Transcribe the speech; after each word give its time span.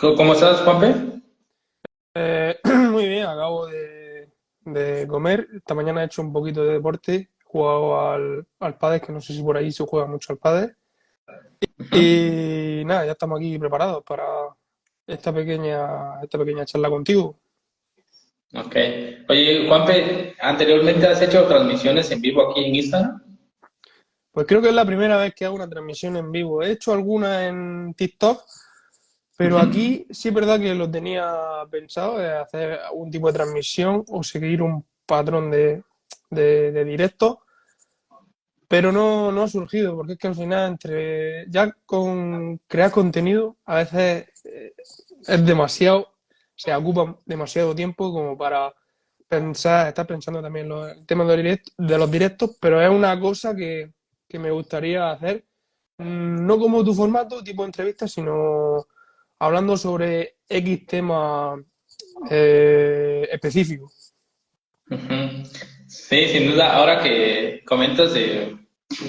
¿Cómo 0.00 0.32
estás, 0.32 0.60
Juanpe? 0.60 0.94
Eh, 2.14 2.56
muy 2.64 3.08
bien, 3.08 3.24
acabo 3.26 3.66
de, 3.66 4.28
de 4.64 5.08
comer. 5.08 5.48
Esta 5.56 5.74
mañana 5.74 6.02
he 6.02 6.06
hecho 6.06 6.22
un 6.22 6.32
poquito 6.32 6.64
de 6.64 6.74
deporte, 6.74 7.14
he 7.14 7.28
jugado 7.42 8.08
al, 8.08 8.46
al 8.60 8.78
pádel, 8.78 9.00
que 9.00 9.10
no 9.10 9.20
sé 9.20 9.32
si 9.32 9.42
por 9.42 9.56
ahí 9.56 9.72
se 9.72 9.84
juega 9.84 10.06
mucho 10.06 10.32
al 10.32 10.38
pádel. 10.38 10.76
Y 11.92 12.84
nada, 12.84 13.06
ya 13.06 13.12
estamos 13.12 13.40
aquí 13.40 13.58
preparados 13.58 14.04
para 14.04 14.24
esta 15.04 15.34
pequeña, 15.34 16.22
esta 16.22 16.38
pequeña 16.38 16.64
charla 16.64 16.90
contigo. 16.90 17.40
Ok. 18.54 18.76
Oye, 19.28 19.66
Juanpe, 19.66 20.36
¿anteriormente 20.40 21.08
has 21.08 21.20
hecho 21.22 21.44
transmisiones 21.48 22.08
en 22.12 22.20
vivo 22.20 22.48
aquí 22.48 22.64
en 22.64 22.76
Instagram? 22.76 23.20
Pues 24.30 24.46
creo 24.46 24.62
que 24.62 24.68
es 24.68 24.74
la 24.74 24.84
primera 24.84 25.16
vez 25.16 25.34
que 25.34 25.44
hago 25.44 25.56
una 25.56 25.68
transmisión 25.68 26.16
en 26.16 26.30
vivo. 26.30 26.62
He 26.62 26.70
hecho 26.70 26.92
alguna 26.92 27.48
en 27.48 27.94
TikTok, 27.94 28.44
pero 29.38 29.58
aquí 29.60 30.06
sí 30.10 30.28
es 30.30 30.34
verdad 30.34 30.60
que 30.60 30.74
lo 30.76 30.90
tenía 30.90 31.32
pensado, 31.70 32.18
de 32.18 32.32
hacer 32.32 32.80
algún 32.80 33.10
tipo 33.10 33.28
de 33.28 33.34
transmisión 33.34 34.04
o 34.08 34.22
seguir 34.24 34.62
un 34.62 34.84
patrón 35.06 35.50
de, 35.50 35.84
de, 36.30 36.72
de 36.72 36.84
directo, 36.84 37.40
pero 38.68 38.92
no, 38.92 39.32
no 39.32 39.42
ha 39.44 39.48
surgido, 39.48 39.96
porque 39.96 40.12
es 40.12 40.18
que 40.18 40.28
al 40.28 40.34
final, 40.34 40.72
entre 40.72 41.46
ya 41.50 41.72
con 41.86 42.58
crear 42.66 42.90
contenido, 42.90 43.56
a 43.64 43.76
veces 43.76 44.26
eh, 44.44 44.74
es 45.26 45.46
demasiado, 45.46 46.08
se 46.54 46.74
ocupa 46.74 47.18
demasiado 47.24 47.74
tiempo 47.74 48.12
como 48.12 48.36
para 48.36 48.74
pensar, 49.28 49.88
estar 49.88 50.06
pensando 50.06 50.42
también 50.42 50.68
los- 50.68 50.90
el 50.92 51.06
tema 51.06 51.24
de 51.24 51.28
los 51.30 51.36
directos, 51.38 51.74
de 51.78 51.98
los 51.98 52.10
directos, 52.10 52.56
pero 52.60 52.80
es 52.82 52.90
una 52.90 53.18
cosa 53.20 53.54
que, 53.56 53.92
que 54.28 54.38
me 54.38 54.50
gustaría 54.50 55.10
hacer, 55.12 55.44
mm, 55.98 56.46
no 56.46 56.58
como 56.58 56.84
tu 56.84 56.94
formato, 56.94 57.42
tipo 57.44 57.64
entrevista, 57.64 58.08
sino 58.08 58.86
hablando 59.38 59.76
sobre 59.76 60.38
X 60.48 60.86
tema 60.86 61.56
eh, 62.30 63.28
específico. 63.30 63.90
Sí, 65.86 66.28
sin 66.28 66.50
duda. 66.50 66.74
Ahora 66.74 67.02
que 67.02 67.62
comentas 67.66 68.14
de 68.14 68.56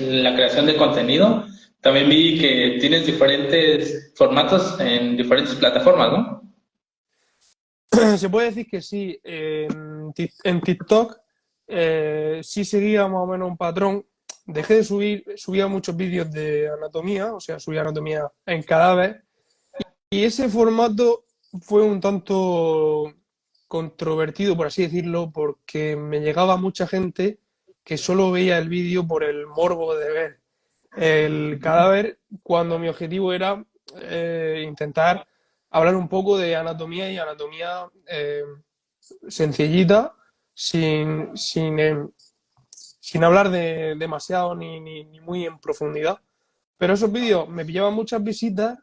la 0.02 0.36
creación 0.36 0.66
de 0.66 0.76
contenido, 0.76 1.46
también 1.82 2.10
vi 2.10 2.40
que 2.40 2.78
tienes 2.80 3.06
diferentes 3.06 4.14
formatos 4.16 4.80
en 4.80 5.16
diferentes 5.16 5.56
plataformas, 5.56 6.12
¿no? 6.12 6.40
Se 8.18 8.30
puede 8.30 8.48
decir 8.48 8.68
que 8.68 8.82
sí, 8.82 9.20
en 9.24 10.62
TikTok 10.62 11.18
eh, 11.72 12.40
sí 12.44 12.66
seguía 12.66 13.08
más 13.08 13.22
o 13.22 13.28
menos 13.28 13.48
un 13.48 13.58
patrón. 13.58 14.06
Dejé 14.46 14.76
de 14.76 14.84
subir, 14.84 15.24
subía 15.36 15.68
muchos 15.68 15.96
vídeos 15.96 16.32
de 16.32 16.68
anatomía, 16.68 17.34
o 17.34 17.40
sea, 17.40 17.60
subía 17.60 17.82
anatomía 17.82 18.28
en 18.48 18.64
cadáver, 18.64 19.24
y 20.10 20.24
ese 20.24 20.50
formato 20.50 21.24
fue 21.62 21.84
un 21.84 22.02
tanto 22.02 23.14
controvertido, 23.68 24.58
por 24.58 24.68
así 24.68 24.84
decirlo, 24.84 25.32
porque 25.32 25.96
me 25.96 26.20
llegaba 26.20 26.58
mucha 26.58 26.88
gente 26.88 27.40
que 27.84 27.98
solo 27.98 28.32
veía 28.32 28.58
el 28.58 28.70
vídeo 28.70 29.06
por 29.08 29.24
el 29.24 29.46
morbo 29.48 29.96
de 29.96 30.12
ver 30.12 30.40
el 30.98 31.60
cadáver, 31.62 32.20
cuando 32.44 32.80
mi 32.80 32.88
objetivo 32.88 33.32
era 33.32 33.64
eh, 34.02 34.64
intentar 34.68 35.26
hablar 35.70 35.96
un 35.96 36.08
poco 36.08 36.38
de 36.38 36.56
anatomía 36.56 37.12
y 37.12 37.18
anatomía 37.18 37.88
eh, 38.08 38.44
sencillita, 39.28 40.14
sin, 40.54 41.38
sin, 41.38 41.80
eh, 41.80 42.08
sin 42.72 43.24
hablar 43.24 43.50
de 43.50 43.96
demasiado 43.98 44.56
ni, 44.56 44.80
ni, 44.80 45.06
ni 45.06 45.20
muy 45.20 45.46
en 45.46 45.60
profundidad. 45.60 46.20
Pero 46.78 46.94
esos 46.94 47.12
vídeos 47.12 47.48
me 47.48 47.66
pillaban 47.66 47.94
muchas 47.94 48.24
visitas, 48.24 48.78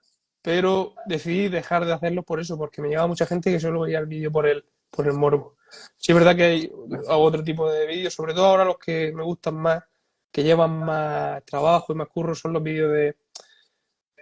pero 0.47 0.95
decidí 1.07 1.49
dejar 1.49 1.85
de 1.85 1.93
hacerlos 1.93 2.25
por 2.25 2.39
eso, 2.39 2.57
porque 2.57 2.81
me 2.81 2.87
llegaba 2.87 3.09
mucha 3.09 3.27
gente 3.27 3.51
que 3.51 3.59
solo 3.59 3.81
veía 3.81 3.99
el 3.99 4.07
vídeo 4.07 4.31
por 4.31 4.47
el, 4.47 4.65
por 4.93 5.09
el 5.09 5.15
morbo. 5.15 5.57
Sí, 5.97 6.13
es 6.13 6.15
verdad 6.17 6.37
que 6.37 6.45
hay, 6.45 6.73
hago 7.09 7.25
otro 7.25 7.43
tipo 7.43 7.69
de 7.69 7.85
vídeos, 7.85 8.15
sobre 8.15 8.33
todo 8.33 8.47
ahora 8.47 8.65
los 8.65 8.79
que 8.79 9.11
me 9.13 9.25
gustan 9.25 9.57
más, 9.57 9.83
que 10.31 10.45
llevan 10.45 10.85
más 10.85 11.45
trabajo 11.45 11.93
y 11.93 11.97
más 11.97 12.07
curro, 12.07 12.33
son 12.37 12.53
los 12.53 12.63
vídeos 12.63 12.93
de, 12.93 13.17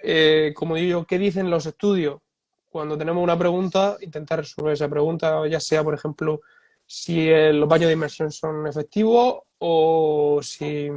eh, 0.03 0.55
como 0.57 0.77
digo 0.77 1.05
¿qué 1.05 1.19
dicen 1.19 1.51
los 1.51 1.67
estudios? 1.67 2.23
Cuando 2.71 2.97
tenemos 2.97 3.23
una 3.23 3.39
pregunta, 3.39 3.99
intentar 4.01 4.39
resolver 4.39 4.73
esa 4.73 4.89
pregunta, 4.89 5.47
ya 5.47 5.61
sea, 5.61 5.85
por 5.85 5.93
ejemplo, 5.93 6.41
si 6.87 7.29
eh, 7.29 7.53
los 7.53 7.69
baños 7.69 7.89
de 7.89 7.93
inmersión 7.93 8.33
son 8.33 8.67
efectivos 8.67 9.43
o 9.59 10.41
si 10.43 10.89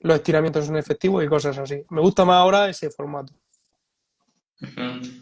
los 0.00 0.16
estiramientos 0.16 0.66
son 0.66 0.76
efectivos 0.76 1.24
y 1.24 1.26
cosas 1.26 1.56
así. 1.56 1.86
Me 1.88 2.02
gusta 2.02 2.26
más 2.26 2.36
ahora 2.36 2.68
ese 2.68 2.90
formato. 2.90 3.32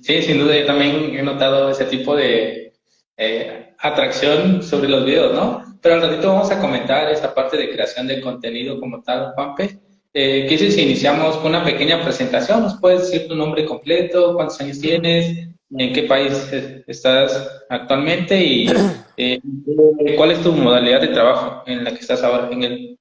Sí, 0.03 0.23
sin 0.23 0.39
duda, 0.39 0.57
yo 0.59 0.67
también 0.67 1.15
he 1.15 1.23
notado 1.23 1.71
ese 1.71 1.85
tipo 1.85 2.17
de 2.17 2.73
eh, 3.17 3.75
atracción 3.79 4.63
sobre 4.63 4.89
los 4.89 5.05
videos, 5.05 5.35
¿no? 5.35 5.63
Pero 5.83 5.97
al 5.97 6.03
ratito 6.03 6.29
vamos 6.29 6.51
a 6.51 6.61
comentar 6.61 7.11
esa 7.11 7.35
parte 7.35 7.57
de 7.57 7.71
creación 7.71 8.07
de 8.07 8.21
contenido 8.21 8.81
como 8.81 9.03
tal, 9.03 9.33
Juanpe. 9.35 9.79
Eh, 10.13 10.47
¿qué 10.49 10.57
si 10.57 10.73
si 10.73 10.81
iniciamos 10.81 11.37
con 11.37 11.49
una 11.49 11.63
pequeña 11.63 12.03
presentación? 12.03 12.63
¿Nos 12.63 12.81
puedes 12.81 13.03
decir 13.03 13.29
tu 13.29 13.37
nombre 13.37 13.67
completo, 13.67 14.35
cuántos 14.35 14.59
años 14.63 14.81
tienes, 14.81 15.49
en 15.71 15.93
qué 15.93 16.05
país 16.05 16.33
estás 16.87 17.65
actualmente 17.69 18.41
y 18.43 18.67
eh, 19.17 19.41
cuál 20.17 20.31
es 20.31 20.43
tu 20.43 20.53
modalidad 20.53 21.01
de 21.01 21.09
trabajo 21.09 21.63
en 21.67 21.85
la 21.85 21.91
que 21.91 22.01
estás 22.01 22.23
ahora 22.23 22.49
en 22.51 22.63
el... 22.63 22.99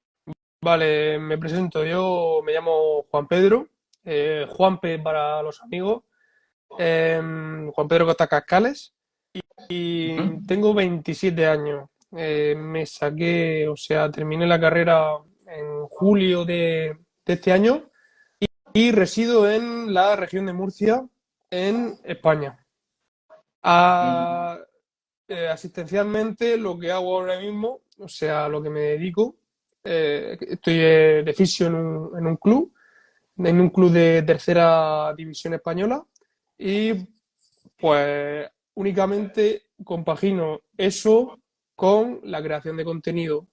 Vale, 0.62 1.18
me 1.18 1.38
presento. 1.38 1.84
Yo 1.84 2.42
me 2.44 2.52
llamo 2.52 3.06
Juan 3.10 3.26
Pedro, 3.26 3.68
eh, 4.04 4.44
Juanpe 4.48 4.98
para 4.98 5.42
los 5.42 5.62
amigos, 5.62 6.02
eh, 6.78 7.20
Juan 7.74 7.88
Pedro 7.88 8.06
Costa 8.06 8.26
Cascales, 8.26 8.92
y 9.68 10.16
tengo 10.46 10.72
27 10.74 11.46
años. 11.46 11.88
Eh, 12.16 12.54
me 12.56 12.86
saqué, 12.86 13.66
o 13.68 13.76
sea, 13.76 14.10
terminé 14.10 14.46
la 14.46 14.60
carrera 14.60 15.18
en 15.46 15.86
julio 15.86 16.44
de, 16.44 16.96
de 17.24 17.32
este 17.32 17.52
año 17.52 17.82
y 18.72 18.92
resido 18.92 19.50
en 19.50 19.92
la 19.92 20.14
región 20.16 20.46
de 20.46 20.52
Murcia, 20.52 21.04
en 21.50 21.94
España. 22.04 22.58
A- 23.62 24.58
eh, 25.28 25.48
asistencialmente, 25.48 26.56
lo 26.56 26.78
que 26.78 26.92
hago 26.92 27.16
ahora 27.18 27.40
mismo, 27.40 27.80
o 27.98 28.08
sea, 28.08 28.48
lo 28.48 28.62
que 28.62 28.70
me 28.70 28.80
dedico, 28.80 29.34
eh, 29.82 30.36
estoy 30.40 30.78
de 30.78 31.34
fisio 31.36 31.66
en 31.66 31.74
un, 31.74 32.18
en 32.18 32.26
un 32.28 32.36
club, 32.36 32.72
en 33.38 33.60
un 33.60 33.70
club 33.70 33.90
de 33.90 34.22
tercera 34.22 35.12
división 35.16 35.54
española, 35.54 36.04
y 36.58 36.94
pues 37.78 38.48
únicamente 38.74 39.66
compagino 39.84 40.60
eso 40.76 41.38
con 41.74 42.20
la 42.24 42.42
creación 42.42 42.76
de 42.76 42.84
contenido. 42.84 43.46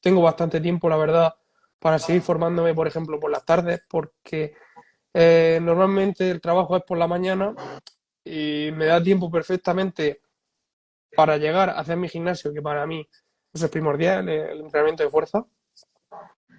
Tengo 0.00 0.22
bastante 0.22 0.60
tiempo, 0.60 0.88
la 0.88 0.96
verdad, 0.96 1.34
para 1.78 1.98
seguir 1.98 2.22
formándome, 2.22 2.74
por 2.74 2.86
ejemplo, 2.86 3.18
por 3.18 3.30
las 3.30 3.44
tardes, 3.44 3.82
porque 3.88 4.54
eh, 5.12 5.58
normalmente 5.62 6.30
el 6.30 6.40
trabajo 6.40 6.76
es 6.76 6.82
por 6.84 6.98
la 6.98 7.08
mañana 7.08 7.54
y 8.24 8.70
me 8.72 8.86
da 8.86 9.02
tiempo 9.02 9.30
perfectamente 9.30 10.20
para 11.16 11.36
llegar 11.36 11.70
a 11.70 11.78
hacer 11.80 11.96
mi 11.96 12.08
gimnasio, 12.08 12.52
que 12.52 12.62
para 12.62 12.86
mí 12.86 13.06
eso 13.52 13.66
es 13.66 13.70
primordial, 13.70 14.28
el, 14.28 14.40
el 14.50 14.60
entrenamiento 14.60 15.02
de 15.02 15.10
fuerza. 15.10 15.44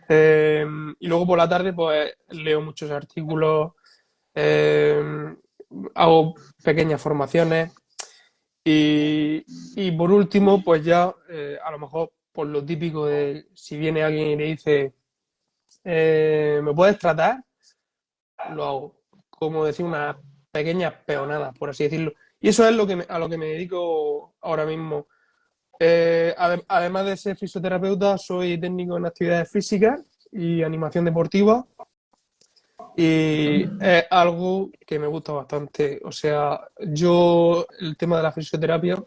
Eh, 0.07 0.65
y 0.99 1.07
luego 1.07 1.25
por 1.25 1.37
la 1.37 1.49
tarde, 1.49 1.73
pues 1.73 2.13
leo 2.29 2.61
muchos 2.61 2.91
artículos, 2.91 3.73
eh, 4.33 5.35
hago 5.95 6.35
pequeñas 6.63 7.01
formaciones 7.01 7.73
y, 8.63 9.43
y 9.75 9.91
por 9.91 10.11
último, 10.11 10.63
pues 10.63 10.83
ya 10.85 11.13
eh, 11.29 11.57
a 11.63 11.71
lo 11.71 11.79
mejor 11.79 12.11
por 12.31 12.47
lo 12.47 12.65
típico 12.65 13.05
de 13.07 13.47
si 13.53 13.77
viene 13.77 14.03
alguien 14.03 14.29
y 14.29 14.35
le 14.37 14.45
dice, 14.45 14.93
eh, 15.83 16.61
¿me 16.63 16.73
puedes 16.73 16.99
tratar? 16.99 17.43
Lo 18.51 18.63
hago, 18.65 18.95
como 19.29 19.65
decir, 19.65 19.85
una 19.85 20.17
pequeña 20.51 21.03
peonada, 21.05 21.51
por 21.53 21.69
así 21.69 21.83
decirlo. 21.85 22.11
Y 22.39 22.49
eso 22.49 22.67
es 22.67 22.75
lo 22.75 22.85
que 22.85 23.05
a 23.07 23.19
lo 23.19 23.29
que 23.29 23.37
me 23.37 23.47
dedico 23.47 24.35
ahora 24.41 24.65
mismo. 24.65 25.07
Eh, 25.79 26.33
ade- 26.37 26.65
además 26.67 27.05
de 27.05 27.17
ser 27.17 27.37
fisioterapeuta, 27.37 28.17
soy 28.17 28.59
técnico 28.59 28.97
en 28.97 29.05
actividades 29.05 29.51
físicas 29.51 30.01
y 30.31 30.63
animación 30.63 31.05
deportiva. 31.05 31.65
Y 32.97 33.63
es 33.81 34.05
algo 34.09 34.71
que 34.85 34.99
me 34.99 35.07
gusta 35.07 35.33
bastante. 35.33 36.01
O 36.03 36.11
sea, 36.11 36.61
yo 36.79 37.65
el 37.79 37.97
tema 37.97 38.17
de 38.17 38.23
la 38.23 38.31
fisioterapia 38.31 39.03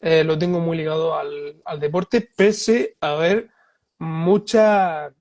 eh, 0.00 0.22
lo 0.24 0.38
tengo 0.38 0.60
muy 0.60 0.76
ligado 0.76 1.14
al, 1.14 1.60
al 1.64 1.80
deporte, 1.80 2.28
pese 2.36 2.96
a 3.00 3.12
haber 3.12 3.50
muchas 3.98 5.12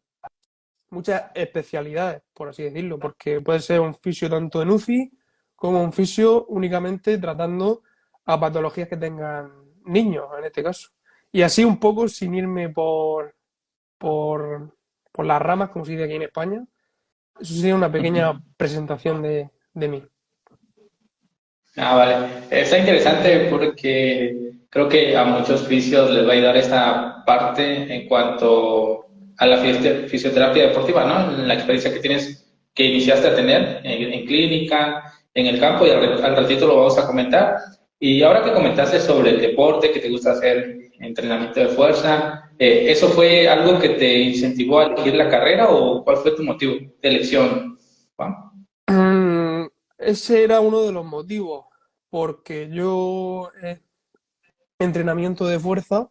muchas 0.89 1.23
especialidades, 1.35 2.21
por 2.33 2.49
así 2.49 2.63
decirlo, 2.63 2.97
porque 2.97 3.41
puede 3.41 3.59
ser 3.59 3.81
un 3.81 3.93
fisio 3.95 4.29
tanto 4.29 4.61
en 4.61 4.69
UCI 4.69 5.11
como 5.55 5.83
un 5.83 5.91
fisio 5.91 6.45
únicamente 6.47 7.17
tratando 7.17 7.83
a 8.25 8.39
patologías 8.39 8.87
que 8.87 8.97
tengan 8.97 9.51
niños, 9.85 10.25
en 10.37 10.45
este 10.45 10.63
caso. 10.63 10.89
Y 11.31 11.41
así 11.41 11.63
un 11.65 11.79
poco 11.79 12.07
sin 12.07 12.33
irme 12.33 12.69
por, 12.69 13.35
por, 13.97 14.73
por 15.11 15.25
las 15.25 15.41
ramas, 15.41 15.69
como 15.69 15.85
se 15.85 15.91
dice 15.91 16.05
aquí 16.05 16.13
en 16.13 16.23
España. 16.23 16.65
Eso 17.39 17.53
sería 17.53 17.75
una 17.75 17.91
pequeña 17.91 18.41
presentación 18.57 19.21
de, 19.21 19.49
de 19.73 19.87
mí. 19.87 20.03
Ah, 21.77 21.95
vale. 21.95 22.15
Está 22.49 22.77
interesante 22.77 23.47
porque 23.49 24.53
creo 24.69 24.87
que 24.87 25.15
a 25.15 25.25
muchos 25.25 25.67
fisios 25.67 26.09
les 26.11 26.25
va 26.25 26.31
a 26.31 26.35
ayudar 26.35 26.57
esta 26.57 27.23
parte 27.25 27.93
en 27.93 28.07
cuanto 28.07 29.05
a 29.37 29.45
la 29.45 29.57
fisioterapia 29.57 30.67
deportiva, 30.67 31.05
¿no? 31.05 31.31
La 31.45 31.53
experiencia 31.53 31.93
que 31.93 31.99
tienes, 31.99 32.45
que 32.73 32.85
iniciaste 32.85 33.27
a 33.27 33.35
tener 33.35 33.81
en, 33.83 34.25
clínica, 34.25 35.13
en 35.33 35.47
el 35.47 35.59
campo, 35.59 35.85
y 35.85 35.91
al, 35.91 36.35
ratito 36.35 36.67
lo 36.67 36.77
vamos 36.77 36.97
a 36.97 37.05
comentar. 37.05 37.57
Y 37.99 38.23
ahora 38.23 38.43
que 38.43 38.53
comentaste 38.53 38.99
sobre 38.99 39.31
el 39.31 39.41
deporte, 39.41 39.91
que 39.91 39.99
te 39.99 40.09
gusta 40.09 40.31
hacer 40.31 40.91
entrenamiento 40.99 41.59
de 41.59 41.67
fuerza, 41.67 42.44
eh, 42.57 42.91
¿eso 42.91 43.09
fue 43.09 43.49
algo 43.49 43.79
que 43.79 43.89
te 43.89 44.19
incentivó 44.19 44.79
a 44.79 44.85
elegir 44.85 45.15
la 45.15 45.29
carrera 45.29 45.69
o 45.69 46.03
cuál 46.03 46.17
fue 46.17 46.35
tu 46.35 46.43
motivo 46.43 46.75
de 46.75 47.09
elección, 47.09 47.77
mm, 48.87 49.65
ese 49.97 50.43
era 50.43 50.61
uno 50.61 50.81
de 50.83 50.91
los 50.93 51.05
motivos, 51.05 51.65
porque 52.09 52.69
yo 52.71 53.51
eh, 53.61 53.79
entrenamiento 54.79 55.45
de 55.45 55.59
fuerza 55.59 56.09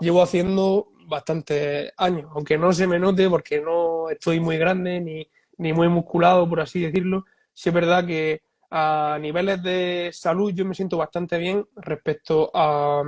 llevo 0.00 0.22
haciendo 0.22 0.88
bastantes 1.06 1.92
años, 1.98 2.30
aunque 2.34 2.56
no 2.56 2.72
se 2.72 2.86
me 2.86 2.98
note 2.98 3.28
porque 3.28 3.60
no 3.60 4.08
estoy 4.08 4.40
muy 4.40 4.56
grande 4.56 5.00
ni, 5.00 5.28
ni 5.58 5.72
muy 5.72 5.88
musculado, 5.88 6.48
por 6.48 6.60
así 6.60 6.80
decirlo. 6.80 7.26
Sí 7.52 7.68
es 7.68 7.74
verdad 7.74 8.06
que 8.06 8.42
a 8.70 9.18
niveles 9.20 9.62
de 9.62 10.10
salud 10.12 10.52
yo 10.54 10.64
me 10.64 10.74
siento 10.74 10.96
bastante 10.96 11.38
bien 11.38 11.66
respecto 11.76 12.50
a, 12.54 13.02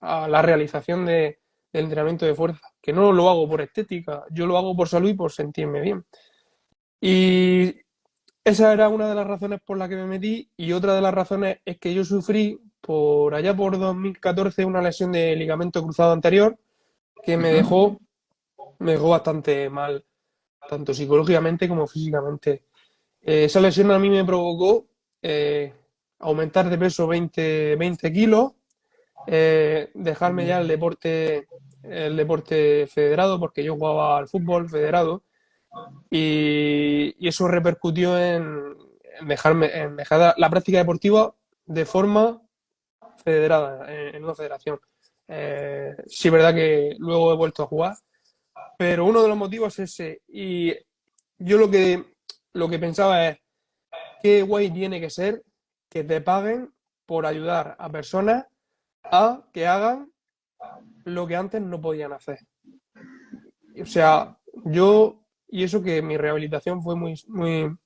a 0.00 0.28
la 0.28 0.42
realización 0.42 1.06
de, 1.06 1.38
entrenamiento 1.80 2.26
de 2.26 2.34
fuerza, 2.34 2.68
que 2.80 2.92
no 2.92 3.12
lo 3.12 3.28
hago 3.28 3.48
por 3.48 3.60
estética, 3.60 4.24
yo 4.30 4.46
lo 4.46 4.56
hago 4.56 4.76
por 4.76 4.88
salud 4.88 5.08
y 5.08 5.14
por 5.14 5.32
sentirme 5.32 5.80
bien. 5.80 6.04
Y 7.00 7.74
esa 8.44 8.72
era 8.72 8.88
una 8.88 9.08
de 9.08 9.14
las 9.14 9.26
razones 9.26 9.60
por 9.64 9.78
las 9.78 9.88
que 9.88 9.96
me 9.96 10.06
metí 10.06 10.50
y 10.56 10.72
otra 10.72 10.94
de 10.94 11.00
las 11.00 11.14
razones 11.14 11.58
es 11.64 11.78
que 11.78 11.94
yo 11.94 12.04
sufrí 12.04 12.60
por 12.80 13.34
allá 13.34 13.56
por 13.56 13.78
2014 13.78 14.64
una 14.64 14.82
lesión 14.82 15.12
de 15.12 15.34
ligamento 15.34 15.82
cruzado 15.82 16.12
anterior 16.12 16.58
que 17.22 17.36
me 17.36 17.52
dejó, 17.52 17.98
me 18.78 18.92
dejó 18.92 19.08
bastante 19.08 19.70
mal, 19.70 20.04
tanto 20.68 20.92
psicológicamente 20.92 21.68
como 21.68 21.86
físicamente. 21.86 22.64
Eh, 23.22 23.44
esa 23.44 23.60
lesión 23.60 23.90
a 23.90 23.98
mí 23.98 24.10
me 24.10 24.24
provocó 24.24 24.86
eh, 25.22 25.72
aumentar 26.18 26.68
de 26.68 26.76
peso 26.76 27.06
20, 27.06 27.76
20 27.76 28.12
kilos, 28.12 28.52
eh, 29.26 29.90
dejarme 29.94 30.46
ya 30.46 30.60
el 30.60 30.68
deporte, 30.68 31.48
el 31.88 32.16
deporte 32.16 32.86
federado, 32.86 33.38
porque 33.38 33.64
yo 33.64 33.74
jugaba 33.74 34.18
al 34.18 34.28
fútbol 34.28 34.68
federado, 34.68 35.22
y, 36.10 37.26
eso 37.26 37.48
repercutió 37.48 38.18
en, 38.18 38.76
dejarme, 39.26 39.76
en 39.76 39.96
dejar 39.96 40.34
la 40.36 40.50
práctica 40.50 40.78
deportiva 40.78 41.34
de 41.66 41.84
forma 41.84 42.42
federada, 43.24 43.92
en, 43.92 44.24
una 44.24 44.34
federación. 44.34 44.80
Eh, 45.28 45.94
sí, 46.06 46.30
verdad 46.30 46.54
que 46.54 46.94
luego 46.98 47.32
he 47.32 47.36
vuelto 47.36 47.62
a 47.62 47.66
jugar, 47.66 47.94
pero 48.78 49.04
uno 49.04 49.22
de 49.22 49.28
los 49.28 49.36
motivos 49.36 49.78
es 49.78 49.90
ese. 49.90 50.22
Y 50.28 50.72
yo 51.38 51.58
lo 51.58 51.70
que, 51.70 52.04
lo 52.52 52.68
que 52.68 52.78
pensaba 52.78 53.28
es, 53.28 53.38
qué 54.22 54.42
guay 54.42 54.70
tiene 54.70 55.00
que 55.00 55.10
ser 55.10 55.42
que 55.88 56.04
te 56.04 56.20
paguen 56.20 56.72
por 57.06 57.26
ayudar 57.26 57.76
a 57.78 57.90
personas 57.90 58.46
a 59.04 59.44
que 59.52 59.66
hagan 59.66 60.10
lo 61.04 61.26
que 61.26 61.36
antes 61.36 61.60
no 61.60 61.80
podían 61.80 62.12
hacer. 62.12 62.38
O 63.80 63.86
sea, 63.86 64.38
yo, 64.64 65.26
y 65.48 65.64
eso 65.64 65.82
que 65.82 66.02
mi 66.02 66.16
rehabilitación 66.16 66.82
fue 66.82 66.96
muy, 66.96 67.14
muy, 67.28 67.76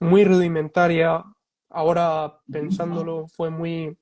muy 0.00 0.24
rudimentaria, 0.24 1.22
ahora 1.70 2.38
pensándolo, 2.50 3.26
fue 3.28 3.50
muy, 3.50 3.96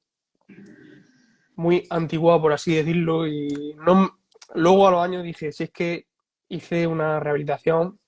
muy 1.57 1.87
antigua, 1.91 2.41
por 2.41 2.53
así 2.53 2.75
decirlo, 2.75 3.27
y 3.27 3.75
no, 3.85 4.19
luego 4.55 4.89
a 4.89 4.91
los 4.93 5.05
años 5.05 5.23
dije, 5.25 5.53
si 5.53 5.65
es 5.65 5.71
que 5.71 6.07
hice 6.49 6.87
una 6.87 7.19
rehabilitación 7.19 7.99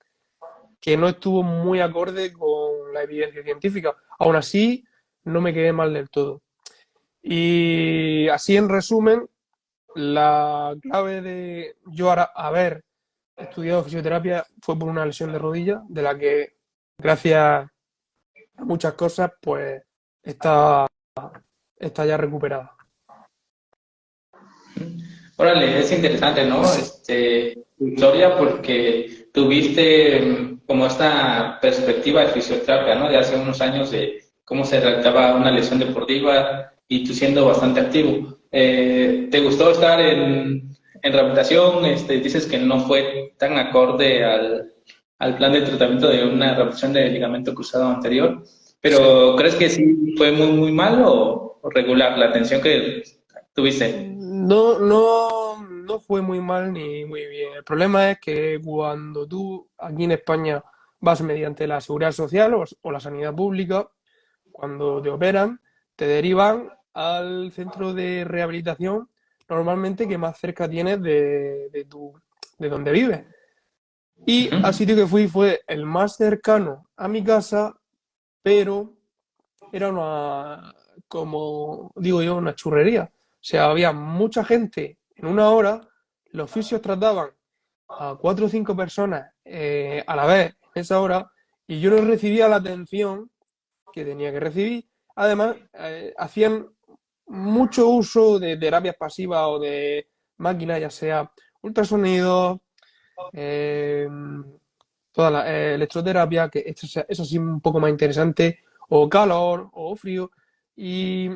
que 0.79 0.97
no 0.97 1.07
estuvo 1.09 1.41
muy 1.41 1.79
acorde 1.81 2.31
con 2.31 2.93
la 2.93 3.01
evidencia 3.01 3.43
científica. 3.43 3.95
Aún 4.19 4.35
así, 4.35 4.85
no 5.23 5.41
me 5.41 5.51
quedé 5.51 5.73
mal 5.73 5.91
del 5.93 6.11
todo. 6.11 6.43
Y 7.23 8.27
así 8.27 8.55
en 8.55 8.69
resumen, 8.69 9.27
la 9.95 10.75
clave 10.81 11.21
de 11.21 11.75
yo 11.87 12.11
haber 12.11 12.83
estudiado 13.35 13.83
fisioterapia 13.83 14.45
fue 14.61 14.77
por 14.77 14.89
una 14.89 15.05
lesión 15.05 15.31
de 15.31 15.39
rodilla, 15.39 15.81
de 15.89 16.01
la 16.01 16.17
que 16.17 16.57
gracias 16.97 17.67
a 18.57 18.63
muchas 18.63 18.93
cosas, 18.93 19.31
pues 19.41 19.81
está, 20.23 20.87
está 21.77 22.05
ya 22.05 22.17
recuperada. 22.17 22.75
Órale, 25.37 25.79
es 25.79 25.91
interesante, 25.91 26.45
¿no? 26.45 26.63
Este, 26.63 27.65
historia 27.79 28.37
porque 28.37 29.29
tuviste 29.33 30.21
mm, 30.21 30.61
como 30.65 30.85
esta 30.85 31.59
perspectiva 31.59 32.21
de 32.21 32.27
fisioterapia, 32.27 32.95
¿no? 32.95 33.09
De 33.09 33.17
hace 33.17 33.35
unos 33.35 33.59
años 33.59 33.91
de 33.91 34.23
cómo 34.45 34.63
se 34.63 34.79
trataba 34.79 35.35
una 35.35 35.51
lesión 35.51 35.79
deportiva, 35.79 36.71
y 36.87 37.05
tú 37.05 37.13
siendo 37.13 37.45
bastante 37.45 37.79
activo. 37.79 38.34
Eh, 38.57 39.27
¿Te 39.29 39.41
gustó 39.41 39.71
estar 39.71 39.99
en, 39.99 40.73
en 41.01 41.13
rehabilitación? 41.13 41.83
Este, 41.83 42.21
dices 42.21 42.45
que 42.45 42.57
no 42.57 42.79
fue 42.87 43.33
tan 43.37 43.57
acorde 43.57 44.23
al, 44.23 44.73
al 45.19 45.35
plan 45.35 45.51
de 45.51 45.63
tratamiento 45.63 46.07
de 46.07 46.23
una 46.23 46.53
rehabilitación 46.53 46.93
de 46.93 47.09
ligamento 47.09 47.53
cruzado 47.53 47.89
anterior, 47.89 48.43
pero 48.79 49.35
¿crees 49.35 49.55
que 49.55 49.69
sí 49.69 50.15
fue 50.15 50.31
muy, 50.31 50.53
muy 50.53 50.71
mal 50.71 51.03
o, 51.05 51.59
regular 51.63 52.17
la 52.17 52.27
atención 52.27 52.61
que 52.61 53.03
tuviste? 53.53 54.13
No, 54.15 54.79
no, 54.79 55.61
no 55.67 55.99
fue 55.99 56.21
muy 56.21 56.39
mal 56.39 56.71
ni 56.71 57.03
muy 57.03 57.25
bien. 57.25 57.55
El 57.57 57.63
problema 57.65 58.11
es 58.11 58.19
que 58.21 58.61
cuando 58.63 59.27
tú 59.27 59.67
aquí 59.77 60.05
en 60.05 60.13
España 60.13 60.63
vas 61.01 61.21
mediante 61.21 61.67
la 61.67 61.81
seguridad 61.81 62.13
social 62.13 62.53
o, 62.53 62.63
o 62.83 62.91
la 62.91 63.01
sanidad 63.01 63.35
pública, 63.35 63.89
cuando 64.49 65.01
te 65.01 65.09
operan, 65.09 65.59
te 65.97 66.07
derivan 66.07 66.69
al 66.95 67.51
centro 67.51 67.93
de 67.93 68.23
rehabilitación 68.23 69.09
normalmente 69.49 70.07
que 70.07 70.17
más 70.17 70.39
cerca 70.39 70.67
tienes 70.67 71.01
de, 71.01 71.69
de, 71.69 71.85
tu, 71.85 72.13
de 72.57 72.69
donde 72.69 72.91
vives. 72.91 73.25
Y 74.25 74.49
al 74.55 74.73
sitio 74.73 74.95
que 74.95 75.05
fui 75.05 75.27
fue 75.27 75.61
el 75.67 75.85
más 75.85 76.15
cercano 76.15 76.89
a 76.95 77.07
mi 77.07 77.23
casa, 77.23 77.77
pero 78.41 78.93
era 79.71 79.89
una, 79.89 80.73
como 81.07 81.91
digo 81.97 82.23
yo, 82.23 82.37
una 82.37 82.55
churrería. 82.55 83.11
O 83.13 83.43
sea, 83.47 83.65
había 83.65 83.91
mucha 83.91 84.43
gente 84.43 84.97
en 85.15 85.27
una 85.27 85.49
hora, 85.49 85.81
los 86.31 86.49
fisios 86.49 86.81
trataban 86.81 87.29
a 87.89 88.17
cuatro 88.19 88.47
o 88.47 88.49
cinco 88.49 88.75
personas 88.75 89.31
eh, 89.43 90.03
a 90.07 90.15
la 90.15 90.25
vez 90.25 90.55
en 90.73 90.81
esa 90.81 90.99
hora 90.99 91.29
y 91.67 91.79
yo 91.79 91.91
no 91.91 91.97
recibía 92.01 92.47
la 92.47 92.55
atención 92.55 93.29
que 93.93 94.03
tenía 94.05 94.31
que 94.31 94.39
recibir 94.39 94.89
Además, 95.15 95.55
eh, 95.73 96.13
hacían 96.17 96.67
mucho 97.27 97.87
uso 97.89 98.39
de 98.39 98.57
terapias 98.57 98.95
pasivas 98.95 99.43
o 99.47 99.59
de 99.59 100.07
máquinas, 100.37 100.79
ya 100.79 100.89
sea 100.89 101.31
ultrasonido, 101.61 102.61
eh, 103.33 104.07
toda 105.11 105.31
la 105.31 105.51
eh, 105.51 105.75
electroterapia, 105.75 106.49
que 106.49 106.63
eso, 106.65 107.03
eso 107.07 107.25
sí 107.25 107.37
un 107.37 107.61
poco 107.61 107.79
más 107.79 107.89
interesante, 107.89 108.59
o 108.89 109.09
calor, 109.09 109.69
o 109.73 109.95
frío, 109.95 110.31
y 110.75 111.29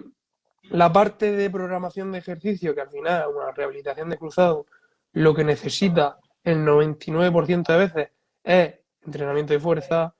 la 0.69 0.91
parte 0.91 1.31
de 1.31 1.49
programación 1.49 2.11
de 2.11 2.19
ejercicio, 2.19 2.75
que 2.75 2.81
al 2.81 2.89
final 2.89 3.29
una 3.35 3.51
rehabilitación 3.51 4.09
de 4.09 4.17
cruzado, 4.17 4.65
lo 5.13 5.33
que 5.33 5.43
necesita 5.43 6.19
el 6.43 6.59
99% 6.59 7.67
de 7.67 7.77
veces 7.77 8.09
es 8.43 8.75
entrenamiento 9.01 9.53
de 9.53 9.59
fuerza, 9.59 10.15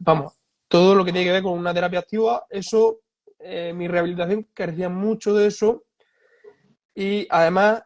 vamos, 0.00 0.32
todo 0.68 0.94
lo 0.94 1.04
que 1.04 1.12
tiene 1.12 1.26
que 1.26 1.32
ver 1.32 1.42
con 1.42 1.52
una 1.58 1.74
terapia 1.74 2.00
activa, 2.00 2.46
eso, 2.50 3.00
eh, 3.38 3.72
mi 3.74 3.88
rehabilitación 3.88 4.48
carecía 4.54 4.88
mucho 4.88 5.34
de 5.34 5.46
eso. 5.46 5.84
Y 6.94 7.26
además 7.30 7.82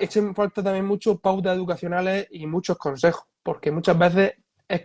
echen 0.00 0.34
falta 0.34 0.62
también 0.62 0.86
mucho 0.86 1.18
pautas 1.18 1.56
educacionales 1.56 2.28
y 2.30 2.46
muchos 2.46 2.78
consejos, 2.78 3.24
porque 3.42 3.70
muchas 3.70 3.98
veces 3.98 4.34
es 4.68 4.82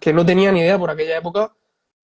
que 0.00 0.12
no 0.12 0.24
tenía 0.26 0.52
ni 0.52 0.60
idea 0.60 0.78
por 0.78 0.90
aquella 0.90 1.18
época 1.18 1.54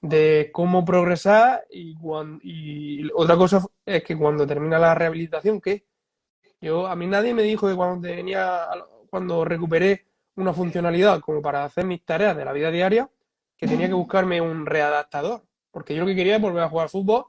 de 0.00 0.50
cómo 0.52 0.84
progresar 0.84 1.64
y, 1.70 1.94
y 2.42 3.08
otra 3.14 3.36
cosa 3.36 3.64
es 3.86 4.02
que 4.02 4.16
cuando 4.16 4.46
termina 4.46 4.78
la 4.78 4.94
rehabilitación, 4.94 5.60
que 5.60 5.84
yo 6.60 6.86
a 6.86 6.96
mí 6.96 7.06
nadie 7.06 7.34
me 7.34 7.42
dijo 7.42 7.68
que 7.68 7.74
cuando 7.74 8.08
tenía 8.08 8.66
cuando 9.10 9.44
recuperé 9.44 10.06
una 10.36 10.52
funcionalidad 10.54 11.20
como 11.20 11.42
para 11.42 11.64
hacer 11.64 11.84
mis 11.84 12.04
tareas 12.04 12.36
de 12.36 12.44
la 12.44 12.52
vida 12.52 12.70
diaria, 12.70 13.10
que 13.56 13.68
tenía 13.68 13.86
que 13.86 13.94
buscarme 13.94 14.40
un 14.40 14.64
readaptador, 14.64 15.42
porque 15.72 15.94
yo 15.94 16.02
lo 16.02 16.06
que 16.06 16.14
quería 16.14 16.36
es 16.36 16.42
volver 16.42 16.62
a 16.62 16.68
jugar 16.68 16.88
fútbol 16.88 17.24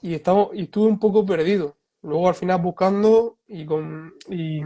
y, 0.00 0.14
estaba, 0.14 0.48
y 0.54 0.62
estuve 0.62 0.88
un 0.88 0.98
poco 0.98 1.26
perdido. 1.26 1.76
Luego 2.02 2.28
al 2.28 2.34
final 2.34 2.60
buscando 2.62 3.38
y, 3.48 3.66
con, 3.66 4.14
y, 4.30 4.62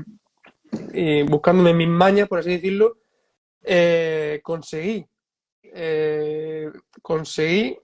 buscándome 1.24 1.74
mis 1.74 1.88
mañas, 1.88 2.28
por 2.28 2.38
así 2.38 2.50
decirlo, 2.50 2.98
eh, 3.62 4.40
conseguí, 4.42 5.06
eh, 5.62 6.70
conseguí 7.02 7.78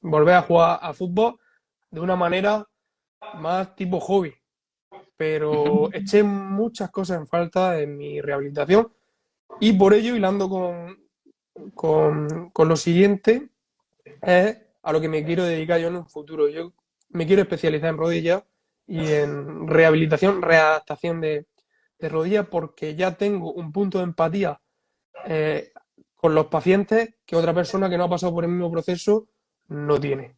volver 0.00 0.34
a 0.34 0.42
jugar 0.42 0.78
a 0.82 0.92
fútbol 0.92 1.38
de 1.90 2.00
una 2.00 2.16
manera 2.16 2.66
más 3.34 3.76
tipo 3.76 4.00
hobby. 4.00 4.34
Pero 5.16 5.92
eché 5.92 6.22
muchas 6.22 6.90
cosas 6.90 7.18
en 7.18 7.26
falta 7.26 7.78
en 7.78 7.96
mi 7.98 8.22
rehabilitación 8.22 8.90
y 9.60 9.74
por 9.74 9.92
ello, 9.92 10.16
hilando 10.16 10.48
con, 10.48 10.98
con, 11.74 12.50
con 12.50 12.68
lo 12.68 12.76
siguiente, 12.76 13.48
es 14.22 14.58
a 14.82 14.92
lo 14.92 15.00
que 15.00 15.08
me 15.08 15.24
quiero 15.24 15.44
dedicar 15.44 15.80
yo 15.80 15.88
en 15.88 15.96
un 15.96 16.08
futuro. 16.08 16.48
Yo 16.48 16.72
me 17.10 17.26
quiero 17.26 17.42
especializar 17.42 17.90
en 17.90 17.98
rodillas 17.98 18.42
y 18.86 19.06
en 19.12 19.68
rehabilitación, 19.68 20.42
readaptación 20.42 21.20
de, 21.20 21.46
de 21.98 22.08
rodillas, 22.08 22.46
porque 22.46 22.96
ya 22.96 23.16
tengo 23.16 23.52
un 23.52 23.72
punto 23.72 23.98
de 23.98 24.04
empatía 24.04 24.60
eh, 25.26 25.72
con 26.14 26.34
los 26.34 26.46
pacientes 26.46 27.14
que 27.24 27.36
otra 27.36 27.54
persona 27.54 27.88
que 27.88 27.96
no 27.96 28.04
ha 28.04 28.10
pasado 28.10 28.34
por 28.34 28.44
el 28.44 28.50
mismo 28.50 28.70
proceso 28.70 29.28
no 29.68 30.00
tiene. 30.00 30.36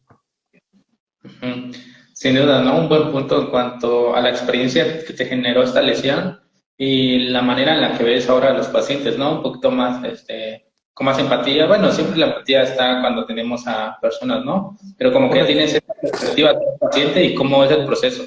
Sin 2.13 2.35
duda, 2.35 2.61
¿no? 2.61 2.79
Un 2.79 2.89
buen 2.89 3.11
punto 3.11 3.41
en 3.41 3.47
cuanto 3.49 4.15
a 4.15 4.21
la 4.21 4.29
experiencia 4.29 5.03
que 5.03 5.13
te 5.13 5.25
generó 5.25 5.63
esta 5.63 5.81
lesión 5.81 6.39
y 6.77 7.19
la 7.29 7.41
manera 7.41 7.75
en 7.75 7.81
la 7.81 7.97
que 7.97 8.03
ves 8.03 8.29
ahora 8.29 8.49
a 8.49 8.53
los 8.53 8.67
pacientes, 8.67 9.17
¿no? 9.17 9.37
Un 9.37 9.43
poquito 9.43 9.71
más, 9.71 10.03
este, 10.03 10.62
con 10.93 11.05
más 11.05 11.17
empatía. 11.19 11.65
Bueno, 11.65 11.91
siempre 11.91 12.19
la 12.19 12.27
empatía 12.27 12.63
está 12.63 13.01
cuando 13.01 13.25
tenemos 13.25 13.65
a 13.67 13.97
personas, 13.99 14.45
¿no? 14.45 14.77
Pero 14.97 15.11
como 15.11 15.29
que 15.29 15.43
tienes 15.45 15.73
esa 15.73 15.93
perspectiva 15.93 16.53
del 16.53 16.77
paciente 16.79 17.23
y 17.23 17.35
cómo 17.35 17.63
es 17.63 17.71
el 17.71 17.85
proceso. 17.85 18.23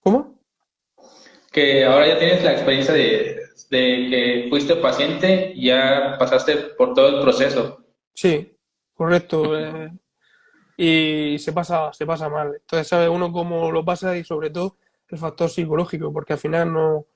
¿Cómo? 0.00 0.38
Que 1.50 1.84
ahora 1.84 2.08
ya 2.08 2.18
tienes 2.18 2.44
la 2.44 2.52
experiencia 2.52 2.92
de, 2.92 3.40
que 3.70 4.46
fuiste 4.50 4.76
paciente 4.76 5.52
y 5.54 5.68
ya 5.68 6.16
pasaste 6.18 6.56
por 6.76 6.94
todo 6.94 7.08
el 7.08 7.22
proceso. 7.22 7.84
Sí, 8.12 8.56
correcto. 8.92 9.58
Eh, 9.58 9.90
y 10.76 11.38
se 11.38 11.52
pasa, 11.52 11.92
se 11.92 12.04
pasa 12.04 12.28
mal. 12.28 12.54
Entonces 12.54 12.88
sabe 12.88 13.08
uno 13.08 13.32
cómo 13.32 13.70
lo 13.70 13.84
pasa 13.84 14.16
y 14.16 14.24
sobre 14.24 14.50
todo 14.50 14.76
el 15.08 15.18
factor 15.18 15.48
psicológico, 15.48 16.12
porque 16.12 16.34
al 16.34 16.38
final 16.38 16.72
no, 16.72 17.06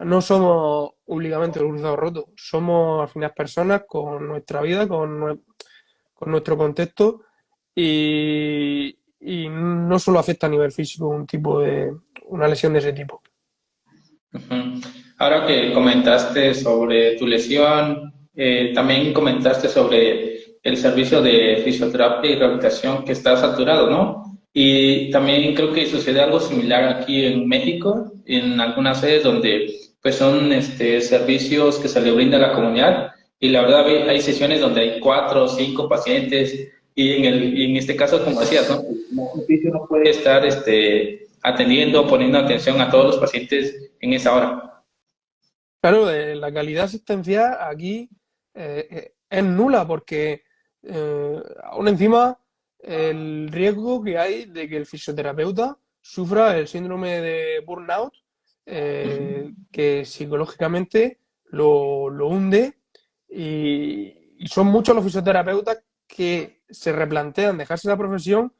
no 0.00 0.20
somos 0.20 0.90
únicamente 1.06 1.60
los 1.60 1.70
cruzados 1.70 1.98
rotos, 1.98 2.24
somos 2.36 3.02
al 3.02 3.08
final 3.08 3.32
personas 3.34 3.82
con 3.86 4.28
nuestra 4.28 4.60
vida, 4.62 4.86
con, 4.86 5.42
con 6.14 6.30
nuestro 6.30 6.56
contexto 6.56 7.22
y, 7.74 8.94
no 9.50 9.98
solo 9.98 10.18
afecta 10.18 10.46
a 10.46 10.50
nivel 10.50 10.72
físico 10.72 11.08
un 11.08 11.26
tipo 11.26 11.60
de 11.60 11.92
una 12.26 12.46
lesión 12.46 12.72
de 12.72 12.78
ese 12.80 12.92
tipo. 12.92 13.22
Ahora 15.18 15.46
que 15.46 15.72
comentaste 15.72 16.54
sobre 16.54 17.16
tu 17.16 17.26
lesión, 17.26 18.12
eh, 18.34 18.72
también 18.74 19.12
comentaste 19.12 19.68
sobre 19.68 20.38
el 20.62 20.76
servicio 20.76 21.20
de 21.22 21.62
fisioterapia 21.64 22.30
y 22.30 22.36
rehabilitación 22.36 23.04
que 23.04 23.12
está 23.12 23.36
saturado, 23.36 23.90
¿no? 23.90 24.38
Y 24.52 25.10
también 25.10 25.54
creo 25.54 25.72
que 25.72 25.86
sucede 25.86 26.20
algo 26.20 26.40
similar 26.40 26.84
aquí 26.84 27.24
en 27.24 27.48
México, 27.48 28.12
en 28.26 28.60
algunas 28.60 29.00
sedes 29.00 29.22
donde 29.22 29.68
pues 30.02 30.16
son 30.16 30.52
este, 30.52 31.00
servicios 31.00 31.78
que 31.78 31.88
se 31.88 32.00
le 32.00 32.12
brinda 32.12 32.36
a 32.36 32.40
la 32.40 32.52
comunidad 32.52 33.12
y 33.40 33.48
la 33.48 33.62
verdad 33.62 33.86
hay 34.08 34.20
sesiones 34.20 34.60
donde 34.60 34.80
hay 34.80 35.00
cuatro 35.00 35.44
o 35.44 35.48
cinco 35.48 35.88
pacientes 35.88 36.72
y 36.94 37.12
en, 37.12 37.24
el, 37.26 37.62
en 37.62 37.76
este 37.76 37.94
caso, 37.94 38.24
como 38.24 38.40
decías, 38.40 38.68
¿no? 38.68 38.82
no 38.82 39.86
puede 39.86 40.10
estar 40.10 40.44
este, 40.44 41.28
atendiendo, 41.42 42.06
poniendo 42.08 42.38
atención 42.38 42.80
a 42.80 42.90
todos 42.90 43.06
los 43.06 43.18
pacientes 43.18 43.92
en 44.00 44.12
esa 44.12 44.34
hora. 44.34 44.84
Claro, 45.80 46.10
eh, 46.10 46.34
la 46.34 46.52
calidad 46.52 46.86
asistencial 46.86 47.56
aquí 47.60 48.08
eh, 48.54 48.88
eh, 48.90 49.12
es 49.30 49.44
nula 49.44 49.86
porque 49.86 50.42
aún 51.64 51.88
encima 51.88 52.38
el 52.78 53.48
riesgo 53.50 54.02
que 54.02 54.16
hay 54.16 54.46
de 54.46 54.68
que 54.68 54.76
el 54.76 54.86
fisioterapeuta 54.86 55.76
sufra 56.00 56.56
el 56.56 56.66
síndrome 56.66 57.20
de 57.20 57.60
burnout 57.60 58.14
eh, 58.70 59.54
que 59.72 60.04
psicológicamente 60.04 61.20
lo, 61.46 62.10
lo 62.10 62.28
hunde 62.28 62.78
y, 63.30 64.14
son 64.46 64.66
muchos 64.66 64.94
los 64.94 65.04
fisioterapeutas 65.04 65.82
que 66.06 66.62
se 66.68 66.92
replantean 66.92 67.56
dejarse 67.56 67.88
la 67.88 67.96
profesión 67.96 68.52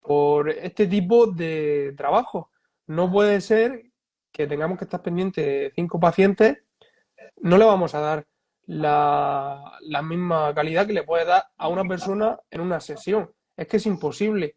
por 0.00 0.48
este 0.48 0.86
tipo 0.86 1.26
de 1.26 1.94
trabajo. 1.96 2.50
No 2.86 3.12
puede 3.12 3.42
ser 3.42 3.84
que 4.32 4.46
tengamos 4.46 4.78
que 4.78 4.84
estar 4.84 5.02
pendientes 5.02 5.44
de 5.44 5.72
cinco 5.74 6.00
pacientes, 6.00 6.58
no 7.36 7.58
le 7.58 7.64
vamos 7.66 7.94
a 7.94 8.00
dar 8.00 8.26
la, 8.66 9.78
la, 9.82 10.02
misma 10.02 10.54
calidad 10.54 10.86
que 10.86 10.94
le 10.94 11.02
puede 11.02 11.26
dar 11.26 11.44
a 11.58 11.68
una 11.68 11.84
persona 11.84 12.40
en 12.50 12.62
una 12.62 12.80
sesión. 12.80 13.30
Es 13.56 13.66
que 13.66 13.76
es 13.76 13.86
imposible. 13.86 14.56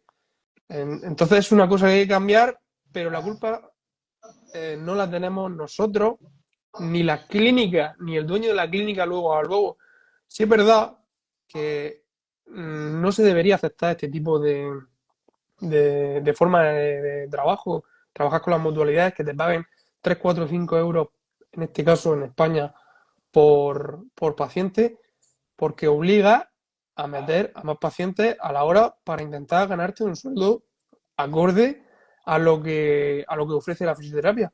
Entonces 0.68 1.38
es 1.38 1.52
una 1.52 1.68
cosa 1.68 1.86
que 1.86 1.92
hay 1.92 2.02
que 2.04 2.14
cambiar, 2.14 2.58
pero 2.90 3.10
la 3.10 3.22
culpa 3.22 3.73
eh, 4.54 4.76
no 4.78 4.94
la 4.94 5.10
tenemos 5.10 5.50
nosotros, 5.50 6.14
ni 6.78 7.02
la 7.02 7.26
clínica, 7.26 7.96
ni 7.98 8.16
el 8.16 8.24
dueño 8.24 8.50
de 8.50 8.54
la 8.54 8.70
clínica 8.70 9.04
luego 9.04 9.34
a 9.34 9.42
luego. 9.42 9.78
Sí 10.28 10.44
es 10.44 10.48
verdad 10.48 10.96
que 11.48 12.04
mm, 12.46 13.00
no 13.00 13.10
se 13.10 13.24
debería 13.24 13.56
aceptar 13.56 13.90
este 13.90 14.08
tipo 14.08 14.38
de, 14.38 14.70
de, 15.60 16.34
forma 16.34 16.62
de, 16.62 17.26
trabajo, 17.28 17.84
trabajar 18.12 18.42
con 18.42 18.52
las 18.52 18.60
mutualidades 18.60 19.14
que 19.14 19.24
te 19.24 19.34
paguen 19.34 19.66
3, 20.00 20.18
4, 20.18 20.46
5 20.46 20.78
euros, 20.78 21.08
en 21.50 21.64
este 21.64 21.84
caso 21.84 22.14
en 22.14 22.22
España, 22.22 22.72
por, 23.32 24.04
por 24.14 24.36
paciente, 24.36 25.00
porque 25.56 25.88
obliga 25.88 26.52
a 26.94 27.08
meter 27.08 27.50
a 27.56 27.64
más 27.64 27.78
pacientes 27.78 28.36
a 28.40 28.52
la 28.52 28.62
hora 28.62 28.94
para 29.02 29.24
intentar 29.24 29.66
ganarte 29.66 30.04
un 30.04 30.14
sueldo 30.14 30.62
acorde 31.16 31.83
a 32.24 32.38
lo 32.38 32.62
que, 32.62 33.24
a 33.26 33.36
lo 33.36 33.46
que 33.46 33.54
ofrece 33.54 33.84
la 33.84 33.94
fisioterapia. 33.94 34.52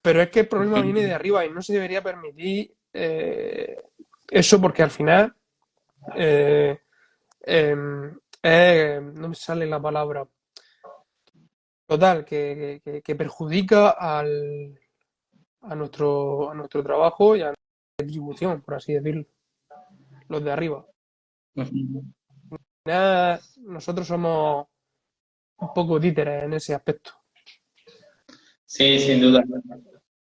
Pero 0.00 0.20
es 0.20 0.30
que 0.30 0.40
el 0.40 0.48
problema 0.48 0.80
viene 0.80 1.02
de 1.02 1.14
arriba 1.14 1.44
y 1.44 1.50
no 1.50 1.62
se 1.62 1.74
debería 1.74 2.02
permitir 2.02 2.74
eh, 2.92 3.80
eso 4.28 4.60
porque 4.60 4.82
al 4.82 4.90
final 4.90 5.34
eh, 6.16 6.78
em, 7.40 8.12
no 8.42 9.28
me 9.28 9.34
sale 9.34 9.66
la 9.66 9.80
palabra. 9.80 10.26
Total, 11.86 12.24
que, 12.24 12.80
perjudica 13.16 13.90
al, 13.90 14.78
a, 15.60 15.74
nuestro, 15.74 16.50
a 16.50 16.54
nuestro 16.54 16.82
trabajo 16.82 17.36
y 17.36 17.42
a 17.42 17.46
nuestra 17.46 18.04
distribución, 18.04 18.62
por 18.62 18.74
así 18.74 18.94
decirlo. 18.94 19.26
Los 20.28 20.42
de 20.42 20.50
arriba. 20.50 20.86
nosotros 23.58 24.06
somos 24.06 24.66
un 25.62 25.72
poco 25.72 26.00
títeres 26.00 26.44
en 26.44 26.54
ese 26.54 26.74
aspecto. 26.74 27.12
Sí, 28.66 28.98
sin 28.98 29.20
duda. 29.20 29.42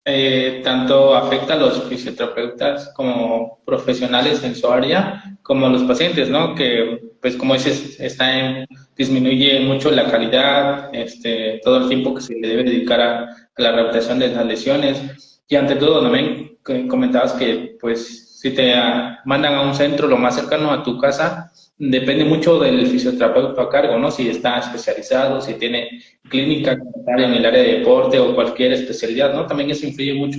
Eh, 0.08 0.60
tanto 0.62 1.16
afecta 1.16 1.54
a 1.54 1.56
los 1.56 1.82
fisioterapeutas 1.84 2.92
como 2.94 3.60
profesionales 3.64 4.44
en 4.44 4.54
su 4.54 4.68
área, 4.68 5.36
como 5.42 5.66
a 5.66 5.68
los 5.68 5.82
pacientes, 5.82 6.28
¿no? 6.28 6.54
Que, 6.54 7.00
pues, 7.20 7.34
como 7.36 7.54
dices, 7.54 7.98
está 7.98 8.38
en, 8.38 8.66
disminuye 8.96 9.60
mucho 9.60 9.90
la 9.90 10.08
calidad, 10.08 10.94
este, 10.94 11.60
todo 11.64 11.78
el 11.78 11.88
tiempo 11.88 12.14
que 12.14 12.22
se 12.22 12.34
le 12.34 12.46
debe 12.46 12.64
dedicar 12.64 13.00
a, 13.00 13.36
la 13.56 13.72
rehabilitación 13.72 14.18
de 14.18 14.28
las 14.28 14.46
lesiones. 14.46 15.42
Y 15.48 15.56
ante 15.56 15.76
todo, 15.76 16.02
también 16.02 16.58
comentabas 16.88 17.32
que, 17.32 17.76
pues, 17.80 18.25
si 18.46 18.54
te 18.54 18.72
mandan 19.24 19.54
a 19.54 19.62
un 19.62 19.74
centro 19.74 20.06
lo 20.06 20.16
más 20.16 20.36
cercano 20.36 20.70
a 20.70 20.84
tu 20.84 20.98
casa, 20.98 21.50
depende 21.76 22.24
mucho 22.24 22.60
del 22.60 22.86
fisioterapeuta 22.86 23.62
a 23.62 23.68
cargo, 23.68 23.98
¿no? 23.98 24.08
Si 24.08 24.28
está 24.28 24.58
especializado, 24.58 25.40
si 25.40 25.54
tiene 25.54 26.00
clínica 26.28 26.72
en 27.06 27.34
el 27.34 27.44
área 27.44 27.62
de 27.62 27.78
deporte 27.78 28.20
o 28.20 28.36
cualquier 28.36 28.72
especialidad, 28.72 29.34
¿no? 29.34 29.46
También 29.46 29.70
eso 29.70 29.84
influye 29.84 30.14
mucho. 30.14 30.38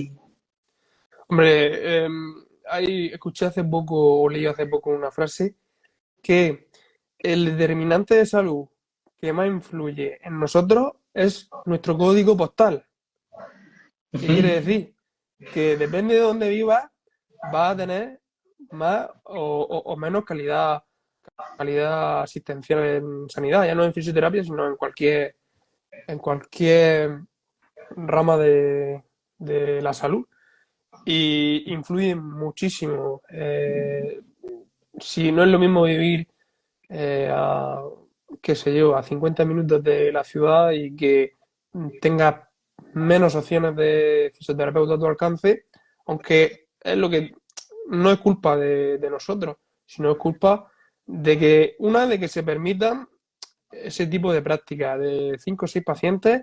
Hombre, 1.28 2.06
eh, 2.06 3.10
escuché 3.12 3.44
hace 3.44 3.62
poco 3.62 4.22
o 4.22 4.28
leí 4.30 4.46
hace 4.46 4.64
poco 4.64 4.88
una 4.88 5.10
frase 5.10 5.56
que 6.22 6.68
el 7.18 7.44
determinante 7.44 8.14
de 8.14 8.24
salud 8.24 8.68
que 9.20 9.34
más 9.34 9.48
influye 9.48 10.18
en 10.22 10.40
nosotros 10.40 10.92
es 11.12 11.50
nuestro 11.66 11.98
código 11.98 12.38
postal. 12.38 12.86
¿Qué 14.12 14.26
quiere 14.26 14.60
decir? 14.60 14.94
Que 15.52 15.76
depende 15.76 16.14
de 16.14 16.20
dónde 16.20 16.48
vivas, 16.48 16.88
va 17.54 17.70
a 17.70 17.76
tener 17.76 18.20
más 18.70 19.08
o 19.24 19.96
menos 19.96 20.24
calidad 20.24 20.82
calidad 21.56 22.22
asistencial 22.22 22.84
en 22.84 23.28
sanidad, 23.28 23.66
ya 23.66 23.74
no 23.74 23.84
en 23.84 23.92
fisioterapia, 23.92 24.44
sino 24.44 24.66
en 24.66 24.76
cualquier, 24.76 25.36
en 26.06 26.18
cualquier 26.18 27.20
rama 27.90 28.36
de, 28.36 29.02
la 29.38 29.92
salud. 29.92 30.26
Y 31.04 31.72
influye 31.72 32.14
muchísimo. 32.14 33.22
Eh, 33.30 34.20
si 34.98 35.30
no 35.32 35.44
es 35.44 35.48
lo 35.48 35.58
mismo 35.58 35.84
vivir 35.84 36.26
eh, 36.88 37.30
a, 37.32 37.80
qué 38.42 38.54
sé 38.54 38.74
yo, 38.74 38.96
a 38.96 39.02
50 39.02 39.44
minutos 39.44 39.82
de 39.82 40.12
la 40.12 40.24
ciudad 40.24 40.72
y 40.72 40.94
que 40.96 41.34
tenga 42.00 42.50
menos 42.94 43.34
opciones 43.34 43.76
de 43.76 44.32
fisioterapeuta 44.34 44.94
a 44.94 44.98
tu 44.98 45.06
alcance, 45.06 45.66
aunque 46.06 46.67
es 46.80 46.96
lo 46.96 47.10
que 47.10 47.32
no 47.88 48.10
es 48.10 48.18
culpa 48.18 48.56
de 48.56 49.08
nosotros, 49.10 49.56
sino 49.86 50.12
es 50.12 50.18
culpa 50.18 50.70
de 51.08 51.38
que, 51.38 51.76
una, 51.78 52.06
de 52.06 52.20
que 52.20 52.28
se 52.28 52.42
permitan 52.42 53.08
ese 53.70 54.06
tipo 54.06 54.32
de 54.32 54.42
práctica 54.42 54.96
de 54.98 55.36
cinco 55.38 55.64
o 55.64 55.68
seis 55.68 55.84
pacientes 55.84 56.42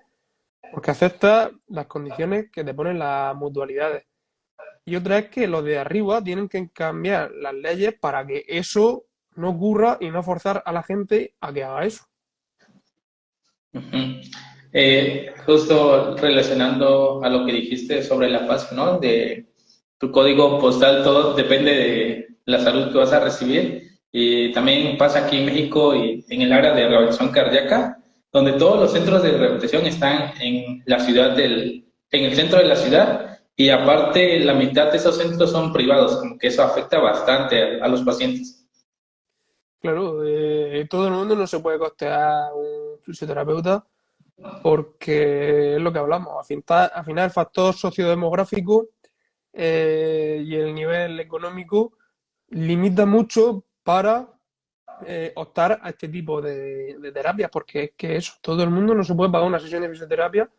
porque 0.72 0.92
acepta 0.92 1.52
las 1.68 1.86
condiciones 1.86 2.50
que 2.52 2.64
te 2.64 2.74
ponen 2.74 3.00
las 3.00 3.36
mutualidades. 3.36 4.04
Y 4.84 4.96
otra 4.96 5.20
es 5.20 5.30
que 5.30 5.48
los 5.48 5.64
de 5.64 5.78
arriba 5.78 6.24
tienen 6.24 6.50
que 6.50 6.70
cambiar 6.72 7.32
las 7.32 7.54
leyes 7.54 7.94
para 8.00 8.26
que 8.26 8.44
eso 8.48 9.06
no 9.36 9.52
ocurra 9.52 9.98
y 10.00 10.10
no 10.10 10.24
forzar 10.24 10.64
a 10.66 10.72
la 10.72 10.84
gente 10.84 11.36
a 11.40 11.54
que 11.54 11.64
haga 11.64 11.86
eso. 11.86 12.04
Eh, 14.74 15.34
justo 15.46 16.16
relacionando 16.18 17.24
a 17.24 17.30
lo 17.30 17.46
que 17.46 17.54
dijiste 17.54 18.04
sobre 18.04 18.30
la 18.30 18.48
paz, 18.48 18.72
¿no? 18.72 19.00
De 19.00 19.46
tu 19.98 20.12
código 20.12 20.60
postal, 20.60 21.04
todo 21.04 21.34
depende 21.34 21.74
de 21.74 22.28
la 22.46 22.60
salud 22.60 22.92
que 22.92 22.98
vas 22.98 23.14
a 23.14 23.20
recibir. 23.20 24.00
Y 24.12 24.52
también 24.54 24.98
pasa 24.98 25.26
aquí 25.26 25.38
en 25.38 25.46
México 25.46 25.94
y 25.96 26.26
en 26.30 26.42
el 26.42 26.54
área 26.54 26.74
de 26.74 26.88
rehabilitación 26.88 27.32
cardíaca, 27.32 27.98
donde 28.32 28.54
todos 28.54 28.80
los 28.80 28.92
centros 28.92 29.24
de 29.24 29.32
rehabilitación 29.32 29.86
están 29.86 30.34
en 30.40 30.84
la 30.86 31.00
ciudad 31.00 31.36
del, 31.36 31.86
en 32.12 32.26
el 32.26 32.36
centro 32.36 32.60
de 32.60 32.66
la 32.66 32.76
ciudad 32.76 33.40
y 33.56 33.70
aparte 33.70 34.40
la 34.40 34.54
mitad 34.54 34.92
de 34.92 34.98
esos 34.98 35.18
centros 35.18 35.52
son 35.52 35.72
privados, 35.72 36.18
como 36.18 36.38
que 36.38 36.48
eso 36.48 36.64
afecta 36.64 37.00
bastante 37.00 37.82
a, 37.82 37.88
los 37.88 38.02
pacientes. 38.04 38.68
Claro, 39.80 40.26
eh, 40.26 40.86
todo 40.90 41.08
el 41.08 41.14
mundo 41.14 41.36
no 41.36 41.48
se 41.48 41.60
puede 41.60 41.80
costear 41.80 42.54
un 42.54 43.00
fisioterapeuta 43.02 43.86
porque 44.62 45.76
es 45.76 45.82
lo 45.82 45.94
que 45.94 46.00
hablamos. 46.00 46.34
Al 46.38 46.46
final, 46.46 46.92
al 46.94 47.06
final 47.06 47.26
el 47.26 47.32
factor 47.32 47.74
sociodemográfico 47.74 48.90
eh, 49.58 50.44
y 50.46 50.56
el 50.56 50.76
nivel 50.76 51.18
económico 51.22 51.94
limita 52.50 53.06
mucho 53.06 53.64
para 53.84 54.28
eh, 55.06 55.32
optar 55.36 55.80
a 55.82 55.90
este 55.90 56.10
tipo 56.10 56.42
de, 56.42 56.98
terapias, 57.14 57.50
porque 57.50 57.84
es 57.84 57.92
que 57.96 58.18
eso, 58.18 58.34
todo 58.42 58.64
el 58.64 58.70
mundo 58.70 58.94
no 58.94 59.04
se 59.04 59.16
puede 59.16 59.32
pagar 59.32 59.48
una 59.48 59.60
sesión 59.60 59.82
de 59.82 59.90
fisioterapia 59.90 60.50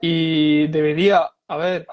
y 0.00 0.68
debería 0.68 1.30
haber 1.48 1.86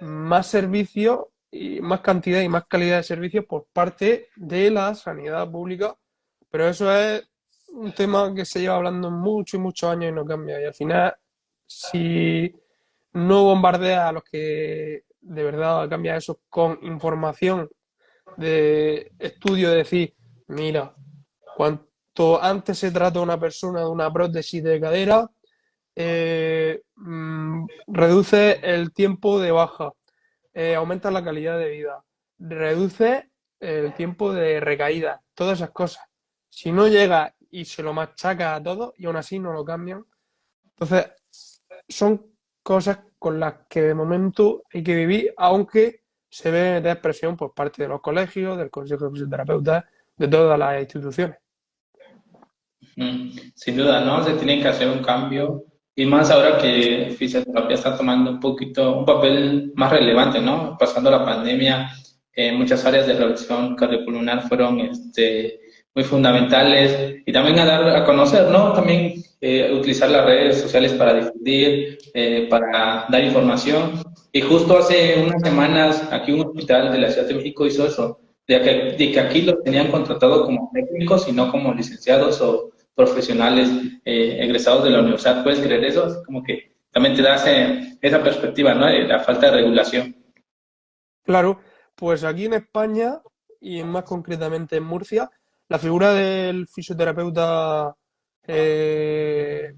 más 0.00 0.46
servicios 0.46 1.26
y 1.50 1.80
más 1.80 2.00
cantidad 2.00 2.40
y 2.40 2.48
más 2.48 2.66
calidad 2.66 2.98
de 2.98 3.02
servicios 3.02 3.44
por 3.44 3.66
parte 3.72 4.28
de 4.36 4.70
la 4.70 4.94
sanidad 4.94 5.50
pública, 5.50 5.96
pero 6.50 6.68
eso 6.68 6.92
es 6.94 7.28
un 7.72 7.92
tema 7.92 8.32
que 8.32 8.44
se 8.44 8.60
lleva 8.60 8.76
hablando 8.76 9.10
mucho 9.10 9.56
y 9.56 9.60
muchos 9.60 9.90
años 9.90 10.10
y 10.10 10.14
no 10.14 10.24
cambia. 10.24 10.60
Y 10.60 10.64
al 10.64 10.74
final, 10.74 11.16
si 11.66 12.54
no 13.12 13.44
bombardea 13.44 14.08
a 14.08 14.12
los 14.12 14.24
que 14.24 15.04
de 15.30 15.44
verdad 15.44 15.88
cambia 15.88 16.16
eso 16.16 16.40
con 16.48 16.80
información 16.82 17.70
de 18.36 19.12
estudio, 19.16 19.70
de 19.70 19.76
decir, 19.76 20.14
mira, 20.48 20.92
cuanto 21.56 22.42
antes 22.42 22.78
se 22.78 22.90
trata 22.90 23.20
una 23.20 23.38
persona 23.38 23.80
de 23.80 23.86
una 23.86 24.12
prótesis 24.12 24.62
de 24.62 24.80
cadera, 24.80 25.30
eh, 25.94 26.82
mm, 26.96 27.64
reduce 27.86 28.58
el 28.62 28.92
tiempo 28.92 29.38
de 29.38 29.52
baja, 29.52 29.92
eh, 30.52 30.74
aumenta 30.74 31.12
la 31.12 31.22
calidad 31.22 31.60
de 31.60 31.70
vida, 31.70 32.04
reduce 32.38 33.30
el 33.60 33.94
tiempo 33.94 34.32
de 34.32 34.58
recaída, 34.58 35.22
todas 35.34 35.58
esas 35.58 35.70
cosas. 35.70 36.02
Si 36.48 36.72
no 36.72 36.88
llega 36.88 37.36
y 37.52 37.66
se 37.66 37.84
lo 37.84 37.92
machaca 37.92 38.56
a 38.56 38.62
todo 38.62 38.94
y 38.96 39.06
aún 39.06 39.16
así 39.16 39.38
no 39.38 39.52
lo 39.52 39.64
cambian, 39.64 40.04
entonces 40.64 41.12
son 41.88 42.26
cosas 42.62 43.00
con 43.18 43.38
las 43.38 43.54
que 43.68 43.82
de 43.82 43.94
momento 43.94 44.62
hay 44.72 44.82
que 44.82 44.94
vivir, 44.94 45.34
aunque 45.36 46.00
se 46.28 46.50
ve 46.50 46.80
de 46.80 46.90
expresión 46.90 47.36
por 47.36 47.52
parte 47.54 47.82
de 47.82 47.88
los 47.88 48.00
colegios, 48.00 48.56
del 48.56 48.70
Consejo 48.70 49.06
de 49.06 49.10
Fisioterapeutas, 49.12 49.84
de 50.16 50.28
todas 50.28 50.58
las 50.58 50.80
instituciones. 50.80 51.38
Mm, 52.96 53.30
sin 53.54 53.76
duda, 53.76 54.04
¿no? 54.04 54.22
Se 54.24 54.34
tiene 54.34 54.60
que 54.60 54.68
hacer 54.68 54.88
un 54.88 55.02
cambio 55.02 55.64
y 55.94 56.06
más 56.06 56.30
ahora 56.30 56.58
que 56.58 57.14
fisioterapia 57.18 57.74
está 57.74 57.96
tomando 57.96 58.30
un 58.30 58.40
poquito, 58.40 58.98
un 58.98 59.04
papel 59.04 59.72
más 59.74 59.90
relevante, 59.90 60.40
¿no? 60.40 60.76
Pasando 60.78 61.10
la 61.10 61.24
pandemia, 61.24 61.90
eh, 62.32 62.52
muchas 62.52 62.84
áreas 62.84 63.06
de 63.06 63.14
reducción 63.14 63.74
cardiopulmonar 63.76 64.48
fueron 64.48 64.80
este, 64.80 65.60
muy 65.94 66.04
fundamentales 66.04 67.22
y 67.26 67.32
también 67.32 67.58
a 67.58 67.66
dar 67.66 67.88
a 67.96 68.04
conocer, 68.04 68.48
¿no? 68.50 68.72
También 68.72 69.14
eh, 69.40 69.72
utilizar 69.72 70.10
las 70.10 70.26
redes 70.26 70.60
sociales 70.60 70.92
para 70.92 71.14
difundir, 71.14 71.98
eh, 72.12 72.46
para 72.50 73.06
dar 73.08 73.24
información. 73.24 74.02
Y 74.32 74.42
justo 74.42 74.78
hace 74.78 75.22
unas 75.24 75.40
semanas 75.42 76.08
aquí 76.12 76.32
un 76.32 76.46
hospital 76.46 76.92
de 76.92 76.98
la 76.98 77.10
Ciudad 77.10 77.26
de 77.26 77.34
México 77.34 77.66
hizo 77.66 77.86
eso, 77.86 78.20
de 78.46 78.60
que, 78.60 78.74
de 78.96 79.12
que 79.12 79.20
aquí 79.20 79.42
los 79.42 79.62
tenían 79.62 79.90
contratado 79.90 80.44
como 80.44 80.70
técnicos 80.74 81.26
y 81.26 81.32
no 81.32 81.50
como 81.50 81.72
licenciados 81.72 82.40
o 82.42 82.70
profesionales 82.94 83.70
eh, 84.04 84.38
egresados 84.40 84.84
de 84.84 84.90
la 84.90 85.00
universidad. 85.00 85.42
¿Puedes 85.42 85.60
creer 85.60 85.84
eso? 85.84 86.22
Como 86.26 86.42
que 86.42 86.72
también 86.90 87.14
te 87.14 87.22
da 87.22 87.36
esa 87.36 88.22
perspectiva, 88.22 88.74
¿no? 88.74 88.88
La 88.90 89.20
falta 89.20 89.46
de 89.46 89.62
regulación. 89.62 90.16
Claro, 91.24 91.60
pues 91.94 92.24
aquí 92.24 92.46
en 92.46 92.54
España 92.54 93.20
y 93.60 93.82
más 93.84 94.04
concretamente 94.04 94.76
en 94.76 94.84
Murcia, 94.84 95.30
la 95.68 95.78
figura 95.78 96.12
del 96.12 96.66
fisioterapeuta 96.66 97.96
eh, 98.52 99.74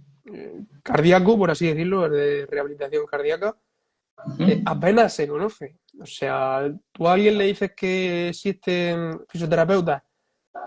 cardíaco, 0.83 1.37
por 1.37 1.51
así 1.51 1.67
decirlo, 1.67 2.09
de 2.09 2.47
rehabilitación 2.47 3.07
cardíaca, 3.07 3.57
eh, 4.39 4.63
apenas 4.65 5.13
se 5.13 5.29
conoce. 5.29 5.77
O 6.01 6.07
sea, 6.07 6.73
tú 6.93 7.09
a 7.09 7.15
alguien 7.15 7.39
le 7.39 7.45
dices 7.45 7.73
que 7.77 8.29
existen 8.29 9.21
fisioterapeutas 9.29 10.03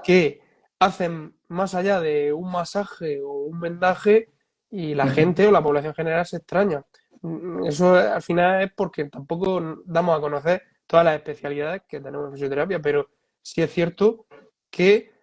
que 0.04 0.42
hacen 0.80 1.36
más 1.48 1.74
allá 1.74 2.00
de 2.00 2.34
un 2.34 2.52
masaje 2.52 3.22
o 3.22 3.32
un 3.46 3.60
vendaje 3.60 4.34
y 4.70 4.94
la 4.94 5.08
gente 5.08 5.48
o 5.48 5.52
la 5.52 5.64
población 5.64 5.94
general 5.94 6.26
se 6.26 6.38
extraña. 6.38 6.86
Mm, 7.22 7.66
eso 7.66 7.96
al 7.96 8.22
final 8.22 8.62
es 8.64 8.72
porque 8.76 9.06
tampoco 9.06 9.82
damos 9.86 10.18
a 10.18 10.22
conocer 10.22 10.62
todas 10.86 11.06
las 11.06 11.16
especialidades 11.16 11.84
que 11.88 12.00
tenemos 12.00 12.28
en 12.28 12.34
fisioterapia, 12.34 12.80
pero 12.82 13.10
sí 13.42 13.62
es 13.62 13.72
cierto 13.72 14.28
que 14.70 15.16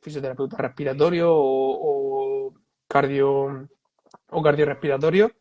fisioterapeuta 0.00 0.56
respiratorio 0.58 1.34
o, 1.34 1.95
cardio 2.86 3.68
o 4.30 4.42
cardiorrespiratorio. 4.42 5.32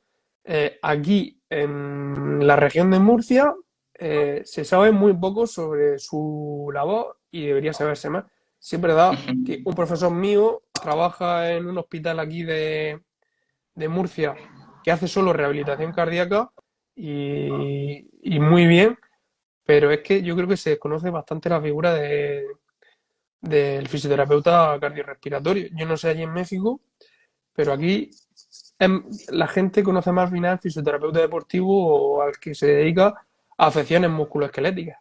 Eh, 0.44 0.78
aquí 0.82 1.42
en 1.50 2.46
la 2.46 2.56
región 2.56 2.92
de 2.92 3.00
Murcia 3.00 3.54
eh, 3.94 4.42
se 4.46 4.66
sabe 4.66 4.92
muy 4.92 5.14
poco 5.14 5.48
sobre 5.48 5.98
su 6.00 6.70
labor 6.74 7.18
y 7.32 7.48
debería 7.48 7.74
saberse 7.74 8.10
más. 8.10 8.26
Siempre 8.60 8.94
da 8.94 9.12
que 9.46 9.62
un 9.64 9.74
profesor 9.74 10.12
mío 10.12 10.64
trabaja 10.74 11.52
en 11.52 11.68
un 11.68 11.78
hospital 11.78 12.20
aquí 12.20 12.44
de, 12.44 13.02
de 13.74 13.88
Murcia 13.88 14.36
que 14.84 14.92
hace 14.92 15.08
solo 15.08 15.34
rehabilitación 15.34 15.92
cardíaca 15.92 16.52
y, 16.96 18.08
y, 18.22 18.40
muy 18.40 18.68
bien, 18.68 18.98
pero 19.66 19.92
es 19.92 20.02
que 20.02 20.22
yo 20.22 20.36
creo 20.36 20.48
que 20.48 20.58
se 20.58 20.72
desconoce 20.72 21.10
bastante 21.10 21.50
la 21.50 21.62
figura 21.62 21.94
de, 21.94 22.46
del 23.42 23.88
fisioterapeuta 23.88 24.78
cardiorrespiratorio. 24.80 25.68
Yo 25.74 25.86
no 25.86 25.98
sé 25.98 26.10
allí 26.10 26.24
en 26.24 26.34
México, 26.34 26.82
pero 27.56 27.74
aquí 27.74 28.12
em, 28.80 29.04
la 29.30 29.48
gente 29.48 29.84
conoce 29.84 30.12
más 30.12 30.26
al 30.26 30.34
final 30.34 30.60
fisioterapeuta 30.60 31.20
deportivo 31.20 32.18
o 32.18 32.22
al 32.22 32.38
que 32.40 32.54
se 32.54 32.68
dedica 32.68 33.08
a 33.58 33.68
afecciones 33.68 34.10
musculoesqueléticas. 34.10 34.98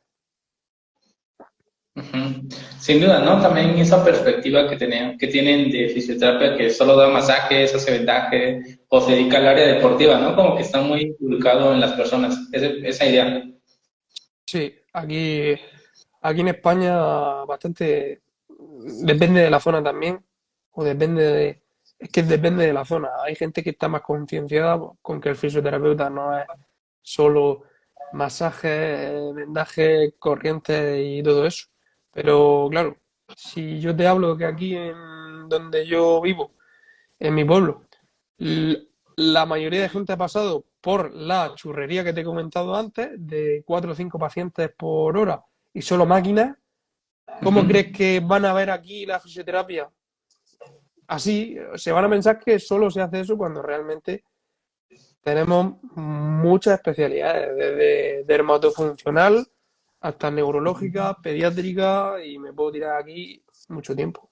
Sin 2.81 3.01
duda, 3.01 3.21
¿no? 3.21 3.41
También 3.41 3.71
esa 3.79 4.05
perspectiva 4.05 4.69
que, 4.69 4.77
tienen, 4.77 5.17
que 5.17 5.29
tienen 5.29 5.71
de 5.71 5.89
fisioterapia 5.91 6.57
que 6.57 6.71
solo 6.71 6.97
da 6.97 7.09
masajes, 7.09 7.73
hace 7.73 7.93
vendaje 7.93 8.81
o 8.89 9.01
se 9.01 9.13
dedica 9.13 9.39
al 9.39 9.47
área 9.47 9.75
deportiva, 9.75 10.19
¿no? 10.19 10.35
Como 10.35 10.57
que 10.57 10.63
está 10.63 10.81
muy 10.81 11.03
inculcado 11.03 11.73
en 11.73 11.81
las 11.81 11.93
personas, 11.93 12.37
esa, 12.53 12.67
esa 12.67 13.07
idea. 13.07 13.45
Sí, 14.45 14.75
aquí, 14.93 15.55
aquí 16.21 16.41
en 16.41 16.49
España 16.49 17.45
bastante 17.45 18.23
depende 19.03 19.43
de 19.43 19.51
la 19.51 19.61
zona 19.61 19.83
también, 19.83 20.21
o 20.73 20.83
depende 20.83 21.23
de, 21.23 21.64
es 21.99 22.09
que 22.11 22.23
depende 22.23 22.67
de 22.67 22.73
la 22.73 22.85
zona. 22.85 23.11
Hay 23.23 23.35
gente 23.35 23.63
que 23.63 23.71
está 23.71 23.89
más 23.89 24.03
concienciada 24.03 24.81
con 25.03 25.21
que 25.21 25.31
el 25.31 25.37
fisioterapeuta 25.37 26.11
no 26.11 26.39
es 26.39 26.47
solo 27.03 27.65
masaje, 28.13 29.33
vendaje, 29.35 30.15
corriente 30.19 31.03
y 31.03 31.23
todo 31.23 31.47
eso. 31.47 31.67
Pero 32.13 32.69
claro, 32.71 32.99
si 33.37 33.81
yo 33.81 33.95
te 33.97 34.07
hablo 34.07 34.37
que 34.37 34.47
aquí 34.47 34.77
en 34.77 35.49
donde 35.49 35.87
yo 35.87 36.21
vivo, 36.21 36.53
en 37.19 37.35
mi 37.35 37.45
pueblo, 37.45 37.85
la 39.17 39.47
mayoría 39.47 39.83
de 39.83 39.89
gente 39.89 40.13
ha 40.13 40.17
pasado 40.17 40.67
por 40.81 41.15
la 41.15 41.55
churrería 41.55 42.05
que 42.05 42.13
te 42.13 42.21
he 42.21 42.25
comentado 42.25 42.77
antes, 42.77 43.11
de 43.17 43.63
cuatro 43.67 43.93
o 43.93 43.95
cinco 43.95 44.19
pacientes 44.19 44.71
por 44.77 45.17
hora 45.17 45.45
y 45.73 45.83
solo 45.83 46.07
máquinas, 46.07 46.57
¿Cómo 47.43 47.67
crees 47.67 47.93
que 47.93 48.21
van 48.21 48.45
a 48.45 48.53
ver 48.53 48.71
aquí 48.71 49.07
la 49.07 49.21
fisioterapia? 49.21 49.91
Así, 51.07 51.57
se 51.75 51.93
van 51.93 52.05
a 52.05 52.11
pensar 52.11 52.39
que 52.39 52.59
solo 52.59 52.91
se 52.91 53.01
hace 53.01 53.21
eso 53.21 53.37
cuando 53.37 53.63
realmente 53.63 54.25
tenemos 55.23 55.77
muchas 55.95 56.75
especialidades, 56.75 57.57
desde 57.57 58.25
dermatofuncional 58.25 59.47
hasta 60.01 60.31
neurológica, 60.31 61.17
pediátrica 61.23 62.23
y 62.23 62.39
me 62.39 62.53
puedo 62.53 62.73
tirar 62.73 63.01
aquí 63.01 63.43
mucho 63.69 63.97
tiempo. 63.97 64.31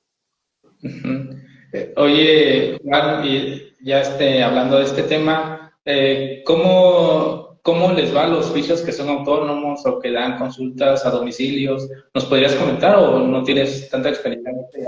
Oye, 1.97 2.79
Juan, 2.85 3.25
ya 3.81 4.01
este, 4.03 4.43
hablando 4.43 4.79
de 4.79 4.85
este 4.85 5.05
tema, 5.05 5.73
eh, 5.85 6.43
¿cómo, 6.45 7.59
¿cómo, 7.63 7.93
les 7.93 8.15
va 8.15 8.25
a 8.25 8.29
los 8.29 8.51
oficios 8.51 8.83
que 8.83 8.93
son 8.93 9.09
autónomos 9.09 9.87
o 9.87 9.99
que 9.99 10.11
dan 10.11 10.39
consultas 10.39 11.07
a 11.07 11.11
domicilios? 11.11 11.89
¿Nos 12.13 12.27
podrías 12.27 12.55
comentar 12.55 12.97
o 12.97 13.21
no 13.21 13.43
tienes 13.43 13.89
tanta 13.89 14.11
experiencia 14.11 14.51
en 14.51 14.61
este 14.61 14.87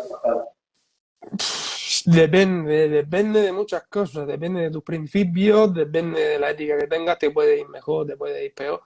Depende, 2.06 2.88
depende 2.88 3.40
de 3.40 3.52
muchas 3.52 3.84
cosas, 3.88 4.26
depende 4.26 4.62
de 4.62 4.70
tus 4.70 4.82
principios, 4.82 5.72
depende 5.72 6.20
de 6.20 6.38
la 6.38 6.50
ética 6.50 6.76
que 6.78 6.86
tengas, 6.86 7.18
te 7.18 7.30
puede 7.30 7.60
ir 7.60 7.68
mejor, 7.68 8.06
te 8.06 8.16
puede 8.16 8.44
ir 8.44 8.54
peor. 8.54 8.82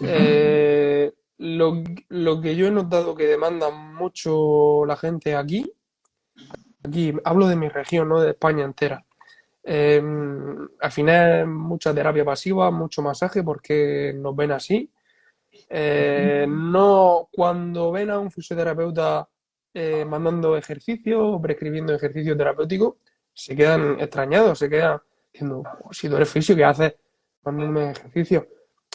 Eh, 0.00 1.12
lo, 1.38 1.82
lo, 2.08 2.40
que 2.40 2.56
yo 2.56 2.66
he 2.66 2.70
notado 2.70 3.14
que 3.14 3.26
demanda 3.26 3.70
mucho 3.70 4.84
la 4.86 4.96
gente 4.96 5.36
aquí, 5.36 5.72
aquí 6.82 7.14
hablo 7.24 7.46
de 7.46 7.56
mi 7.56 7.68
región, 7.68 8.08
no 8.08 8.20
de 8.20 8.30
España 8.30 8.64
entera. 8.64 9.04
Em, 9.64 10.68
al 10.80 10.90
final 10.90 11.46
mucha 11.46 11.94
terapia 11.94 12.24
pasiva, 12.24 12.70
mucho 12.70 13.02
masaje 13.02 13.42
porque 13.44 14.12
nos 14.16 14.34
ven 14.34 14.52
así. 14.52 14.90
Eh, 15.68 16.46
no 16.48 17.28
cuando 17.30 17.92
ven 17.92 18.10
a 18.10 18.18
un 18.18 18.30
fisioterapeuta 18.30 19.28
eh, 19.74 20.04
mandando 20.04 20.56
ejercicio 20.56 21.40
prescribiendo 21.40 21.94
ejercicio 21.94 22.36
terapéutico, 22.36 22.98
se 23.32 23.56
quedan 23.56 23.98
extrañados, 24.00 24.58
se 24.58 24.68
quedan 24.68 25.00
diciendo, 25.32 25.62
si 25.90 26.08
tú 26.08 26.16
eres 26.16 26.28
fisio, 26.28 26.54
¿qué 26.54 26.64
haces 26.64 26.94
mandándome 27.42 27.92
ejercicio? 27.92 28.46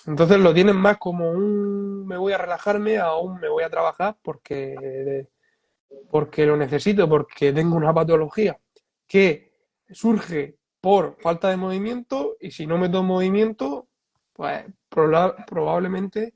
Entonces 0.06 0.40
lo 0.40 0.54
tienen 0.54 0.76
más 0.76 0.98
como 0.98 1.32
un 1.32 2.06
me 2.06 2.18
voy 2.18 2.34
a 2.34 2.38
relajarme 2.38 2.98
a 2.98 3.16
un 3.16 3.40
me 3.40 3.50
voy 3.50 3.63
a 3.63 3.70
trabajar 3.70 4.18
porque, 4.22 5.28
porque 6.10 6.46
lo 6.46 6.56
necesito, 6.56 7.10
porque 7.10 7.52
tengo 7.52 7.76
una 7.76 7.94
patología 7.94 8.58
que 9.08 9.52
surge 9.90 10.58
por 10.80 11.18
falta 11.20 11.50
de 11.50 11.58
movimiento 11.58 12.38
y 12.40 12.52
si 12.52 12.68
no 12.68 12.78
meto 12.78 13.04
movimiento, 13.04 13.88
pues 14.32 14.63
probablemente 14.90 16.36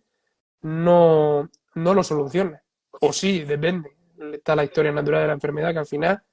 no, 0.61 1.49
no 1.75 1.93
lo 1.93 2.03
solucione. 2.03 2.61
O 2.99 3.13
sí, 3.13 3.43
depende 3.43 4.00
está 4.33 4.55
la 4.55 4.63
historia 4.63 4.91
natural 4.91 5.21
de 5.21 5.27
la 5.27 5.33
enfermedad, 5.33 5.73
que 5.73 5.79
al 5.79 5.85
final 5.85 6.23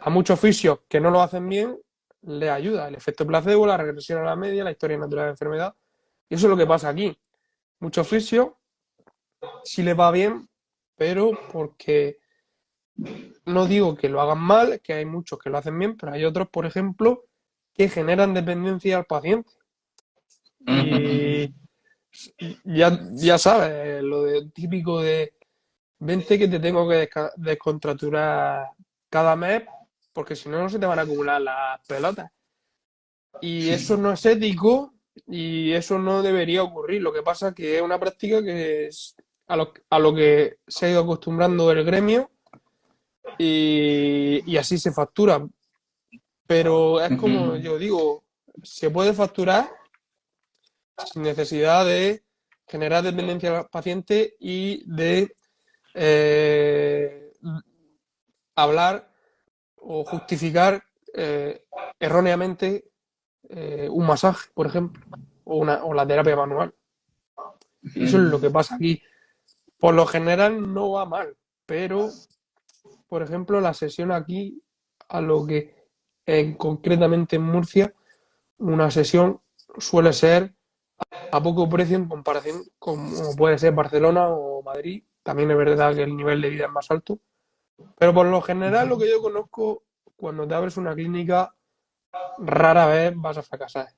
a 0.00 0.10
muchos 0.10 0.38
oficios 0.38 0.80
que 0.88 1.00
no 1.00 1.10
lo 1.10 1.22
hacen 1.22 1.48
bien 1.48 1.78
le 2.22 2.50
ayuda. 2.50 2.88
El 2.88 2.94
efecto 2.94 3.26
placebo, 3.26 3.66
la 3.66 3.76
regresión 3.76 4.20
a 4.20 4.24
la 4.24 4.36
media, 4.36 4.64
la 4.64 4.70
historia 4.70 4.96
natural 4.96 5.24
de 5.24 5.26
la 5.26 5.32
enfermedad. 5.32 5.74
Y 6.28 6.34
eso 6.34 6.46
es 6.46 6.50
lo 6.50 6.56
que 6.56 6.66
pasa 6.66 6.88
aquí. 6.88 7.16
Muchos 7.80 8.06
oficios 8.06 8.50
sí 9.64 9.82
les 9.82 9.98
va 9.98 10.10
bien, 10.10 10.48
pero 10.96 11.32
porque 11.52 12.18
no 13.46 13.66
digo 13.66 13.96
que 13.96 14.08
lo 14.08 14.20
hagan 14.20 14.38
mal, 14.38 14.80
que 14.80 14.92
hay 14.92 15.04
muchos 15.04 15.38
que 15.38 15.50
lo 15.50 15.58
hacen 15.58 15.78
bien, 15.78 15.96
pero 15.96 16.12
hay 16.12 16.24
otros, 16.24 16.48
por 16.48 16.66
ejemplo, 16.66 17.24
que 17.74 17.88
generan 17.88 18.34
dependencia 18.34 18.98
al 18.98 19.06
paciente. 19.06 19.50
Y 20.66 21.52
ya, 22.64 23.00
ya 23.14 23.38
sabes, 23.38 24.02
lo 24.02 24.22
de, 24.22 24.48
típico 24.50 25.00
de 25.00 25.34
vente 26.04 26.38
que 26.38 26.48
te 26.48 26.58
tengo 26.58 26.88
que 26.88 27.08
descontraturar 27.36 28.70
cada 29.08 29.36
mes 29.36 29.62
porque 30.12 30.36
si 30.36 30.48
no, 30.48 30.58
no 30.60 30.68
se 30.68 30.78
te 30.78 30.86
van 30.86 30.98
a 30.98 31.02
acumular 31.02 31.40
las 31.40 31.80
pelotas. 31.86 32.30
Y 33.40 33.70
eso 33.70 33.96
no 33.96 34.12
es 34.12 34.26
ético 34.26 34.92
y 35.26 35.72
eso 35.72 35.98
no 35.98 36.22
debería 36.22 36.62
ocurrir. 36.62 37.00
Lo 37.00 37.12
que 37.12 37.22
pasa 37.22 37.48
es 37.48 37.54
que 37.54 37.76
es 37.76 37.82
una 37.82 37.98
práctica 37.98 38.42
que 38.42 38.86
es 38.86 39.16
a 39.46 39.56
lo, 39.56 39.72
a 39.88 39.98
lo 39.98 40.14
que 40.14 40.58
se 40.66 40.86
ha 40.86 40.90
ido 40.90 41.02
acostumbrando 41.02 41.70
el 41.70 41.84
gremio 41.84 42.30
y, 43.38 44.42
y 44.44 44.56
así 44.56 44.78
se 44.78 44.92
factura. 44.92 45.46
Pero 46.46 47.00
es 47.00 47.16
como 47.18 47.56
yo 47.56 47.78
digo, 47.78 48.24
se 48.62 48.90
puede 48.90 49.14
facturar 49.14 49.70
sin 51.10 51.22
necesidad 51.22 51.86
de 51.86 52.22
generar 52.66 53.02
dependencia 53.02 53.60
al 53.60 53.68
paciente 53.68 54.36
y 54.38 54.82
de 54.84 55.34
eh, 55.94 57.32
hablar 58.54 59.10
o 59.76 60.04
justificar 60.04 60.82
eh, 61.14 61.64
erróneamente 61.98 62.90
eh, 63.48 63.88
un 63.90 64.06
masaje, 64.06 64.48
por 64.54 64.66
ejemplo, 64.66 65.04
o, 65.44 65.56
una, 65.56 65.84
o 65.84 65.92
la 65.92 66.06
terapia 66.06 66.36
manual. 66.36 66.74
Y 67.82 68.04
eso 68.04 68.16
es 68.16 68.24
lo 68.24 68.40
que 68.40 68.50
pasa 68.50 68.76
aquí. 68.76 69.02
Por 69.78 69.94
lo 69.94 70.06
general 70.06 70.72
no 70.72 70.92
va 70.92 71.04
mal, 71.04 71.36
pero, 71.66 72.10
por 73.08 73.22
ejemplo, 73.22 73.60
la 73.60 73.74
sesión 73.74 74.12
aquí, 74.12 74.62
a 75.08 75.20
lo 75.20 75.44
que 75.44 75.74
en, 76.24 76.54
concretamente 76.54 77.36
en 77.36 77.42
Murcia, 77.42 77.92
una 78.58 78.90
sesión 78.90 79.40
suele 79.78 80.12
ser 80.12 80.54
a 81.32 81.42
poco 81.42 81.68
precio 81.68 81.96
en 81.96 82.08
comparación 82.08 82.62
como 82.78 83.34
puede 83.34 83.58
ser 83.58 83.72
Barcelona 83.72 84.28
o 84.28 84.62
Madrid 84.62 85.02
también 85.22 85.50
es 85.50 85.56
verdad 85.56 85.94
que 85.94 86.02
el 86.02 86.16
nivel 86.16 86.40
de 86.40 86.50
vida 86.50 86.66
es 86.66 86.72
más 86.72 86.90
alto. 86.90 87.18
Pero 87.98 88.14
por 88.14 88.26
lo 88.26 88.40
general, 88.40 88.88
lo 88.88 88.98
que 88.98 89.10
yo 89.10 89.20
conozco, 89.20 89.84
cuando 90.16 90.46
te 90.46 90.54
abres 90.54 90.76
una 90.76 90.94
clínica, 90.94 91.54
rara 92.38 92.86
vez 92.86 93.12
vas 93.16 93.38
a 93.38 93.42
fracasar. 93.42 93.88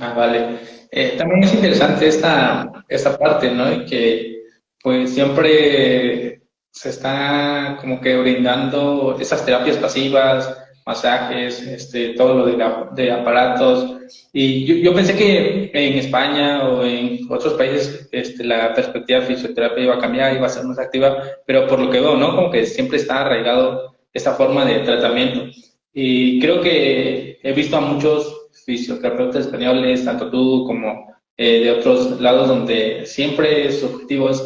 Ah, 0.00 0.14
vale. 0.14 0.60
Eh, 0.90 1.16
también 1.16 1.44
es 1.44 1.54
interesante 1.54 2.06
esta, 2.06 2.84
esta 2.88 3.18
parte, 3.18 3.50
¿no? 3.50 3.84
Que 3.84 4.42
pues 4.80 5.12
siempre 5.12 6.42
se 6.70 6.90
está 6.90 7.76
como 7.80 8.00
que 8.00 8.16
brindando 8.16 9.18
esas 9.18 9.44
terapias 9.44 9.76
pasivas, 9.78 10.67
masajes, 10.88 11.60
este, 11.60 12.14
todo 12.14 12.32
lo 12.34 12.46
de, 12.46 12.56
de 12.94 13.12
aparatos. 13.12 13.98
Y 14.32 14.64
yo, 14.64 14.74
yo, 14.76 14.94
pensé 14.94 15.14
que 15.14 15.70
en 15.74 15.98
España 15.98 16.66
o 16.66 16.82
en 16.82 17.30
otros 17.30 17.52
países 17.54 18.08
este, 18.10 18.42
la 18.42 18.72
perspectiva 18.72 19.20
de 19.20 19.26
fisioterapia 19.26 19.84
iba 19.84 19.96
a 19.96 20.00
cambiar, 20.00 20.34
iba 20.34 20.46
a 20.46 20.48
ser 20.48 20.64
más 20.64 20.78
activa, 20.78 21.22
pero 21.46 21.66
por 21.66 21.78
lo 21.78 21.90
que 21.90 22.00
veo, 22.00 22.16
¿no? 22.16 22.34
Como 22.34 22.50
que 22.50 22.64
siempre 22.64 22.96
está 22.96 23.20
arraigado 23.20 23.96
esta 24.14 24.32
forma 24.32 24.64
de 24.64 24.78
tratamiento. 24.78 25.50
Y 25.92 26.40
creo 26.40 26.62
que 26.62 27.38
he 27.42 27.52
visto 27.52 27.76
a 27.76 27.82
muchos 27.82 28.48
fisioterapeutas 28.64 29.44
españoles, 29.44 30.06
tanto 30.06 30.30
tú 30.30 30.64
como 30.66 31.14
eh, 31.36 31.64
de 31.64 31.70
otros 31.72 32.18
lados, 32.18 32.48
donde 32.48 33.04
siempre 33.04 33.70
su 33.72 33.86
objetivo 33.86 34.30
es 34.30 34.40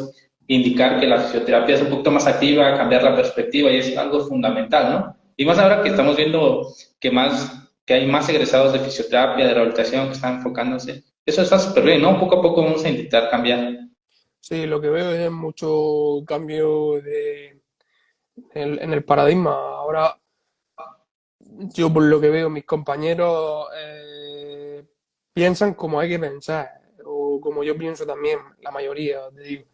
indicar 0.48 0.98
que 0.98 1.06
la 1.06 1.20
fisioterapia 1.20 1.76
es 1.76 1.82
un 1.82 1.90
poquito 1.90 2.10
más 2.10 2.26
activa, 2.26 2.76
cambiar 2.76 3.04
la 3.04 3.14
perspectiva 3.14 3.70
y 3.70 3.78
es 3.78 3.96
algo 3.96 4.26
fundamental, 4.26 4.92
¿no? 4.92 5.21
Y 5.36 5.44
más 5.44 5.58
ahora 5.58 5.82
que 5.82 5.90
estamos 5.90 6.16
viendo 6.16 6.74
que 7.00 7.10
más 7.10 7.62
que 7.84 7.94
hay 7.94 8.06
más 8.06 8.28
egresados 8.28 8.72
de 8.72 8.78
fisioterapia, 8.78 9.46
de 9.46 9.54
rehabilitación 9.54 10.06
que 10.06 10.12
están 10.12 10.36
enfocándose. 10.36 11.02
Eso 11.26 11.42
está 11.42 11.58
súper 11.58 11.84
bien, 11.84 12.02
¿no? 12.02 12.18
Poco 12.18 12.38
a 12.38 12.42
poco 12.42 12.62
vamos 12.62 12.84
a 12.84 12.88
intentar 12.88 13.28
cambiar. 13.30 13.76
Sí, 14.40 14.66
lo 14.66 14.80
que 14.80 14.88
veo 14.88 15.12
es 15.12 15.30
mucho 15.30 16.24
cambio 16.26 17.00
de, 17.00 17.60
en, 18.54 18.92
el 18.92 19.04
paradigma. 19.04 19.52
Ahora, 19.52 20.18
yo 21.74 21.92
por 21.92 22.02
lo 22.04 22.20
que 22.20 22.30
veo, 22.30 22.50
mis 22.50 22.64
compañeros 22.64 23.66
eh, 23.76 24.84
piensan 25.32 25.74
como 25.74 26.00
hay 26.00 26.08
que 26.08 26.18
pensar, 26.18 26.68
o 27.04 27.40
como 27.40 27.62
yo 27.62 27.76
pienso 27.76 28.04
también, 28.04 28.38
la 28.60 28.70
mayoría, 28.70 29.20
te 29.34 29.42
digo. 29.42 29.64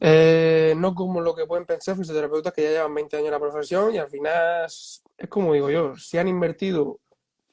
Eh, 0.00 0.74
no 0.76 0.94
como 0.94 1.20
lo 1.20 1.34
que 1.34 1.46
pueden 1.46 1.66
pensar 1.66 1.96
fisioterapeutas 1.96 2.52
que 2.52 2.62
ya 2.62 2.70
llevan 2.70 2.94
20 2.94 3.16
años 3.16 3.26
en 3.26 3.32
la 3.32 3.40
profesión 3.40 3.94
y 3.94 3.98
al 3.98 4.08
final 4.08 4.64
es, 4.66 5.02
como 5.28 5.54
digo 5.54 5.70
yo, 5.70 5.96
si 5.96 6.18
han 6.18 6.28
invertido 6.28 7.00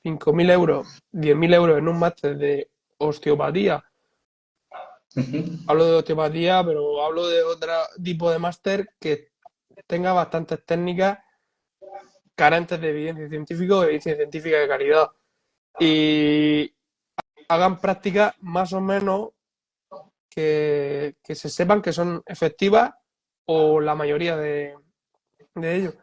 5.000 0.03 0.51
euros, 0.51 0.87
10.000 1.11 1.53
euros 1.55 1.77
en 1.79 1.87
un 1.87 1.97
máster 1.97 2.37
de 2.37 2.69
osteopatía, 2.99 3.83
hablo 5.67 5.85
de 5.85 5.95
osteopatía, 5.95 6.63
pero 6.63 7.03
hablo 7.03 7.27
de 7.27 7.41
otro 7.41 7.71
tipo 8.03 8.29
de 8.29 8.39
máster 8.39 8.89
que 8.99 9.29
tenga 9.87 10.13
bastantes 10.13 10.63
técnicas 10.65 11.19
carentes 12.35 12.79
de 12.79 12.89
evidencia 12.89 13.29
científica 13.29 13.75
o 13.77 13.83
evidencia 13.83 14.15
científica 14.15 14.59
de 14.59 14.67
calidad. 14.67 15.11
Y 15.79 16.73
hagan 17.47 17.79
prácticas 17.79 18.35
más 18.41 18.73
o 18.73 18.81
menos 18.81 19.29
que, 20.35 21.15
se 21.35 21.49
sepan 21.49 21.81
que 21.81 21.93
son 21.93 22.21
efectivas 22.25 22.93
o 23.45 23.79
la 23.79 23.95
mayoría 23.95 24.35
de, 24.35 24.75
de 25.55 25.75
ellos. 25.75 25.95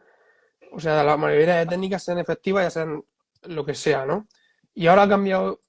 O 0.71 0.79
sea, 0.79 1.03
la 1.03 1.17
mayoría 1.17 1.57
de 1.57 1.65
técnicas 1.67 2.03
sean 2.03 2.17
efectivas, 2.17 2.65
ya 2.65 2.69
sean 2.71 3.03
lo 3.43 3.65
que 3.65 3.75
sea, 3.75 4.05
¿no? 4.05 4.27
Y 4.73 4.87
ahora 4.87 5.03
ha 5.03 5.09
cambiado, 5.09 5.59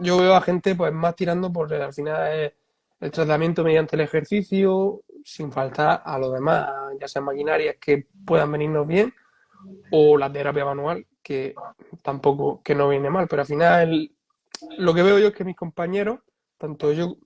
yo 0.00 0.18
veo 0.18 0.34
a 0.34 0.42
gente 0.42 0.74
pues 0.74 0.92
más 0.92 1.16
tirando 1.16 1.50
por 1.52 1.72
al 1.72 1.92
final 1.92 2.52
el 3.00 3.10
tratamiento 3.10 3.64
mediante 3.64 3.96
el 3.96 4.02
ejercicio, 4.02 5.02
sin 5.24 5.50
faltar 5.50 6.02
a 6.04 6.18
lo 6.18 6.30
demás, 6.30 6.68
ya 7.00 7.08
sean 7.08 7.24
maquinarias 7.24 7.76
que 7.80 8.06
puedan 8.26 8.52
venirnos 8.52 8.86
bien, 8.86 9.14
o 9.90 10.18
la 10.18 10.30
terapia 10.30 10.64
manual, 10.64 11.06
que 11.22 11.54
tampoco, 12.02 12.62
que 12.62 12.74
no 12.74 12.88
viene 12.88 13.10
mal, 13.10 13.26
pero 13.28 13.42
al 13.42 13.48
final 13.48 14.12
lo 14.78 14.94
que 14.94 15.02
veo 15.02 15.18
yo 15.18 15.28
es 15.28 15.34
que 15.34 15.44
mis 15.44 15.56
compañeros 15.56 16.20
tanto 16.58 16.92
yo, 16.92 17.16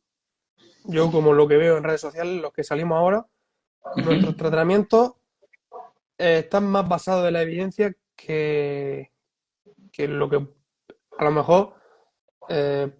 yo 0.85 1.11
como 1.11 1.33
lo 1.33 1.47
que 1.49 1.57
veo 1.57 1.77
en 1.77 1.85
redes 1.85 2.01
sociales, 2.01 2.41
los 2.41 2.53
que 2.53 2.65
salimos 2.65 2.99
ahora, 2.99 3.27
nuestros 3.97 4.37
tratamientos 4.37 5.15
eh, 6.19 6.41
están 6.41 6.67
más 6.67 6.89
basados 6.89 7.27
en 7.27 7.33
la 7.33 7.43
evidencia 7.43 7.95
que, 8.17 9.11
que 9.93 10.09
lo 10.09 10.29
que 10.29 10.37
a 11.19 11.25
lo 11.25 11.31
mejor 11.31 11.75
eh, 12.49 12.91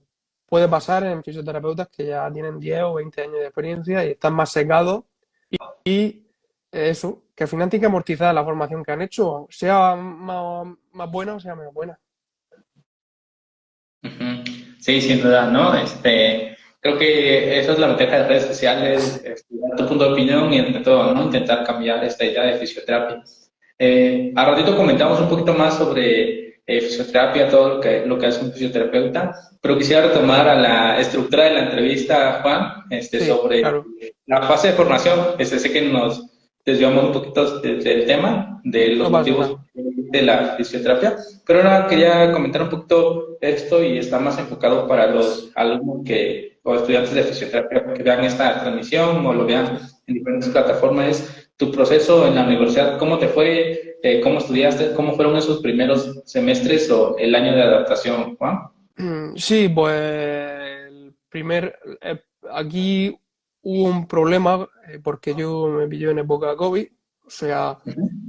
puede 0.47 0.69
pasar 0.69 1.05
en 1.05 1.23
fisioterapeutas 1.23 1.89
que 1.89 2.07
ya 2.07 2.31
tienen 2.33 2.59
10 2.59 2.83
o 2.83 2.95
20 2.95 3.23
años 3.23 3.35
de 3.35 3.45
experiencia 3.47 4.05
y 4.05 4.11
están 4.11 4.35
más 4.35 4.51
secados 4.51 5.05
y, 5.85 6.27
eso, 6.73 7.25
que 7.35 7.45
al 7.45 7.49
final 7.49 7.69
tiene 7.69 7.81
que 7.81 7.87
amortizar 7.87 8.33
la 8.33 8.45
formación 8.45 8.85
que 8.85 8.93
han 8.93 9.03
hecho, 9.03 9.47
sea 9.51 9.97
más, 9.97 10.67
más 10.93 11.11
buena 11.11 11.35
o 11.35 11.41
sea 11.41 11.57
menos 11.57 11.75
buena. 11.75 11.99
Sí, 14.79 15.01
sin 15.01 15.21
duda, 15.21 15.51
¿no? 15.51 15.75
Este, 15.75 16.57
creo 16.81 16.99
que 16.99 17.59
eso 17.59 17.73
es 17.73 17.79
la 17.79 17.89
ventaja 17.89 18.19
de 18.19 18.29
redes 18.29 18.47
sociales, 18.47 19.23
dar 19.51 19.77
tu 19.77 19.87
punto 19.87 20.05
de 20.05 20.13
opinión 20.13 20.53
y 20.53 20.59
entre 20.59 20.83
todo, 20.83 21.15
¿no? 21.15 21.25
Intentar 21.25 21.65
cambiar 21.65 22.03
esta 22.05 22.25
idea 22.25 22.45
de 22.45 22.59
fisioterapia. 22.59 23.23
Eh, 23.79 24.33
a 24.35 24.45
ratito 24.45 24.77
comentamos 24.77 25.21
un 25.21 25.29
poquito 25.29 25.55
más 25.55 25.77
sobre 25.77 26.61
eh, 26.67 26.81
fisioterapia, 26.81 27.49
todo 27.49 27.77
lo 27.77 27.81
que, 27.81 28.05
lo 28.07 28.19
que 28.19 28.27
hace 28.27 28.45
un 28.45 28.53
fisioterapeuta, 28.53 29.33
pero 29.61 29.77
quisiera 29.77 30.07
retomar 30.09 30.49
a 30.49 30.55
la 30.55 31.01
estructura 31.01 31.45
de 31.45 31.55
la 31.55 31.65
entrevista, 31.65 32.41
Juan, 32.43 32.85
este, 32.91 33.27
sobre 33.27 33.63
la 34.27 34.43
fase 34.43 34.69
de 34.69 34.75
formación. 34.75 35.19
Este, 35.39 35.59
sé 35.59 35.73
que 35.73 35.83
nos 35.83 36.27
desviamos 36.65 37.05
un 37.05 37.13
poquito 37.13 37.61
del 37.61 38.07
tema, 38.07 38.61
de 38.65 38.89
los 38.95 39.11
motivos 39.11 39.57
de 39.75 40.23
la 40.23 40.55
fisioterapia, 40.57 41.17
pero 41.47 41.61
ahora 41.61 41.87
quería 41.87 42.33
comentar 42.33 42.63
un 42.63 42.71
poquito 42.71 43.39
esto 43.41 43.83
y 43.83 43.99
está 43.99 44.19
más 44.19 44.39
enfocado 44.39 44.87
para 44.87 45.07
los 45.07 45.51
alumnos 45.55 46.03
que, 46.05 46.50
o 46.71 46.75
estudiantes 46.77 47.13
de 47.15 47.23
fisioterapia 47.25 47.93
que 47.95 48.03
vean 48.03 48.25
esta 48.25 48.61
transmisión 48.61 49.27
o 49.27 49.33
lo 49.33 49.45
vean 49.45 49.79
en 50.07 50.15
diferentes 50.15 50.49
plataformas. 50.51 51.49
Tu 51.57 51.71
proceso 51.71 52.27
en 52.27 52.37
la 52.37 52.45
universidad, 52.45 52.99
¿cómo 52.99 53.19
te 53.19 53.29
fue? 53.29 53.99
Eh, 54.03 54.21
¿Cómo 54.23 54.39
estudiaste? 54.39 54.95
¿Cómo 54.95 55.15
fueron 55.15 55.37
esos 55.37 55.61
primeros 55.61 56.23
semestres 56.25 56.91
o 56.91 57.19
el 57.19 57.35
año 57.35 57.55
de 57.55 57.63
adaptación, 57.63 58.37
Juan? 58.37 58.61
Mm, 58.97 59.37
sí, 59.37 59.69
pues 59.69 59.95
el 60.89 61.15
primer, 61.29 61.79
eh, 62.01 62.21
aquí 62.53 63.19
hubo 63.63 63.89
un 63.89 64.07
problema 64.07 64.69
eh, 64.89 64.99
porque 65.03 65.35
yo 65.35 65.69
me 65.69 65.87
pilló 65.87 66.11
en 66.11 66.21
época 66.21 66.57
COVID, 66.57 66.87
o 67.27 67.31
sea, 67.31 67.79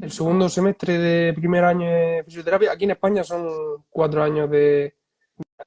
el 0.02 0.12
segundo 0.12 0.50
semestre 0.50 0.98
de 0.98 1.34
primer 1.34 1.64
año 1.64 1.90
de 1.90 2.24
fisioterapia, 2.26 2.72
aquí 2.72 2.84
en 2.84 2.92
España 2.92 3.24
son 3.24 3.48
cuatro 3.90 4.22
años 4.22 4.50
de, 4.52 4.94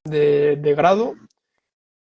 de, 0.05 0.75
grado 0.77 1.15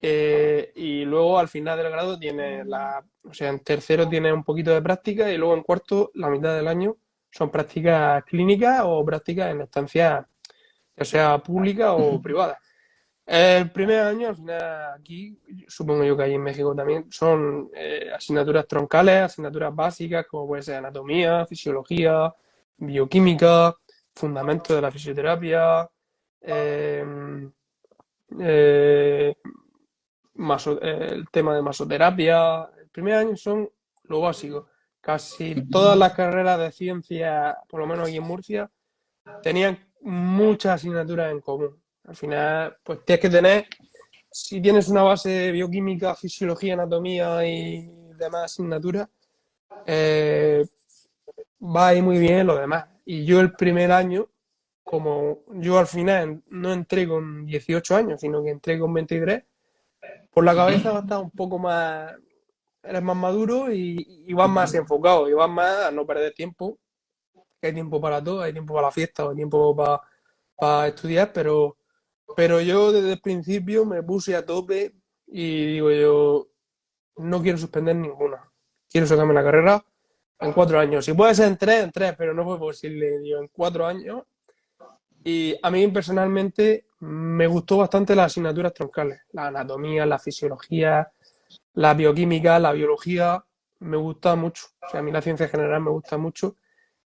eh, 0.04 0.72
y 0.74 1.04
luego 1.04 1.38
al 1.38 1.46
final 1.46 1.78
del 1.78 1.92
grado 1.92 2.18
tiene 2.18 2.64
la, 2.64 3.04
o 3.24 3.32
sea, 3.32 3.50
en 3.50 3.60
tercero 3.60 4.08
tiene 4.08 4.32
un 4.32 4.42
poquito 4.42 4.72
de 4.72 4.82
práctica 4.82 5.30
y 5.30 5.38
luego 5.38 5.54
en 5.54 5.62
cuarto, 5.62 6.10
la 6.14 6.28
mitad 6.28 6.56
del 6.56 6.66
año, 6.66 6.96
son 7.30 7.50
prácticas 7.50 8.24
clínicas 8.24 8.82
o 8.84 9.04
prácticas 9.04 9.52
en 9.52 9.60
estancias, 9.60 10.26
ya 10.96 11.04
sea 11.04 11.38
públicas 11.38 11.94
o 11.96 12.20
privadas. 12.20 12.58
El 13.24 13.70
primer 13.70 14.00
año, 14.00 14.28
al 14.28 14.36
final, 14.36 14.94
aquí, 14.98 15.38
supongo 15.68 16.02
yo 16.02 16.16
que 16.16 16.24
ahí 16.24 16.34
en 16.34 16.42
México 16.42 16.74
también, 16.74 17.06
son 17.12 17.70
eh, 17.72 18.10
asignaturas 18.12 18.66
troncales, 18.66 19.22
asignaturas 19.22 19.72
básicas, 19.74 20.26
como 20.26 20.48
puede 20.48 20.62
ser 20.62 20.76
anatomía, 20.76 21.46
fisiología, 21.46 22.34
bioquímica, 22.76 23.76
fundamentos 24.14 24.74
de 24.74 24.82
la 24.82 24.90
fisioterapia, 24.90 25.88
em, 26.40 27.52
eh, 28.40 29.34
el 30.34 31.28
tema 31.30 31.54
de 31.54 31.62
masoterapia. 31.62 32.70
El 32.78 32.88
primer 32.90 33.14
año 33.14 33.36
son 33.36 33.70
lo 34.04 34.20
básico. 34.20 34.68
Casi 35.00 35.68
todas 35.68 35.98
las 35.98 36.12
carreras 36.12 36.58
de 36.58 36.70
ciencia, 36.70 37.58
por 37.68 37.80
lo 37.80 37.86
menos 37.86 38.08
aquí 38.08 38.16
en 38.18 38.22
Murcia, 38.22 38.70
tenían 39.42 39.78
muchas 40.00 40.74
asignaturas 40.74 41.30
en 41.32 41.40
común 41.40 41.82
al 42.04 42.16
final, 42.16 42.76
pues 42.82 43.04
tienes 43.04 43.20
que 43.20 43.30
tener, 43.30 43.66
si 44.30 44.60
tienes 44.60 44.88
una 44.88 45.02
base 45.02 45.28
de 45.30 45.52
bioquímica, 45.52 46.14
fisiología, 46.14 46.74
anatomía 46.74 47.46
y 47.46 47.90
demás 48.16 48.44
asignaturas, 48.44 49.08
eh, 49.86 50.64
va 51.62 51.88
a 51.88 51.94
ir 51.94 52.02
muy 52.02 52.18
bien 52.18 52.46
lo 52.46 52.56
demás. 52.56 52.86
Y 53.04 53.24
yo 53.24 53.40
el 53.40 53.52
primer 53.52 53.92
año, 53.92 54.28
como 54.82 55.42
yo 55.54 55.78
al 55.78 55.86
final 55.86 56.42
no 56.48 56.72
entré 56.72 57.06
con 57.06 57.46
18 57.46 57.96
años, 57.96 58.20
sino 58.20 58.42
que 58.42 58.50
entré 58.50 58.78
con 58.78 58.92
23, 58.92 59.44
por 60.32 60.44
la 60.44 60.54
cabeza 60.54 60.92
va 60.92 60.98
a 60.98 61.02
estar 61.02 61.20
un 61.20 61.30
poco 61.30 61.58
más, 61.58 62.12
eres 62.82 63.02
más 63.02 63.16
maduro 63.16 63.72
y, 63.72 64.24
y 64.26 64.32
vas 64.32 64.50
más 64.50 64.74
enfocado, 64.74 65.28
y 65.28 65.32
vas 65.32 65.50
más 65.50 65.84
a 65.84 65.90
no 65.90 66.06
perder 66.06 66.32
tiempo, 66.32 66.78
hay 67.60 67.72
tiempo 67.72 68.00
para 68.00 68.22
todo, 68.22 68.42
hay 68.42 68.52
tiempo 68.52 68.74
para 68.74 68.88
la 68.88 68.92
fiesta, 68.92 69.28
hay 69.28 69.36
tiempo 69.36 69.76
para, 69.76 70.00
para 70.56 70.88
estudiar, 70.88 71.32
pero 71.32 71.76
pero 72.36 72.60
yo 72.60 72.92
desde 72.92 73.12
el 73.12 73.20
principio 73.20 73.84
me 73.84 74.02
puse 74.02 74.34
a 74.34 74.44
tope 74.44 74.94
y 75.26 75.66
digo 75.74 75.90
yo, 75.90 76.48
no 77.16 77.42
quiero 77.42 77.58
suspender 77.58 77.96
ninguna. 77.96 78.40
Quiero 78.88 79.06
sacarme 79.06 79.34
la 79.34 79.44
carrera 79.44 79.84
en 80.38 80.52
cuatro 80.52 80.78
años. 80.78 81.04
Si 81.04 81.12
puede 81.12 81.34
ser 81.34 81.48
en 81.48 81.56
tres, 81.56 81.84
en 81.84 81.92
tres, 81.92 82.14
pero 82.16 82.34
no 82.34 82.44
fue 82.44 82.58
posible, 82.58 83.18
digo, 83.20 83.38
en 83.40 83.48
cuatro 83.48 83.86
años. 83.86 84.24
Y 85.24 85.56
a 85.62 85.70
mí 85.70 85.86
personalmente 85.88 86.86
me 87.02 87.48
gustó 87.48 87.78
bastante 87.78 88.14
las 88.14 88.26
asignaturas 88.26 88.72
troncales, 88.72 89.22
la 89.32 89.48
anatomía, 89.48 90.06
la 90.06 90.20
fisiología, 90.20 91.10
la 91.74 91.94
bioquímica, 91.94 92.60
la 92.60 92.70
biología, 92.70 93.44
me 93.80 93.96
gusta 93.96 94.36
mucho. 94.36 94.66
O 94.80 94.88
sea, 94.88 95.00
a 95.00 95.02
mí 95.02 95.10
la 95.10 95.20
ciencia 95.20 95.48
general 95.48 95.82
me 95.82 95.90
gusta 95.90 96.16
mucho 96.16 96.56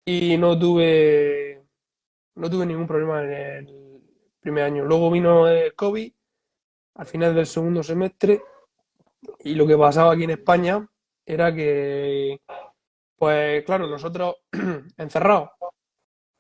y 0.06 0.38
no 0.38 0.58
tuve, 0.58 1.66
no 2.36 2.50
tuve 2.50 2.66
ningún 2.66 2.88
problema 2.88 3.24
en 3.24 3.68
el 3.68 4.02
primer 4.40 4.64
año. 4.64 4.86
Luego 4.86 5.12
vino 5.12 5.50
el 5.50 5.76
COVID 5.76 6.14
al 6.96 7.06
final 7.06 7.36
del 7.36 7.46
segundo 7.46 7.84
semestre 7.84 8.42
y 9.40 9.54
lo 9.56 9.68
que 9.68 9.78
pasaba 9.78 10.14
aquí 10.14 10.24
en 10.24 10.30
España 10.30 10.88
era 11.26 11.54
que, 11.54 12.40
pues 13.18 13.66
claro, 13.66 13.88
nosotros 13.88 14.36
encerrados 14.98 15.50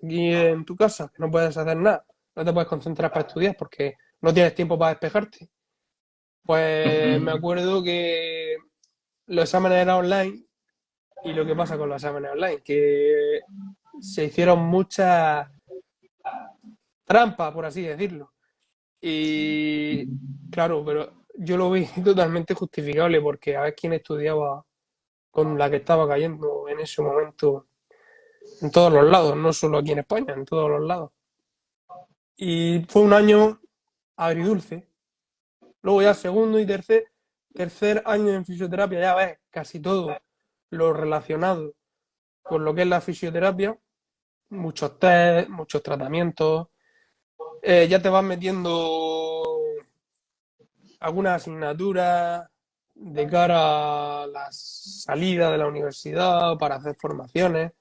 aquí 0.02 0.34
en 0.34 0.64
tu 0.64 0.78
casa, 0.78 1.12
que 1.14 1.22
no 1.22 1.30
puedes 1.30 1.58
hacer 1.58 1.76
nada, 1.76 2.06
no 2.36 2.46
te 2.46 2.54
puedes 2.54 2.68
concentrar 2.68 3.12
para 3.12 3.28
estudiar 3.28 3.56
porque 3.58 3.96
no 4.22 4.34
tienes 4.34 4.56
tiempo 4.56 4.78
para 4.78 4.92
despejarte. 4.92 5.50
Pues 6.44 7.22
me 7.22 7.32
acuerdo 7.32 7.82
que 7.84 8.58
los 9.28 9.46
exámenes 9.46 9.80
eran 9.80 9.98
online 9.98 10.46
y 11.24 11.34
lo 11.34 11.46
que 11.46 11.56
pasa 11.56 11.78
con 11.78 11.90
los 11.90 12.04
exámenes 12.04 12.32
online, 12.32 12.62
que 12.62 13.40
se 14.02 14.26
hicieron 14.26 14.60
muchas 14.60 15.48
trampa, 17.06 17.54
por 17.54 17.66
así 17.66 17.84
decirlo. 17.84 18.34
Y 19.00 20.08
claro, 20.50 20.84
pero 20.86 21.26
yo 21.36 21.58
lo 21.58 21.72
vi 21.72 21.86
totalmente 22.04 22.54
justificable 22.54 23.22
porque 23.22 23.56
a 23.56 23.62
ver 23.62 23.76
quién 23.76 23.94
estudiaba 23.94 24.66
con 25.32 25.58
la 25.58 25.70
que 25.70 25.78
estaba 25.78 26.08
cayendo 26.08 26.68
en 26.70 26.80
ese 26.80 27.02
momento 27.02 27.68
en 28.62 28.72
todos 28.72 28.92
los 28.94 29.10
lados, 29.10 29.36
no 29.36 29.52
solo 29.54 29.80
aquí 29.80 29.92
en 29.92 30.00
España, 30.00 30.34
en 30.34 30.46
todos 30.46 30.70
los 30.70 30.82
lados. 30.82 31.12
Y 32.36 32.86
fue 32.90 33.02
un 33.02 33.14
año 33.14 33.62
agridulce. 34.16 34.88
Luego 35.82 36.02
ya 36.02 36.14
segundo 36.14 36.60
y 36.60 36.66
tercer, 36.66 37.12
tercer 37.54 38.02
año 38.06 38.30
en 38.30 38.46
fisioterapia, 38.46 39.00
ya 39.00 39.16
ves 39.16 39.40
casi 39.50 39.80
todo 39.80 40.18
lo 40.70 40.94
relacionado 40.94 41.74
con 42.42 42.66
lo 42.66 42.74
que 42.74 42.82
es 42.82 42.88
la 42.88 43.02
fisioterapia, 43.02 43.78
muchos 44.50 45.00
test, 45.00 45.50
muchos 45.50 45.82
tratamientos, 45.84 46.68
eh, 47.62 47.88
ya 47.90 48.02
te 48.02 48.10
vas 48.10 48.24
metiendo 48.24 49.44
algunas 51.00 51.42
asignaturas 51.42 52.48
de 52.94 53.28
cara 53.28 54.24
a 54.24 54.28
la 54.28 54.48
salida 54.52 55.52
de 55.52 55.58
la 55.58 55.68
universidad 55.68 56.58
para 56.58 56.76
hacer 56.76 56.96
formaciones. 57.00 57.72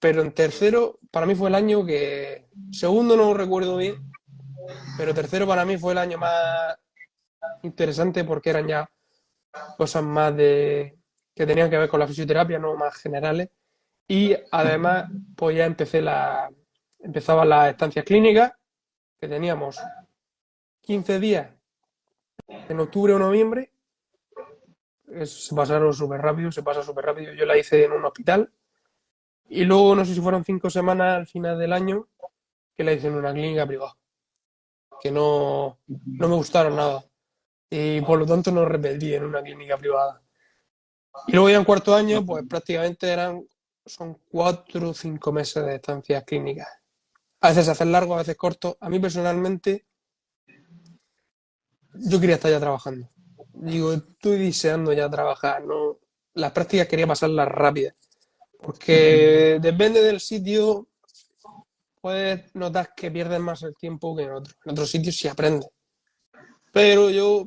Pero 0.00 0.22
en 0.22 0.32
tercero, 0.32 0.96
para 1.10 1.26
mí 1.26 1.34
fue 1.34 1.50
el 1.50 1.54
año 1.54 1.84
que, 1.84 2.48
segundo 2.72 3.16
no 3.16 3.34
recuerdo 3.34 3.76
bien, 3.76 3.96
pero 4.96 5.14
tercero 5.14 5.46
para 5.46 5.64
mí 5.64 5.76
fue 5.76 5.92
el 5.92 5.98
año 5.98 6.18
más 6.18 6.78
interesante 7.62 8.24
porque 8.24 8.50
eran 8.50 8.66
ya 8.66 8.90
cosas 9.76 10.02
más 10.02 10.34
de 10.36 10.96
que 11.34 11.46
tenían 11.46 11.70
que 11.70 11.78
ver 11.78 11.88
con 11.88 12.00
la 12.00 12.06
fisioterapia, 12.06 12.58
no 12.58 12.74
más 12.76 12.94
generales. 12.96 13.50
Y 14.08 14.36
además, 14.50 15.08
pues 15.36 15.56
ya 15.56 15.66
empecé 15.66 16.02
la, 16.02 16.50
empezaban 16.98 17.48
las 17.48 17.70
estancias 17.70 18.04
clínicas, 18.04 18.52
que 19.18 19.28
teníamos 19.28 19.78
15 20.80 21.20
días 21.20 21.48
en 22.48 22.80
octubre 22.80 23.12
o 23.12 23.18
noviembre. 23.18 23.70
se 25.24 25.54
pasaron 25.54 25.92
súper 25.92 26.20
rápido, 26.20 26.50
se 26.50 26.62
pasa 26.62 26.82
súper 26.82 27.04
rápido. 27.04 27.32
Yo 27.34 27.46
la 27.46 27.56
hice 27.56 27.84
en 27.84 27.92
un 27.92 28.04
hospital. 28.04 28.50
Y 29.52 29.64
luego, 29.64 29.96
no 29.96 30.04
sé 30.04 30.14
si 30.14 30.20
fueron 30.20 30.44
cinco 30.44 30.70
semanas 30.70 31.16
al 31.16 31.26
final 31.26 31.58
del 31.58 31.72
año, 31.72 32.08
que 32.76 32.84
la 32.84 32.92
hice 32.92 33.08
en 33.08 33.14
una 33.14 33.32
clínica 33.32 33.66
privada. 33.66 33.96
que 35.02 35.10
no, 35.10 35.78
no 35.88 36.28
me 36.28 36.34
gustaron 36.36 36.76
nada. 36.76 37.04
Y 37.68 38.00
por 38.02 38.18
lo 38.18 38.26
tanto 38.26 38.52
no 38.52 38.64
repetí 38.64 39.12
en 39.14 39.24
una 39.24 39.42
clínica 39.42 39.76
privada. 39.76 40.22
Y 41.26 41.32
luego 41.32 41.50
ya 41.50 41.56
en 41.56 41.64
cuarto 41.64 41.94
año, 41.94 42.24
pues 42.24 42.44
prácticamente 42.48 43.08
eran, 43.08 43.44
son 43.84 44.18
cuatro 44.30 44.90
o 44.90 44.94
cinco 44.94 45.32
meses 45.32 45.64
de 45.64 45.74
estancias 45.76 46.22
clínicas. 46.24 46.68
A 47.40 47.48
veces 47.48 47.64
se 47.64 47.72
hacen 47.72 47.90
largos, 47.90 48.14
a 48.16 48.18
veces 48.18 48.36
cortos. 48.36 48.76
A 48.80 48.88
mí 48.88 49.00
personalmente, 49.00 49.86
yo 51.94 52.20
quería 52.20 52.36
estar 52.36 52.50
ya 52.52 52.60
trabajando. 52.60 53.08
Digo, 53.54 53.92
estoy 53.94 54.38
deseando 54.38 54.92
ya 54.92 55.10
trabajar, 55.10 55.64
¿no? 55.64 55.98
Las 56.34 56.52
prácticas 56.52 56.86
quería 56.86 57.06
pasarlas 57.06 57.48
rápidas. 57.48 58.09
Porque 58.62 59.58
depende 59.62 60.02
del 60.02 60.20
sitio, 60.20 60.88
puedes 62.00 62.54
notar 62.54 62.90
que 62.96 63.10
pierdes 63.10 63.40
más 63.40 63.62
el 63.62 63.74
tiempo 63.74 64.16
que 64.16 64.24
en 64.24 64.32
otros. 64.32 64.56
En 64.64 64.72
otros 64.72 64.90
sitios 64.90 65.16
sí 65.16 65.28
aprendes. 65.28 65.70
Pero 66.72 67.10
yo 67.10 67.44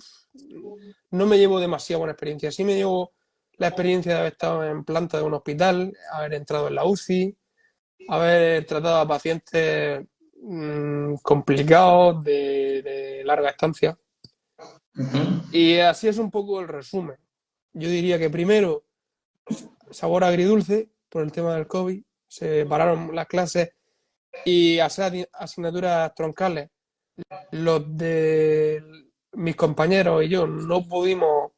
no 1.11 1.25
me 1.25 1.37
llevo 1.37 1.59
demasiado 1.59 1.99
buena 1.99 2.13
experiencia. 2.13 2.51
Sí 2.51 2.63
me 2.63 2.75
llevo 2.75 3.13
la 3.57 3.67
experiencia 3.67 4.13
de 4.13 4.19
haber 4.19 4.33
estado 4.33 4.65
en 4.65 4.83
planta 4.83 5.17
de 5.17 5.23
un 5.23 5.33
hospital, 5.33 5.95
haber 6.11 6.33
entrado 6.33 6.67
en 6.67 6.75
la 6.75 6.85
UCI, 6.85 7.37
haber 8.07 8.65
tratado 8.65 8.97
a 8.97 9.07
pacientes 9.07 10.05
mmm, 10.41 11.15
complicados 11.21 12.23
de, 12.23 13.21
larga 13.25 13.49
estancia. 13.49 13.97
Y 15.51 15.77
así 15.77 16.07
es 16.07 16.17
un 16.17 16.29
poco 16.29 16.59
el 16.59 16.67
resumen. 16.67 17.17
Yo 17.73 17.89
diría 17.89 18.19
que 18.19 18.29
primero, 18.29 18.85
sabor 19.89 20.23
agridulce 20.23 20.92
por 21.13 21.21
el 21.21 21.31
tema 21.31 21.53
del 21.53 21.67
COVID, 21.67 22.03
se 22.27 22.65
pararon 22.65 23.13
las 23.13 23.27
clases 23.27 23.69
y 24.43 24.79
hacer 24.79 25.29
asignaturas 25.31 26.11
troncales. 26.15 26.71
Los 27.51 27.95
de 27.95 28.83
mis 29.33 29.55
compañeros 29.55 30.23
y 30.23 30.29
yo 30.29 30.47
no 30.47 30.87
pudimos 30.87 31.51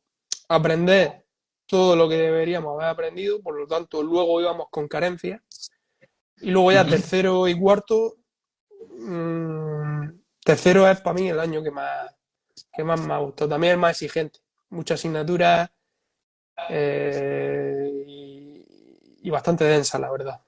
aprender 0.49 1.25
todo 1.65 1.95
lo 1.95 2.09
que 2.09 2.17
deberíamos 2.17 2.73
haber 2.73 2.89
aprendido, 2.89 3.41
por 3.41 3.57
lo 3.57 3.65
tanto 3.65 4.03
luego 4.03 4.41
íbamos 4.41 4.67
con 4.69 4.89
carencias. 4.89 5.41
Y 6.41 6.51
luego 6.51 6.73
ya 6.73 6.85
tercero 6.85 7.47
y 7.47 7.57
cuarto, 7.57 8.17
mmm, 8.89 10.09
tercero 10.43 10.85
es 10.89 10.99
para 10.99 11.13
mí 11.13 11.29
el 11.29 11.39
año 11.39 11.63
que 11.63 11.71
más, 11.71 12.13
que 12.73 12.83
más 12.83 12.99
me 12.99 13.13
ha 13.13 13.19
gustado. 13.19 13.51
También 13.51 13.75
es 13.75 13.79
más 13.79 13.91
exigente, 13.91 14.39
muchas 14.69 14.99
asignaturas 14.99 15.69
eh, 16.69 17.84
y, 19.25 19.29
bastante 19.29 19.63
densa, 19.65 19.99
la 19.99 20.11
verdad. 20.11 20.39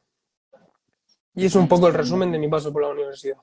Y 1.36 1.46
es 1.46 1.56
un 1.56 1.68
poco 1.68 1.88
el 1.88 1.94
resumen 1.94 2.32
de 2.32 2.40
mi 2.40 2.48
paso 2.48 2.72
por 2.72 2.82
la 2.82 2.90
universidad. 2.90 3.38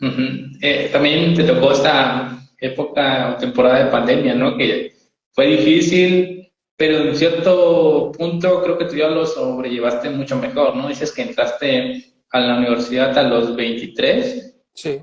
Uh 0.00 0.06
-huh. 0.06 0.58
eh, 0.62 0.88
también 0.92 1.34
te 1.34 1.44
tocó 1.44 1.72
esta 1.72 2.38
época 2.58 3.34
o 3.34 3.36
temporada 3.36 3.84
de 3.84 3.90
pandemia, 3.90 4.34
¿no? 4.34 4.56
Que 4.56 4.92
fue 5.32 5.46
difícil, 5.46 6.52
pero 6.76 6.98
en 7.08 7.16
cierto 7.16 8.12
punto 8.16 8.62
creo 8.62 8.78
que 8.78 8.86
tú 8.86 8.96
ya 8.96 9.08
lo 9.08 9.26
sobrellevaste 9.26 10.10
mucho 10.10 10.36
mejor, 10.36 10.76
¿no? 10.76 10.88
Dices 10.88 11.12
que 11.12 11.22
entraste 11.22 12.04
a 12.30 12.40
la 12.40 12.58
universidad 12.58 13.16
a 13.18 13.22
los 13.22 13.54
23. 13.54 14.62
Sí. 14.74 15.00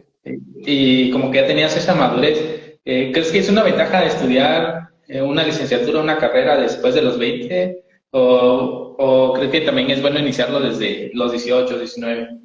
Y, 0.65 1.11
como 1.11 1.31
que 1.31 1.41
ya 1.41 1.47
tenías 1.47 1.75
esa 1.77 1.95
madurez. 1.95 2.79
Eh, 2.83 3.11
¿Crees 3.11 3.31
que 3.31 3.39
es 3.39 3.49
una 3.49 3.63
ventaja 3.63 4.01
de 4.01 4.07
estudiar 4.07 4.89
eh, 5.07 5.21
una 5.21 5.43
licenciatura, 5.43 6.01
una 6.01 6.17
carrera 6.17 6.57
después 6.57 6.95
de 6.95 7.01
los 7.01 7.17
20? 7.17 7.86
¿O, 8.11 8.95
o 8.97 9.33
crees 9.33 9.51
que 9.51 9.61
también 9.61 9.89
es 9.91 10.01
bueno 10.01 10.19
iniciarlo 10.19 10.59
desde 10.59 11.11
los 11.13 11.31
18, 11.31 11.77
19? 11.77 12.39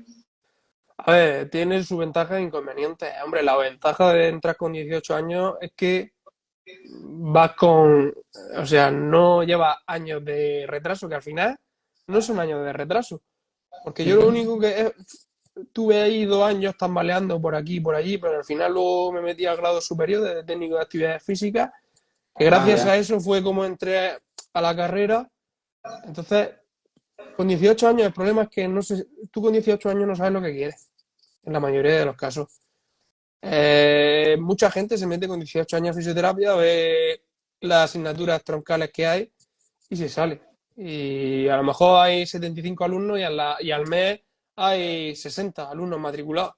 A 1.05 1.13
ver, 1.13 1.51
tiene 1.51 1.83
su 1.83 1.97
ventaja 1.97 2.39
e 2.39 2.43
inconveniente. 2.43 3.11
Hombre, 3.25 3.43
la 3.43 3.57
ventaja 3.57 4.13
de 4.13 4.29
entrar 4.29 4.57
con 4.57 4.73
18 4.73 5.15
años 5.15 5.55
es 5.61 5.73
que 5.75 6.13
vas 7.05 7.55
con, 7.57 8.15
o 8.57 8.67
sea, 8.67 8.91
no 8.91 9.43
lleva 9.43 9.83
años 9.87 10.25
de 10.25 10.65
retraso, 10.69 11.09
que 11.09 11.17
al 11.17 11.23
final 11.23 11.57
no 12.07 12.23
son 12.23 12.39
años 12.39 12.65
de 12.65 12.73
retraso. 12.73 13.23
Porque 13.83 14.05
yo 14.05 14.17
lo 14.17 14.29
único 14.29 14.59
que 14.61 14.93
tuve 15.73 16.01
ahí 16.01 16.25
dos 16.25 16.45
años 16.45 16.77
tambaleando 16.79 17.41
por 17.41 17.55
aquí 17.55 17.77
y 17.77 17.81
por 17.81 17.95
allí, 17.95 18.19
pero 18.19 18.39
al 18.39 18.45
final 18.45 18.73
luego 18.73 19.13
me 19.13 19.23
metí 19.23 19.45
al 19.45 19.57
grado 19.57 19.81
superior 19.81 20.23
de 20.23 20.45
técnico 20.45 20.77
de 20.77 20.83
actividades 20.83 21.25
físicas, 21.25 21.71
que 22.37 22.45
gracias 22.45 22.87
a 22.87 22.97
eso 22.97 23.21
fue 23.21 23.43
como 23.43 23.65
entré 23.65 24.13
a 24.53 24.61
la 24.61 24.77
carrera. 24.77 25.29
Entonces, 26.05 26.51
con 27.37 27.49
18 27.49 27.89
años 27.89 28.07
el 28.07 28.13
problema 28.13 28.43
es 28.43 28.49
que 28.49 28.69
no 28.69 28.83
sé, 28.83 29.07
tú 29.31 29.43
con 29.43 29.53
18 29.53 29.89
años 29.89 30.07
no 30.07 30.17
sabes 30.17 30.33
lo 30.33 30.43
que 30.43 30.53
quieres, 30.53 30.93
en 31.43 31.53
la 31.53 31.61
mayoría 31.61 31.99
de 31.99 32.05
los 32.05 32.17
casos. 32.17 32.49
Eh, 33.41 34.37
mucha 34.39 34.71
gente 34.71 34.97
se 34.97 35.07
mete 35.07 35.27
con 35.27 35.41
18 35.41 35.77
años 35.77 35.97
de 35.97 36.03
fisioterapia, 36.03 36.55
ve 36.55 37.23
las 37.61 37.91
asignaturas 37.91 38.45
troncales 38.45 38.91
que 38.93 39.07
hay 39.07 39.33
y 39.91 39.97
se 39.97 40.09
sale. 40.09 40.41
Y 40.77 41.49
a 41.49 41.57
lo 41.57 41.65
mejor 41.65 42.01
hay 42.01 42.27
75 42.27 42.85
alumnos 42.85 43.19
y, 43.19 43.23
la, 43.23 43.57
y 43.61 43.71
al 43.71 43.87
mes 43.87 44.21
hay 44.57 45.15
60 45.17 45.71
alumnos 45.71 45.99
matriculados. 45.99 46.55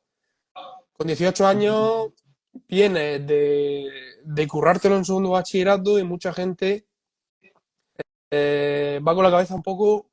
Con 0.92 1.06
18 1.06 1.46
años 1.46 2.08
vienes 2.68 3.26
de, 3.26 3.90
de 4.22 4.46
currártelo 4.46 4.96
en 4.96 5.04
segundo 5.04 5.30
bachillerato 5.30 5.98
y 5.98 6.04
mucha 6.04 6.32
gente 6.32 6.86
eh, 8.30 9.00
va 9.06 9.14
con 9.14 9.24
la 9.24 9.30
cabeza 9.30 9.54
un 9.54 9.62
poco, 9.62 10.10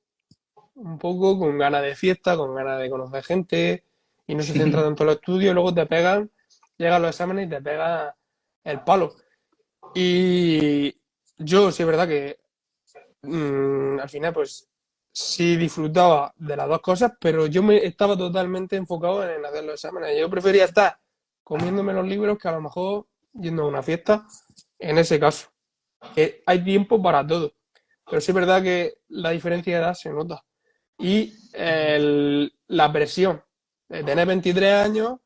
un 0.75 0.97
poco 0.97 1.39
con 1.39 1.57
ganas 1.57 1.81
de 1.81 1.95
fiesta, 1.95 2.37
con 2.37 2.55
ganas 2.55 2.79
de 2.79 2.89
conocer 2.89 3.23
gente 3.23 3.83
y 4.27 4.35
no 4.35 4.43
se 4.43 4.53
centra 4.53 4.81
tanto 4.83 5.03
en 5.03 5.07
los 5.07 5.15
estudios, 5.17 5.53
luego 5.53 5.73
te 5.73 5.85
pegan 5.85 6.31
llega 6.81 6.95
a 6.95 6.99
los 6.99 7.11
exámenes 7.11 7.47
y 7.47 7.49
te 7.49 7.61
pega 7.61 8.15
el 8.63 8.81
palo. 8.81 9.13
Y 9.93 10.93
yo 11.37 11.71
sí 11.71 11.83
es 11.83 11.87
verdad 11.87 12.07
que 12.07 12.39
mmm, 13.21 13.99
al 13.99 14.09
final 14.09 14.33
pues 14.33 14.67
sí 15.11 15.57
disfrutaba 15.57 16.33
de 16.37 16.55
las 16.55 16.67
dos 16.67 16.81
cosas, 16.81 17.13
pero 17.19 17.45
yo 17.47 17.61
me 17.61 17.85
estaba 17.85 18.17
totalmente 18.17 18.75
enfocado 18.75 19.29
en 19.29 19.45
hacer 19.45 19.63
los 19.63 19.75
exámenes. 19.75 20.17
Yo 20.19 20.29
prefería 20.29 20.65
estar 20.65 20.99
comiéndome 21.43 21.93
los 21.93 22.07
libros 22.07 22.37
que 22.37 22.47
a 22.47 22.53
lo 22.53 22.61
mejor 22.61 23.07
yendo 23.33 23.63
a 23.63 23.67
una 23.67 23.83
fiesta, 23.83 24.25
en 24.79 24.97
ese 24.97 25.19
caso. 25.19 25.49
Que 26.15 26.41
hay 26.45 26.63
tiempo 26.63 27.01
para 27.01 27.25
todo. 27.25 27.53
Pero 28.11 28.19
sí 28.19 28.31
es 28.31 28.35
verdad 28.35 28.61
que 28.61 28.97
la 29.07 29.29
diferencia 29.29 29.73
de 29.73 29.81
edad 29.81 29.93
se 29.93 30.09
nota. 30.09 30.43
Y 30.99 31.33
la 31.53 32.91
presión 32.91 33.41
de 33.87 34.03
tener 34.03 34.27
23 34.27 34.73
años 34.73 35.19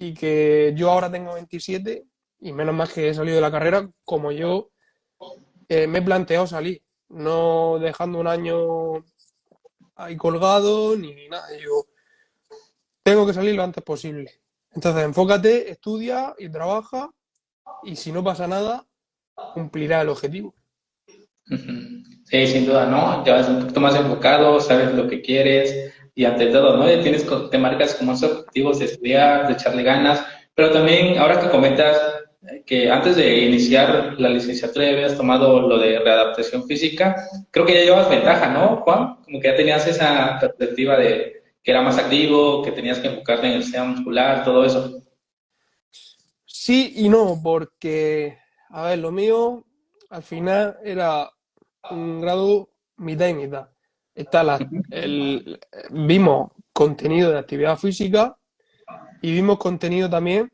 y 0.00 0.12
que 0.12 0.74
yo 0.76 0.90
ahora 0.90 1.12
tengo 1.12 1.34
27 1.34 2.04
y 2.40 2.52
menos 2.52 2.74
más 2.74 2.92
que 2.92 3.08
he 3.08 3.14
salido 3.14 3.36
de 3.36 3.40
la 3.40 3.52
carrera 3.52 3.88
como 4.04 4.32
yo 4.32 4.72
eh, 5.68 5.86
me 5.86 6.00
he 6.00 6.02
planteado 6.02 6.48
salir, 6.48 6.82
no 7.08 7.78
dejando 7.78 8.18
un 8.18 8.26
año 8.26 9.04
ahí 9.94 10.16
colgado 10.16 10.96
ni 10.96 11.28
nada. 11.28 11.46
Yo 11.56 11.84
tengo 13.04 13.24
que 13.24 13.32
salir 13.32 13.54
lo 13.54 13.62
antes 13.62 13.84
posible. 13.84 14.32
Entonces, 14.72 15.04
enfócate, 15.04 15.70
estudia 15.70 16.34
y 16.36 16.50
trabaja 16.50 17.10
y 17.84 17.94
si 17.94 18.10
no 18.10 18.24
pasa 18.24 18.48
nada, 18.48 18.84
cumplirá 19.54 20.02
el 20.02 20.08
objetivo. 20.08 20.52
Sí, 21.46 22.46
sin 22.46 22.66
duda, 22.66 22.86
¿no? 22.86 23.24
Ya 23.24 23.34
vas 23.34 23.48
un 23.48 23.60
poquito 23.60 23.80
más 23.80 23.94
enfocado, 23.94 24.60
sabes 24.60 24.94
lo 24.94 25.08
que 25.08 25.20
quieres, 25.20 25.92
y 26.14 26.24
ante 26.24 26.46
todo, 26.46 26.76
¿no? 26.76 26.86
Tienes, 27.02 27.26
te 27.50 27.58
marcas 27.58 27.94
como 27.94 28.12
esos 28.12 28.38
objetivos 28.38 28.78
de 28.78 28.86
estudiar, 28.86 29.46
de 29.46 29.54
echarle 29.54 29.82
ganas, 29.82 30.24
pero 30.54 30.70
también 30.70 31.18
ahora 31.18 31.40
que 31.40 31.48
comentas 31.48 31.96
que 32.66 32.90
antes 32.90 33.16
de 33.16 33.44
iniciar 33.44 34.14
la 34.18 34.28
licenciatura 34.28 34.86
ya 34.86 34.92
habías 34.92 35.16
tomado 35.16 35.68
lo 35.68 35.78
de 35.78 35.98
readaptación 36.00 36.66
física, 36.66 37.16
creo 37.50 37.64
que 37.64 37.74
ya 37.74 37.84
llevas 37.84 38.08
ventaja, 38.08 38.48
¿no, 38.48 38.78
Juan? 38.78 39.16
Como 39.24 39.40
que 39.40 39.48
ya 39.48 39.56
tenías 39.56 39.86
esa 39.86 40.38
perspectiva 40.40 40.96
de 40.96 41.42
que 41.62 41.70
era 41.70 41.82
más 41.82 41.98
activo, 41.98 42.62
que 42.62 42.72
tenías 42.72 42.98
que 42.98 43.08
enfocarte 43.08 43.46
en 43.46 43.52
el 43.54 43.62
sistema 43.62 43.84
muscular, 43.84 44.44
todo 44.44 44.64
eso. 44.64 45.02
Sí 46.44 46.92
y 46.96 47.08
no, 47.08 47.40
porque, 47.42 48.38
a 48.70 48.88
ver, 48.88 48.98
lo 48.98 49.12
mío 49.12 49.64
al 50.12 50.22
final 50.22 50.76
era 50.84 51.30
un 51.90 52.20
grado 52.20 52.68
mitad 52.98 53.28
y 53.28 53.34
mitad. 53.34 53.68
Está 54.14 54.58
el, 54.90 55.58
vimos 55.90 56.52
contenido 56.72 57.30
de 57.30 57.38
actividad 57.38 57.78
física 57.78 58.36
y 59.22 59.32
vimos 59.32 59.58
contenido 59.58 60.10
también 60.10 60.52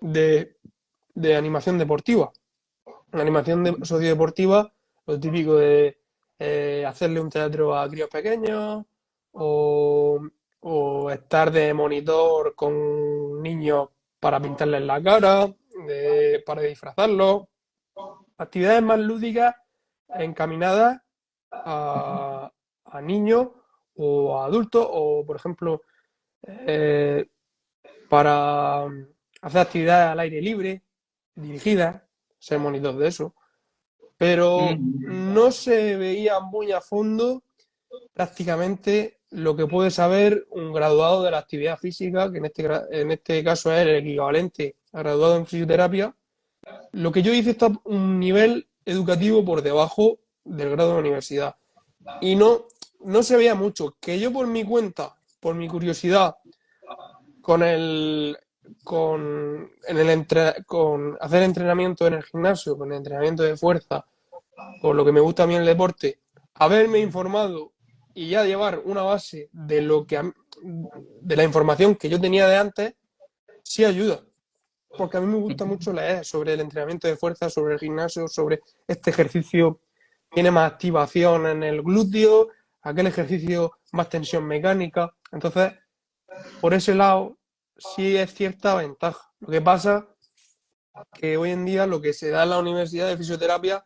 de, 0.00 0.56
de 1.14 1.36
animación 1.36 1.78
deportiva. 1.78 2.30
Animación 3.10 3.64
de, 3.64 3.76
sociodeportiva, 3.84 4.72
lo 5.04 5.18
típico 5.18 5.56
de 5.56 5.98
eh, 6.38 6.84
hacerle 6.86 7.20
un 7.20 7.30
teatro 7.30 7.76
a 7.76 7.88
críos 7.88 8.08
pequeños 8.08 8.84
o, 9.32 10.20
estar 11.12 11.50
de 11.50 11.74
monitor 11.74 12.54
con 12.54 13.42
niños 13.42 13.88
para 14.20 14.40
pintarles 14.40 14.82
la 14.82 15.02
cara, 15.02 15.52
para 16.44 16.62
disfrazarlos. 16.62 17.46
Actividades 18.38 18.82
más 18.82 18.98
lúdicas 18.98 19.54
encaminadas 20.08 21.00
a, 21.50 22.52
a 22.84 23.00
niños 23.00 23.48
o 23.94 24.38
a 24.38 24.46
adultos 24.46 24.86
o, 24.88 25.24
por 25.26 25.36
ejemplo, 25.36 25.82
eh, 26.42 27.26
para 28.08 28.84
hacer 29.42 29.60
actividades 29.60 30.12
al 30.12 30.20
aire 30.20 30.40
libre, 30.40 30.82
dirigidas, 31.34 32.02
ser 32.38 32.58
monitor 32.58 32.96
de 32.96 33.08
eso, 33.08 33.34
pero 34.16 34.60
mm. 34.60 35.34
no 35.34 35.50
se 35.50 35.96
veía 35.96 36.40
muy 36.40 36.72
a 36.72 36.80
fondo 36.80 37.42
prácticamente 38.12 39.20
lo 39.30 39.56
que 39.56 39.66
puede 39.66 39.90
saber 39.90 40.46
un 40.50 40.72
graduado 40.72 41.22
de 41.22 41.30
la 41.30 41.38
actividad 41.38 41.78
física, 41.78 42.30
que 42.30 42.38
en 42.38 42.44
este, 42.46 42.68
en 42.90 43.10
este 43.10 43.42
caso 43.42 43.72
es 43.72 43.82
el 43.82 43.96
equivalente 43.96 44.76
a 44.92 45.00
graduado 45.00 45.36
en 45.36 45.46
fisioterapia. 45.46 46.14
Lo 46.96 47.12
que 47.12 47.22
yo 47.22 47.34
hice 47.34 47.50
está 47.50 47.70
un 47.84 48.18
nivel 48.18 48.68
educativo 48.86 49.44
por 49.44 49.60
debajo 49.60 50.18
del 50.44 50.70
grado 50.70 50.94
de 50.94 51.00
universidad. 51.00 51.56
Y 52.22 52.36
no, 52.36 52.68
no 53.00 53.22
se 53.22 53.36
veía 53.36 53.54
mucho. 53.54 53.98
Que 54.00 54.18
yo 54.18 54.32
por 54.32 54.46
mi 54.46 54.64
cuenta, 54.64 55.14
por 55.38 55.54
mi 55.54 55.68
curiosidad, 55.68 56.36
con 57.42 57.62
el 57.62 58.38
con, 58.82 59.70
en 59.86 59.98
el 59.98 60.26
con 60.64 61.18
hacer 61.20 61.42
entrenamiento 61.42 62.06
en 62.06 62.14
el 62.14 62.22
gimnasio, 62.22 62.78
con 62.78 62.90
el 62.90 62.96
entrenamiento 62.96 63.42
de 63.42 63.58
fuerza, 63.58 64.06
con 64.80 64.96
lo 64.96 65.04
que 65.04 65.12
me 65.12 65.20
gusta 65.20 65.42
a 65.42 65.46
mí 65.46 65.54
el 65.54 65.66
deporte, 65.66 66.20
haberme 66.54 67.00
informado 67.00 67.72
y 68.14 68.30
ya 68.30 68.44
llevar 68.44 68.80
una 68.86 69.02
base 69.02 69.50
de 69.52 69.82
lo 69.82 70.06
que 70.06 70.32
de 71.20 71.36
la 71.36 71.44
información 71.44 71.94
que 71.94 72.08
yo 72.08 72.18
tenía 72.18 72.48
de 72.48 72.56
antes, 72.56 72.94
sí 73.62 73.84
ayuda. 73.84 74.25
Porque 74.96 75.16
a 75.16 75.20
mí 75.20 75.26
me 75.26 75.38
gusta 75.38 75.64
mucho 75.64 75.92
leer 75.92 76.24
sobre 76.24 76.54
el 76.54 76.60
entrenamiento 76.60 77.08
de 77.08 77.16
fuerza, 77.16 77.50
sobre 77.50 77.74
el 77.74 77.80
gimnasio, 77.80 78.28
sobre 78.28 78.60
este 78.86 79.10
ejercicio 79.10 79.80
tiene 80.30 80.50
más 80.50 80.72
activación 80.72 81.46
en 81.46 81.62
el 81.62 81.82
glúteo, 81.82 82.48
aquel 82.82 83.06
ejercicio 83.06 83.72
más 83.92 84.08
tensión 84.08 84.44
mecánica. 84.44 85.14
Entonces, 85.32 85.72
por 86.60 86.74
ese 86.74 86.94
lado, 86.94 87.38
sí 87.76 88.16
es 88.16 88.34
cierta 88.34 88.74
ventaja. 88.74 89.32
Lo 89.40 89.48
que 89.48 89.60
pasa 89.60 90.06
que 91.12 91.36
hoy 91.36 91.50
en 91.50 91.64
día 91.64 91.86
lo 91.86 92.00
que 92.00 92.12
se 92.12 92.30
da 92.30 92.44
en 92.44 92.50
la 92.50 92.58
universidad 92.58 93.08
de 93.08 93.16
fisioterapia 93.16 93.84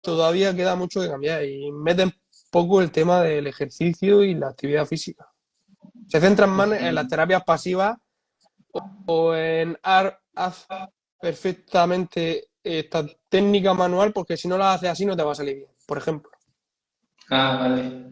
todavía 0.00 0.54
queda 0.54 0.76
mucho 0.76 1.00
que 1.00 1.08
cambiar 1.08 1.44
y 1.44 1.70
meten 1.72 2.12
poco 2.50 2.80
el 2.80 2.90
tema 2.90 3.22
del 3.22 3.46
ejercicio 3.46 4.22
y 4.22 4.34
la 4.34 4.48
actividad 4.48 4.86
física. 4.86 5.32
Se 6.08 6.20
centran 6.20 6.50
más 6.50 6.72
en 6.72 6.94
las 6.94 7.08
terapias 7.08 7.44
pasivas 7.44 7.96
o, 9.06 9.34
en 9.34 9.78
haz 10.34 10.66
perfectamente 11.20 12.48
esta 12.62 13.06
técnica 13.28 13.74
manual 13.74 14.12
porque 14.12 14.36
si 14.36 14.48
no 14.48 14.58
la 14.58 14.74
haces 14.74 14.90
así 14.90 15.06
no 15.06 15.16
te 15.16 15.22
va 15.22 15.32
a 15.32 15.34
salir 15.34 15.56
bien, 15.56 15.68
por 15.86 15.98
ejemplo. 15.98 16.30
Ah, 17.30 17.58
vale. 17.60 18.10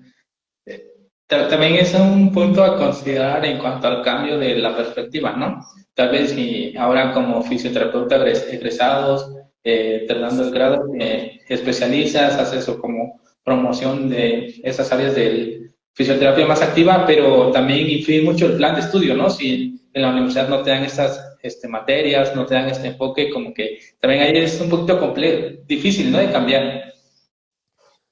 También 1.26 1.74
es 1.74 1.92
un 1.94 2.32
punto 2.32 2.64
a 2.64 2.78
considerar 2.78 3.44
en 3.44 3.58
cuanto 3.58 3.86
al 3.86 4.02
cambio 4.02 4.38
de 4.38 4.56
la 4.56 4.74
perspectiva, 4.74 5.32
¿no? 5.32 5.62
Tal 5.92 6.10
vez 6.10 6.30
si 6.30 6.74
ahora 6.76 7.12
como 7.12 7.42
fisioterapeuta 7.42 8.26
egresados, 8.26 9.30
eh, 9.62 10.04
tratando 10.08 10.44
el 10.44 10.50
grado, 10.50 10.86
eh, 10.98 11.40
especializas, 11.48 12.36
haces 12.36 12.60
eso 12.60 12.80
como 12.80 13.20
promoción 13.44 14.08
de 14.08 14.58
esas 14.64 14.90
áreas 14.90 15.14
de 15.14 15.70
fisioterapia 15.92 16.46
más 16.46 16.62
activa, 16.62 17.04
pero 17.06 17.50
también 17.50 17.90
influye 17.90 18.22
mucho 18.22 18.46
el 18.46 18.56
plan 18.56 18.76
de 18.76 18.80
estudio, 18.80 19.14
¿no? 19.14 19.28
Si 19.28 19.78
en 19.92 20.02
la 20.02 20.10
universidad 20.10 20.48
no 20.48 20.62
te 20.62 20.70
dan 20.70 20.84
estas 20.84 21.28
este, 21.43 21.68
materias, 21.68 22.34
no 22.34 22.47
te 22.47 22.55
dan 22.55 22.68
este 22.68 22.89
enfoque, 22.89 23.30
como 23.30 23.53
que 23.55 23.78
también 24.01 24.22
ahí 24.22 24.36
es 24.36 24.61
un 24.61 24.68
poquito 24.68 24.99
complejo, 24.99 25.62
difícil, 25.66 26.11
¿no? 26.11 26.18
De 26.18 26.30
cambiar. 26.30 26.93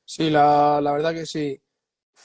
Sí, 0.04 0.30
la, 0.30 0.80
la 0.80 0.92
verdad 0.92 1.14
que 1.14 1.26
sí 1.26 1.60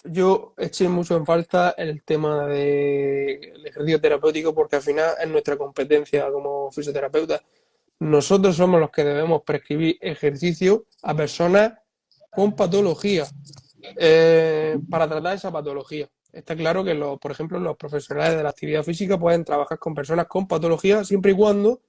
yo 0.05 0.53
eché 0.57 0.87
mucho 0.87 1.15
en 1.15 1.25
falta 1.25 1.75
el 1.77 2.03
tema 2.03 2.47
del 2.47 3.65
ejercicio 3.65 4.01
terapéutico 4.01 4.53
porque 4.53 4.77
al 4.77 4.81
final 4.81 5.13
es 5.21 5.27
nuestra 5.27 5.57
competencia 5.57 6.31
como 6.31 6.71
fisioterapeuta. 6.71 7.41
Nosotros 7.99 8.55
somos 8.55 8.79
los 8.79 8.89
que 8.89 9.03
debemos 9.03 9.43
prescribir 9.43 9.97
ejercicio 10.01 10.85
a 11.03 11.15
personas 11.15 11.73
con 12.31 12.55
patología 12.55 13.25
eh, 13.97 14.79
para 14.89 15.07
tratar 15.07 15.35
esa 15.35 15.51
patología. 15.51 16.09
Está 16.31 16.55
claro 16.55 16.83
que, 16.83 16.93
los, 16.93 17.19
por 17.19 17.31
ejemplo, 17.31 17.59
los 17.59 17.77
profesionales 17.77 18.37
de 18.37 18.43
la 18.43 18.49
actividad 18.49 18.83
física 18.83 19.19
pueden 19.19 19.43
trabajar 19.43 19.77
con 19.79 19.93
personas 19.93 20.27
con 20.27 20.47
patología 20.47 21.03
siempre 21.03 21.31
y 21.31 21.35
cuando 21.35 21.81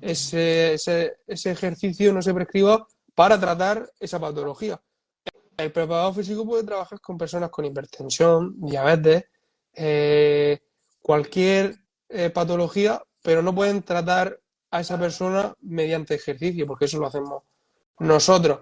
ese, 0.00 0.74
ese 0.74 1.50
ejercicio 1.50 2.12
no 2.12 2.20
se 2.20 2.34
prescriba 2.34 2.86
para 3.14 3.38
tratar 3.38 3.90
esa 4.00 4.20
patología. 4.20 4.80
El 5.56 5.72
preparador 5.72 6.14
físico 6.14 6.44
puede 6.44 6.64
trabajar 6.64 7.00
con 7.00 7.16
personas 7.16 7.50
con 7.50 7.64
hipertensión, 7.64 8.60
diabetes, 8.60 9.24
eh, 9.72 10.60
cualquier 11.00 11.78
eh, 12.08 12.30
patología, 12.30 13.02
pero 13.22 13.42
no 13.42 13.54
pueden 13.54 13.82
tratar 13.82 14.38
a 14.70 14.80
esa 14.80 14.98
persona 14.98 15.54
mediante 15.62 16.14
ejercicio, 16.14 16.66
porque 16.66 16.84
eso 16.84 16.98
lo 16.98 17.06
hacemos 17.06 17.44
nosotros. 17.98 18.60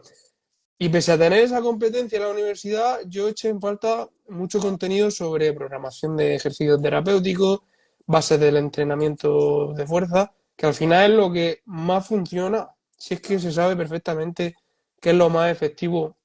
Y 0.78 0.88
pese 0.88 1.12
a 1.12 1.18
tener 1.18 1.44
esa 1.44 1.60
competencia 1.60 2.16
en 2.16 2.24
la 2.24 2.30
universidad, 2.30 2.98
yo 3.06 3.28
eché 3.28 3.48
en 3.48 3.60
falta 3.60 4.08
mucho 4.28 4.58
contenido 4.58 5.10
sobre 5.10 5.52
programación 5.52 6.16
de 6.16 6.34
ejercicios 6.34 6.82
terapéuticos, 6.82 7.60
bases 8.06 8.40
del 8.40 8.56
entrenamiento 8.56 9.72
de 9.74 9.86
fuerza, 9.86 10.32
que 10.56 10.66
al 10.66 10.74
final 10.74 11.12
es 11.12 11.16
lo 11.16 11.32
que 11.32 11.62
más 11.66 12.06
funciona, 12.06 12.68
si 12.96 13.14
es 13.14 13.20
que 13.20 13.38
se 13.38 13.52
sabe 13.52 13.76
perfectamente 13.76 14.54
qué 15.00 15.10
es 15.10 15.16
lo 15.16 15.30
más 15.30 15.50
efectivo 15.50 16.16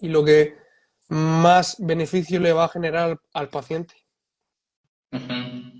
y 0.00 0.08
lo 0.08 0.24
que 0.24 0.56
más 1.08 1.76
beneficio 1.78 2.40
le 2.40 2.52
va 2.52 2.64
a 2.64 2.68
generar 2.68 3.18
al, 3.32 3.48
paciente. 3.48 3.94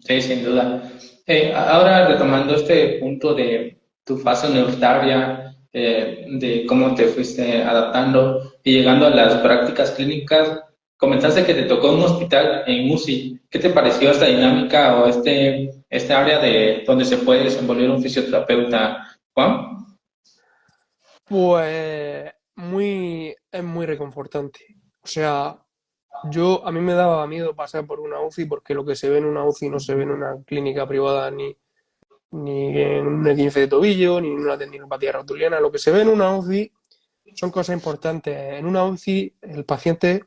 Sí, 0.07 0.23
sin 0.23 0.45
duda. 0.45 0.91
Eh, 1.27 1.53
ahora 1.55 2.09
retomando 2.09 2.55
este 2.55 2.99
punto 3.01 3.35
de 3.35 3.79
tu 4.05 4.19
fase 4.19 4.49
universitaria, 4.49 5.48
eh, 5.73 6.27
de 6.29 6.65
cómo 6.67 6.95
te 6.95 7.09
fuiste 7.09 7.63
adaptando 7.63 8.55
y 8.63 8.73
llegando 8.73 9.07
a 9.07 9.11
las 9.11 9.35
prácticas 9.37 9.91
clínicas, 9.93 10.61
comentaste 10.97 11.45
que 11.45 11.55
te 11.55 11.65
tocó 11.65 11.93
un 11.93 12.03
hospital 12.03 12.65
en 12.67 12.91
UCI. 12.91 13.41
¿Qué 13.51 13.59
te 13.59 13.71
pareció 13.71 14.11
esta 14.11 14.27
dinámica 14.27 14.99
o 14.99 15.07
este, 15.07 15.71
este 15.89 16.13
área 16.13 16.39
de 16.39 16.85
donde 16.87 17.05
se 17.05 17.19
puede 17.19 17.45
desenvolver 17.45 17.91
un 17.91 18.03
fisioterapeuta, 18.03 19.19
Juan? 19.35 19.87
Pues 21.25 22.33
muy, 22.57 23.37
es 23.53 23.65
muy 23.65 23.87
reconfortante. 23.87 24.61
O 25.03 25.07
sea, 25.07 25.63
yo, 26.25 26.67
a 26.67 26.73
mí 26.73 26.81
me 26.81 26.95
daba 26.95 27.27
miedo 27.27 27.55
pasar 27.55 27.87
por 27.87 28.01
una 28.01 28.21
UCI 28.21 28.47
porque 28.47 28.75
lo 28.75 28.85
que 28.85 28.97
se 28.97 29.09
ve 29.09 29.19
en 29.19 29.27
una 29.27 29.45
UCI 29.45 29.69
no 29.69 29.79
se 29.79 29.95
ve 29.95 30.03
en 30.03 30.11
una 30.11 30.43
clínica 30.45 30.87
privada 30.89 31.31
ni, 31.31 31.57
ni 32.31 32.81
en 32.81 33.07
un 33.07 33.37
15 33.37 33.61
de 33.61 33.69
tobillo, 33.69 34.21
ni 34.21 34.29
en 34.29 34.41
una 34.41 34.59
tendinopatía 34.59 35.13
rotuliana. 35.13 35.61
Lo 35.61 35.73
que 35.73 35.79
se 35.79 35.91
ve 35.91 36.03
en 36.03 36.09
una 36.09 36.37
UCI 36.37 36.73
son 37.35 37.51
cosas 37.51 37.75
importantes. 37.75 38.59
En 38.59 38.67
una 38.67 38.85
UCI 38.85 39.35
el 39.43 39.65
paciente 39.65 40.25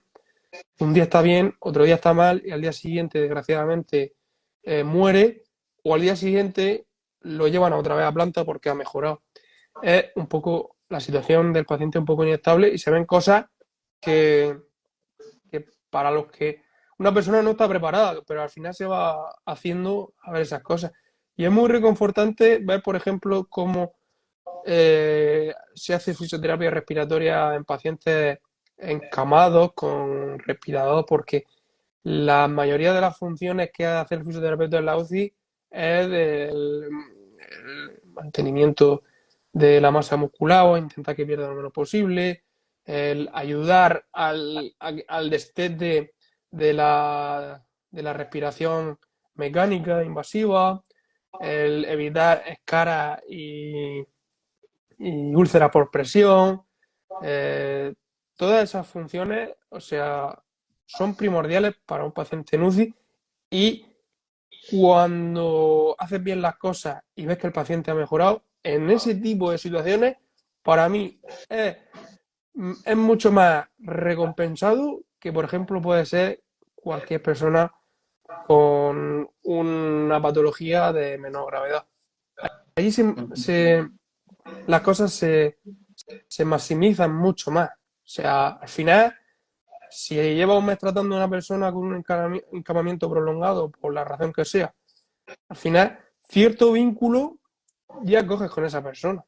un 0.80 0.94
día 0.94 1.04
está 1.04 1.22
bien, 1.22 1.56
otro 1.60 1.84
día 1.84 1.96
está 1.96 2.14
mal 2.14 2.42
y 2.44 2.52
al 2.52 2.62
día 2.62 2.74
siguiente, 2.74 3.20
desgraciadamente, 3.20 4.16
eh, 4.64 4.84
muere 4.84 5.44
o 5.84 5.96
al 5.96 6.02
día 6.02 6.16
siguiente 6.16 6.88
lo 7.22 7.48
llevan 7.48 7.74
otra 7.74 7.96
vez 7.96 8.06
a 8.06 8.12
planta 8.12 8.44
porque 8.46 8.70
ha 8.70 8.76
mejorado. 8.76 9.24
Es 9.82 10.06
un 10.16 10.28
poco 10.28 10.78
la 10.90 11.00
situación 11.00 11.54
del 11.54 11.66
paciente 11.66 12.00
un 12.00 12.06
poco 12.06 12.26
inestable 12.26 12.70
y 12.70 12.78
se 12.78 12.92
ven 12.92 13.06
cosas 13.06 13.46
que, 14.00 14.58
para 15.90 16.12
los 16.12 16.28
que 16.28 16.64
una 16.98 17.14
persona 17.14 17.42
no 17.42 17.52
está 17.52 17.68
preparada, 17.68 18.22
pero 18.28 18.42
al 18.42 18.50
final 18.50 18.74
se 18.74 18.86
va 18.86 19.36
haciendo 19.46 20.14
a 20.22 20.32
ver 20.32 20.42
esas 20.44 20.62
cosas. 20.62 20.92
Y 21.36 21.46
es 21.46 21.52
muy 21.52 21.70
reconfortante 21.70 22.60
ver, 22.62 22.82
por 22.82 22.96
ejemplo, 22.96 23.48
cómo 23.50 23.94
eh, 24.66 25.54
se 25.74 25.94
hace 25.94 26.14
fisioterapia 26.14 26.70
respiratoria 26.70 27.56
en 27.56 27.66
pacientes 27.66 28.40
encamados 28.78 29.74
con 29.74 30.40
respirador, 30.40 31.06
porque 31.06 31.46
la 32.04 32.48
mayoría 32.48 32.94
de 32.94 33.02
las 33.02 33.18
funciones 33.18 33.72
que 33.74 33.86
hace 33.86 34.16
el 34.16 34.26
fisioterapeuta 34.26 34.80
en 34.80 34.86
la 34.86 34.98
UCI 34.98 35.34
es 35.70 36.08
el 36.08 36.90
mantenimiento 38.06 39.04
de 39.54 39.82
la 39.82 39.92
masa 39.92 40.18
muscular 40.18 40.66
o 40.66 40.78
intentar 40.78 41.16
que 41.16 41.26
pierda 41.26 41.48
lo 41.48 41.56
menos 41.56 41.72
posible, 41.72 42.44
el 42.86 43.30
ayudar 43.34 44.06
al, 44.12 44.76
al 44.80 45.30
destete 45.30 46.14
de 46.50 46.74
la, 46.74 47.64
de 47.90 48.04
la 48.04 48.14
respiración 48.14 48.98
mecánica 49.36 50.04
invasiva, 50.04 50.84
el 51.40 51.86
evitar 51.86 52.44
escaras 52.48 53.22
y, 53.28 54.00
y 54.98 55.36
úlceras 55.36 55.72
por 55.72 55.90
presión. 55.90 56.64
Eh, 57.22 57.94
todas 58.36 58.64
esas 58.64 58.88
funciones, 58.88 59.52
o 59.70 59.80
sea, 59.80 60.38
son 60.86 61.16
primordiales 61.16 61.76
para 61.86 62.04
un 62.04 62.12
paciente 62.12 62.56
en 62.56 62.96
y 63.50 63.86
cuando 64.70 65.96
haces 65.98 66.24
bien 66.24 66.42
las 66.42 66.58
cosas 66.58 67.04
y 67.16 67.26
ves 67.26 67.38
que 67.38 67.48
el 67.48 67.54
paciente 67.54 67.92
ha 67.92 67.96
mejorado, 67.96 68.44
en 68.64 68.90
ese 68.90 69.16
tipo 69.16 69.52
de 69.52 69.58
situaciones, 69.58 70.18
para 70.62 70.88
mí 70.88 71.20
es, 71.50 71.78
mucho 72.96 73.32
más 73.32 73.68
recompensado 73.80 75.02
que, 75.20 75.34
por 75.34 75.46
ejemplo, 75.46 75.82
puede 75.82 76.06
ser 76.06 76.44
cualquier 76.76 77.22
persona 77.22 77.74
con 78.48 79.30
una 79.44 80.22
patología 80.22 80.92
de 80.92 81.18
menor 81.18 81.48
gravedad. 81.52 81.86
allí 82.76 82.92
se, 82.92 83.90
las 84.68 84.82
cosas 84.82 85.14
se, 85.14 85.60
se 86.28 86.46
maximizan 86.46 87.16
mucho 87.16 87.52
más. 87.52 87.70
O 87.70 88.14
sea, 88.14 88.48
al 88.48 88.68
final, 88.68 89.16
si 89.90 90.16
lleva 90.16 90.58
un 90.58 90.66
mes 90.66 90.78
tratando 90.78 91.16
a 91.16 91.20
una 91.20 91.30
persona 91.30 91.72
con 91.72 91.84
un 91.84 92.04
encamamiento 92.52 93.10
prolongado, 93.10 93.72
por 93.72 93.94
la 93.94 94.04
razón 94.04 94.34
que 94.34 94.46
sea, 94.46 94.74
al 95.50 95.58
final, 95.58 96.00
cierto 96.28 96.72
vínculo 96.72 97.38
ya 98.04 98.26
coges 98.26 98.50
con 98.52 98.66
esa 98.66 98.82
persona. 98.84 99.24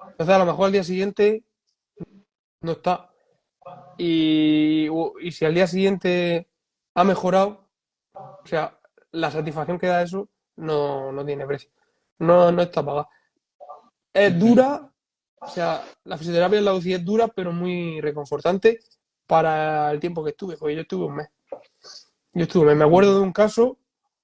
Entonces, 0.00 0.34
a 0.34 0.38
lo 0.38 0.46
mejor 0.46 0.66
al 0.66 0.72
día 0.72 0.84
siguiente 0.84 1.44
no 2.60 2.72
está. 2.72 3.10
Y, 3.98 4.88
y 5.20 5.32
si 5.32 5.44
al 5.44 5.54
día 5.54 5.66
siguiente 5.66 6.48
ha 6.94 7.04
mejorado, 7.04 7.63
o 8.44 8.46
sea, 8.46 8.78
la 9.12 9.30
satisfacción 9.30 9.78
que 9.78 9.86
da 9.86 10.02
eso 10.02 10.28
no, 10.56 11.10
no 11.12 11.24
tiene 11.24 11.46
precio. 11.46 11.70
No, 12.18 12.52
no 12.52 12.62
está 12.62 12.84
pagada. 12.84 13.08
Es 14.12 14.38
dura, 14.38 14.92
o 15.40 15.48
sea, 15.48 15.82
la 16.04 16.16
fisioterapia 16.18 16.58
en 16.58 16.64
la 16.64 16.74
UCI 16.74 16.94
es 16.94 17.04
dura, 17.04 17.28
pero 17.28 17.52
muy 17.52 18.00
reconfortante 18.00 18.80
para 19.26 19.90
el 19.90 20.00
tiempo 20.00 20.22
que 20.22 20.30
estuve, 20.30 20.56
porque 20.56 20.74
yo 20.74 20.82
estuve 20.82 21.06
un 21.06 21.16
mes. 21.16 21.28
Yo 22.32 22.42
estuve, 22.44 22.74
me 22.74 22.84
acuerdo 22.84 23.14
de 23.14 23.20
un 23.20 23.32
caso, 23.32 23.78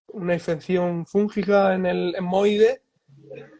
una 0.08 0.34
infección 0.34 1.06
fúngica 1.06 1.74
en 1.74 1.86
el 1.86 2.14
hemoide 2.16 2.82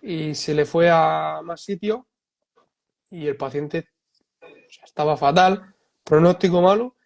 y 0.03 0.35
se 0.35 0.55
le 0.55 0.65
fue 0.65 0.91
a 0.91 1.41
más 1.43 1.63
sitios 1.63 2.01
y 3.11 3.27
el 3.27 3.37
paciente 3.37 3.89
estaba 4.85 5.17
fatal, 5.17 5.75
pronóstico 6.05 6.61
malo. 6.61 6.97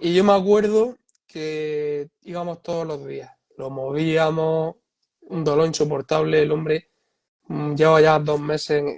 Y 0.00 0.14
yo 0.14 0.24
me 0.24 0.32
acuerdo 0.32 0.96
que 1.36 2.08
íbamos 2.22 2.62
todos 2.62 2.86
los 2.86 3.06
días, 3.06 3.30
lo 3.58 3.68
movíamos, 3.68 4.76
un 5.20 5.44
dolor 5.44 5.66
insoportable, 5.66 6.40
el 6.40 6.50
hombre 6.50 6.88
mm, 7.48 7.74
lleva 7.74 8.00
ya 8.00 8.18
dos 8.18 8.40
meses 8.40 8.82
en, 8.82 8.96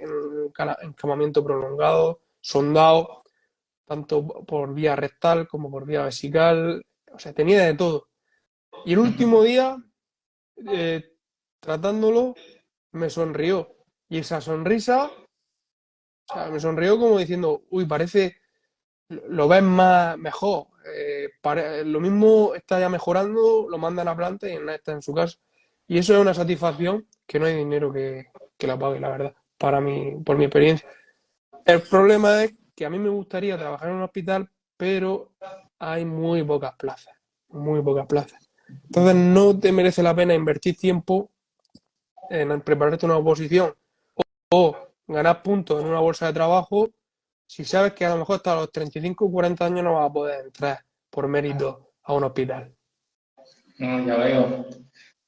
encamamiento 0.81 1.43
prolongado, 1.43 2.21
sondado, 2.39 3.23
tanto 3.85 4.25
por 4.45 4.73
vía 4.73 4.95
rectal 4.95 5.49
como 5.49 5.69
por 5.69 5.85
vía 5.85 6.05
vesical, 6.05 6.81
o 7.11 7.19
sea, 7.19 7.33
tenía 7.33 7.65
de 7.65 7.73
todo. 7.73 8.07
Y 8.85 8.93
el 8.93 8.99
último 8.99 9.43
día, 9.43 9.75
eh, 10.71 11.11
tratándolo, 11.59 12.35
me 12.93 13.09
sonrió. 13.09 13.75
Y 14.07 14.19
esa 14.19 14.39
sonrisa, 14.39 15.11
o 15.11 16.33
sea, 16.33 16.49
me 16.49 16.61
sonrió 16.61 16.97
como 16.97 17.17
diciendo, 17.17 17.63
uy, 17.69 17.85
parece, 17.85 18.37
lo 19.09 19.49
ves 19.49 19.61
más 19.61 20.17
mejor. 20.17 20.67
Eh, 20.93 21.29
lo 21.85 21.99
mismo 21.99 22.53
está 22.55 22.79
ya 22.79 22.89
mejorando, 22.89 23.67
lo 23.69 23.77
manda 23.77 24.01
a 24.01 24.05
la 24.05 24.15
planta 24.15 24.47
y 24.47 24.57
está 24.69 24.91
en 24.91 25.01
su 25.01 25.13
casa. 25.13 25.37
Y 25.87 25.97
eso 25.97 26.13
es 26.13 26.19
una 26.19 26.33
satisfacción 26.33 27.07
que 27.25 27.39
no 27.39 27.45
hay 27.45 27.55
dinero 27.55 27.91
que, 27.91 28.27
que 28.57 28.67
la 28.67 28.77
pague, 28.77 28.99
la 28.99 29.09
verdad, 29.09 29.33
para 29.57 29.81
mí, 29.81 30.15
por 30.25 30.37
mi 30.37 30.45
experiencia. 30.45 30.87
El 31.65 31.81
problema 31.81 32.43
es 32.43 32.53
que 32.75 32.85
a 32.85 32.89
mí 32.89 32.99
me 32.99 33.09
gustaría 33.09 33.57
trabajar 33.57 33.89
en 33.89 33.95
un 33.95 34.03
hospital, 34.03 34.49
pero 34.77 35.33
hay 35.79 36.05
muy 36.05 36.43
pocas 36.43 36.73
plazas, 36.75 37.13
muy 37.49 37.81
pocas 37.81 38.05
plazas. 38.05 38.49
Entonces 38.85 39.15
no 39.15 39.59
te 39.59 39.71
merece 39.71 40.03
la 40.03 40.15
pena 40.15 40.33
invertir 40.33 40.77
tiempo 40.77 41.31
en 42.29 42.61
prepararte 42.61 43.05
una 43.05 43.17
oposición 43.17 43.73
o, 44.51 44.77
ganar 45.07 45.41
puntos 45.41 45.81
en 45.81 45.87
una 45.87 45.99
bolsa 45.99 46.27
de 46.27 46.33
trabajo 46.33 46.89
si 47.49 47.65
sabes 47.65 47.93
que 47.93 48.05
a 48.05 48.09
lo 48.09 48.17
mejor 48.17 48.35
hasta 48.35 48.55
los 48.55 48.71
35 48.71 49.25
o 49.25 49.31
40 49.31 49.65
años 49.65 49.83
no 49.83 49.95
vas 49.95 50.07
a 50.07 50.13
poder 50.13 50.45
entrar 50.45 50.79
por 51.09 51.27
mérito 51.27 51.93
a 52.03 52.13
un 52.13 52.23
hospital. 52.23 52.71
No, 53.79 54.05
ya 54.05 54.17
veo. 54.17 54.67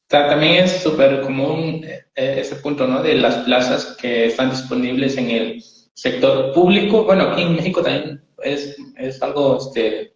También 0.05 0.63
es 0.63 0.83
súper 0.83 1.21
común 1.21 1.83
eh, 1.83 2.05
ese 2.13 2.57
punto, 2.57 2.85
¿no? 2.85 3.01
De 3.01 3.15
las 3.15 3.37
plazas 3.37 3.97
que 3.99 4.27
están 4.27 4.51
disponibles 4.51 5.17
en 5.17 5.31
el 5.31 5.63
sector 5.95 6.53
público. 6.53 7.05
Bueno, 7.05 7.23
aquí 7.23 7.41
en 7.41 7.55
México 7.55 7.81
también 7.81 8.23
es, 8.43 8.77
es 8.97 9.19
algo, 9.23 9.57
este, 9.57 10.13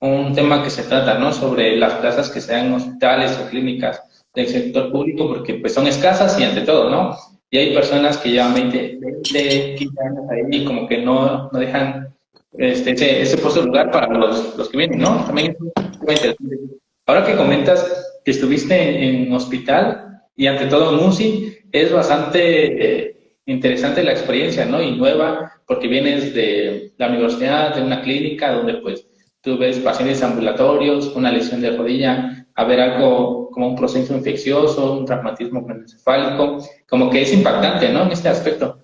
un 0.00 0.32
tema 0.36 0.62
que 0.62 0.70
se 0.70 0.84
trata, 0.84 1.18
¿no? 1.18 1.32
Sobre 1.32 1.76
las 1.76 1.94
plazas 1.94 2.30
que 2.30 2.40
sean 2.40 2.72
hospitales 2.72 3.36
o 3.36 3.50
clínicas 3.50 4.00
del 4.32 4.46
sector 4.46 4.92
público, 4.92 5.26
porque 5.26 5.54
pues 5.54 5.74
son 5.74 5.88
escasas 5.88 6.38
y 6.38 6.44
ante 6.44 6.60
todo, 6.60 6.88
¿no? 6.88 7.18
Y 7.50 7.58
hay 7.58 7.74
personas 7.74 8.18
que 8.18 8.30
llevan 8.30 8.54
20, 8.54 8.98
20 9.00 9.74
15 9.78 10.02
años 10.02 10.24
ahí 10.30 10.42
y 10.50 10.64
como 10.64 10.86
que 10.86 10.98
no, 10.98 11.50
no 11.50 11.58
dejan 11.58 12.14
este, 12.52 12.92
ese, 12.92 13.22
ese 13.22 13.38
puesto 13.38 13.60
de 13.60 13.66
lugar 13.66 13.90
para 13.90 14.08
los, 14.08 14.56
los 14.56 14.68
que 14.68 14.78
vienen, 14.78 14.98
¿no? 14.98 15.24
También 15.24 15.52
es 15.52 15.60
muy 15.60 15.70
interesante. 16.14 16.58
Ahora 17.06 17.24
que 17.24 17.36
comentas 17.36 18.20
que 18.24 18.32
estuviste 18.32 19.08
en, 19.08 19.32
hospital 19.32 20.22
y 20.36 20.46
ante 20.46 20.66
todo 20.66 20.92
en 20.92 21.06
UCI, 21.06 21.56
es 21.72 21.92
bastante 21.92 23.06
eh, 23.06 23.36
interesante 23.46 24.04
la 24.04 24.12
experiencia, 24.12 24.66
¿no? 24.66 24.82
Y 24.82 24.96
nueva, 24.96 25.52
porque 25.66 25.88
vienes 25.88 26.34
de 26.34 26.92
la 26.98 27.08
universidad, 27.08 27.74
de 27.74 27.82
una 27.82 28.02
clínica 28.02 28.52
donde 28.52 28.74
pues 28.74 29.06
tú 29.40 29.56
ves 29.56 29.78
pacientes 29.78 30.22
ambulatorios, 30.22 31.06
una 31.14 31.32
lesión 31.32 31.62
de 31.62 31.76
rodilla, 31.76 32.46
a 32.58 32.64
ver 32.64 32.80
algo 32.80 33.52
como 33.52 33.68
un 33.68 33.76
proceso 33.76 34.12
infeccioso, 34.16 34.94
un 34.94 35.04
traumatismo 35.06 35.64
encefálico, 35.70 36.58
como 36.88 37.08
que 37.08 37.22
es 37.22 37.32
impactante, 37.32 37.92
¿no? 37.92 38.02
En 38.02 38.10
este 38.10 38.28
aspecto. 38.28 38.80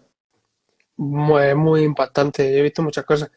Muy, 0.97 1.57
muy 1.57 1.83
impactante, 1.83 2.57
he 2.57 2.63
visto 2.63 2.85
muchas 2.85 3.05
cosas. 3.05 3.33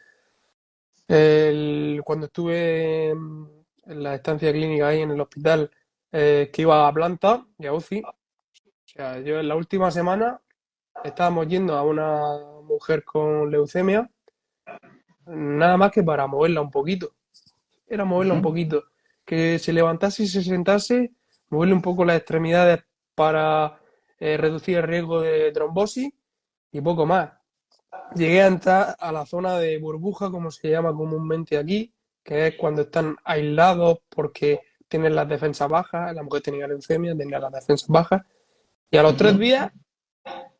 cuando 1.07 2.27
estuve 2.27 3.09
en 3.09 4.03
la 4.03 4.13
estancia 4.13 4.51
clínica 4.51 4.89
ahí 4.89 5.01
en 5.01 5.09
el 5.09 5.21
hospital, 5.21 5.71
eh, 6.11 6.51
que 6.53 6.61
iba 6.61 6.87
a 6.87 6.93
planta 6.93 7.43
y 7.57 7.65
a 7.65 7.73
UCI, 7.73 8.03
o 8.03 8.13
sea, 8.85 9.19
yo 9.19 9.39
en 9.39 9.47
la 9.47 9.55
última 9.55 9.89
semana 9.89 10.39
estábamos 11.03 11.47
yendo 11.47 11.75
a 11.75 11.81
una 11.81 12.21
mujer 12.61 13.03
con 13.03 13.49
leucemia, 13.49 14.07
nada 15.25 15.77
más 15.77 15.91
que 15.91 16.03
para 16.03 16.27
moverla 16.27 16.61
un 16.61 16.69
poquito. 16.69 17.15
Era 17.87 18.05
moverla 18.05 18.35
un 18.35 18.43
poquito 18.43 18.83
que 19.27 19.59
se 19.59 19.73
levantase 19.73 20.23
y 20.23 20.27
se 20.27 20.41
sentase, 20.41 21.11
moverle 21.49 21.75
un 21.75 21.81
poco 21.81 22.05
las 22.05 22.15
extremidades 22.15 22.79
para 23.13 23.77
eh, 24.19 24.37
reducir 24.37 24.77
el 24.77 24.83
riesgo 24.83 25.19
de 25.19 25.51
trombosis 25.51 26.09
y 26.71 26.79
poco 26.79 27.05
más. 27.05 27.33
Llegué 28.15 28.41
a 28.41 28.47
entrar 28.47 28.95
a 28.97 29.11
la 29.11 29.25
zona 29.25 29.59
de 29.59 29.77
burbuja, 29.79 30.31
como 30.31 30.49
se 30.49 30.69
llama 30.69 30.93
comúnmente 30.95 31.57
aquí, 31.57 31.93
que 32.23 32.47
es 32.47 32.55
cuando 32.55 32.83
están 32.83 33.17
aislados 33.25 33.99
porque 34.07 34.61
tienen 34.87 35.13
las 35.13 35.27
defensas 35.27 35.67
bajas, 35.67 36.15
la 36.15 36.23
mujer 36.23 36.41
tenía 36.41 36.65
leucemia, 36.65 37.13
tenía 37.13 37.39
las 37.39 37.51
defensas 37.51 37.89
bajas, 37.89 38.21
y 38.89 38.95
a 38.95 39.03
los 39.03 39.17
tres 39.17 39.37
días 39.37 39.73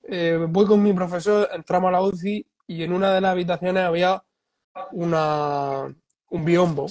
eh, 0.04 0.46
voy 0.50 0.66
con 0.66 0.84
mi 0.84 0.92
profesor, 0.92 1.48
entramos 1.54 1.88
a 1.88 1.92
la 1.94 2.02
UCI 2.02 2.46
y 2.68 2.84
en 2.84 2.92
una 2.92 3.14
de 3.14 3.22
las 3.22 3.32
habitaciones 3.32 3.84
había 3.84 4.22
una, 4.92 5.86
un 6.30 6.46
biombo 6.46 6.88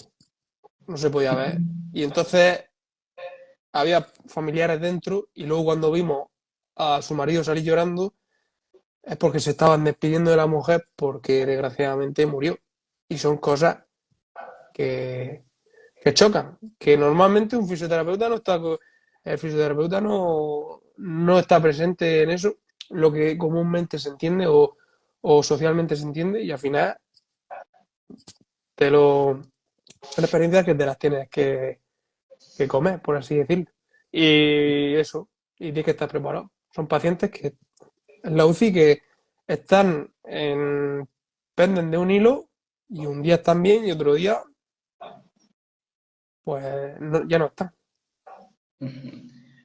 no 0.86 0.96
se 0.96 1.10
podía 1.10 1.34
ver. 1.34 1.58
Y 1.92 2.02
entonces 2.02 2.64
había 3.72 4.02
familiares 4.26 4.80
dentro 4.80 5.28
y 5.34 5.44
luego 5.44 5.64
cuando 5.64 5.92
vimos 5.92 6.28
a 6.76 7.02
su 7.02 7.14
marido 7.14 7.44
salir 7.44 7.64
llorando 7.64 8.14
es 9.02 9.16
porque 9.16 9.40
se 9.40 9.50
estaban 9.50 9.84
despidiendo 9.84 10.30
de 10.30 10.36
la 10.36 10.46
mujer 10.46 10.84
porque 10.96 11.46
desgraciadamente 11.46 12.26
murió. 12.26 12.58
Y 13.08 13.18
son 13.18 13.38
cosas 13.38 13.78
que, 14.74 15.44
que 16.02 16.14
chocan, 16.14 16.58
que 16.78 16.96
normalmente 16.96 17.56
un 17.56 17.68
fisioterapeuta 17.68 18.28
no 18.28 18.36
está, 18.36 18.60
el 19.24 19.38
fisioterapeuta 19.38 20.00
no, 20.00 20.82
no 20.96 21.38
está 21.38 21.60
presente 21.62 22.22
en 22.22 22.30
eso, 22.30 22.56
lo 22.90 23.12
que 23.12 23.38
comúnmente 23.38 23.98
se 23.98 24.08
entiende 24.08 24.46
o, 24.48 24.76
o 25.20 25.42
socialmente 25.42 25.94
se 25.94 26.04
entiende 26.04 26.42
y 26.42 26.50
al 26.50 26.58
final 26.58 26.96
te 28.74 28.90
lo, 28.90 29.40
son 30.10 30.24
experiencias 30.24 30.64
que 30.64 30.74
te 30.74 30.86
las 30.86 30.98
tienes 30.98 31.28
que, 31.28 31.80
comer, 32.68 33.00
por 33.00 33.16
así 33.16 33.36
decirlo. 33.36 33.70
Y 34.10 34.94
eso, 34.94 35.28
y 35.56 35.66
tienes 35.66 35.84
que 35.84 35.90
estar 35.92 36.08
preparado. 36.08 36.50
Son 36.74 36.86
pacientes 36.86 37.30
que 37.30 37.54
en 38.22 38.36
la 38.36 38.46
UCI 38.46 38.72
que 38.72 39.02
están 39.46 40.12
en, 40.24 41.08
penden 41.54 41.90
de 41.90 41.98
un 41.98 42.10
hilo 42.10 42.48
y 42.88 43.06
un 43.06 43.22
día 43.22 43.36
están 43.36 43.62
bien 43.62 43.86
y 43.86 43.92
otro 43.92 44.14
día 44.14 44.42
pues 46.46 46.64
ya 47.26 47.38
no 47.40 47.46
están. 47.46 47.72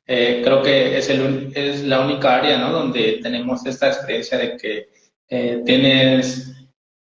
Eh, 0.08 0.42
creo 0.44 0.64
que 0.64 0.98
es, 0.98 1.10
el, 1.12 1.52
es 1.56 1.84
la 1.84 2.04
única 2.04 2.38
área 2.38 2.58
¿no? 2.58 2.72
donde 2.72 3.20
tenemos 3.22 3.64
esta 3.68 3.88
experiencia 3.88 4.38
de 4.40 4.58
que 4.58 4.90
eh, 5.30 5.62
tienes 5.64 6.52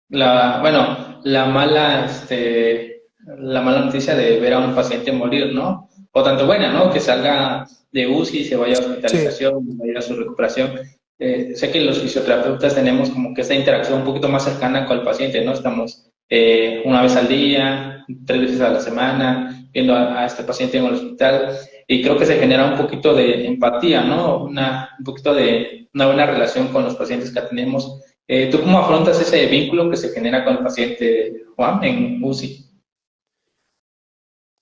la, 0.09 0.59
bueno, 0.61 1.21
la 1.23 1.45
mala, 1.45 2.05
este, 2.05 2.96
la 3.27 3.61
mala 3.61 3.81
noticia 3.81 4.15
de 4.15 4.39
ver 4.39 4.53
a 4.53 4.59
un 4.59 4.73
paciente 4.73 5.11
morir, 5.11 5.53
¿no? 5.53 5.89
O 6.11 6.23
tanto 6.23 6.45
buena, 6.45 6.71
¿no? 6.71 6.91
Que 6.91 6.99
salga 6.99 7.67
de 7.91 8.07
UCI, 8.07 8.45
se 8.45 8.55
vaya 8.55 8.77
a 8.77 8.79
hospitalización, 8.79 9.77
vaya 9.77 9.99
a 9.99 10.01
su 10.01 10.15
recuperación. 10.15 10.71
Eh, 11.19 11.53
sé 11.55 11.71
que 11.71 11.81
los 11.81 11.99
fisioterapeutas 11.99 12.75
tenemos 12.75 13.09
como 13.09 13.33
que 13.33 13.41
esta 13.41 13.55
interacción 13.55 13.99
un 13.99 14.05
poquito 14.05 14.29
más 14.29 14.43
cercana 14.43 14.85
con 14.85 14.99
el 14.99 15.03
paciente, 15.03 15.43
¿no? 15.43 15.53
Estamos 15.53 16.09
eh, 16.29 16.81
una 16.85 17.01
vez 17.01 17.15
al 17.15 17.27
día, 17.27 18.05
tres 18.25 18.41
veces 18.41 18.61
a 18.61 18.69
la 18.69 18.79
semana, 18.79 19.67
viendo 19.73 19.93
a, 19.95 20.25
este 20.25 20.43
paciente 20.43 20.77
en 20.77 20.85
el 20.85 20.93
hospital 20.93 21.57
y 21.87 22.01
creo 22.01 22.17
que 22.17 22.25
se 22.25 22.37
genera 22.37 22.65
un 22.65 22.77
poquito 22.77 23.13
de 23.13 23.45
empatía, 23.45 24.03
¿no? 24.03 24.43
Una, 24.43 24.89
un 24.97 25.03
poquito 25.03 25.33
de 25.33 25.89
una 25.93 26.07
buena 26.07 26.25
relación 26.25 26.67
con 26.69 26.83
los 26.83 26.95
pacientes 26.95 27.31
que 27.31 27.41
tenemos. 27.41 28.01
Eh, 28.27 28.49
¿Tú 28.51 28.61
cómo 28.61 28.79
afrontas 28.79 29.19
ese 29.19 29.45
vínculo 29.47 29.89
que 29.89 29.97
se 29.97 30.09
genera 30.09 30.43
con 30.43 30.57
el 30.57 30.63
paciente, 30.63 31.45
Juan, 31.55 31.83
en 31.83 32.23
UCI? 32.23 32.66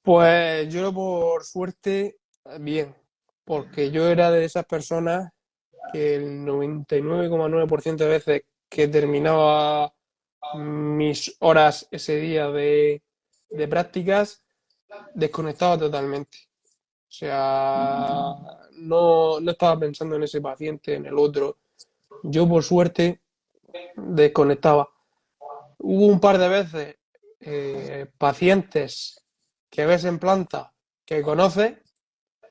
Pues 0.05 0.71
yo 0.71 0.93
por 0.93 1.43
suerte, 1.43 2.19
bien, 2.59 2.95
porque 3.43 3.89
yo 3.89 4.07
era 4.07 4.29
de 4.29 4.45
esas 4.45 4.63
personas 4.65 5.33
que 5.91 6.13
el 6.17 6.45
99,9% 6.45 7.95
de 7.95 8.07
veces 8.07 8.43
que 8.69 8.87
terminaba 8.87 9.91
mis 10.53 11.35
horas 11.39 11.87
ese 11.89 12.17
día 12.17 12.51
de, 12.51 13.01
de 13.49 13.67
prácticas, 13.67 14.43
desconectaba 15.15 15.79
totalmente. 15.79 16.37
O 17.09 17.11
sea, 17.11 18.35
no, 18.73 19.39
no 19.39 19.51
estaba 19.51 19.79
pensando 19.79 20.17
en 20.17 20.23
ese 20.23 20.39
paciente, 20.39 20.93
en 20.93 21.07
el 21.07 21.17
otro. 21.17 21.57
Yo, 22.21 22.47
por 22.47 22.63
suerte, 22.63 23.21
desconectaba. 23.95 24.87
Hubo 25.79 26.05
un 26.05 26.19
par 26.19 26.37
de 26.37 26.47
veces 26.47 26.95
eh, 27.39 28.05
pacientes 28.19 29.24
que 29.75 29.85
ves 29.85 30.05
en 30.05 30.19
planta 30.19 30.73
que 31.05 31.21
conoces, 31.21 31.77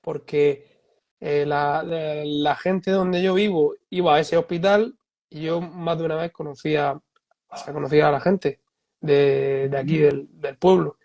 porque 0.02 0.66
eh, 1.18 1.46
la, 1.46 2.56
gente 2.60 2.90
donde 2.90 3.22
yo 3.22 3.32
vivo 3.32 3.74
iba 3.88 4.14
a 4.14 4.20
ese 4.20 4.36
hospital 4.36 4.98
y 5.30 5.42
yo 5.42 5.60
más 5.62 5.98
de 5.98 6.04
una 6.04 6.16
vez 6.16 6.32
conocía, 6.32 7.00
conocía 7.72 8.08
a 8.08 8.12
la 8.12 8.20
gente 8.20 8.60
de, 9.00 9.70
aquí, 9.74 9.98
del, 9.98 10.28
pueblo. 10.58 10.98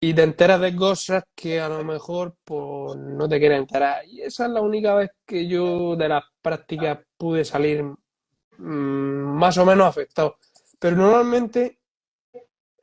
Y 0.00 0.14
te 0.14 0.22
enteras 0.22 0.60
de 0.60 0.74
cosas 0.74 1.24
que 1.34 1.60
a 1.60 1.68
lo 1.68 1.84
mejor 1.84 2.34
pues, 2.42 2.96
no 2.96 3.28
te 3.28 3.38
quieren 3.38 3.58
enterar. 3.58 4.04
Y 4.06 4.22
esa 4.22 4.46
es 4.46 4.50
la 4.50 4.62
única 4.62 4.94
vez 4.94 5.10
que 5.26 5.46
yo 5.46 5.94
de 5.94 6.08
las 6.08 6.24
prácticas 6.40 6.98
pude 7.18 7.44
salir 7.44 7.84
mmm, 7.84 9.38
más 9.38 9.58
o 9.58 9.66
menos 9.66 9.86
afectado. 9.86 10.38
Pero 10.80 10.96
normalmente 10.96 11.81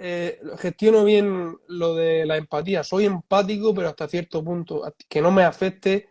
eh, 0.02 0.40
gestiono 0.58 1.04
bien 1.04 1.58
lo 1.68 1.94
de 1.94 2.26
la 2.26 2.38
empatía. 2.38 2.84
Soy 2.84 3.06
empático, 3.06 3.74
pero 3.76 3.90
hasta 3.90 4.08
cierto 4.08 4.42
punto, 4.44 4.82
que 5.10 5.22
no 5.22 5.30
me 5.30 5.44
afecte 5.44 6.08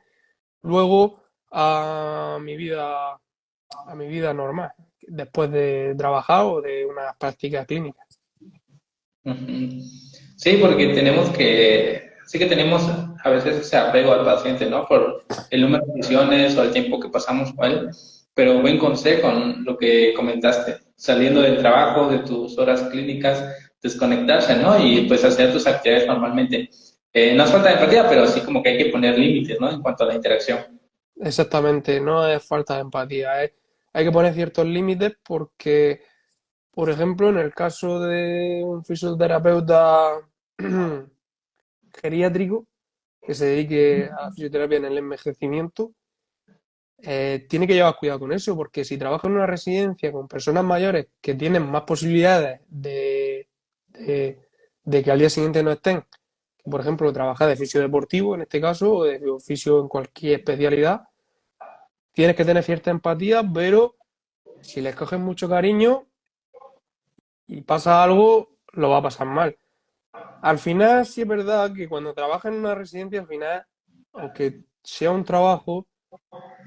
luego 0.62 1.22
a 1.50 2.38
mi 2.42 2.54
vida, 2.56 3.12
a 3.12 3.94
mi 3.96 4.06
vida 4.06 4.34
normal, 4.34 4.72
después 5.00 5.50
de 5.50 5.94
trabajar 5.96 6.44
o 6.44 6.60
de 6.60 6.84
una 6.84 7.14
práctica 7.18 7.64
clínica. 7.64 8.04
Sí, 10.36 10.58
porque 10.60 10.88
tenemos 10.88 11.30
que, 11.30 12.12
sí 12.26 12.38
que 12.38 12.46
tenemos 12.46 12.86
a 13.24 13.30
veces 13.30 13.56
ese 13.56 13.76
apego 13.78 14.12
al 14.12 14.24
paciente, 14.24 14.68
¿no? 14.68 14.86
Por 14.86 15.24
el 15.50 15.62
número 15.62 15.84
de 15.86 16.02
sesiones 16.02 16.56
o 16.58 16.62
el 16.62 16.72
tiempo 16.72 17.00
que 17.00 17.08
pasamos 17.08 17.54
con 17.54 17.70
él, 17.70 17.90
pero 18.34 18.60
buen 18.60 18.78
consejo 18.78 19.30
lo 19.30 19.78
que 19.78 20.12
comentaste, 20.14 20.76
saliendo 20.94 21.40
del 21.40 21.58
trabajo, 21.58 22.08
de 22.08 22.18
tus 22.18 22.58
horas 22.58 22.82
clínicas, 22.90 23.67
desconectarse, 23.82 24.56
¿no? 24.56 24.78
Y 24.84 25.02
pues 25.02 25.24
hacer 25.24 25.52
tus 25.52 25.66
actividades 25.66 26.06
normalmente. 26.06 26.70
Eh, 27.12 27.34
no 27.34 27.44
es 27.44 27.50
falta 27.50 27.68
de 27.68 27.74
empatía, 27.74 28.08
pero 28.08 28.26
sí 28.26 28.40
como 28.40 28.62
que 28.62 28.70
hay 28.70 28.78
que 28.78 28.90
poner 28.90 29.18
límites, 29.18 29.60
¿no? 29.60 29.70
En 29.70 29.80
cuanto 29.80 30.04
a 30.04 30.08
la 30.08 30.14
interacción. 30.14 30.80
Exactamente, 31.16 32.00
no 32.00 32.26
es 32.28 32.44
falta 32.44 32.74
de 32.74 32.82
empatía, 32.82 33.32
hay 33.92 34.04
que 34.04 34.12
poner 34.12 34.34
ciertos 34.34 34.66
límites 34.66 35.14
porque, 35.26 36.02
por 36.70 36.90
ejemplo, 36.90 37.28
en 37.30 37.38
el 37.38 37.52
caso 37.52 37.98
de 38.00 38.62
un 38.64 38.84
fisioterapeuta 38.84 40.10
geriátrico 42.02 42.66
que 43.20 43.34
se 43.34 43.46
dedique 43.46 44.08
a 44.16 44.30
fisioterapia 44.30 44.78
en 44.78 44.84
el 44.84 44.98
envejecimiento, 44.98 45.92
eh, 47.00 47.46
tiene 47.48 47.66
que 47.66 47.74
llevar 47.74 47.96
cuidado 47.96 48.20
con 48.20 48.32
eso, 48.32 48.56
porque 48.56 48.84
si 48.84 48.98
trabaja 48.98 49.28
en 49.28 49.34
una 49.34 49.46
residencia 49.46 50.10
con 50.10 50.26
personas 50.26 50.64
mayores 50.64 51.08
que 51.20 51.34
tienen 51.34 51.68
más 51.68 51.82
posibilidades 51.82 52.60
de, 52.68 53.17
de 53.98 55.02
que 55.02 55.10
al 55.10 55.18
día 55.18 55.30
siguiente 55.30 55.62
no 55.62 55.72
estén 55.72 56.04
por 56.68 56.80
ejemplo, 56.80 57.12
trabajar 57.12 57.48
de 57.48 57.56
fisio 57.56 57.80
deportivo, 57.80 58.34
en 58.34 58.42
este 58.42 58.60
caso, 58.60 58.92
o 58.92 59.04
de 59.04 59.28
oficio 59.30 59.80
en 59.80 59.88
cualquier 59.88 60.40
especialidad, 60.40 61.08
tienes 62.12 62.36
que 62.36 62.44
tener 62.44 62.62
cierta 62.62 62.90
empatía, 62.90 63.42
pero 63.52 63.96
si 64.60 64.80
les 64.80 64.94
coges 64.94 65.18
mucho 65.18 65.48
cariño 65.48 66.06
y 67.46 67.62
pasa 67.62 68.02
algo, 68.02 68.56
lo 68.72 68.90
va 68.90 68.98
a 68.98 69.02
pasar 69.02 69.26
mal. 69.26 69.56
Al 70.42 70.58
final, 70.58 71.06
sí 71.06 71.22
es 71.22 71.28
verdad 71.28 71.72
que 71.72 71.88
cuando 71.88 72.14
trabajas 72.14 72.52
en 72.52 72.58
una 72.58 72.74
residencia, 72.74 73.20
al 73.20 73.26
final, 73.26 73.66
aunque 74.12 74.62
sea 74.82 75.10
un 75.10 75.24
trabajo, 75.24 75.86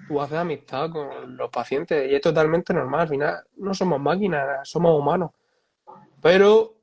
tú 0.07 0.19
haces 0.19 0.37
amistad 0.37 0.89
con 0.91 1.37
los 1.37 1.49
pacientes 1.49 2.09
y 2.09 2.15
es 2.15 2.21
totalmente 2.21 2.73
normal. 2.73 3.01
Al 3.01 3.09
final, 3.09 3.43
no 3.57 3.73
somos 3.73 3.99
máquinas, 3.99 4.67
somos 4.67 4.97
humanos. 4.97 5.31
Pero 6.21 6.80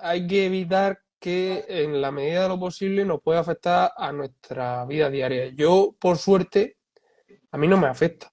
hay 0.00 0.26
que 0.26 0.46
evitar 0.46 1.00
que 1.20 1.66
en 1.68 2.00
la 2.00 2.10
medida 2.10 2.44
de 2.44 2.48
lo 2.48 2.58
posible 2.58 3.04
nos 3.04 3.20
puede 3.20 3.38
afectar 3.38 3.92
a 3.96 4.10
nuestra 4.10 4.84
vida 4.86 5.10
diaria. 5.10 5.48
Yo, 5.48 5.94
por 6.00 6.16
suerte, 6.16 6.78
a 7.50 7.58
mí 7.58 7.68
no 7.68 7.76
me 7.76 7.86
afecta. 7.86 8.32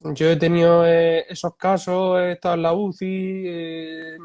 Yo 0.00 0.28
he 0.30 0.36
tenido 0.36 0.86
eh, 0.86 1.26
esos 1.28 1.56
casos, 1.56 2.20
he 2.20 2.32
estado 2.32 2.54
en 2.54 2.62
la 2.62 2.72
UCI, 2.72 3.42
eh, 3.46 4.16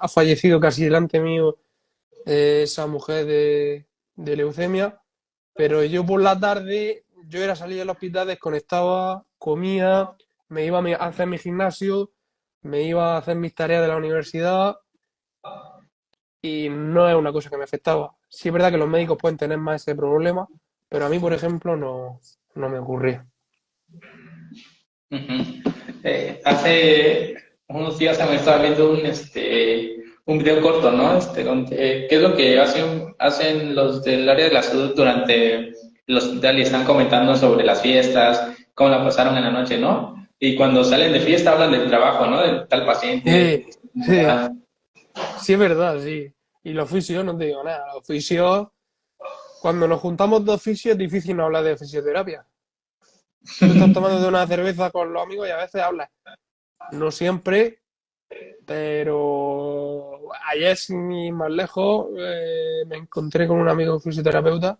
ha 0.00 0.08
fallecido 0.08 0.60
casi 0.60 0.84
delante 0.84 1.18
mío 1.20 1.58
eh, 2.26 2.60
esa 2.64 2.86
mujer 2.86 3.24
de, 3.26 3.86
leucemia, 4.36 5.00
pero 5.54 5.82
yo 5.84 6.04
por 6.04 6.20
la 6.20 6.38
tarde, 6.38 7.04
yo 7.26 7.42
era 7.42 7.56
salir 7.56 7.78
del 7.78 7.90
hospital, 7.90 8.28
desconectaba, 8.28 9.24
comía, 9.38 10.14
me 10.48 10.66
iba 10.66 10.78
a 10.78 11.06
hacer 11.06 11.26
mi 11.26 11.38
gimnasio, 11.38 12.12
me 12.60 12.82
iba 12.82 13.14
a 13.14 13.18
hacer 13.18 13.36
mis 13.36 13.54
tareas 13.54 13.82
de 13.82 13.88
la 13.88 13.96
universidad 13.96 14.76
y 16.42 16.68
no 16.68 17.08
es 17.08 17.16
una 17.16 17.32
cosa 17.32 17.50
que 17.50 17.56
me 17.56 17.64
afectaba. 17.64 18.14
Sí 18.28 18.48
es 18.48 18.52
verdad 18.52 18.70
que 18.70 18.78
los 18.78 18.88
médicos 18.88 19.18
pueden 19.20 19.36
tener 19.36 19.58
más 19.58 19.82
ese 19.82 19.94
problema, 19.94 20.46
pero 20.88 21.06
a 21.06 21.08
mí, 21.08 21.18
por 21.18 21.32
ejemplo, 21.32 21.76
no, 21.76 22.20
me 22.54 22.78
ocurría. 22.78 23.26
Eh, 26.04 26.40
hace 26.44 27.34
unos 27.68 27.98
días 27.98 28.18
me 28.28 28.36
estaba 28.36 28.62
viendo 28.62 28.92
un, 28.92 29.04
este, 29.06 29.96
un 30.26 30.38
video 30.38 30.60
corto, 30.60 30.92
¿no? 30.92 31.18
Este, 31.18 31.44
donde, 31.44 32.06
¿Qué 32.08 32.16
es 32.16 32.22
lo 32.22 32.36
que 32.36 32.60
hacen, 32.60 33.14
hacen 33.18 33.74
los 33.74 34.04
del 34.04 34.28
área 34.28 34.46
de 34.48 34.54
la 34.54 34.62
salud 34.62 34.94
durante 34.94 35.72
el 36.06 36.16
hospital 36.16 36.58
y 36.58 36.62
están 36.62 36.84
comentando 36.84 37.34
sobre 37.36 37.64
las 37.64 37.82
fiestas, 37.82 38.56
cómo 38.74 38.90
la 38.90 39.02
pasaron 39.02 39.36
en 39.36 39.44
la 39.44 39.50
noche, 39.50 39.78
¿no? 39.78 40.28
Y 40.38 40.54
cuando 40.54 40.84
salen 40.84 41.12
de 41.12 41.20
fiesta 41.20 41.52
hablan 41.52 41.72
del 41.72 41.88
trabajo, 41.88 42.26
¿no? 42.26 42.40
Del 42.40 42.68
tal 42.68 42.86
paciente. 42.86 43.66
sí. 43.66 43.78
Sí, 44.04 44.20
es 45.46 45.58
verdad, 45.58 46.00
sí. 46.00 46.32
Y 46.62 46.72
los 46.72 46.90
fisios, 46.90 47.24
no 47.24 47.36
te 47.36 47.46
digo 47.46 47.62
nada, 47.62 47.94
los 47.94 48.06
fisios, 48.06 48.68
cuando 49.60 49.88
nos 49.88 50.00
juntamos 50.00 50.44
dos 50.44 50.62
fisios 50.62 50.92
es 50.92 50.98
difícil 50.98 51.36
no 51.36 51.44
hablar 51.44 51.64
de 51.64 51.76
fisioterapia. 51.76 52.46
Tú 53.58 53.66
estás 53.66 53.92
tomando 53.92 54.20
de 54.20 54.28
una 54.28 54.46
cerveza 54.46 54.90
con 54.90 55.12
los 55.12 55.22
amigos 55.22 55.48
y 55.48 55.50
a 55.50 55.56
veces 55.56 55.80
hablas. 55.80 56.10
No 56.92 57.10
siempre, 57.10 57.80
pero 58.66 60.20
ayer, 60.46 60.76
sin 60.76 61.32
más 61.34 61.50
lejos, 61.50 62.08
eh, 62.18 62.84
me 62.86 62.96
encontré 62.96 63.46
con 63.46 63.58
un 63.58 63.68
amigo 63.68 63.98
fisioterapeuta 63.98 64.78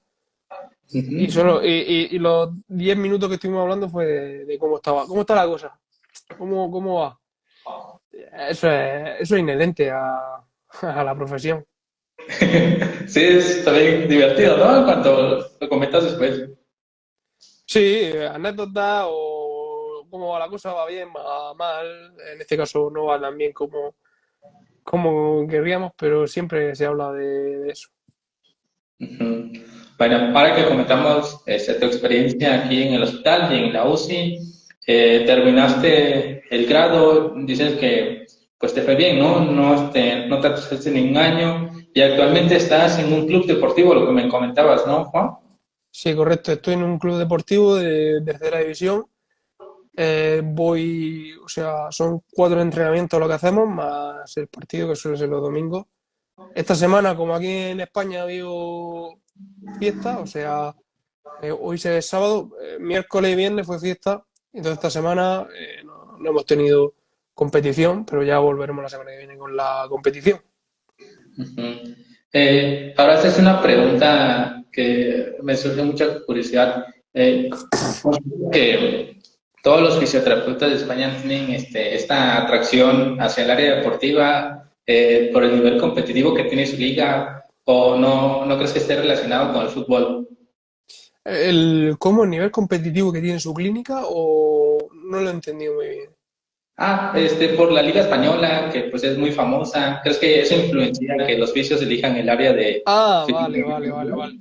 y 0.91 1.31
solo 1.31 1.63
y, 1.63 2.19
los 2.19 2.51
10 2.69 2.97
minutos 2.97 3.29
que 3.29 3.35
estuvimos 3.35 3.63
hablando 3.63 3.89
fue 3.89 4.07
de, 4.07 4.59
cómo 4.59 4.77
estaba, 4.77 5.07
cómo 5.07 5.21
está 5.21 5.35
la 5.35 5.47
cosa, 5.47 5.79
cómo, 6.37 6.71
cómo 6.71 7.01
va. 7.01 7.21
Eso 8.49 8.71
es, 8.71 9.21
eso 9.21 9.37
es 9.37 9.41
inherente 9.41 9.91
a, 9.91 10.43
la 10.83 11.15
profesión. 11.15 11.65
sí, 13.07 13.21
es 13.21 13.65
también 13.65 14.09
divertido, 14.09 14.57
¿no? 14.57 14.85
Cuando 14.85 15.51
lo 15.61 15.69
comentas 15.69 16.05
después. 16.05 16.51
Sí, 17.67 18.13
anécdota 18.31 19.05
o 19.07 20.07
cómo 20.11 20.29
va 20.31 20.39
la 20.39 20.49
cosa, 20.49 20.73
va 20.73 20.87
bien, 20.87 21.09
va 21.15 21.55
mal. 21.55 22.15
En 22.33 22.41
este 22.41 22.57
caso 22.57 22.91
no 22.91 23.07
va 23.07 23.21
tan 23.21 23.37
bien 23.37 23.53
como, 23.53 23.95
como 24.83 25.47
querríamos, 25.47 25.93
pero 25.97 26.27
siempre 26.27 26.75
se 26.75 26.87
habla 26.87 27.13
de, 27.13 27.71
eso. 27.71 27.89
Bueno, 28.99 30.33
para 30.33 30.55
que 30.55 30.67
comentamos 30.67 31.43
este, 31.47 31.75
tu 31.75 31.87
experiencia 31.87 32.65
aquí 32.65 32.83
en 32.83 32.95
el 32.95 33.03
hospital 33.03 33.55
y 33.55 33.65
en 33.65 33.73
la 33.73 33.87
UCI, 33.87 34.39
eh, 34.87 35.25
terminaste 35.27 36.43
el 36.51 36.67
grado, 36.67 37.35
dices 37.37 37.79
que 37.79 38.27
pues 38.59 38.75
te 38.75 38.83
fue 38.83 38.97
bien, 38.97 39.19
¿no? 39.19 39.41
No, 39.41 39.75
este, 39.75 40.27
no 40.27 40.41
te 40.41 40.49
atrasaste 40.49 40.91
ningún 40.91 41.17
año 41.17 41.71
y 41.95 42.01
actualmente 42.01 42.57
estás 42.57 42.99
en 42.99 43.13
un 43.13 43.27
club 43.27 43.47
deportivo, 43.47 43.95
lo 43.95 44.07
que 44.07 44.13
me 44.13 44.29
comentabas, 44.29 44.87
¿no, 44.87 45.05
Juan? 45.07 45.31
Sí, 45.91 46.15
correcto. 46.15 46.53
Estoy 46.53 46.75
en 46.75 46.83
un 46.83 46.99
club 46.99 47.19
deportivo 47.19 47.77
de 47.77 48.21
tercera 48.25 48.59
división. 48.59 49.07
Eh, 49.97 50.43
voy, 50.45 51.33
o 51.45 51.49
sea, 51.49 51.91
son 51.91 52.23
cuatro 52.33 52.61
entrenamientos 52.61 53.19
lo 53.19 53.27
que 53.27 53.35
hacemos, 53.35 53.69
más 53.69 54.37
el 54.37 54.47
partido 54.47 54.89
que 54.89 54.97
suele 54.97 55.19
ser 55.19 55.29
los 55.29 55.43
domingos. 55.43 55.87
esta 56.55 56.75
semana, 56.75 57.17
como 57.17 57.35
aquí 57.35 57.49
en 57.49 57.81
España 57.81 58.21
ha 58.21 58.23
habido 58.23 59.15
fiesta, 59.79 60.21
o 60.21 60.27
sea, 60.27 60.75
eh, 61.43 61.53
hoy 61.53 61.81
es 61.83 62.07
sábado, 62.07 62.51
eh, 62.61 62.79
miércoles 62.81 63.33
y 63.33 63.37
viernes 63.37 63.67
fue 63.67 63.79
fiesta, 63.79 64.25
entonces 64.53 64.79
esta 64.79 64.91
semana 64.91 65.47
eh, 65.55 65.85
no, 65.85 66.17
hemos 66.25 66.45
tenido 66.45 66.95
competición, 67.39 68.05
pero 68.05 68.25
ya 68.25 68.41
volveremos 68.41 68.83
la 68.83 68.89
semana 68.89 69.13
que 69.13 69.19
viene 69.19 69.39
con 69.39 69.57
la 69.57 69.87
competición. 69.89 70.41
Uh 71.37 71.45
-huh. 71.45 72.95
ahora 72.97 73.15
esta 73.15 73.29
es 73.29 73.39
una 73.39 73.63
pregunta 73.63 74.65
que 74.73 75.37
me 75.41 75.57
surge 75.57 75.85
mucha 75.85 76.21
curiosidad. 76.27 76.85
que 78.53 79.21
todos 79.63 79.83
los 79.83 79.99
fisioterapeutas 79.99 80.71
de 80.71 80.77
España 80.77 81.17
tienen 81.21 81.51
este, 81.51 81.95
esta 81.95 82.43
atracción 82.43 83.21
hacia 83.21 83.45
el 83.45 83.51
área 83.51 83.77
deportiva 83.77 84.71
eh, 84.85 85.31
por 85.33 85.45
el 85.45 85.55
nivel 85.55 85.79
competitivo 85.79 86.35
que 86.35 86.45
tiene 86.45 86.67
su 86.67 86.77
liga 86.77 87.45
o 87.65 87.97
no, 87.97 88.45
no 88.47 88.57
crees 88.57 88.73
que 88.73 88.81
esté 88.81 88.97
relacionado 88.97 89.53
con 89.53 89.63
el 89.63 89.69
fútbol? 89.69 90.29
El, 91.25 91.97
¿Cómo 91.99 92.25
el 92.25 92.31
nivel 92.31 92.51
competitivo 92.51 93.13
que 93.13 93.21
tiene 93.21 93.39
su 93.39 93.55
clínica 93.55 94.03
o 94.07 94.89
no 94.93 95.21
lo 95.21 95.29
he 95.29 95.33
entendido 95.33 95.75
muy 95.75 95.89
bien? 95.89 96.18
Ah, 96.81 97.13
este, 97.17 97.49
por 97.51 97.73
la 97.73 97.83
Liga 97.83 98.03
Española, 98.03 98.71
que 98.73 98.83
pues 98.83 99.03
es 99.03 99.19
muy 99.19 99.33
famosa. 99.33 100.01
¿Crees 100.01 100.19
que 100.19 100.41
eso 100.43 100.55
influencia 100.55 101.17
que 101.27 101.37
los 101.37 101.53
vicios 101.53 101.83
elijan 101.83 102.15
el 102.15 102.29
área 102.29 102.53
de... 102.53 102.85
Ah, 102.87 103.27
vale, 103.29 103.65
vale, 103.65 103.91
vale, 103.91 104.13
vale. 104.13 104.39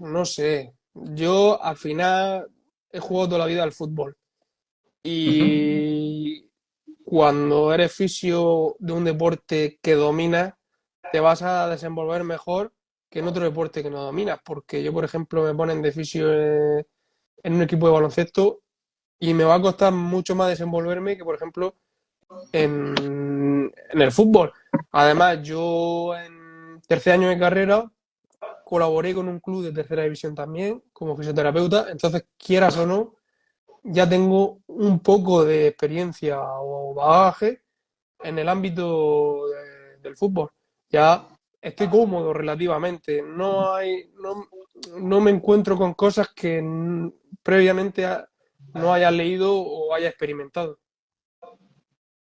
No 0.00 0.24
sé. 0.24 0.72
Yo 0.94 1.62
al 1.62 1.76
final 1.76 2.46
he 2.90 3.00
jugado 3.00 3.28
toda 3.28 3.40
la 3.40 3.46
vida 3.46 3.62
al 3.62 3.72
fútbol. 3.72 4.16
Y 5.02 6.40
uh 6.40 6.46
-huh. 6.46 7.00
cuando 7.04 7.74
eres 7.74 7.92
fisio 7.92 8.76
de 8.78 8.92
un 8.94 9.04
deporte 9.04 9.78
que 9.82 9.94
dominas, 9.94 10.54
te 11.12 11.20
vas 11.20 11.42
a 11.42 11.68
desenvolver 11.68 12.24
mejor 12.24 12.72
que 13.10 13.18
en 13.18 13.28
otro 13.28 13.44
deporte 13.44 13.82
que 13.82 13.90
no 13.90 14.04
dominas. 14.04 14.40
Porque 14.42 14.82
yo, 14.82 14.90
por 14.90 15.04
ejemplo, 15.04 15.42
me 15.42 15.54
ponen 15.54 15.82
de 15.82 15.92
fisio 15.92 16.32
en 16.32 17.52
un 17.52 17.60
equipo 17.60 17.86
de 17.88 17.92
baloncesto 17.92 18.61
y 19.22 19.34
me 19.34 19.44
va 19.44 19.54
a 19.54 19.62
costar 19.62 19.92
mucho 19.92 20.34
más 20.34 20.48
desenvolverme 20.48 21.16
que, 21.16 21.22
por 21.22 21.36
ejemplo, 21.36 21.76
en, 22.50 23.72
el 23.92 24.10
fútbol. 24.10 24.52
Además, 24.90 25.40
yo 25.44 26.12
en 26.16 26.80
tercer 26.88 27.12
año 27.12 27.28
de 27.28 27.38
carrera 27.38 27.88
colaboré 28.64 29.14
con 29.14 29.28
un 29.28 29.38
club 29.38 29.62
de 29.62 29.70
tercera 29.70 30.02
división 30.02 30.34
también 30.34 30.82
como 30.92 31.16
fisioterapeuta, 31.16 31.86
entonces 31.88 32.26
quieras 32.36 32.76
o 32.78 32.84
no, 32.84 33.14
ya 33.84 34.08
tengo 34.08 34.58
un 34.66 34.98
poco 34.98 35.44
de 35.44 35.68
experiencia 35.68 36.40
o 36.40 36.92
bagaje 36.92 37.62
en 38.24 38.40
el 38.40 38.48
ámbito 38.48 39.46
de, 39.46 39.98
del 39.98 40.16
fútbol. 40.16 40.50
Ya 40.90 41.28
estoy 41.60 41.88
cómodo 41.88 42.32
relativamente, 42.32 43.22
no 43.22 43.72
hay, 43.72 44.10
no, 44.20 44.48
no 44.98 45.20
me 45.20 45.30
encuentro 45.30 45.78
con 45.78 45.94
cosas 45.94 46.30
que 46.34 46.60
previamente 47.40 48.04
no 48.74 48.92
haya 48.92 49.10
leído 49.10 49.54
o 49.54 49.94
haya 49.94 50.08
experimentado. 50.08 50.78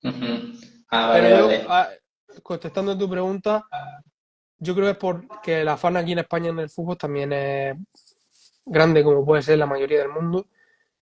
Uh 0.02 0.10
-huh. 0.10 0.84
ah, 0.88 1.08
vale, 1.08 1.22
Pero 1.22 1.50
yo, 1.50 1.58
ah, 1.68 1.88
contestando 2.42 2.92
a 2.92 2.98
tu 2.98 3.08
pregunta, 3.08 3.66
yo 4.58 4.74
creo 4.74 4.86
que 4.86 4.92
es 4.92 4.98
porque 4.98 5.64
la 5.64 5.76
fan 5.76 5.96
aquí 5.96 6.12
en 6.12 6.20
España 6.20 6.50
en 6.50 6.58
el 6.58 6.70
fútbol 6.70 6.96
también 6.96 7.32
es 7.32 7.76
grande 8.64 9.04
como 9.04 9.24
puede 9.24 9.42
ser 9.42 9.58
la 9.58 9.66
mayoría 9.66 9.98
del 9.98 10.08
mundo 10.08 10.46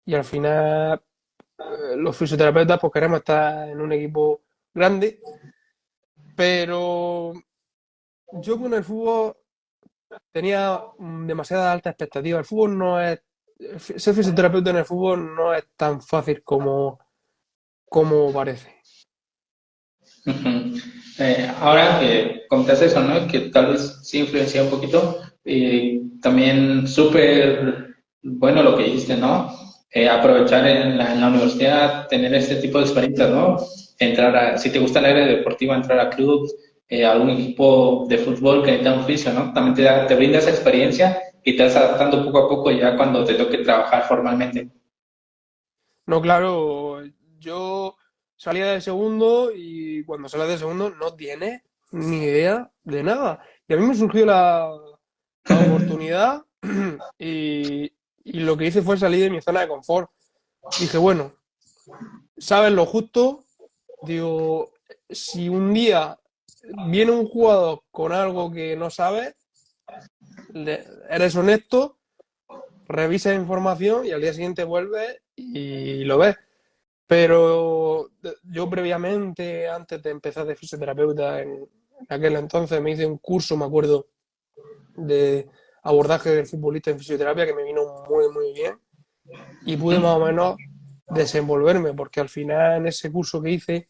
y 0.05 0.13
al 0.13 0.25
final 0.25 1.01
eh, 1.57 1.95
los 1.95 2.17
fisioterapeutas 2.17 2.79
pues 2.79 2.93
queremos 2.93 3.19
estar 3.19 3.69
en 3.69 3.79
un 3.79 3.93
equipo 3.93 4.41
grande 4.73 5.19
pero 6.35 7.31
yo 8.33 8.59
con 8.59 8.73
el 8.73 8.83
fútbol 8.83 9.37
tenía 10.31 10.81
demasiada 10.97 11.71
alta 11.71 11.91
expectativa 11.91 12.39
el 12.39 12.45
fútbol 12.45 12.77
no 12.77 13.01
es 13.01 13.21
ser 13.79 14.13
fisioterapeuta 14.13 14.69
en 14.69 14.77
el 14.77 14.85
fútbol 14.85 15.35
no 15.35 15.53
es 15.53 15.65
tan 15.77 16.01
fácil 16.01 16.43
como 16.43 16.99
como 17.85 18.33
parece. 18.33 18.75
Eh, 21.17 21.49
ahora 21.61 21.97
que 22.01 22.41
comentaste 22.49 22.87
eso, 22.87 22.99
¿no? 22.99 23.25
Que 23.25 23.39
tal 23.51 23.67
vez 23.67 23.99
sí 24.03 24.19
influencia 24.19 24.63
un 24.63 24.69
poquito. 24.69 25.21
Eh, 25.45 26.01
también 26.21 26.85
súper 26.89 27.95
bueno 28.21 28.61
lo 28.61 28.75
que 28.75 28.83
dijiste, 28.83 29.15
¿no? 29.15 29.49
Eh, 29.91 30.09
aprovechar 30.09 30.67
en 30.67 30.97
la, 30.97 31.29
universidad, 31.29 32.09
tener 32.09 32.33
este 32.33 32.55
tipo 32.55 32.79
de 32.79 32.83
experiencias, 32.83 33.29
¿no? 33.29 33.55
Entrar 33.97 34.35
a, 34.35 34.57
si 34.57 34.69
te 34.71 34.79
gusta 34.79 34.99
el 34.99 35.05
área 35.05 35.25
deportiva, 35.25 35.73
entrar 35.73 36.01
a 36.01 36.09
clubs, 36.09 36.53
a 36.91 37.11
algún 37.13 37.29
equipo 37.29 38.05
de 38.09 38.17
fútbol 38.17 38.61
que 38.61 38.71
necesita 38.71 38.93
un 38.95 38.99
oficio, 38.99 39.31
¿no? 39.31 39.53
También 39.53 39.73
te, 39.73 40.07
te 40.09 40.15
brinda 40.15 40.39
esa 40.39 40.49
experiencia 40.49 41.17
y 41.47 41.55
te 41.55 41.63
vas 41.63 41.75
adaptando 41.75 42.25
poco 42.25 42.39
a 42.39 42.49
poco 42.49 42.71
ya 42.71 42.97
cuando 42.97 43.23
te 43.23 43.35
toque 43.35 43.59
trabajar 43.59 44.07
formalmente. 44.07 44.71
No, 46.07 46.19
claro, 46.19 47.03
yo 47.37 47.95
salía 48.35 48.65
de 48.73 48.81
segundo 48.81 49.51
y 49.55 50.03
cuando 50.05 50.27
sales 50.27 50.47
de 50.47 50.57
segundo 50.57 50.89
no 50.89 51.13
tienes 51.13 51.61
ni 51.91 52.17
idea 52.17 52.71
de 52.83 53.03
nada. 53.03 53.43
Y 53.67 53.73
a 53.73 53.77
mí 53.77 53.85
me 53.85 53.93
surgió 53.93 54.25
la, 54.25 54.71
la 55.45 55.59
oportunidad 55.67 56.43
y, 57.19 57.93
y, 58.23 58.39
lo 58.39 58.57
que 58.57 58.65
hice 58.65 58.81
fue 58.81 58.97
salir 58.97 59.21
de 59.21 59.29
mi 59.29 59.41
zona 59.41 59.61
de 59.61 59.67
confort. 59.67 60.09
Dije, 60.79 60.97
bueno, 60.97 61.31
sabes 62.37 62.71
lo 62.71 62.87
justo, 62.87 63.43
digo, 64.01 64.71
si 65.11 65.47
un 65.47 65.75
día 65.75 66.19
viene 66.87 67.11
un 67.11 67.27
jugador 67.27 67.83
con 67.91 68.13
algo 68.13 68.51
que 68.51 68.75
no 68.75 68.89
sabes, 68.89 69.35
eres 71.09 71.35
honesto, 71.35 71.97
revisas 72.87 73.35
información 73.35 74.05
y 74.05 74.11
al 74.11 74.21
día 74.21 74.33
siguiente 74.33 74.63
vuelves 74.63 75.21
y 75.35 76.03
lo 76.05 76.17
ves. 76.17 76.35
Pero 77.07 78.11
yo 78.43 78.69
previamente, 78.69 79.67
antes 79.67 80.01
de 80.01 80.09
empezar 80.09 80.45
de 80.45 80.55
fisioterapeuta 80.55 81.41
en 81.41 81.69
aquel 82.09 82.35
entonces, 82.35 82.81
me 82.81 82.91
hice 82.91 83.05
un 83.05 83.17
curso, 83.17 83.57
me 83.57 83.65
acuerdo, 83.65 84.07
de 84.95 85.47
abordaje 85.83 86.31
del 86.31 86.47
futbolista 86.47 86.89
en 86.89 86.99
fisioterapia 86.99 87.45
que 87.45 87.53
me 87.53 87.63
vino 87.63 88.03
muy, 88.09 88.29
muy 88.29 88.53
bien. 88.53 88.79
Y 89.65 89.77
pude 89.77 89.99
más 89.99 90.15
o 90.15 90.25
menos 90.25 90.55
desenvolverme, 91.07 91.93
porque 91.93 92.21
al 92.21 92.29
final 92.29 92.77
en 92.77 92.87
ese 92.87 93.11
curso 93.11 93.41
que 93.41 93.51
hice, 93.51 93.87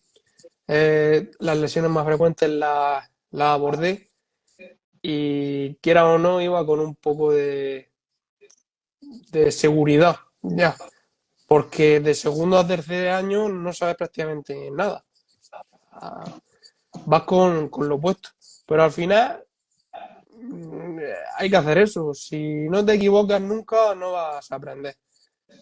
eh, 0.68 1.32
las 1.40 1.58
lesiones 1.58 1.92
más 1.92 2.06
frecuentes 2.06 2.50
las, 2.50 3.08
las 3.32 3.50
abordé 3.50 4.08
y 5.08 5.76
quiera 5.76 6.08
o 6.08 6.18
no, 6.18 6.42
iba 6.42 6.66
con 6.66 6.80
un 6.80 6.96
poco 6.96 7.32
de, 7.32 7.92
de 9.32 9.52
seguridad, 9.52 10.16
ya 10.42 10.76
porque 11.48 12.00
de 12.00 12.14
segundo 12.14 12.58
a 12.58 12.68
tercer 12.68 13.10
año 13.10 13.50
no 13.50 13.72
sabes 13.74 13.96
prácticamente 13.96 14.72
nada. 14.72 15.04
Vas 17.06 17.24
con, 17.24 17.70
con 17.70 17.88
lo 17.88 17.96
opuesto. 17.96 18.30
Pero 18.66 18.84
al 18.84 18.92
final 18.92 19.44
mm, 20.42 21.00
hay 21.38 21.50
que 21.50 21.58
hacer 21.58 21.78
eso. 21.78 22.14
Si 22.14 22.68
no 22.70 22.84
te 22.86 22.94
equivocas 22.94 23.42
nunca, 23.42 23.94
no 23.96 24.14
vas 24.14 24.52
a 24.52 24.56
aprender. 24.56 24.96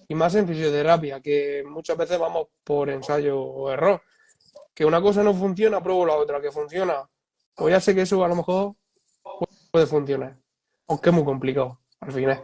Y 0.08 0.16
más 0.16 0.36
en 0.36 0.48
fisioterapia, 0.48 1.20
que 1.22 1.64
muchas 1.68 1.98
veces 1.98 2.20
vamos 2.20 2.48
por 2.64 2.89
ensayo 2.89 3.39
o 3.41 3.72
error. 3.72 4.02
Que 4.74 4.86
una 4.86 5.02
cosa 5.02 5.24
no 5.24 5.34
funciona, 5.34 5.82
pruebo 5.82 6.06
la 6.06 6.16
otra. 6.16 6.41
Que 6.41 6.52
funciona, 6.52 7.08
pues 7.56 7.72
ya 7.74 7.82
sé 7.82 7.94
que 7.94 8.02
eso 8.02 8.24
a 8.24 8.28
lo 8.28 8.36
mejor 8.36 8.74
puede 9.71 9.86
funcionar. 9.88 10.34
Aunque 10.88 11.09
es 11.09 11.15
muy 11.15 11.26
complicado 11.26 11.80
al 11.99 12.11
final. 12.11 12.43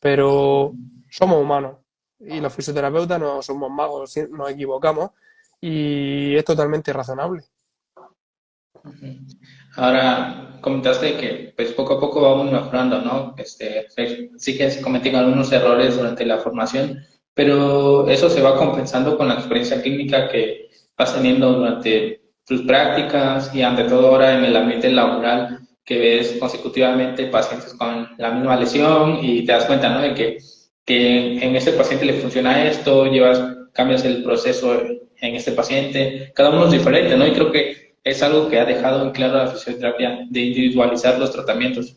Pero 0.00 0.72
somos 1.10 1.40
humanos 1.40 1.78
y 2.20 2.40
los 2.40 2.54
fisioterapeutas 2.54 3.18
no 3.18 3.42
somos 3.42 3.70
magos, 3.70 4.16
nos 4.30 4.50
equivocamos 4.50 5.10
y 5.60 6.36
es 6.36 6.44
totalmente 6.44 6.92
razonable. 6.92 7.42
Ahora, 9.76 10.58
comentaste 10.60 11.16
que 11.16 11.52
pues 11.56 11.72
poco 11.72 11.94
a 11.94 12.00
poco 12.00 12.20
vamos 12.20 12.50
mejorando, 12.50 13.00
¿no? 13.00 13.34
Este, 13.36 13.86
sí 14.36 14.58
que 14.58 14.70
se 14.70 14.82
cometen 14.82 15.16
algunos 15.16 15.52
errores 15.52 15.96
durante 15.96 16.26
la 16.26 16.38
formación, 16.38 17.04
pero 17.34 18.08
eso 18.08 18.28
se 18.28 18.42
va 18.42 18.56
compensando 18.56 19.16
con 19.16 19.28
la 19.28 19.34
experiencia 19.34 19.80
clínica 19.80 20.28
que 20.28 20.70
vas 20.96 21.14
teniendo 21.14 21.52
durante 21.52 22.22
tus 22.44 22.62
prácticas 22.62 23.54
y 23.54 23.62
ante 23.62 23.84
todo 23.84 24.08
ahora 24.08 24.36
en 24.36 24.44
el 24.44 24.56
ambiente 24.56 24.90
laboral 24.90 25.61
que 25.84 25.98
ves 25.98 26.36
consecutivamente 26.38 27.26
pacientes 27.26 27.74
con 27.74 28.08
la 28.18 28.30
misma 28.30 28.56
lesión 28.56 29.18
y 29.22 29.44
te 29.44 29.52
das 29.52 29.64
cuenta, 29.64 29.88
¿no? 29.88 30.00
De 30.00 30.14
que 30.14 30.38
que 30.84 31.44
en 31.44 31.56
este 31.56 31.72
paciente 31.72 32.04
le 32.04 32.20
funciona 32.20 32.66
esto, 32.66 33.06
llevas, 33.06 33.40
cambias 33.72 34.04
el 34.04 34.22
proceso 34.22 34.80
en 34.80 35.36
este 35.36 35.52
paciente, 35.52 36.32
cada 36.34 36.50
uno 36.50 36.66
es 36.66 36.72
diferente, 36.72 37.16
¿no? 37.16 37.26
Y 37.26 37.32
creo 37.32 37.52
que 37.52 37.96
es 38.02 38.22
algo 38.22 38.48
que 38.48 38.58
ha 38.58 38.64
dejado 38.64 39.04
en 39.04 39.12
claro 39.12 39.36
la 39.36 39.46
fisioterapia, 39.46 40.26
de 40.28 40.40
individualizar 40.40 41.18
los 41.18 41.30
tratamientos. 41.30 41.96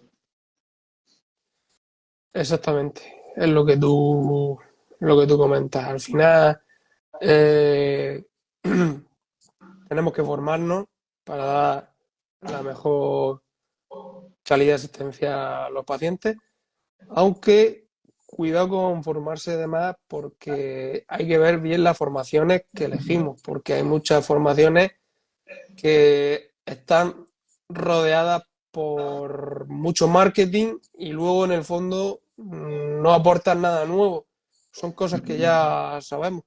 Exactamente, 2.34 3.02
es 3.36 3.48
lo 3.48 3.66
que 3.66 3.78
tú, 3.78 4.60
lo 5.00 5.20
que 5.20 5.28
tú 5.28 5.38
comentas. 5.38 5.86
Al 5.86 6.00
final, 6.00 6.62
eh, 7.22 8.24
tenemos 9.90 10.14
que 10.14 10.24
formarnos 10.24 10.86
para 11.24 11.46
dar 11.46 11.96
la 12.42 12.62
mejor 12.62 13.42
calidad 14.46 14.72
de 14.72 14.76
asistencia 14.76 15.66
a 15.66 15.70
los 15.70 15.84
pacientes, 15.86 16.38
aunque 17.10 17.88
cuidado 18.26 18.70
con 18.70 19.04
formarse 19.04 19.58
de 19.58 19.68
más 19.68 19.96
porque 20.08 21.04
hay 21.08 21.28
que 21.28 21.38
ver 21.38 21.60
bien 21.60 21.84
las 21.84 21.98
formaciones 21.98 22.64
que 22.74 22.86
elegimos, 22.86 23.42
porque 23.42 23.74
hay 23.74 23.84
muchas 23.84 24.26
formaciones 24.26 24.92
que 25.76 26.52
están 26.66 27.26
rodeadas 27.70 28.44
por 28.72 29.68
mucho 29.68 30.08
marketing 30.08 30.78
y 30.94 31.12
luego 31.12 31.46
en 31.46 31.54
el 31.54 31.64
fondo 31.64 32.20
no 32.38 33.14
aportan 33.14 33.62
nada 33.62 33.86
nuevo. 33.86 34.28
Son 34.72 34.92
cosas 34.92 35.22
que 35.22 35.38
ya 35.38 36.00
sabemos. 36.02 36.44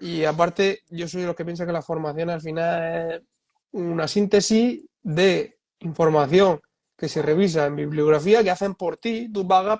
Y 0.00 0.24
aparte, 0.24 0.80
yo 0.88 1.06
soy 1.06 1.20
de 1.20 1.26
los 1.28 1.36
que 1.36 1.44
piensa 1.44 1.66
que 1.66 1.72
la 1.72 1.82
formación 1.82 2.30
al 2.30 2.40
final 2.40 3.12
es 3.12 3.22
una 3.72 4.08
síntesis 4.08 4.82
de 5.02 5.58
información 5.80 6.60
que 7.04 7.08
se 7.10 7.20
revisa 7.20 7.66
en 7.66 7.76
bibliografía 7.76 8.42
que 8.42 8.50
hacen 8.50 8.74
por 8.74 8.96
ti, 8.96 9.30
tú 9.30 9.46
pagas 9.46 9.78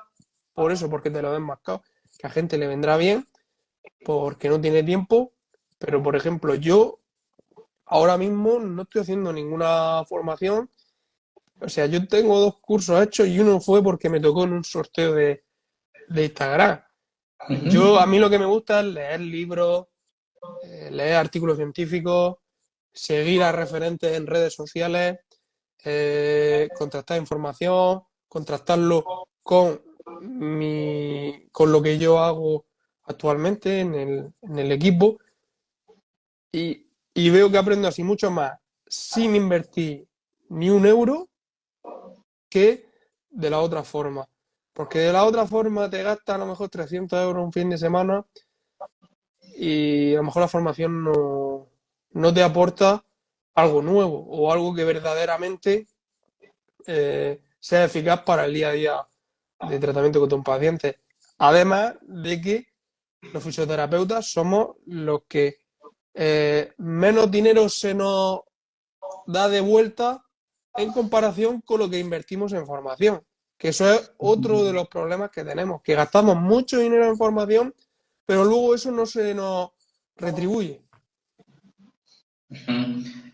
por 0.52 0.70
eso, 0.72 0.90
porque 0.90 1.10
te 1.10 1.22
lo 1.22 1.32
ven 1.32 1.42
marcado, 1.42 1.82
que 2.18 2.26
a 2.26 2.30
gente 2.30 2.58
le 2.58 2.66
vendrá 2.66 2.98
bien, 2.98 3.26
porque 4.04 4.50
no 4.50 4.60
tiene 4.60 4.82
tiempo, 4.82 5.32
pero 5.78 6.02
por 6.02 6.16
ejemplo, 6.16 6.54
yo 6.54 6.98
ahora 7.86 8.18
mismo 8.18 8.58
no 8.58 8.82
estoy 8.82 9.00
haciendo 9.00 9.32
ninguna 9.32 10.04
formación, 10.06 10.70
o 11.62 11.68
sea, 11.70 11.86
yo 11.86 12.06
tengo 12.06 12.38
dos 12.38 12.60
cursos 12.60 13.02
hechos 13.02 13.26
y 13.26 13.40
uno 13.40 13.58
fue 13.58 13.82
porque 13.82 14.10
me 14.10 14.20
tocó 14.20 14.44
en 14.44 14.52
un 14.52 14.64
sorteo 14.64 15.14
de, 15.14 15.44
de 16.08 16.24
Instagram. 16.24 16.82
Yo, 17.70 17.98
a 17.98 18.04
mí 18.04 18.18
lo 18.18 18.28
que 18.28 18.38
me 18.38 18.44
gusta 18.44 18.80
es 18.80 18.86
leer 18.86 19.20
libros, 19.20 19.86
eh, 20.62 20.90
leer 20.90 21.16
artículos 21.16 21.56
científicos, 21.56 22.36
seguir 22.92 23.42
a 23.42 23.52
referentes 23.52 24.14
en 24.14 24.26
redes 24.26 24.52
sociales, 24.52 25.20
eh, 25.84 26.68
contrastar 26.76 27.20
información, 27.20 28.02
contrastarlo 28.28 29.28
con, 29.42 29.80
mi, 30.20 31.46
con 31.52 31.70
lo 31.70 31.82
que 31.82 31.98
yo 31.98 32.18
hago 32.18 32.66
actualmente 33.04 33.80
en 33.80 33.94
el, 33.94 34.32
en 34.42 34.58
el 34.58 34.72
equipo 34.72 35.18
y, 36.50 36.86
y, 37.12 37.30
veo 37.30 37.50
que 37.50 37.58
aprendo 37.58 37.88
así 37.88 38.02
mucho 38.02 38.30
más 38.30 38.58
sin 38.86 39.36
invertir 39.36 40.06
ni 40.48 40.70
un 40.70 40.86
euro 40.86 41.28
que 42.48 42.88
de 43.30 43.50
la 43.50 43.60
otra 43.60 43.82
forma. 43.82 44.26
Porque 44.72 45.00
de 45.00 45.12
la 45.12 45.24
otra 45.24 45.46
forma 45.46 45.90
te 45.90 46.02
gasta 46.02 46.34
a 46.34 46.38
lo 46.38 46.46
mejor 46.46 46.68
300 46.68 47.22
euros 47.22 47.44
un 47.44 47.52
fin 47.52 47.70
de 47.70 47.78
semana 47.78 48.24
y 49.56 50.14
a 50.14 50.18
lo 50.18 50.24
mejor 50.24 50.42
la 50.42 50.48
formación 50.48 51.04
no, 51.04 51.68
no 52.12 52.34
te 52.34 52.42
aporta 52.42 53.04
algo 53.54 53.82
nuevo 53.82 54.24
o 54.28 54.52
algo 54.52 54.74
que 54.74 54.84
verdaderamente 54.84 55.86
eh, 56.86 57.40
sea 57.58 57.84
eficaz 57.84 58.22
para 58.22 58.44
el 58.44 58.54
día 58.54 58.68
a 58.68 58.72
día 58.72 59.02
de 59.68 59.78
tratamiento 59.78 60.20
con 60.20 60.32
un 60.32 60.44
paciente. 60.44 60.98
Además 61.38 61.94
de 62.02 62.40
que 62.40 62.66
los 63.32 63.42
fisioterapeutas 63.42 64.30
somos 64.30 64.76
los 64.86 65.22
que 65.28 65.58
eh, 66.12 66.72
menos 66.78 67.30
dinero 67.30 67.68
se 67.68 67.94
nos 67.94 68.40
da 69.26 69.48
de 69.48 69.60
vuelta 69.60 70.24
en 70.76 70.92
comparación 70.92 71.60
con 71.60 71.80
lo 71.80 71.88
que 71.88 71.98
invertimos 71.98 72.52
en 72.52 72.66
formación. 72.66 73.24
Que 73.56 73.68
eso 73.68 73.90
es 73.90 74.12
otro 74.18 74.64
de 74.64 74.72
los 74.72 74.88
problemas 74.88 75.30
que 75.30 75.44
tenemos, 75.44 75.80
que 75.82 75.94
gastamos 75.94 76.36
mucho 76.36 76.78
dinero 76.78 77.06
en 77.06 77.16
formación, 77.16 77.74
pero 78.26 78.44
luego 78.44 78.74
eso 78.74 78.90
no 78.90 79.06
se 79.06 79.32
nos 79.32 79.70
retribuye. 80.16 80.83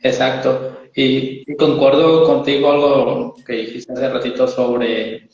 Exacto. 0.02 0.80
Y, 0.94 1.44
concuerdo 1.56 2.24
contigo 2.24 2.72
algo 2.72 3.34
que 3.46 3.52
dijiste 3.54 3.92
hace 3.92 4.08
ratito 4.08 4.48
sobre 4.48 5.28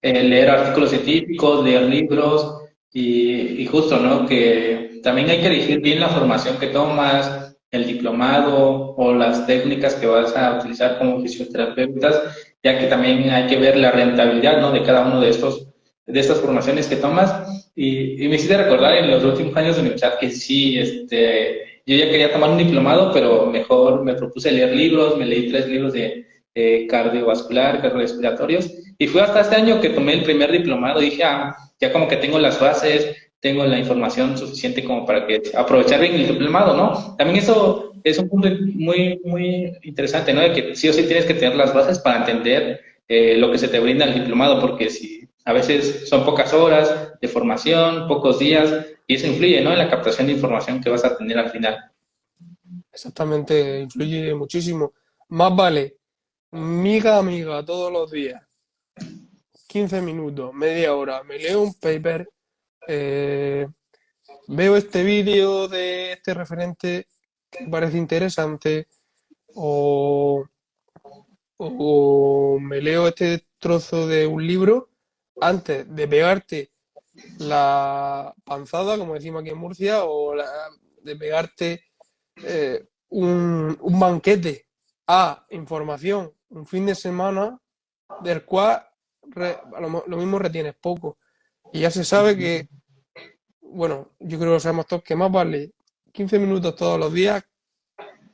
eh, 0.00 0.22
leer 0.22 0.50
artículos 0.50 0.90
científicos, 0.90 1.64
leer 1.64 1.82
libros 1.82 2.62
y, 2.92 3.66
justo, 3.66 3.98
¿no? 3.98 4.26
Que 4.26 5.00
también 5.02 5.30
hay 5.30 5.40
que 5.40 5.46
elegir 5.46 5.80
bien 5.80 6.00
la 6.00 6.08
formación 6.08 6.58
que 6.58 6.68
tomas, 6.68 7.56
el 7.70 7.86
diplomado 7.86 8.94
o 8.96 9.14
las 9.14 9.46
técnicas 9.46 9.94
que 9.94 10.06
vas 10.06 10.36
a 10.36 10.58
utilizar 10.58 10.98
como 10.98 11.20
fisioterapeutas, 11.20 12.20
ya 12.62 12.78
que 12.78 12.86
también 12.86 13.30
hay 13.30 13.46
que 13.46 13.56
ver 13.56 13.76
la 13.76 13.90
rentabilidad, 13.92 14.60
¿no? 14.60 14.72
De 14.72 14.82
cada 14.82 15.06
uno 15.06 15.20
de 15.20 15.30
estos 15.30 15.68
de 16.06 16.20
estas 16.20 16.40
formaciones 16.40 16.86
que 16.86 16.96
tomas. 16.96 17.70
Y, 17.74 18.24
y 18.24 18.28
me 18.28 18.34
hiciste 18.34 18.56
recordar 18.56 18.96
en 18.96 19.10
los 19.10 19.24
últimos 19.24 19.56
años 19.56 19.76
de 19.76 19.82
universidad 19.82 20.18
que 20.18 20.30
sí, 20.30 20.78
este, 20.78 21.71
yo 21.86 21.96
ya 21.96 22.10
quería 22.10 22.32
tomar 22.32 22.50
un 22.50 22.58
diplomado, 22.58 23.12
pero 23.12 23.46
mejor 23.46 24.02
me 24.04 24.14
propuse 24.14 24.52
leer 24.52 24.74
libros, 24.74 25.16
me 25.16 25.26
leí 25.26 25.50
tres 25.50 25.68
libros 25.68 25.92
de 25.92 26.26
cardiovascular, 26.88 27.80
cardiorrespiratorios, 27.80 28.70
y 28.98 29.06
fue 29.06 29.22
hasta 29.22 29.40
este 29.40 29.56
año 29.56 29.80
que 29.80 29.90
tomé 29.90 30.14
el 30.14 30.22
primer 30.22 30.52
diplomado 30.52 31.00
y 31.02 31.06
dije, 31.06 31.24
ah, 31.24 31.56
ya 31.80 31.92
como 31.92 32.06
que 32.06 32.16
tengo 32.16 32.38
las 32.38 32.60
bases, 32.60 33.16
tengo 33.40 33.64
la 33.66 33.78
información 33.78 34.38
suficiente 34.38 34.84
como 34.84 35.04
para 35.04 35.26
que 35.26 35.42
aprovechar 35.56 36.00
bien 36.00 36.14
el 36.14 36.28
diplomado, 36.28 36.76
¿no? 36.76 37.16
También 37.16 37.38
eso 37.38 37.92
es 38.04 38.18
un 38.18 38.28
punto 38.28 38.48
muy, 38.74 39.18
muy 39.24 39.72
interesante, 39.82 40.32
¿no? 40.32 40.42
De 40.42 40.52
que 40.52 40.76
sí 40.76 40.88
o 40.88 40.92
sí 40.92 41.02
tienes 41.02 41.24
que 41.24 41.34
tener 41.34 41.56
las 41.56 41.74
bases 41.74 41.98
para 41.98 42.18
entender 42.18 42.80
eh, 43.08 43.36
lo 43.36 43.50
que 43.50 43.58
se 43.58 43.66
te 43.66 43.80
brinda 43.80 44.04
el 44.04 44.14
diplomado, 44.14 44.60
porque 44.60 44.90
si 44.90 45.28
a 45.44 45.52
veces 45.52 46.08
son 46.08 46.24
pocas 46.24 46.54
horas 46.54 47.14
de 47.20 47.26
formación, 47.26 48.06
pocos 48.06 48.38
días, 48.38 48.86
y 49.06 49.14
eso 49.14 49.26
influye 49.26 49.60
¿no? 49.60 49.72
en 49.72 49.78
la 49.78 49.90
captación 49.90 50.26
de 50.26 50.34
información 50.34 50.80
que 50.80 50.90
vas 50.90 51.04
a 51.04 51.16
tener 51.16 51.38
al 51.38 51.50
final. 51.50 51.90
Exactamente, 52.92 53.80
influye 53.80 54.34
muchísimo. 54.34 54.92
Más 55.28 55.54
vale, 55.54 55.96
miga 56.50 57.18
amiga, 57.18 57.64
todos 57.64 57.90
los 57.90 58.10
días, 58.10 58.44
15 59.66 60.02
minutos, 60.02 60.52
media 60.52 60.94
hora, 60.94 61.22
me 61.22 61.38
leo 61.38 61.62
un 61.62 61.74
paper, 61.74 62.28
eh, 62.86 63.66
veo 64.48 64.76
este 64.76 65.02
vídeo 65.02 65.68
de 65.68 66.12
este 66.12 66.34
referente 66.34 67.06
que 67.50 67.66
parece 67.70 67.96
interesante, 67.96 68.88
o, 69.54 70.44
o 71.56 72.58
me 72.60 72.80
leo 72.82 73.08
este 73.08 73.46
trozo 73.58 74.06
de 74.06 74.26
un 74.26 74.46
libro 74.46 74.90
antes 75.40 75.94
de 75.94 76.08
pegarte 76.08 76.71
la 77.38 78.34
panzada, 78.44 78.96
como 78.98 79.14
decimos 79.14 79.42
aquí 79.42 79.50
en 79.50 79.58
Murcia, 79.58 80.04
o 80.04 80.34
de 81.02 81.16
pegarte 81.16 81.84
eh, 82.36 82.88
un, 83.10 83.76
banquete 83.80 84.66
a 85.06 85.44
información 85.50 86.32
un 86.50 86.66
fin 86.66 86.86
de 86.86 86.94
semana 86.94 87.58
del 88.22 88.44
cual 88.44 88.84
lo, 90.06 90.16
mismo 90.16 90.38
retienes 90.38 90.74
poco. 90.74 91.16
Y 91.72 91.80
ya 91.80 91.90
se 91.90 92.04
sabe 92.04 92.36
que, 92.36 92.68
bueno, 93.60 94.10
yo 94.18 94.38
creo 94.38 94.50
que 94.50 94.54
lo 94.54 94.60
sabemos 94.60 94.86
todos, 94.86 95.02
que 95.02 95.16
más 95.16 95.32
vale 95.32 95.72
15 96.12 96.38
minutos 96.38 96.76
todos 96.76 96.98
los 96.98 97.12
días 97.12 97.42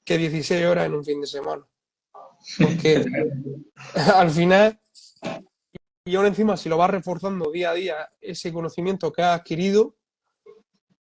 que 0.05 0.18
16 0.18 0.66
horas 0.66 0.86
en 0.86 0.95
un 0.95 1.05
fin 1.05 1.20
de 1.20 1.26
semana. 1.26 1.64
Porque 2.59 3.05
al 4.14 4.30
final 4.30 4.80
y 6.09 6.16
ahora 6.16 6.28
encima, 6.28 6.56
si 6.56 6.68
lo 6.68 6.78
vas 6.78 6.90
reforzando 6.90 7.50
día 7.50 7.70
a 7.70 7.74
día, 7.74 8.09
ese 8.20 8.52
conocimiento 8.52 9.12
que 9.12 9.22
has 9.22 9.40
adquirido, 9.40 9.94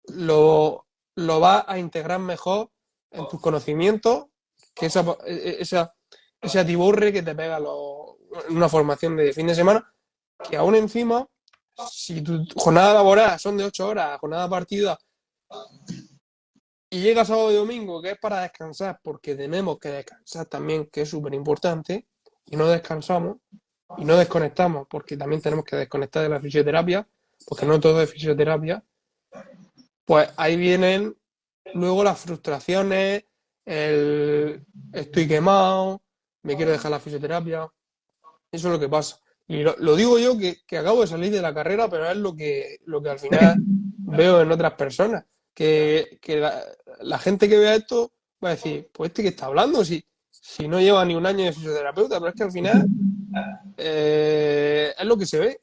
lo, 0.08 0.86
lo 1.14 1.40
vas 1.40 1.64
a 1.68 1.78
integrar 1.78 2.18
mejor 2.18 2.70
en 3.10 3.28
tus 3.28 3.40
conocimientos 3.40 4.26
que 4.74 4.86
esa, 4.86 5.04
e, 5.24 5.58
esa, 5.60 5.94
ese 6.40 6.58
atiborre 6.58 7.12
que 7.12 7.22
te 7.22 7.34
pega 7.34 7.58
en 7.58 8.56
una 8.56 8.68
formación 8.68 9.16
de 9.16 9.32
fin 9.32 9.46
de 9.46 9.54
semana, 9.54 9.92
que 10.48 10.56
aún 10.56 10.74
encima, 10.74 11.26
si 11.90 12.20
tu 12.20 12.44
jornada 12.56 12.94
laboral 12.94 13.38
son 13.38 13.56
de 13.56 13.64
ocho 13.64 13.86
horas, 13.86 14.18
jornada 14.18 14.48
partida, 14.48 14.98
y 16.90 17.00
llega 17.00 17.24
sábado 17.24 17.52
y 17.52 17.56
domingo, 17.56 18.02
que 18.02 18.10
es 18.10 18.18
para 18.18 18.40
descansar, 18.40 18.98
porque 19.02 19.34
tenemos 19.36 19.78
que 19.78 19.88
descansar 19.88 20.46
también, 20.46 20.86
que 20.86 21.02
es 21.02 21.10
súper 21.10 21.32
importante, 21.34 22.08
y 22.46 22.56
no 22.56 22.66
descansamos, 22.66 23.36
y 23.98 24.04
no 24.04 24.16
desconectamos, 24.16 24.86
porque 24.88 25.16
también 25.16 25.42
tenemos 25.42 25.64
que 25.64 25.76
desconectar 25.76 26.22
de 26.22 26.28
la 26.28 26.40
fisioterapia, 26.40 27.06
porque 27.46 27.66
no 27.66 27.78
todo 27.80 28.02
es 28.02 28.10
fisioterapia, 28.10 28.84
pues 30.04 30.30
ahí 30.36 30.56
vienen 30.56 31.16
luego 31.74 32.04
las 32.04 32.20
frustraciones, 32.20 33.24
el 33.64 34.64
estoy 34.92 35.26
quemado, 35.26 36.02
me 36.42 36.56
quiero 36.56 36.70
dejar 36.70 36.92
la 36.92 37.00
fisioterapia. 37.00 37.68
Eso 38.52 38.68
es 38.68 38.72
lo 38.72 38.80
que 38.80 38.88
pasa. 38.88 39.18
Y 39.48 39.62
lo, 39.62 39.96
digo 39.96 40.18
yo 40.18 40.38
que, 40.38 40.58
acabo 40.76 41.02
de 41.02 41.06
salir 41.06 41.32
de 41.32 41.42
la 41.42 41.54
carrera, 41.54 41.88
pero 41.88 42.08
es 42.10 42.16
lo 42.16 42.34
que, 42.34 42.78
lo 42.86 43.02
que 43.02 43.10
al 43.10 43.18
final 43.18 43.56
veo 43.98 44.40
en 44.40 44.50
otras 44.50 44.72
personas. 44.74 45.24
Que, 45.52 46.18
la, 47.00 47.18
gente 47.18 47.48
que 47.48 47.58
vea 47.58 47.74
esto 47.74 48.12
va 48.42 48.50
a 48.50 48.54
decir, 48.54 48.90
pues 48.92 49.10
este 49.10 49.22
que 49.22 49.28
está 49.28 49.46
hablando, 49.46 49.84
si, 49.84 50.04
si 50.30 50.68
no 50.68 50.80
lleva 50.80 51.04
ni 51.04 51.14
un 51.14 51.26
año 51.26 51.44
de 51.44 51.52
fisioterapeuta, 51.52 52.18
pero 52.18 52.28
es 52.30 52.34
que 52.36 52.42
al 52.44 52.52
final 52.52 52.86
eh, 53.76 54.92
es 54.98 55.06
lo 55.06 55.16
que 55.16 55.26
se 55.26 55.38
ve. 55.38 55.60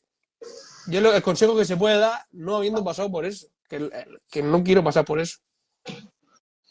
Yo 0.87 1.01
lo, 1.01 1.13
el 1.13 1.21
consejo 1.21 1.55
que 1.55 1.65
se 1.65 1.77
puede 1.77 1.97
dar, 1.97 2.19
no 2.31 2.57
habiendo 2.57 2.83
pasado 2.83 3.09
por 3.09 3.25
eso, 3.25 3.47
que, 3.69 3.89
que 4.29 4.43
no 4.43 4.63
quiero 4.63 4.83
pasar 4.83 5.05
por 5.05 5.19
eso. 5.19 5.37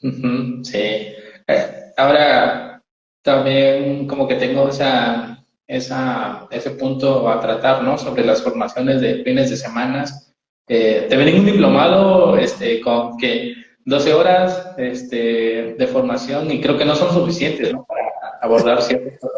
Sí, 0.01 1.15
Eh, 1.49 1.93
ahora 1.97 2.83
también 3.23 4.07
como 4.07 4.27
que 4.29 4.37
tengo 4.37 4.69
esa, 4.69 5.45
esa, 5.67 6.47
ese 6.51 6.71
punto 6.71 7.29
a 7.29 7.41
tratar, 7.41 7.83
¿no? 7.83 7.97
Sobre 7.99 8.25
las 8.25 8.43
formaciones 8.43 9.01
de 9.01 9.23
fines 9.25 9.51
de 9.51 9.57
semanas. 9.57 10.35
Eh, 10.69 11.07
te 11.09 11.17
ven 11.17 11.41
un 11.41 11.47
diplomado 11.47 12.37
este, 12.37 12.81
con 12.81 13.17
que 13.17 13.55
12 13.85 14.15
horas 14.15 14.75
este, 14.79 15.75
de 15.77 15.87
formación 15.89 16.51
y 16.51 16.61
creo 16.61 16.79
que 16.79 16.85
no 16.85 16.95
son 16.95 17.13
suficientes 17.13 17.73
¿no? 17.73 17.85
para 17.85 18.02
abordar 18.43 18.83
cierta 18.83 19.29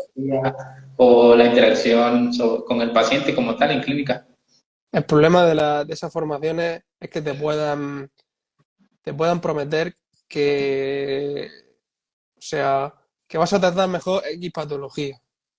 o 0.97 1.37
la 1.37 1.45
interacción 1.45 2.33
con 2.67 2.81
el 2.81 2.91
paciente 2.91 3.35
como 3.35 3.55
tal 3.55 3.73
en 3.73 3.83
clínica. 3.83 4.27
El 4.91 5.05
problema 5.05 5.45
de, 5.45 5.55
la, 5.55 5.85
de 5.85 5.93
esas 5.93 6.13
formaciones 6.13 6.83
es 6.99 7.11
que 7.11 7.21
te 7.21 7.35
puedan, 7.35 8.11
te 9.03 9.13
puedan 9.13 9.41
prometer 9.41 9.95
que, 10.27 11.49
o 12.37 12.41
sea, 12.41 12.95
que 13.29 13.37
vas 13.37 13.53
a 13.53 13.61
tratar 13.61 13.89
mejor 13.89 14.23
X 14.27 14.53
patología. 14.53 15.19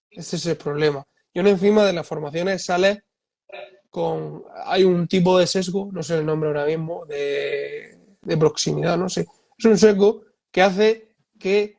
Ese 0.10 0.38
es 0.38 0.46
el 0.48 0.58
problema. 0.58 1.06
Y 1.32 1.40
uno 1.40 1.50
encima 1.50 1.84
de 1.86 1.94
las 1.94 2.08
formaciones 2.08 2.66
sale 2.66 3.04
con, 3.92 4.44
hay 4.66 4.84
un 4.84 5.08
tipo 5.08 5.38
de 5.38 5.46
sesgo, 5.46 5.90
no 5.92 6.02
sé 6.02 6.18
el 6.18 6.26
nombre 6.26 6.50
ahora 6.50 6.66
mismo, 6.66 7.06
de, 7.06 8.00
de 8.22 8.38
proximidad, 8.38 8.98
no 8.98 9.10
sé. 9.10 9.26
Es 9.58 9.66
un 9.66 9.78
sesgo 9.78 10.24
que 10.50 10.62
hace 10.62 11.12
que 11.38 11.78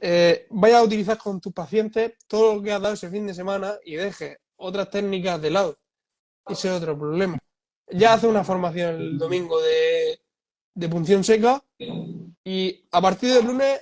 eh, 0.00 0.46
vayas 0.50 0.80
a 0.80 0.84
utilizar 0.84 1.18
con 1.18 1.40
tus 1.40 1.52
pacientes 1.52 2.14
todo 2.26 2.56
lo 2.56 2.62
que 2.62 2.72
has 2.72 2.82
dado 2.82 2.94
ese 2.94 3.10
fin 3.10 3.26
de 3.26 3.34
semana 3.34 3.74
y 3.84 3.94
dejes 3.94 4.38
otras 4.56 4.90
técnicas 4.90 5.40
de 5.40 5.50
lado. 5.50 5.76
Ese 6.48 6.68
es 6.68 6.74
otro 6.74 6.98
problema. 6.98 7.38
Ya 7.90 8.14
hace 8.14 8.26
una 8.26 8.44
formación 8.44 8.96
el 8.96 9.18
domingo 9.18 9.60
de, 9.60 10.20
de 10.74 10.88
punción 10.88 11.22
seca 11.22 11.62
y 12.44 12.84
a 12.90 13.00
partir 13.00 13.32
del 13.32 13.46
lunes 13.46 13.80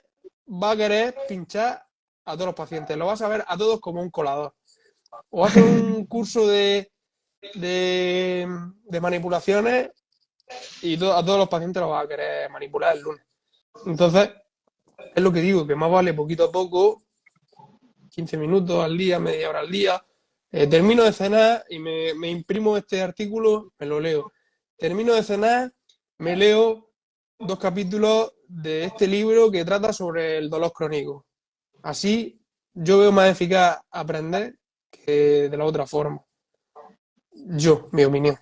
va 0.49 0.73
a 0.73 0.77
querer 0.77 1.17
pinchar 1.29 1.83
a 2.25 2.33
todos 2.35 2.47
los 2.47 2.55
pacientes. 2.55 2.97
Lo 2.97 3.07
vas 3.07 3.23
a 3.23 3.29
ver 3.29 3.45
a 3.47 3.57
todos 3.57 3.81
como 3.81 4.01
un 4.01 4.11
colador. 4.11 4.53
O 5.31 5.45
hace 5.45 5.63
un 5.63 6.07
curso 6.07 6.47
de, 6.47 6.93
de, 7.55 8.47
manipulaciones 9.01 9.91
y 10.83 10.97
a 10.97 10.99
todos 10.99 11.39
los 11.39 11.49
pacientes 11.49 11.81
los 11.81 11.91
va 11.91 12.01
a 12.01 12.09
querer 12.09 12.51
manipular 12.51 12.97
el 12.97 13.03
lunes. 13.03 13.25
Entonces, 13.87 14.31
es 15.15 15.23
lo 15.23 15.33
que 15.33 15.41
digo, 15.41 15.67
que 15.67 15.75
más 15.75 15.91
vale 15.91 16.15
poquito 16.15 16.45
a 16.45 16.53
poco, 16.53 17.03
15 18.11 18.37
minutos 18.37 18.85
al 18.85 18.97
día, 18.97 19.19
media 19.19 19.51
hora 19.51 19.61
al 19.61 19.71
día. 19.71 20.05
Eh, 20.51 20.67
termino 20.67 21.03
de 21.03 21.13
cenar 21.13 21.65
y 21.69 21.79
me, 21.79 22.31
imprimo 22.31 22.77
este 22.77 23.01
artículo, 23.01 23.73
me 23.79 23.87
lo 23.87 24.01
leo. 24.01 24.33
Termino 24.77 25.15
de 25.15 25.23
cenar, 25.23 25.73
me 26.19 26.37
leo 26.37 26.91
dos 27.39 27.59
capítulos 27.59 28.35
de 28.47 28.85
este 28.85 29.07
libro 29.07 29.51
que 29.51 29.65
trata 29.65 29.93
sobre 29.93 30.39
el 30.39 30.51
dolor 30.51 30.73
crónico. 30.73 31.27
Así 31.83 32.39
yo 32.75 32.99
veo 32.99 33.13
más 33.13 33.31
eficaz 33.31 33.81
aprender 33.91 34.57
que 34.91 35.49
de 35.49 35.57
la 35.57 35.65
otra 35.65 35.87
forma. 35.87 36.23
Yo, 37.33 37.89
mi 37.93 38.05
opinión. 38.05 38.37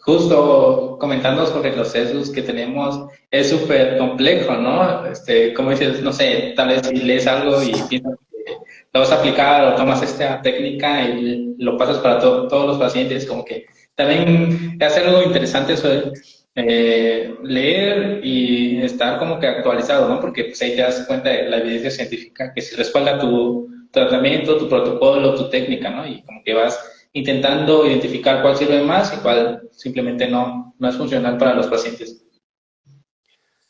Justo 0.00 0.96
comentando 0.98 1.46
sobre 1.46 1.76
los 1.76 1.88
sesgos 1.88 2.30
que 2.30 2.42
tenemos, 2.42 3.08
es 3.30 3.50
súper 3.50 3.98
complejo, 3.98 4.54
¿no? 4.54 5.06
Este, 5.06 5.52
como 5.54 5.70
dices, 5.70 6.02
no 6.02 6.12
sé, 6.12 6.54
tal 6.56 6.68
vez 6.68 6.86
si 6.86 6.96
lees 6.96 7.26
algo 7.26 7.62
y 7.62 7.72
piensas 7.88 8.14
que 8.30 8.52
lo 8.92 9.00
vas 9.00 9.12
a 9.12 9.16
aplicar 9.16 9.64
o 9.64 9.76
tomas 9.76 10.02
esta 10.02 10.40
técnica 10.42 11.08
y 11.08 11.54
lo 11.58 11.76
pasas 11.76 11.98
para 11.98 12.18
todos 12.18 12.66
los 12.66 12.78
pacientes, 12.78 13.26
como 13.26 13.44
que 13.44 13.66
también 13.94 14.78
es 14.80 14.96
algo 14.96 15.22
interesante 15.22 15.74
de 15.74 16.12
eh, 16.56 17.34
leer 17.42 18.20
y 18.24 18.82
estar 18.82 19.18
como 19.18 19.38
que 19.38 19.46
actualizado, 19.46 20.08
¿no? 20.08 20.20
Porque 20.20 20.44
pues, 20.44 20.60
ahí 20.62 20.74
te 20.74 20.82
das 20.82 21.04
cuenta 21.06 21.28
de 21.28 21.48
la 21.48 21.58
evidencia 21.58 21.90
científica 21.90 22.52
que 22.54 22.62
si 22.62 22.74
respalda 22.74 23.18
tu 23.18 23.68
tratamiento, 23.90 24.56
tu 24.56 24.68
protocolo, 24.68 25.34
tu 25.34 25.48
técnica, 25.48 25.90
¿no? 25.90 26.06
Y 26.06 26.22
como 26.22 26.42
que 26.42 26.54
vas 26.54 26.99
intentando 27.12 27.86
identificar 27.86 28.42
cuál 28.42 28.56
sirve 28.56 28.82
más 28.82 29.12
y 29.14 29.20
cuál 29.20 29.68
simplemente 29.72 30.28
no, 30.28 30.74
no 30.78 30.88
es 30.88 30.96
funcional 30.96 31.38
para 31.38 31.54
los 31.54 31.66
pacientes. 31.66 32.24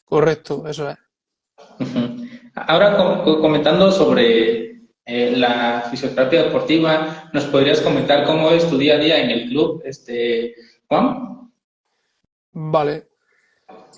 Correcto, 0.05 0.67
eso 0.67 0.91
es. 0.91 0.99
Ahora 2.55 3.23
comentando 3.25 3.93
sobre 3.93 4.83
eh, 5.05 5.33
la 5.37 5.87
fisioterapia 5.91 6.45
deportiva, 6.45 7.31
¿nos 7.33 7.47
podrías 7.47 7.81
comentar 7.81 8.25
cómo 8.25 8.51
es 8.51 8.69
tu 8.69 8.77
día 8.77 8.97
a 8.97 8.99
día 8.99 9.23
en 9.23 9.31
el 9.31 9.49
club, 9.49 9.83
este, 9.85 10.55
Juan? 10.89 11.51
Vale. 12.53 13.05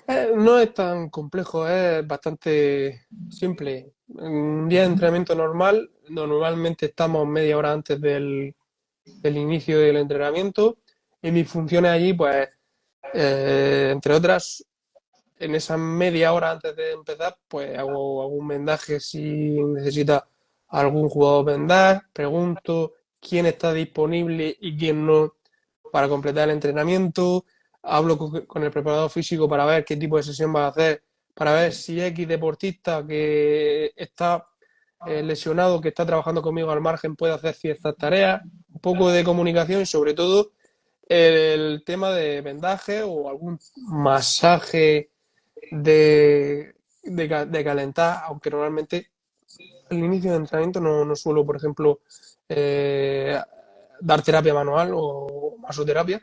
Eh, 0.07 0.31
no 0.35 0.59
es 0.59 0.73
tan 0.73 1.09
complejo, 1.09 1.67
es 1.67 2.05
bastante 2.05 3.07
simple. 3.29 3.93
Un 4.07 4.67
día 4.69 4.81
de 4.81 4.87
entrenamiento 4.87 5.33
normal, 5.33 5.89
normalmente 6.09 6.87
estamos 6.87 7.27
media 7.27 7.57
hora 7.57 7.71
antes 7.71 7.99
del 7.99 8.55
del 9.05 9.37
inicio 9.37 9.79
del 9.79 9.97
entrenamiento 9.97 10.77
y 11.21 11.31
mis 11.31 11.47
funciones 11.47 11.91
allí, 11.91 12.13
pues, 12.13 12.49
eh, 13.13 13.89
entre 13.91 14.13
otras, 14.13 14.65
en 15.39 15.55
esa 15.55 15.77
media 15.77 16.33
hora 16.33 16.51
antes 16.51 16.75
de 16.75 16.91
empezar, 16.91 17.37
pues 17.47 17.77
hago 17.77 18.21
algún 18.23 18.47
vendaje 18.47 18.99
si 18.99 19.21
necesita 19.21 20.27
algún 20.69 21.09
jugador 21.09 21.45
vendar, 21.45 22.03
pregunto 22.13 22.93
quién 23.19 23.45
está 23.45 23.73
disponible 23.73 24.55
y 24.59 24.77
quién 24.77 25.05
no 25.05 25.35
para 25.91 26.09
completar 26.09 26.49
el 26.49 26.55
entrenamiento, 26.55 27.45
hablo 27.83 28.17
con, 28.17 28.63
el 28.63 28.71
preparador 28.71 29.09
físico 29.09 29.47
para 29.47 29.65
ver 29.65 29.85
qué 29.85 29.95
tipo 29.97 30.17
de 30.17 30.23
sesión 30.23 30.55
va 30.55 30.65
a 30.65 30.69
hacer, 30.69 31.03
para 31.33 31.53
ver 31.53 31.73
si 31.73 32.01
X 32.01 32.27
deportista 32.27 33.05
que 33.05 33.91
está 33.95 34.43
eh, 35.05 35.21
lesionado, 35.21 35.81
que 35.81 35.89
está 35.89 36.05
trabajando 36.05 36.41
conmigo 36.41 36.71
al 36.71 36.81
margen, 36.81 37.15
puede 37.15 37.33
hacer 37.33 37.53
ciertas 37.53 37.95
tareas, 37.95 38.41
poco 38.81 39.09
de 39.09 39.23
comunicación 39.23 39.81
y 39.81 39.85
sobre 39.85 40.13
todo 40.13 40.51
el 41.07 41.83
tema 41.85 42.11
de 42.11 42.41
vendaje 42.41 43.03
o 43.03 43.29
algún 43.29 43.59
masaje 43.77 45.09
de, 45.71 46.75
de, 47.03 47.63
calentar, 47.63 48.23
aunque 48.25 48.49
normalmente 48.49 49.07
al 49.89 49.97
inicio 49.97 50.31
de 50.31 50.37
entrenamiento 50.37 50.79
no, 50.79 51.05
no 51.05 51.15
suelo, 51.15 51.45
por 51.45 51.55
ejemplo, 51.55 51.99
eh, 52.49 53.39
dar 53.99 54.21
terapia 54.21 54.53
manual 54.53 54.91
o 54.93 55.55
masoterapia. 55.59 56.21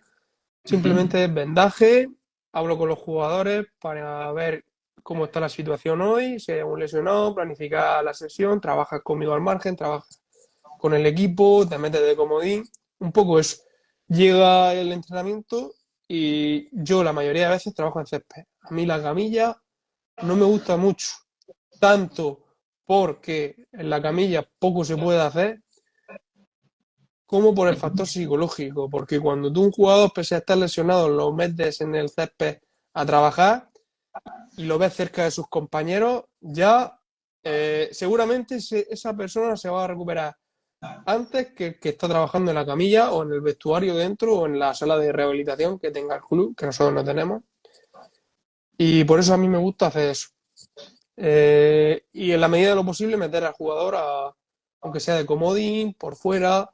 Simplemente 0.65 1.27
vendaje, 1.27 2.09
hablo 2.53 2.77
con 2.77 2.89
los 2.89 2.99
jugadores 2.99 3.67
para 3.81 4.31
ver 4.33 4.65
cómo 5.03 5.25
está 5.25 5.41
la 5.41 5.49
situación 5.49 6.01
hoy, 6.03 6.39
si 6.39 6.53
hay 6.53 6.63
un 6.63 6.79
lesionado, 6.79 7.35
planificar 7.35 8.05
la 8.05 8.15
sesión, 8.15 8.61
trabajas 8.61 9.01
conmigo 9.03 9.33
al 9.33 9.41
margen, 9.41 9.77
trabajas 9.77 10.20
con 10.81 10.95
el 10.95 11.07
equipo, 11.07 11.67
te 11.69 11.79
metes 11.79 12.01
de 12.01 12.17
comodín, 12.17 12.65
un 13.01 13.13
poco 13.13 13.39
eso. 13.39 13.59
Llega 14.09 14.73
el 14.75 14.93
entrenamiento 14.93 15.75
y 16.09 16.69
yo 16.73 17.05
la 17.05 17.13
mayoría 17.13 17.45
de 17.45 17.51
veces 17.51 17.75
trabajo 17.75 18.01
en 18.01 18.07
césped. 18.07 18.45
A 18.63 18.75
mí 18.75 18.87
la 18.87 19.03
camilla 19.03 19.57
no 20.23 20.37
me 20.37 20.45
gusta 20.45 20.77
mucho, 20.79 21.11
tanto 21.79 22.45
porque 22.87 23.57
en 23.73 23.91
la 23.91 24.01
camilla 24.01 24.45
poco 24.59 24.85
se 24.85 24.97
puede 24.97 25.21
hacer, 25.21 25.63
como 27.27 27.55
por 27.55 27.69
el 27.69 27.77
factor 27.77 28.07
psicológico, 28.07 28.89
porque 28.91 29.21
cuando 29.21 29.53
tú 29.53 29.63
un 29.63 29.71
jugador, 29.71 30.13
pese 30.13 30.35
a 30.35 30.39
estar 30.39 30.57
lesionado, 30.59 31.09
lo 31.09 31.31
metes 31.33 31.81
en 31.83 31.95
el 31.95 32.09
césped 32.09 32.59
a 32.95 33.07
trabajar 33.07 33.71
y 34.57 34.65
lo 34.65 34.79
ves 34.79 34.95
cerca 34.95 35.25
de 35.25 35.31
sus 35.31 35.47
compañeros, 35.47 36.25
ya 36.41 36.99
eh, 37.45 37.91
seguramente 37.93 38.57
esa 38.57 39.15
persona 39.15 39.57
se 39.57 39.69
va 39.69 39.85
a 39.85 39.89
recuperar 39.89 40.40
antes 40.81 41.53
que, 41.53 41.79
que 41.79 41.91
está 41.91 42.09
trabajando 42.09 42.51
en 42.51 42.57
la 42.57 42.67
camilla 42.67 43.13
o 43.13 43.23
en 43.23 43.33
el 43.33 43.41
vestuario 43.41 43.95
dentro 43.95 44.39
o 44.39 44.47
en 44.47 44.59
la 44.59 44.75
sala 44.75 44.97
de 44.99 45.13
rehabilitación 45.13 45.79
que 45.79 45.91
tenga 45.91 46.17
el 46.17 46.23
club, 46.23 46.57
que 46.57 46.67
nosotros 46.67 46.95
no 46.95 47.05
tenemos. 47.05 47.43
Y 48.77 49.05
por 49.05 49.21
eso 49.21 49.35
a 49.35 49.37
mí 49.37 49.47
me 49.49 49.59
gusta 49.59 49.89
hacer 49.89 50.11
eso. 50.11 50.29
Eh, 51.17 52.05
y 52.13 52.33
en 52.33 52.41
la 52.41 52.49
medida 52.49 52.71
de 52.71 52.77
lo 52.77 52.85
posible 52.85 53.17
meter 53.19 53.45
al 53.45 53.53
jugador, 53.53 53.95
a, 53.97 54.35
aunque 54.81 55.01
sea 55.01 55.17
de 55.17 55.27
comodín, 55.27 55.93
por 55.95 56.17
fuera, 56.17 56.71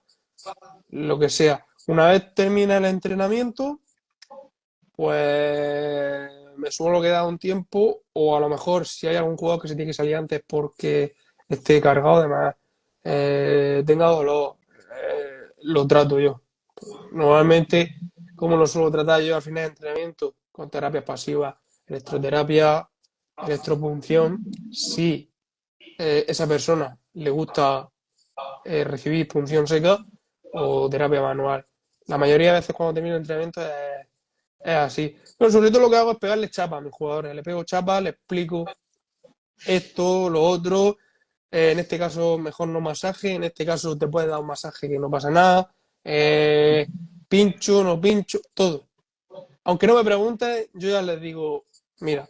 lo 0.91 1.19
que 1.19 1.29
sea. 1.29 1.67
Una 1.89 2.09
vez 2.09 2.33
termina 2.35 2.77
el 2.77 2.85
entrenamiento, 2.85 3.81
pues 4.95 6.31
me 6.57 6.71
suelo 6.71 7.03
quedar 7.03 7.27
un 7.27 7.39
tiempo 7.39 8.03
o 8.13 8.37
a 8.37 8.41
lo 8.41 8.49
mejor 8.49 8.87
si 8.87 9.07
hay 9.07 9.17
algún 9.17 9.37
jugador 9.37 9.63
que 9.63 9.69
se 9.69 9.77
tiene 9.77 9.91
que 9.91 9.95
salir 9.95 10.17
antes 10.17 10.43
porque 10.47 11.15
esté 11.49 11.81
cargado 11.81 12.23
de 12.23 12.29
más 12.29 12.55
eh, 13.09 13.85
tenga 13.87 14.07
dolor, 14.07 14.57
eh, 14.69 15.53
lo 15.63 15.87
trato 15.87 16.19
yo. 16.19 16.43
Normalmente, 17.13 18.01
como 18.35 18.57
lo 18.57 18.67
suelo 18.67 18.91
tratar 18.91 19.23
yo 19.23 19.37
al 19.37 19.43
final 19.43 19.63
de 19.65 19.69
entrenamiento, 19.69 20.35
con 20.51 20.69
terapias 20.69 21.05
pasivas, 21.05 21.55
electroterapia, 21.87 22.89
electropunción, 23.47 24.45
si 24.73 25.31
eh, 25.99 26.25
esa 26.27 26.49
persona 26.49 26.97
le 27.15 27.31
gusta 27.31 27.89
eh, 28.65 28.83
recibir 28.83 29.29
punción 29.29 29.69
seca 29.69 29.99
o 30.53 30.91
terapia 30.91 31.23
manual. 31.23 31.65
La 32.07 32.19
mayoría 32.19 32.49
de 32.49 32.61
veces 32.61 32.75
cuando 32.75 32.95
termino 32.95 33.15
el 33.15 33.21
entrenamiento 33.21 33.63
es, 33.63 34.09
es 34.61 34.75
así. 34.75 35.17
Pero 35.39 35.51
sobre 35.51 35.71
todo 35.71 35.83
lo 35.83 35.91
que 35.91 35.97
hago 35.97 36.13
es 36.13 36.19
pegarle 36.19 36.51
chapa 36.51 36.79
a 36.79 36.81
mis 36.81 36.93
jugadores. 36.93 37.35
Le 37.35 37.43
pego 37.43 37.63
chapa, 37.63 38.01
le 38.01 38.11
explico 38.11 38.65
esto, 39.65 40.29
lo 40.29 40.43
otro. 40.43 40.97
Eh, 41.51 41.73
en 41.73 41.79
este 41.79 41.99
caso, 41.99 42.39
mejor 42.39 42.69
no 42.69 42.81
masaje. 42.81 43.35
En 43.35 43.45
este 43.45 43.65
caso, 43.65 43.97
te 43.97 44.09
puede 44.09 44.29
dar 44.29 44.41
un 44.41 44.47
masaje 44.47 44.89
que 44.89 44.99
no 44.99 45.11
pasa 45.11 45.31
nada. 45.31 45.73
Eh, 46.05 46.87
pincho, 47.29 47.83
no 47.83 48.01
pincho, 48.01 48.41
todo. 48.55 48.87
Aunque 49.65 49.87
no 49.87 49.97
me 49.97 50.05
preguntes, 50.05 50.69
yo 50.75 50.91
ya 50.91 51.03
les 51.03 51.21
digo, 51.21 51.65
mira, 52.01 52.29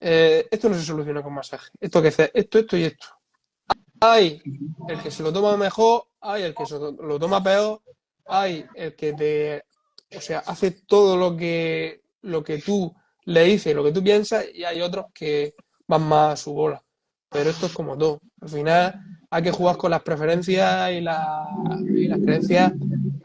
eh, 0.00 0.46
esto 0.50 0.68
no 0.68 0.74
se 0.74 0.84
soluciona 0.84 1.22
con 1.22 1.32
masaje. 1.32 1.70
Esto 1.80 2.02
que 2.02 2.08
hace 2.08 2.30
esto, 2.34 2.58
esto 2.58 2.76
y 2.76 2.84
esto. 2.84 3.06
Hay 4.00 4.42
el 4.88 5.02
que 5.02 5.10
se 5.10 5.22
lo 5.22 5.32
toma 5.32 5.56
mejor, 5.56 6.06
hay 6.20 6.42
el 6.42 6.54
que 6.54 6.66
se 6.66 6.78
lo 6.78 7.18
toma 7.18 7.42
peor, 7.42 7.80
hay 8.26 8.64
el 8.74 8.94
que 8.94 9.12
te, 9.12 9.64
o 10.16 10.20
sea, 10.20 10.40
hace 10.40 10.70
todo 10.70 11.16
lo 11.16 11.36
que, 11.36 12.02
lo 12.22 12.42
que 12.42 12.58
tú 12.58 12.94
le 13.24 13.44
dices, 13.44 13.74
lo 13.74 13.84
que 13.84 13.92
tú 13.92 14.02
piensas, 14.02 14.46
y 14.52 14.64
hay 14.64 14.80
otros 14.80 15.06
que 15.12 15.54
van 15.86 16.02
más 16.02 16.32
a 16.32 16.36
su 16.36 16.52
bola. 16.52 16.82
Pero 17.30 17.50
esto 17.50 17.66
es 17.66 17.72
como 17.72 17.96
todo. 17.96 18.20
Al 18.40 18.48
final 18.48 19.00
hay 19.30 19.42
que 19.42 19.50
jugar 19.50 19.76
con 19.76 19.90
las 19.90 20.02
preferencias 20.02 20.92
y, 20.92 21.00
las 21.00 22.18
creencias 22.24 22.72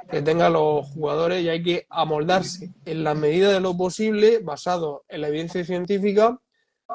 que 0.10 0.22
tengan 0.22 0.54
los 0.54 0.88
jugadores 0.88 1.44
y 1.44 1.50
hay 1.50 1.64
que 1.64 1.86
amoldarse 1.90 2.72
en 2.86 3.04
la 3.04 3.16
medida 3.16 3.52
de 3.52 3.60
lo 3.60 3.76
posible, 3.76 4.40
basado 4.40 5.04
en 5.08 5.22
la 5.22 5.30
evidencia 5.30 5.64
científica, 5.64 6.38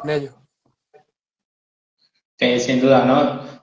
en 0.05 0.11
ellos. 0.11 0.35
sin 2.39 2.81
duda, 2.81 3.05
¿no? 3.05 3.59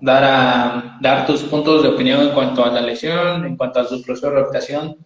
dar, 0.00 0.24
a, 0.24 0.98
dar 1.00 1.26
tus 1.26 1.42
puntos 1.42 1.82
de 1.82 1.90
opinión 1.90 2.22
en 2.22 2.34
cuanto 2.34 2.64
a 2.64 2.70
la 2.70 2.80
lesión, 2.80 3.44
en 3.44 3.56
cuanto 3.56 3.80
a 3.80 3.84
su 3.84 4.02
proceso 4.02 4.30
de 4.30 4.36
recuperación. 4.36 4.96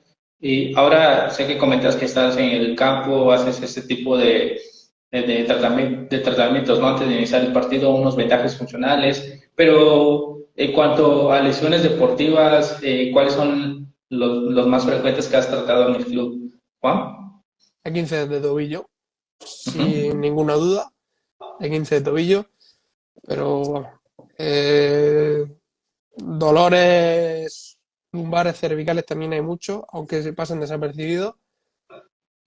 Y 0.40 0.76
ahora 0.76 1.30
sé 1.30 1.46
que 1.46 1.58
comentas 1.58 1.96
que 1.96 2.04
estás 2.04 2.36
en 2.36 2.50
el 2.50 2.76
campo, 2.76 3.32
haces 3.32 3.62
ese 3.62 3.82
tipo 3.82 4.16
de, 4.16 4.60
de, 5.22 5.44
tratamientos 5.44 6.80
¿no? 6.80 6.88
antes 6.88 7.08
de 7.08 7.14
iniciar 7.14 7.44
el 7.44 7.52
partido, 7.52 7.94
unos 7.94 8.16
ventajas 8.16 8.56
funcionales, 8.56 9.40
pero 9.54 10.40
en 10.56 10.72
cuanto 10.72 11.32
a 11.32 11.40
lesiones 11.40 11.82
deportivas, 11.82 12.78
eh, 12.82 13.10
¿cuáles 13.12 13.34
son 13.34 13.94
los, 14.08 14.66
más 14.66 14.84
frecuentes 14.84 15.28
que 15.28 15.36
has 15.36 15.48
tratado 15.48 15.88
en 15.88 15.94
el 15.96 16.04
club? 16.04 16.52
Juan? 16.80 17.42
El 17.84 17.92
15 17.92 18.28
de 18.28 18.40
tobillo, 18.40 18.88
sin 19.38 20.20
ninguna 20.20 20.54
duda, 20.54 20.90
el 21.60 21.70
15 21.70 21.94
de 21.96 22.00
tobillo, 22.00 22.46
pero 23.26 23.86
eh, 24.36 25.46
dolores 26.16 27.78
lumbares 28.12 28.58
cervicales 28.58 29.06
también 29.06 29.32
hay 29.32 29.42
muchos, 29.42 29.82
aunque 29.92 30.22
se 30.22 30.32
pasan 30.32 30.60
desapercibidos, 30.60 31.34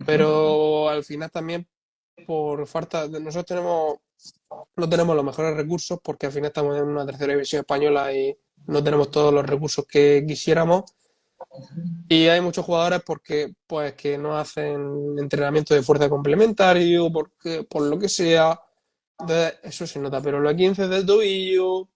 pero 0.05 0.89
al 0.89 1.03
final 1.03 1.31
también 1.31 1.67
por 2.25 2.65
falta 2.67 3.07
de 3.07 3.19
nosotros 3.19 3.45
tenemos 3.45 3.97
no 4.75 4.89
tenemos 4.89 5.15
los 5.15 5.25
mejores 5.25 5.55
recursos 5.55 5.99
porque 6.03 6.25
al 6.25 6.31
final 6.31 6.47
estamos 6.47 6.77
en 6.77 6.83
una 6.83 7.05
tercera 7.05 7.33
división 7.33 7.61
española 7.61 8.11
y 8.13 8.35
no 8.67 8.83
tenemos 8.83 9.11
todos 9.11 9.33
los 9.33 9.45
recursos 9.45 9.85
que 9.85 10.23
quisiéramos. 10.27 10.83
Y 12.09 12.27
hay 12.27 12.41
muchos 12.41 12.65
jugadores 12.65 13.01
porque 13.05 13.53
pues 13.67 13.93
que 13.93 14.17
no 14.17 14.37
hacen 14.37 15.17
entrenamiento 15.19 15.73
de 15.73 15.83
fuerza 15.83 16.09
complementario 16.09 17.11
porque 17.11 17.63
por 17.69 17.83
lo 17.83 17.99
que 17.99 18.09
sea. 18.09 18.59
Eso 19.63 19.87
se 19.87 19.99
nota 19.99 20.21
pero 20.21 20.39
los 20.39 20.53
15 20.53 20.87
del 20.87 21.05
tobillo 21.05 21.89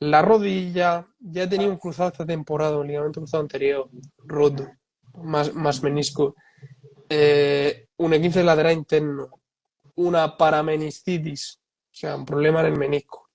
la 0.00 0.22
rodilla 0.22 1.06
ya 1.20 1.48
tenido 1.48 1.70
un 1.70 1.76
cruzado 1.76 2.08
esta 2.08 2.26
temporada 2.26 2.78
un 2.78 2.88
ligamento 2.88 3.20
cruzado 3.20 3.42
anterior 3.42 3.88
roto 4.24 4.66
más, 5.14 5.54
más 5.54 5.82
menisco. 5.82 6.34
Eh, 7.08 7.88
un 8.00 8.12
15 8.12 8.42
lateral 8.42 8.72
interno, 8.72 9.30
una 9.96 10.36
parameniscitis, 10.36 11.60
o 11.60 11.94
sea, 11.94 12.16
un 12.16 12.24
problema 12.24 12.60
en 12.60 12.66
el 12.66 12.78
menisco. 12.78 13.28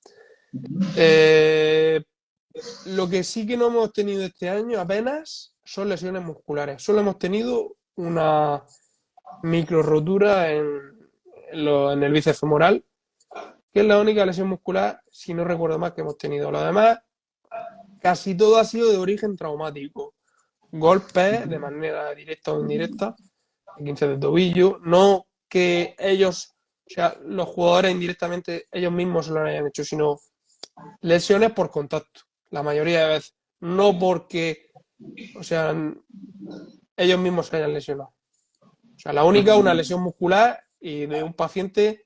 Eh, 0.95 2.03
lo 2.87 3.07
que 3.07 3.23
sí 3.23 3.45
que 3.45 3.57
no 3.57 3.67
hemos 3.67 3.93
tenido 3.93 4.23
este 4.23 4.49
año 4.49 4.79
apenas 4.79 5.53
son 5.63 5.89
lesiones 5.89 6.23
musculares. 6.23 6.81
Solo 6.81 7.01
hemos 7.01 7.19
tenido 7.19 7.75
una 7.97 8.63
micro 9.43 9.83
rotura 9.83 10.51
en, 10.51 10.65
en 11.51 12.03
el 12.03 12.11
bíceps 12.11 12.39
femoral, 12.39 12.83
que 13.71 13.81
es 13.81 13.85
la 13.85 13.99
única 13.99 14.25
lesión 14.25 14.47
muscular, 14.47 14.99
si 15.11 15.35
no 15.35 15.43
recuerdo 15.43 15.77
más, 15.77 15.93
que 15.93 16.01
hemos 16.01 16.17
tenido. 16.17 16.49
Lo 16.49 16.63
demás, 16.63 16.97
casi 18.01 18.35
todo 18.35 18.57
ha 18.57 18.65
sido 18.65 18.89
de 18.91 18.97
origen 18.97 19.37
traumático. 19.37 20.15
Golpes 20.71 21.47
de 21.47 21.59
manera 21.59 22.15
directa 22.15 22.51
o 22.51 22.61
indirecta, 22.61 23.15
15 23.77 24.07
de 24.07 24.17
tobillo, 24.17 24.79
no 24.83 25.27
que 25.49 25.95
ellos, 25.97 26.53
o 26.85 26.89
sea, 26.89 27.15
los 27.23 27.47
jugadores 27.47 27.91
indirectamente 27.91 28.65
ellos 28.71 28.91
mismos 28.91 29.27
se 29.27 29.31
lo 29.31 29.41
hayan 29.41 29.67
hecho, 29.67 29.83
sino 29.83 30.19
lesiones 31.01 31.51
por 31.51 31.71
contacto, 31.71 32.21
la 32.49 32.63
mayoría 32.63 33.01
de 33.01 33.13
veces, 33.13 33.35
no 33.61 33.97
porque, 33.97 34.71
o 35.37 35.43
sea, 35.43 35.75
ellos 36.97 37.19
mismos 37.19 37.47
se 37.47 37.57
hayan 37.57 37.73
lesionado. 37.73 38.13
O 38.61 38.99
sea, 38.99 39.13
la 39.13 39.23
única, 39.23 39.55
una 39.55 39.73
lesión 39.73 40.01
muscular 40.01 40.59
y 40.79 41.05
de 41.05 41.23
un 41.23 41.33
paciente 41.33 42.05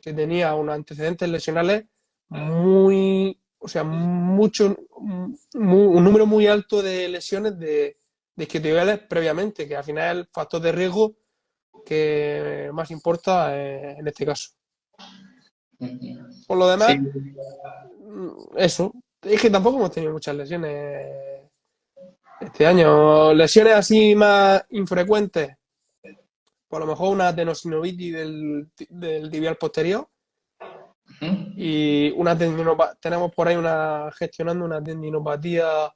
que 0.00 0.12
tenía 0.12 0.54
unos 0.54 0.74
antecedentes 0.74 1.28
lesionales 1.28 1.86
muy, 2.28 3.40
o 3.58 3.68
sea, 3.68 3.84
mucho, 3.84 4.76
un 5.54 6.04
número 6.04 6.26
muy 6.26 6.46
alto 6.46 6.82
de 6.82 7.08
lesiones 7.08 7.58
de, 7.58 7.96
de 8.38 8.44
isquiotibiales 8.44 9.00
previamente, 9.00 9.66
que 9.66 9.76
al 9.76 9.82
final 9.82 10.04
es 10.04 10.22
el 10.22 10.28
factor 10.32 10.60
de 10.62 10.70
riesgo 10.70 11.16
que 11.84 12.70
más 12.72 12.88
importa 12.92 13.58
eh, 13.58 13.96
en 13.98 14.06
este 14.06 14.24
caso. 14.24 14.50
Por 16.46 16.56
lo 16.56 16.68
demás, 16.68 16.96
eso. 18.56 18.92
Es 19.22 19.42
que 19.42 19.50
tampoco 19.50 19.78
hemos 19.78 19.90
tenido 19.90 20.12
muchas 20.12 20.36
lesiones 20.36 21.50
este 22.40 22.64
año. 22.64 23.34
Lesiones 23.34 23.74
así 23.74 24.14
más 24.14 24.64
infrecuentes. 24.70 25.56
Por 26.68 26.80
lo 26.80 26.86
mejor 26.86 27.12
una 27.12 27.34
tenosinovitis 27.34 28.14
del, 28.14 28.70
del 28.88 29.30
tibial 29.32 29.56
posterior. 29.56 30.08
Y 31.56 32.12
una 32.12 32.38
tenemos 32.38 33.34
por 33.34 33.48
ahí 33.48 33.56
una 33.56 34.10
gestionando 34.16 34.64
una 34.64 34.80
tendinopatía 34.80 35.92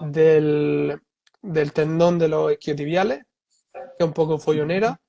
del, 0.00 1.00
del 1.42 1.72
tendón 1.72 2.18
de 2.18 2.28
los 2.28 2.52
isquiotibiales, 2.52 3.24
que 3.72 3.80
es 3.98 4.06
un 4.06 4.12
poco 4.12 4.38
follonera. 4.38 5.00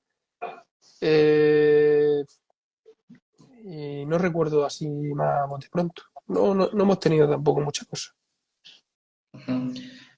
Eh, 1.00 2.24
y 3.64 4.04
no 4.06 4.18
recuerdo 4.18 4.64
así 4.64 4.88
más 4.88 5.48
de 5.60 5.68
pronto. 5.70 6.02
No, 6.28 6.54
no, 6.54 6.70
hemos 6.72 7.00
tenido 7.00 7.28
tampoco 7.28 7.60
muchas 7.60 7.86
cosas. 7.86 8.14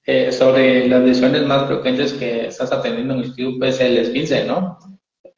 Eh, 0.05 0.31
sobre 0.31 0.87
las 0.87 1.01
lesiones 1.01 1.45
más 1.45 1.67
frecuentes 1.67 2.13
que 2.13 2.47
estás 2.47 2.71
atendiendo 2.71 3.13
en 3.13 3.21
el 3.21 3.33
club 3.33 3.63
es 3.63 3.79
el 3.79 3.97
esguince, 3.97 4.45
¿no? 4.45 4.77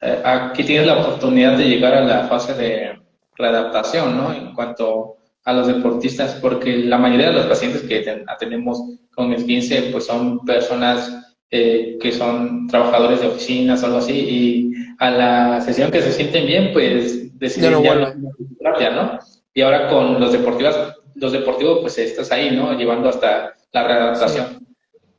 Eh, 0.00 0.22
aquí 0.24 0.64
tienes 0.64 0.86
la 0.86 1.00
oportunidad 1.00 1.56
de 1.56 1.68
llegar 1.68 1.94
a 1.94 2.04
la 2.04 2.28
fase 2.28 2.54
de 2.54 3.00
readaptación, 3.36 4.16
¿no? 4.16 4.32
En 4.32 4.54
cuanto 4.54 5.15
a 5.46 5.52
los 5.52 5.68
deportistas, 5.68 6.34
porque 6.42 6.76
la 6.78 6.98
mayoría 6.98 7.28
de 7.28 7.34
los 7.34 7.46
pacientes 7.46 7.82
que 7.82 8.24
atendemos 8.26 8.82
con 9.14 9.32
el 9.32 9.46
15 9.46 9.90
pues 9.92 10.04
son 10.04 10.44
personas 10.44 11.36
eh, 11.50 11.96
que 12.00 12.10
son 12.10 12.66
trabajadores 12.66 13.20
de 13.20 13.28
oficinas 13.28 13.80
o 13.80 13.86
algo 13.86 13.98
así, 13.98 14.12
y 14.12 14.72
a 14.98 15.10
la 15.10 15.60
sesión 15.60 15.92
que 15.92 16.02
se 16.02 16.12
sienten 16.12 16.46
bien, 16.46 16.72
pues 16.72 17.38
deciden 17.38 17.80
ya 17.84 18.90
no 18.90 19.02
¿no? 19.02 19.18
Y 19.54 19.62
ahora 19.62 19.88
con 19.88 20.20
los 20.20 20.32
deportivos, 20.32 20.74
los 21.14 21.30
deportivos, 21.30 21.78
pues 21.80 21.96
estás 21.98 22.32
ahí, 22.32 22.54
¿no? 22.54 22.76
Llevando 22.76 23.08
hasta 23.08 23.54
la 23.72 23.86
readaptación. 23.86 24.66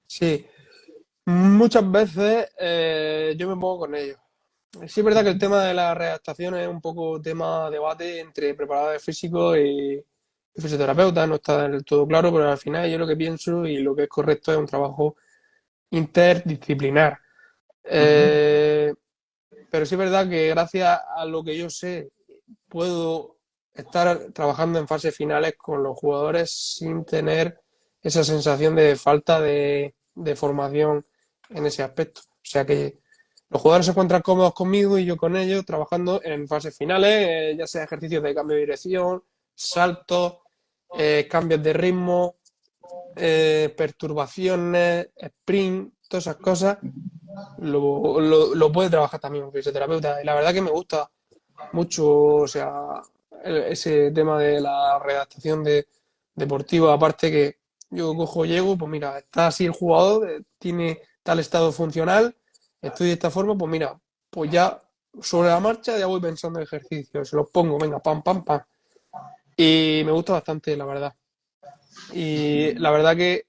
Sí. 0.06 0.46
Muchas 1.26 1.90
veces 1.90 2.50
eh, 2.60 3.34
yo 3.38 3.48
me 3.48 3.56
pongo 3.56 3.80
con 3.80 3.96
ellos. 3.96 4.18
Sí 4.88 5.00
es 5.00 5.04
verdad 5.04 5.24
que 5.24 5.30
el 5.30 5.40
tema 5.40 5.64
de 5.64 5.74
la 5.74 5.96
readaptación 5.96 6.56
es 6.56 6.68
un 6.68 6.82
poco 6.82 7.22
tema 7.22 7.66
de 7.66 7.72
debate 7.72 8.20
entre 8.20 8.54
preparadores 8.54 9.02
físicos 9.02 9.58
y, 9.58 10.04
fisioterapeuta, 10.62 11.28
no 11.28 11.36
está 11.36 11.68
del 11.68 11.84
todo 11.86 12.08
claro, 12.08 12.32
pero 12.32 12.50
al 12.50 12.58
final 12.58 12.90
yo 12.90 12.98
lo 12.98 13.08
que 13.08 13.16
pienso 13.16 13.66
y 13.66 13.78
lo 13.78 13.96
que 13.96 14.04
es 14.04 14.10
correcto 14.10 14.52
es 14.52 14.58
un 14.58 14.66
trabajo 14.66 15.16
interdisciplinar. 15.92 17.20
Eh, 17.84 18.94
pero 19.70 19.86
sí 19.86 19.96
es 19.96 20.00
verdad 20.00 20.30
que 20.30 20.50
gracias 20.50 21.00
a 21.16 21.26
lo 21.26 21.44
que 21.44 21.58
yo 21.58 21.70
sé, 21.70 22.10
puedo 22.68 23.38
estar 23.74 24.32
trabajando 24.34 24.80
en 24.80 24.88
fases 24.88 25.16
finales 25.16 25.56
con 25.58 25.84
los 25.84 25.98
jugadores 25.98 26.52
sin 26.52 27.06
tener 27.06 27.60
esa 28.02 28.24
sensación 28.24 28.76
de 28.76 28.96
falta 28.96 29.40
de, 29.40 29.94
formación 30.36 31.06
en 31.50 31.66
ese 31.66 31.84
aspecto. 31.84 32.22
O 32.22 32.50
sea 32.50 32.66
que 32.66 33.00
los 33.50 33.62
jugadores 33.62 33.86
se 33.86 33.92
encuentran 33.92 34.22
cómodos 34.22 34.54
conmigo 34.54 34.98
y 34.98 35.06
yo 35.06 35.16
con 35.16 35.36
ellos 35.38 35.66
trabajando 35.66 36.22
en 36.24 36.48
fases 36.48 36.76
finales, 36.76 37.28
eh, 37.30 37.56
ya 37.58 37.68
sea 37.68 37.84
ejercicios 37.84 38.24
de 38.24 38.36
cambio 38.36 38.56
de 38.56 38.62
dirección, 38.62 39.24
saltos, 39.54 40.40
eh, 40.98 41.28
cambios 41.30 41.64
de 41.64 41.74
ritmo, 41.74 42.36
eh, 43.16 43.74
perturbaciones, 43.76 45.10
sprint, 45.16 45.94
todas 46.08 46.28
esas 46.28 46.38
cosas, 46.38 46.78
lo, 47.60 48.20
lo, 48.20 48.72
puede 48.72 48.90
trabajar 48.90 49.20
también 49.20 49.46
un 49.46 49.52
fisioterapeuta. 49.52 50.22
Y 50.22 50.26
la 50.26 50.36
verdad 50.36 50.54
que 50.54 50.62
me 50.62 50.72
gusta 50.72 51.10
mucho, 51.74 52.08
o 52.08 52.48
sea, 52.48 53.02
ese 53.44 54.12
tema 54.12 54.40
de 54.40 54.62
la 54.62 55.00
redactación 55.00 55.64
de, 55.64 55.88
deportiva, 56.38 56.94
aparte 56.94 57.32
que 57.32 57.58
yo 57.90 58.16
cojo, 58.16 58.46
llego, 58.46 58.78
pues 58.78 58.90
mira, 58.90 59.18
está 59.18 59.48
así 59.48 59.66
el 59.66 59.72
jugador, 59.72 60.30
eh, 60.30 60.42
tiene 60.60 61.02
tal 61.24 61.40
estado 61.40 61.72
funcional, 61.72 62.36
estoy 62.82 63.08
de 63.08 63.14
esta 63.14 63.32
forma, 63.32 63.58
pues 63.58 63.70
mira, 63.70 64.00
pues 64.30 64.52
ya 64.52 64.80
sobre 65.22 65.50
la 65.50 65.60
marcha 65.60 65.98
ya 65.98 66.06
voy 66.06 66.22
pensando 66.22 66.60
en 66.60 66.64
ejercicio, 66.64 67.26
se 67.26 67.36
los 67.36 67.50
pongo, 67.50 67.78
venga, 67.78 68.00
pam, 68.00 68.22
pam, 68.22 68.44
pam. 68.46 68.62
Y 69.58 70.04
me 70.06 70.12
gusta 70.12 70.34
bastante, 70.34 70.78
la 70.78 70.86
verdad. 70.86 71.14
Y 72.14 72.74
la 72.76 72.92
verdad 72.92 73.18
que 73.18 73.48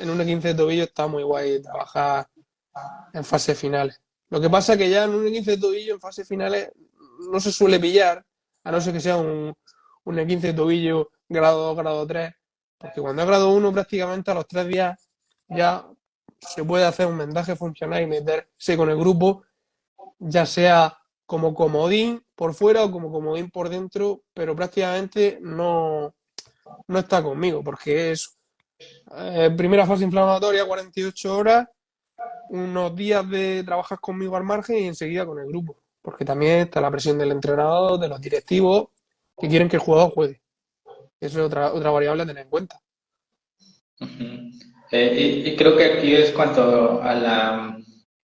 en 0.00 0.10
un 0.10 0.18
15 0.18 0.48
de 0.48 0.54
tobillo 0.54 0.82
está 0.82 1.06
muy 1.06 1.22
guay 1.22 1.62
trabajar 1.62 2.28
en 3.12 3.24
fases 3.24 3.56
finales. 3.56 4.00
Lo 4.28 4.40
que 4.40 4.50
pasa 4.50 4.72
es 4.72 4.78
que 4.78 4.90
ya 4.90 5.04
en 5.04 5.14
un 5.14 5.24
15 5.24 5.52
de 5.52 5.58
tobillo 5.58 5.94
en 5.94 6.00
fases 6.00 6.26
finales 6.26 6.70
no 7.30 7.38
se 7.38 7.52
suele 7.52 7.78
pillar, 7.78 8.26
a 8.64 8.72
no 8.72 8.80
ser 8.80 8.92
que 8.92 9.00
sea 9.00 9.16
un, 9.16 9.54
un 10.04 10.26
15 10.26 10.48
de 10.48 10.52
tobillo 10.52 11.10
grado 11.28 11.68
2, 11.68 11.76
grado 11.76 12.06
3, 12.06 12.34
porque 12.76 13.00
cuando 13.00 13.22
es 13.22 13.28
grado 13.28 13.50
1 13.52 13.72
prácticamente 13.72 14.30
a 14.32 14.34
los 14.34 14.48
tres 14.48 14.66
días 14.66 14.98
ya 15.48 15.86
se 16.40 16.64
puede 16.64 16.84
hacer 16.84 17.06
un 17.06 17.18
vendaje 17.18 17.54
funcional 17.54 18.02
y 18.02 18.06
meterse 18.06 18.76
con 18.76 18.90
el 18.90 18.96
grupo, 18.96 19.44
ya 20.18 20.44
sea 20.44 20.98
como 21.24 21.54
comodín 21.54 22.25
por 22.36 22.54
fuera 22.54 22.84
o 22.84 22.90
como 22.90 23.10
comodín 23.10 23.50
por 23.50 23.68
dentro, 23.68 24.22
pero 24.34 24.54
prácticamente 24.54 25.38
no, 25.40 26.14
no 26.86 26.98
está 26.98 27.22
conmigo, 27.22 27.64
porque 27.64 28.12
es 28.12 28.36
eh, 29.16 29.50
primera 29.56 29.86
fase 29.86 30.04
inflamatoria, 30.04 30.66
48 30.66 31.36
horas, 31.36 31.66
unos 32.50 32.94
días 32.94 33.28
de 33.28 33.64
trabajar 33.64 33.98
conmigo 33.98 34.36
al 34.36 34.44
margen 34.44 34.76
y 34.78 34.86
enseguida 34.86 35.26
con 35.26 35.38
el 35.38 35.46
grupo, 35.46 35.78
porque 36.02 36.24
también 36.24 36.60
está 36.60 36.80
la 36.80 36.90
presión 36.90 37.18
del 37.18 37.32
entrenador, 37.32 37.98
de 37.98 38.08
los 38.08 38.20
directivos, 38.20 38.88
que 39.38 39.48
quieren 39.48 39.68
que 39.68 39.76
el 39.76 39.82
jugador 39.82 40.12
juegue. 40.12 40.40
Eso 41.18 41.40
es 41.40 41.46
otra, 41.46 41.72
otra 41.72 41.90
variable 41.90 42.22
a 42.22 42.26
tener 42.26 42.44
en 42.44 42.50
cuenta. 42.50 42.80
Eh, 44.92 45.42
y, 45.46 45.56
creo 45.56 45.76
que 45.76 45.84
aquí 45.84 46.14
es 46.14 46.30
cuanto 46.32 47.02
a 47.02 47.14
la, 47.14 47.78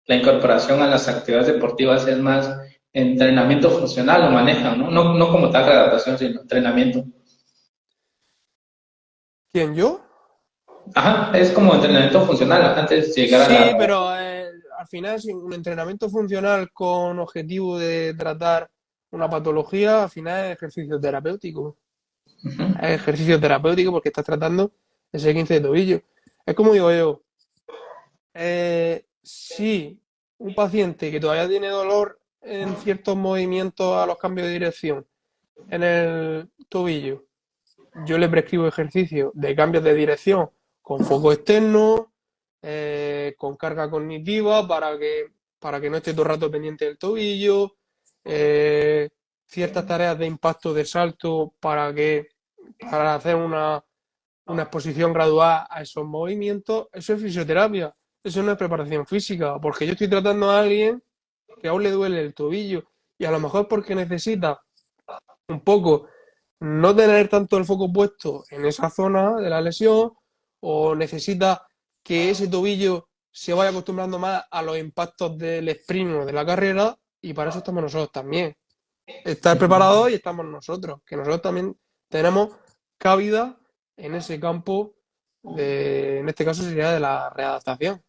la, 0.05 0.15
incorporación 0.15 0.81
a 0.83 0.87
las 0.87 1.09
actividades 1.09 1.49
deportivas, 1.49 2.07
es 2.07 2.19
más 2.19 2.62
entrenamiento 2.93 3.71
funcional 3.71 4.23
lo 4.23 4.31
manejan, 4.31 4.79
¿no? 4.79 4.91
No, 4.91 5.15
no 5.15 5.31
como 5.31 5.51
tal 5.51 5.65
adaptación, 5.65 6.19
sino 6.19 6.41
entrenamiento. 6.43 7.05
¿Quién, 9.53 9.75
yo? 9.75 10.01
Ajá, 10.95 11.37
es 11.37 11.53
como 11.53 11.75
entrenamiento 11.75 12.25
funcional 12.27 12.79
antes 12.79 13.15
de 13.15 13.23
llegar 13.23 13.43
a 13.43 13.47
Sí, 13.47 13.75
pero 13.79 14.17
eh, 14.17 14.51
al 14.79 14.87
final, 14.87 15.21
un 15.33 15.53
entrenamiento 15.53 16.09
funcional 16.09 16.73
con 16.73 17.19
objetivo 17.19 17.79
de 17.79 18.15
tratar 18.15 18.71
una 19.11 19.29
patología, 19.29 20.05
al 20.05 20.11
final 20.11 20.47
es 20.47 20.57
ejercicio 20.57 20.99
terapéutico. 20.99 21.77
Es 22.81 22.91
ejercicio 22.91 23.39
terapéutico 23.39 23.93
porque 23.93 24.09
estás 24.09 24.25
tratando 24.25 24.73
ese 25.13 25.33
15 25.33 25.55
de 25.55 25.61
tobillo. 25.61 26.03
Es 26.45 26.55
como 26.55 26.73
digo 26.73 26.91
yo, 26.91 27.23
eh, 28.35 29.05
si 29.23 30.01
un 30.39 30.55
paciente 30.55 31.11
que 31.11 31.21
todavía 31.21 31.49
tiene 31.49 31.69
dolor 31.69 32.22
en 32.43 32.77
ciertos 32.77 33.17
movimientos 33.17 33.97
a 33.97 34.07
los 34.07 34.19
cambios 34.19 34.49
de 34.49 34.53
dirección 34.55 35.07
en 35.69 35.83
el 35.83 36.51
tobillo, 36.69 37.25
yo 38.07 38.19
le 38.19 38.29
prescribo 38.29 38.67
ejercicio 38.67 39.33
de 39.35 39.55
cambios 39.55 39.85
de 39.85 39.95
dirección 39.95 40.51
con 40.81 41.05
foco 41.05 41.33
externo, 41.33 42.13
eh, 42.63 43.35
con 43.37 43.57
carga 43.57 43.89
cognitiva 43.91 44.67
para 44.67 44.99
que, 44.99 45.27
para 45.59 45.81
que 45.81 45.91
no 45.91 45.99
esté 45.99 46.13
todo 46.13 46.23
el 46.23 46.29
rato 46.29 46.51
pendiente 46.51 46.87
del 46.87 46.99
tobillo, 46.99 47.77
eh, 48.25 49.11
ciertas 49.47 49.87
tareas 49.87 50.19
de 50.19 50.27
impacto 50.27 50.73
de 50.73 50.85
salto 50.85 51.55
para 51.61 51.95
que 51.95 52.29
para 52.79 53.15
hacer 53.15 53.37
una, 53.37 53.85
una 54.47 54.63
exposición 54.63 55.13
gradual 55.13 55.67
a 55.69 55.83
esos 55.83 56.05
movimientos, 56.05 56.89
eso 56.93 57.15
es 57.15 57.23
fisioterapia, 57.23 57.93
eso 58.25 58.43
no 58.43 58.53
es 58.53 58.59
preparación 58.59 59.07
física, 59.07 59.59
porque 59.61 59.87
yo 59.87 59.93
estoy 59.93 60.09
tratando 60.09 60.51
a 60.51 60.61
alguien 60.61 61.03
que 61.63 61.69
aún 61.69 61.83
le 61.85 61.91
duele 61.91 62.21
el 62.21 62.35
tobillo 62.35 62.85
y 63.17 63.25
a 63.25 63.31
lo 63.31 63.41
mejor 63.41 63.69
porque 63.69 63.95
necesita 63.95 64.61
un 65.49 65.61
poco 65.61 66.09
no 66.61 66.95
tener 66.95 67.29
tanto 67.29 67.57
el 67.57 67.65
foco 67.65 67.93
puesto 67.93 68.45
en 68.51 68.67
esa 68.67 68.91
zona 68.91 69.37
de 69.37 69.49
la 69.49 69.61
lesión 69.61 70.13
o 70.61 70.95
necesita 70.95 71.67
que 72.03 72.31
ese 72.31 72.49
tobillo 72.49 73.09
se 73.31 73.53
vaya 73.53 73.71
acostumbrando 73.71 74.19
más 74.19 74.45
a 74.51 74.63
los 74.63 74.77
impactos 74.77 75.39
del 75.39 75.69
sprint 75.69 76.11
o 76.11 76.25
de 76.27 76.33
la 76.33 76.45
carrera 76.45 76.97
y 77.21 77.33
para 77.33 77.51
eso 77.51 77.59
estamos 77.59 77.83
nosotros 77.83 78.13
también. 78.13 78.55
Estar 79.07 79.59
preparados 79.59 80.11
y 80.11 80.15
estamos 80.15 80.45
nosotros, 80.47 81.01
que 81.07 81.17
nosotros 81.17 81.43
también 81.43 81.77
tenemos 82.09 82.51
cabida 82.99 83.59
en 83.97 84.15
ese 84.15 84.39
campo, 84.39 84.95
de, 85.43 86.19
en 86.19 86.29
este 86.29 86.45
caso 86.45 86.63
sería 86.63 86.93
de 86.93 87.01
la 87.01 87.31
readaptación. 87.31 88.03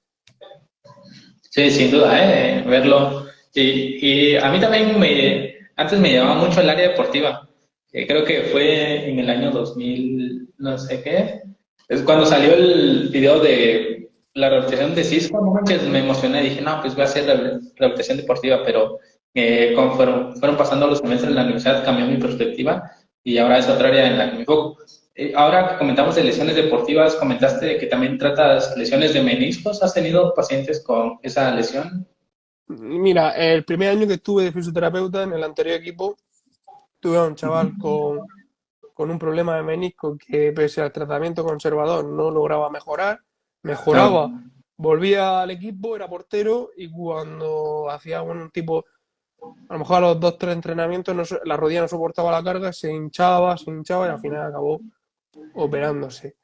Sí, 1.41 1.69
sin 1.71 1.91
duda, 1.91 2.11
¿eh? 2.17 2.63
verlo. 2.63 3.27
Y, 3.53 4.31
y 4.33 4.35
a 4.35 4.49
mí 4.51 4.59
también 4.59 4.99
me, 4.99 5.55
antes 5.75 5.99
me 5.99 6.13
llamaba 6.13 6.45
mucho 6.45 6.61
el 6.61 6.69
área 6.69 6.89
deportiva. 6.89 7.47
creo 7.91 8.23
que 8.25 8.43
fue 8.43 9.09
en 9.09 9.19
el 9.19 9.29
año 9.29 9.51
2000, 9.51 10.49
no 10.57 10.77
sé 10.77 11.01
qué. 11.01 11.41
Es 11.87 12.01
cuando 12.01 12.25
salió 12.25 12.53
el 12.53 13.09
video 13.09 13.39
de 13.39 14.09
la 14.33 14.49
rehabilitación 14.49 14.95
de 14.95 15.03
Cisco, 15.03 15.61
me 15.89 15.99
emocioné. 15.99 16.41
Dije, 16.41 16.61
no, 16.61 16.81
pues 16.81 16.93
voy 16.95 17.03
a 17.03 17.05
hacer 17.05 17.25
rehabilitación 17.75 18.17
deportiva, 18.17 18.63
pero 18.63 18.99
eh, 19.33 19.75
fueron 19.75 20.57
pasando 20.57 20.87
los 20.87 20.99
semestres 20.99 21.29
en 21.29 21.35
la 21.35 21.43
universidad, 21.43 21.83
cambió 21.83 22.05
mi 22.05 22.17
perspectiva 22.17 22.91
y 23.23 23.37
ahora 23.37 23.59
es 23.59 23.69
otra 23.69 23.89
área 23.89 24.07
en 24.07 24.17
la 24.17 24.29
que 24.29 24.33
me 24.33 24.39
enfoco. 24.41 24.77
Eh, 25.15 25.33
ahora 25.35 25.69
que 25.69 25.77
comentamos 25.77 26.15
de 26.15 26.23
lesiones 26.23 26.55
deportivas, 26.55 27.15
comentaste 27.15 27.77
que 27.77 27.85
también 27.85 28.17
tratas 28.17 28.75
lesiones 28.75 29.13
de 29.13 29.21
meniscos. 29.21 29.81
¿Has 29.83 29.93
tenido 29.93 30.33
pacientes 30.33 30.83
con 30.83 31.19
esa 31.21 31.53
lesión? 31.53 32.07
Mira, 32.67 33.31
el 33.31 33.65
primer 33.65 33.89
año 33.89 34.07
que 34.07 34.13
estuve 34.13 34.43
de 34.43 34.51
fisioterapeuta 34.51 35.23
en 35.23 35.33
el 35.33 35.43
anterior 35.43 35.75
equipo, 35.75 36.17
tuve 36.99 37.17
a 37.17 37.23
un 37.23 37.35
chaval 37.35 37.77
con, 37.77 38.21
con 38.93 39.11
un 39.11 39.19
problema 39.19 39.55
de 39.55 39.63
menisco 39.63 40.17
que 40.17 40.51
pese 40.53 40.81
al 40.81 40.91
tratamiento 40.91 41.43
conservador 41.43 42.05
no 42.05 42.31
lograba 42.31 42.69
mejorar. 42.69 43.19
Mejoraba, 43.63 44.29
volvía 44.77 45.41
al 45.41 45.51
equipo, 45.51 45.95
era 45.95 46.09
portero 46.09 46.71
y 46.75 46.89
cuando 46.89 47.89
hacía 47.89 48.21
un 48.21 48.49
tipo 48.51 48.83
a 49.69 49.73
lo 49.73 49.79
mejor 49.79 49.97
a 49.97 49.99
los 50.01 50.19
dos, 50.19 50.37
tres 50.37 50.53
entrenamientos 50.53 51.39
la 51.43 51.57
rodilla 51.57 51.81
no 51.81 51.87
soportaba 51.87 52.31
la 52.31 52.43
carga, 52.43 52.71
se 52.71 52.91
hinchaba, 52.91 53.57
se 53.57 53.69
hinchaba 53.69 54.07
y 54.07 54.09
al 54.09 54.19
final 54.19 54.47
acabó 54.47 54.79
operándose. 55.55 56.35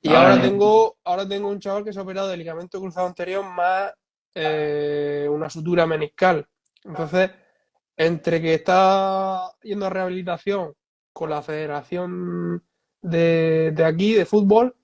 Y 0.00 0.10
ahora 0.10 0.40
tengo, 0.40 0.96
ahora 1.04 1.28
tengo 1.28 1.48
un 1.48 1.58
chaval 1.58 1.84
que 1.84 1.92
se 1.92 1.98
ha 1.98 2.02
operado 2.02 2.28
de 2.28 2.36
ligamento 2.36 2.80
cruzado 2.80 3.06
anterior 3.06 3.44
más 3.44 3.92
eh, 4.34 5.28
una 5.30 5.50
sutura 5.50 5.86
meniscal. 5.86 6.46
Entonces, 6.84 7.30
entre 7.96 8.40
que 8.40 8.54
está 8.54 9.50
yendo 9.62 9.86
a 9.86 9.90
rehabilitación 9.90 10.74
con 11.12 11.30
la 11.30 11.42
federación 11.42 12.62
de, 13.02 13.72
de 13.74 13.84
aquí, 13.84 14.14
de 14.14 14.26
fútbol, 14.26 14.74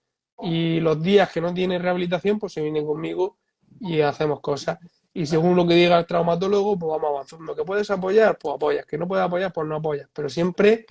y 0.40 0.80
los 0.80 1.00
días 1.02 1.30
que 1.30 1.40
no 1.40 1.54
tiene 1.54 1.78
rehabilitación, 1.78 2.38
pues 2.38 2.52
se 2.52 2.62
viene 2.62 2.84
conmigo 2.84 3.38
y 3.80 4.00
hacemos 4.00 4.40
cosas 4.40 4.78
y 5.16 5.26
según 5.26 5.54
lo 5.54 5.64
que 5.66 5.74
diga 5.74 5.96
el 5.96 6.06
traumatólogo, 6.06 6.76
pues 6.76 6.90
vamos 6.90 7.08
avanzando. 7.08 7.54
¿Que 7.54 7.62
puedes 7.62 7.88
apoyar? 7.88 8.36
Pues 8.36 8.56
apoyas. 8.56 8.84
¿Que 8.84 8.98
no 8.98 9.06
puedes 9.06 9.24
apoyar? 9.24 9.52
Pues 9.52 9.66
no 9.68 9.76
apoyas. 9.76 10.08
Pero 10.12 10.28
siempre 10.28 10.86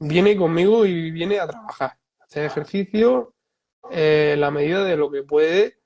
viene 0.00 0.36
conmigo 0.36 0.84
y 0.84 1.12
viene 1.12 1.38
a 1.38 1.46
trabajar, 1.46 1.96
hacer 2.18 2.44
ejercicio 2.44 3.34
eh, 3.92 4.32
en 4.34 4.40
la 4.40 4.50
medida 4.50 4.82
de 4.82 4.96
lo 4.96 5.12
que 5.12 5.22
puede 5.22 5.77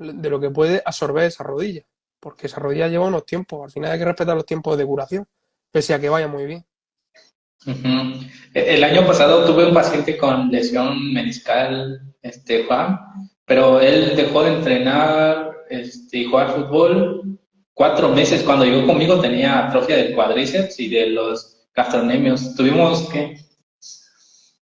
de 0.00 0.30
lo 0.30 0.40
que 0.40 0.50
puede 0.50 0.82
absorber 0.84 1.24
esa 1.24 1.44
rodilla, 1.44 1.82
porque 2.18 2.46
esa 2.46 2.60
rodilla 2.60 2.88
lleva 2.88 3.06
unos 3.06 3.24
tiempos, 3.24 3.64
al 3.64 3.70
final 3.70 3.92
hay 3.92 3.98
que 3.98 4.04
respetar 4.04 4.34
los 4.34 4.46
tiempos 4.46 4.76
de 4.76 4.86
curación, 4.86 5.26
pese 5.70 5.94
a 5.94 6.00
que 6.00 6.08
vaya 6.08 6.26
muy 6.26 6.46
bien. 6.46 6.64
El 8.54 8.82
año 8.82 9.06
pasado 9.06 9.44
tuve 9.44 9.66
un 9.66 9.74
paciente 9.74 10.16
con 10.16 10.50
lesión 10.50 11.12
meniscal, 11.12 12.00
este 12.22 12.64
Juan, 12.64 12.98
pero 13.44 13.80
él 13.80 14.16
dejó 14.16 14.44
de 14.44 14.54
entrenar 14.54 15.50
este, 15.68 16.18
y 16.18 16.24
jugar 16.24 16.54
fútbol 16.54 17.38
cuatro 17.74 18.08
meses. 18.08 18.42
Cuando 18.42 18.64
llegó 18.64 18.86
conmigo 18.86 19.20
tenía 19.20 19.66
atrofia 19.66 19.96
del 19.96 20.14
cuádriceps 20.14 20.80
y 20.80 20.88
de 20.88 21.08
los 21.08 21.68
gastronemios. 21.74 22.54
Tuvimos 22.54 23.08
que 23.10 23.38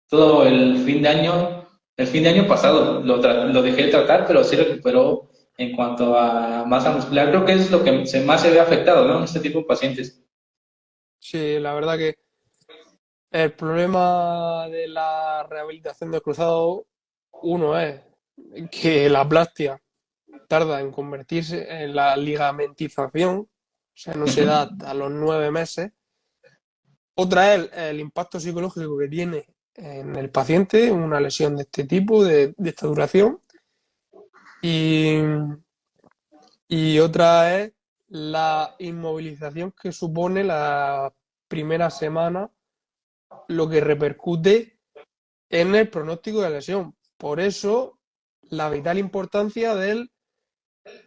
todo 0.08 0.46
el 0.46 0.84
fin 0.84 1.02
de 1.02 1.10
año, 1.10 1.61
el 2.02 2.08
fin 2.08 2.24
de 2.24 2.30
año 2.30 2.48
pasado 2.48 3.02
lo, 3.02 3.18
lo 3.18 3.62
dejé 3.62 3.84
de 3.84 3.92
tratar, 3.92 4.26
pero 4.28 4.44
sí 4.44 4.56
recuperó 4.56 5.30
en 5.58 5.76
cuanto 5.76 6.18
a 6.18 6.66
masa 6.66 6.92
muscular. 6.92 7.30
Creo 7.30 7.46
que 7.46 7.54
es 7.54 7.72
lo 7.72 7.84
que 7.84 7.92
más 8.26 8.42
se 8.42 8.52
ve 8.52 8.60
afectado 8.60 9.08
¿no? 9.08 9.18
en 9.20 9.24
este 9.24 9.40
tipo 9.40 9.60
de 9.60 9.66
pacientes. 9.66 10.24
Sí, 11.20 11.60
la 11.60 11.74
verdad 11.74 11.98
que 11.98 12.16
el 13.32 13.54
problema 13.54 14.68
de 14.70 14.88
la 14.88 15.46
rehabilitación 15.50 16.12
del 16.12 16.22
cruzado 16.22 16.86
Uno 17.44 17.80
es 17.80 18.02
que 18.70 19.10
la 19.10 19.28
plastia 19.28 19.82
tarda 20.48 20.82
en 20.82 20.92
convertirse 20.92 21.66
en 21.84 21.96
la 21.96 22.18
ligamentización, 22.18 23.38
o 23.38 23.48
sea, 23.94 24.16
no 24.16 24.28
se 24.28 24.44
da 24.46 24.64
hasta 24.64 24.94
los 24.94 25.12
nueve 25.12 25.50
meses. 25.52 25.92
Otra 27.16 27.56
es 27.56 27.70
el, 27.74 28.00
impacto 28.00 28.40
psicológico 28.40 28.98
que 28.98 29.08
tiene 29.08 29.46
en 29.76 30.16
el 30.16 30.30
paciente 30.30 30.92
una 30.92 31.20
lesión 31.20 31.56
de 31.56 31.64
este 31.64 31.86
tipo, 31.86 32.24
de, 32.24 32.54
esta 32.64 32.88
duración. 32.88 33.42
Y, 34.62 35.18
y 36.68 37.00
otra 37.00 37.60
es 37.60 37.74
la 38.10 38.76
inmovilización 38.80 39.72
que 39.72 39.92
supone 39.92 40.44
la 40.44 41.14
primera 41.48 41.90
semana, 41.90 42.52
lo 43.48 43.70
que 43.70 43.82
repercute 43.82 44.80
en 45.50 45.76
el 45.76 45.90
pronóstico 45.90 46.42
de 46.42 46.50
lesión. 46.50 46.96
Por 47.18 47.40
eso, 47.40 48.00
la 48.44 48.70
vital 48.70 48.98
importancia 48.98 49.76
del 49.76 50.12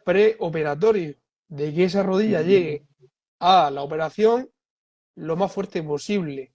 preoperatorio, 0.05 1.16
de 1.49 1.74
que 1.74 1.85
esa 1.85 2.03
rodilla 2.03 2.43
llegue 2.43 2.86
a 3.41 3.70
la 3.70 3.82
operación 3.82 4.51
lo 5.16 5.36
más 5.36 5.53
fuerte 5.53 5.82
posible, 5.82 6.53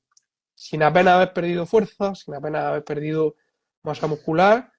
sin 0.60 0.84
apenas 0.84 1.14
haber 1.14 1.32
perdido 1.32 1.66
fuerza, 1.66 2.14
sin 2.14 2.34
apenas 2.34 2.66
haber 2.66 2.84
perdido 2.84 3.38
masa 3.82 4.08
muscular, 4.08 4.70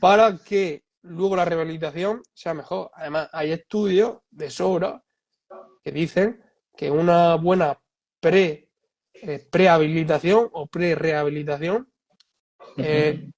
para 0.00 0.36
que 0.36 0.82
luego 1.02 1.36
la 1.36 1.44
rehabilitación 1.44 2.22
sea 2.34 2.54
mejor. 2.54 2.90
Además, 2.92 3.28
hay 3.32 3.52
estudios 3.52 4.18
de 4.30 4.50
sobra 4.50 5.00
que 5.84 5.92
dicen 5.92 6.42
que 6.76 6.90
una 6.90 7.36
buena 7.36 7.80
pre, 8.18 8.68
eh, 9.14 9.46
prehabilitación 9.48 10.50
o 10.52 10.66
pre-rehabilitación 10.66 11.88
eh, 12.76 13.30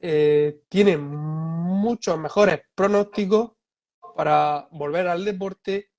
eh, 0.00 0.62
tiene 0.70 0.96
muchos 0.96 2.18
mejores 2.18 2.62
pronósticos 2.74 3.52
para 4.16 4.66
volver 4.70 5.08
al 5.08 5.26
deporte 5.26 5.90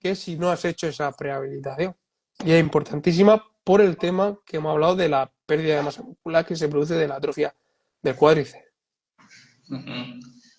que 0.00 0.16
si 0.16 0.38
no 0.38 0.50
has 0.50 0.64
hecho 0.64 0.86
esa 0.86 1.12
prehabilitación. 1.12 1.94
Y 2.42 2.52
es 2.52 2.60
importantísima 2.60 3.51
por 3.64 3.80
el 3.80 3.96
tema 3.96 4.38
que 4.46 4.56
hemos 4.56 4.72
hablado 4.72 4.96
de 4.96 5.08
la 5.08 5.30
pérdida 5.46 5.76
de 5.76 5.82
masa 5.82 6.02
muscular 6.02 6.44
que 6.44 6.56
se 6.56 6.68
produce 6.68 6.94
de 6.94 7.08
la 7.08 7.16
atrofia 7.16 7.54
del 8.02 8.16
cuádriceps. 8.16 8.64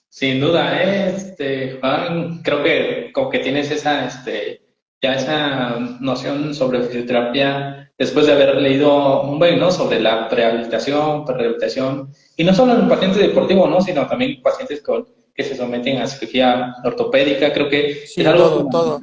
Sin 0.09 0.39
duda, 0.39 0.81
este, 0.81 1.79
Juan, 1.79 2.41
creo 2.43 2.63
que 2.63 3.11
como 3.13 3.29
que 3.29 3.39
tienes 3.39 3.71
esa, 3.71 4.05
este, 4.05 4.61
ya 5.01 5.15
esa 5.15 5.79
noción 5.99 6.53
sobre 6.53 6.83
fisioterapia 6.83 7.91
después 7.97 8.27
de 8.27 8.33
haber 8.33 8.55
leído 8.55 9.23
un 9.23 9.39
buen, 9.39 9.59
¿no? 9.59 9.71
Sobre 9.71 9.99
la 9.99 10.29
prehabilitación, 10.29 11.25
prehabilitación, 11.25 12.11
y 12.37 12.43
no 12.43 12.53
solo 12.53 12.75
en 12.75 12.87
pacientes 12.87 13.21
deportivos, 13.21 13.69
¿no? 13.69 13.81
Sino 13.81 14.07
también 14.07 14.41
pacientes 14.41 14.81
con, 14.81 15.07
que 15.33 15.43
se 15.43 15.55
someten 15.55 16.01
a 16.01 16.07
cirugía 16.07 16.75
ortopédica, 16.83 17.51
creo 17.51 17.69
que 17.69 18.03
es 18.03 18.25
algo 18.25 18.67
todo, 18.69 18.99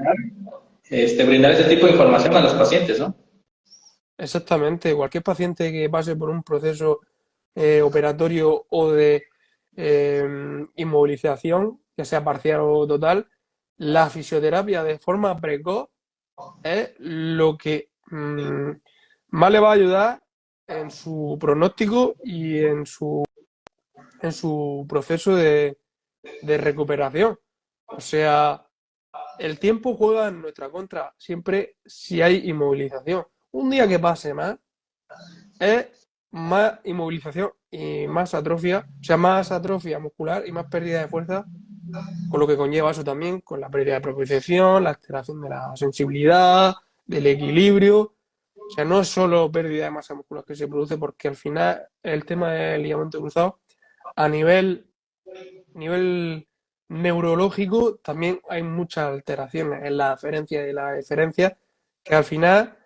Este, 0.88 1.24
brindar 1.24 1.52
ese 1.52 1.64
tipo 1.64 1.86
de 1.86 1.92
información 1.92 2.36
a 2.36 2.40
los 2.40 2.54
pacientes, 2.54 2.98
¿no? 2.98 3.14
Exactamente, 4.20 4.94
cualquier 4.94 5.22
paciente 5.22 5.72
que 5.72 5.88
pase 5.88 6.14
por 6.14 6.28
un 6.28 6.42
proceso 6.42 7.00
eh, 7.54 7.80
operatorio 7.80 8.66
o 8.68 8.90
de 8.92 9.24
eh, 9.76 10.62
inmovilización, 10.76 11.80
ya 11.96 12.04
sea 12.04 12.22
parcial 12.22 12.60
o 12.60 12.86
total, 12.86 13.26
la 13.78 14.10
fisioterapia 14.10 14.84
de 14.84 14.98
forma 14.98 15.34
precoz 15.40 15.88
es 16.62 16.92
lo 16.98 17.56
que 17.56 17.92
mm, 18.10 18.72
más 19.28 19.50
le 19.52 19.58
va 19.58 19.70
a 19.70 19.74
ayudar 19.74 20.22
en 20.66 20.90
su 20.90 21.38
pronóstico 21.40 22.16
y 22.22 22.58
en 22.58 22.84
su, 22.84 23.24
en 24.20 24.32
su 24.32 24.84
proceso 24.86 25.34
de, 25.34 25.78
de 26.42 26.58
recuperación. 26.58 27.38
O 27.86 28.00
sea, 28.02 28.66
el 29.38 29.58
tiempo 29.58 29.96
juega 29.96 30.28
en 30.28 30.42
nuestra 30.42 30.68
contra 30.68 31.14
siempre 31.16 31.76
si 31.86 32.20
hay 32.20 32.50
inmovilización. 32.50 33.24
Un 33.52 33.70
día 33.70 33.88
que 33.88 33.98
pase 33.98 34.34
más 34.34 34.56
es 35.58 36.08
más 36.30 36.80
inmovilización 36.84 37.50
y 37.70 38.06
más 38.06 38.34
atrofia, 38.34 38.86
o 39.00 39.04
sea, 39.04 39.16
más 39.16 39.50
atrofia 39.50 39.98
muscular 39.98 40.44
y 40.46 40.52
más 40.52 40.66
pérdida 40.66 41.00
de 41.00 41.08
fuerza, 41.08 41.44
con 42.30 42.40
lo 42.40 42.46
que 42.46 42.56
conlleva 42.56 42.90
eso 42.90 43.02
también, 43.02 43.40
con 43.40 43.60
la 43.60 43.68
pérdida 43.68 43.94
de 43.94 44.00
propiocepción, 44.00 44.84
la 44.84 44.90
alteración 44.90 45.40
de 45.40 45.48
la 45.48 45.72
sensibilidad, 45.76 46.74
del 47.04 47.26
equilibrio. 47.26 48.14
O 48.54 48.72
sea, 48.72 48.84
no 48.84 49.00
es 49.00 49.08
solo 49.08 49.50
pérdida 49.50 49.84
de 49.84 49.90
masa 49.90 50.14
muscular 50.14 50.44
que 50.44 50.54
se 50.54 50.68
produce, 50.68 50.96
porque 50.96 51.28
al 51.28 51.36
final 51.36 51.88
el 52.02 52.24
tema 52.24 52.52
del 52.52 52.82
ligamento 52.82 53.20
cruzado, 53.20 53.60
a 54.14 54.28
nivel, 54.28 54.86
nivel 55.74 56.46
neurológico, 56.88 57.96
también 57.96 58.40
hay 58.48 58.62
muchas 58.62 59.08
alteraciones 59.08 59.84
en 59.84 59.96
la 59.96 60.12
aferencia 60.12 60.68
y 60.68 60.72
la 60.72 60.96
eferencia, 60.96 61.58
que 62.04 62.14
al 62.14 62.24
final 62.24 62.78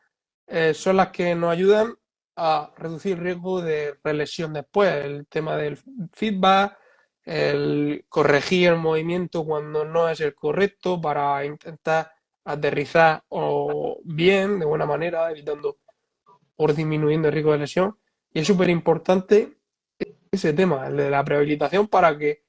eh, 0.47 0.75
son 0.75 0.97
las 0.97 1.09
que 1.09 1.35
nos 1.35 1.53
ayudan 1.53 1.95
a 2.37 2.73
reducir 2.77 3.13
el 3.13 3.25
riesgo 3.25 3.63
de 3.63 3.95
relesión 4.03 4.53
después. 4.53 4.93
El 5.05 5.27
tema 5.27 5.57
del 5.57 5.79
feedback, 6.13 6.77
el 7.25 8.05
corregir 8.09 8.69
el 8.69 8.77
movimiento 8.77 9.45
cuando 9.45 9.85
no 9.85 10.09
es 10.09 10.21
el 10.21 10.35
correcto 10.35 11.01
para 11.01 11.45
intentar 11.45 12.13
aterrizar 12.45 13.23
o 13.29 14.01
bien, 14.05 14.59
de 14.59 14.67
buena 14.67 14.87
manera, 14.87 15.31
evitando 15.31 15.79
o 16.57 16.73
disminuyendo 16.73 17.29
el 17.29 17.35
riesgo 17.35 17.53
de 17.53 17.59
lesión. 17.59 17.99
Y 18.33 18.41
es 18.41 18.47
súper 18.47 18.69
importante 18.69 19.57
ese 20.31 20.53
tema, 20.53 20.89
el 20.89 20.97
de 20.97 21.11
la 21.11 21.25
prehabilitación, 21.25 21.89
para 21.89 22.17
que 22.19 22.45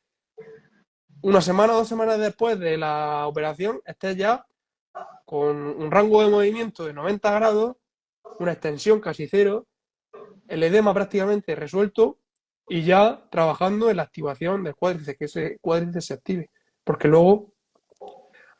una 1.21 1.41
semana 1.41 1.73
o 1.73 1.77
dos 1.77 1.87
semanas 1.87 2.19
después 2.19 2.59
de 2.59 2.77
la 2.77 3.27
operación 3.27 3.81
estés 3.85 4.17
ya 4.17 4.45
con 5.25 5.55
un 5.55 5.89
rango 5.91 6.21
de 6.21 6.29
movimiento 6.29 6.85
de 6.85 6.93
90 6.93 7.31
grados, 7.31 7.77
una 8.39 8.51
extensión 8.51 8.99
casi 8.99 9.27
cero, 9.27 9.67
el 10.47 10.63
edema 10.63 10.93
prácticamente 10.93 11.55
resuelto 11.55 12.19
y 12.67 12.83
ya 12.83 13.27
trabajando 13.29 13.89
en 13.89 13.97
la 13.97 14.03
activación 14.03 14.63
del 14.63 14.75
cuádriceps, 14.75 15.17
que 15.17 15.25
ese 15.25 15.57
cuádriceps 15.59 16.05
se 16.05 16.13
active. 16.13 16.49
Porque 16.83 17.07
luego, 17.07 17.53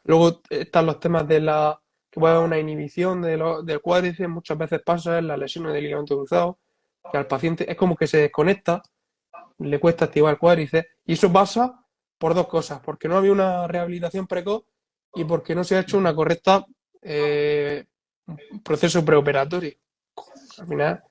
luego 0.04 0.42
están 0.50 0.86
los 0.86 1.00
temas 1.00 1.28
de 1.28 1.42
la 1.42 1.80
que 2.10 2.20
puede 2.20 2.36
haber 2.36 2.46
una 2.48 2.60
inhibición 2.60 3.22
de 3.22 3.38
del 3.64 3.82
cuádriceps, 3.82 4.30
muchas 4.30 4.58
veces 4.58 4.82
pasa 4.86 5.18
en 5.20 5.28
las 5.28 5.38
lesiones 5.38 5.74
del 5.74 5.84
ligamento 5.84 6.18
cruzado, 6.18 6.60
que 7.12 7.18
al 7.18 7.28
paciente 7.28 7.70
es 7.70 7.78
como 7.78 7.96
que 7.96 8.08
se 8.08 8.18
desconecta, 8.18 8.82
le 9.60 9.80
cuesta 9.80 10.06
activar 10.06 10.34
el 10.34 10.40
cuádriceps, 10.40 10.88
y 11.06 11.14
eso 11.14 11.32
pasa 11.32 11.86
por 12.18 12.34
dos 12.34 12.48
cosas, 12.48 12.80
porque 12.80 13.08
no 13.08 13.18
había 13.18 13.32
una 13.32 13.68
rehabilitación 13.68 14.28
precoz 14.28 14.64
y 15.14 15.26
porque 15.26 15.56
no 15.56 15.64
se 15.64 15.76
ha 15.76 15.82
hecho 15.82 15.98
una 15.98 16.16
correcta 16.16 16.66
eh, 17.02 17.86
proceso 18.64 19.04
preoperatorio. 19.04 19.74
Al 20.58 20.68
final, 20.68 21.04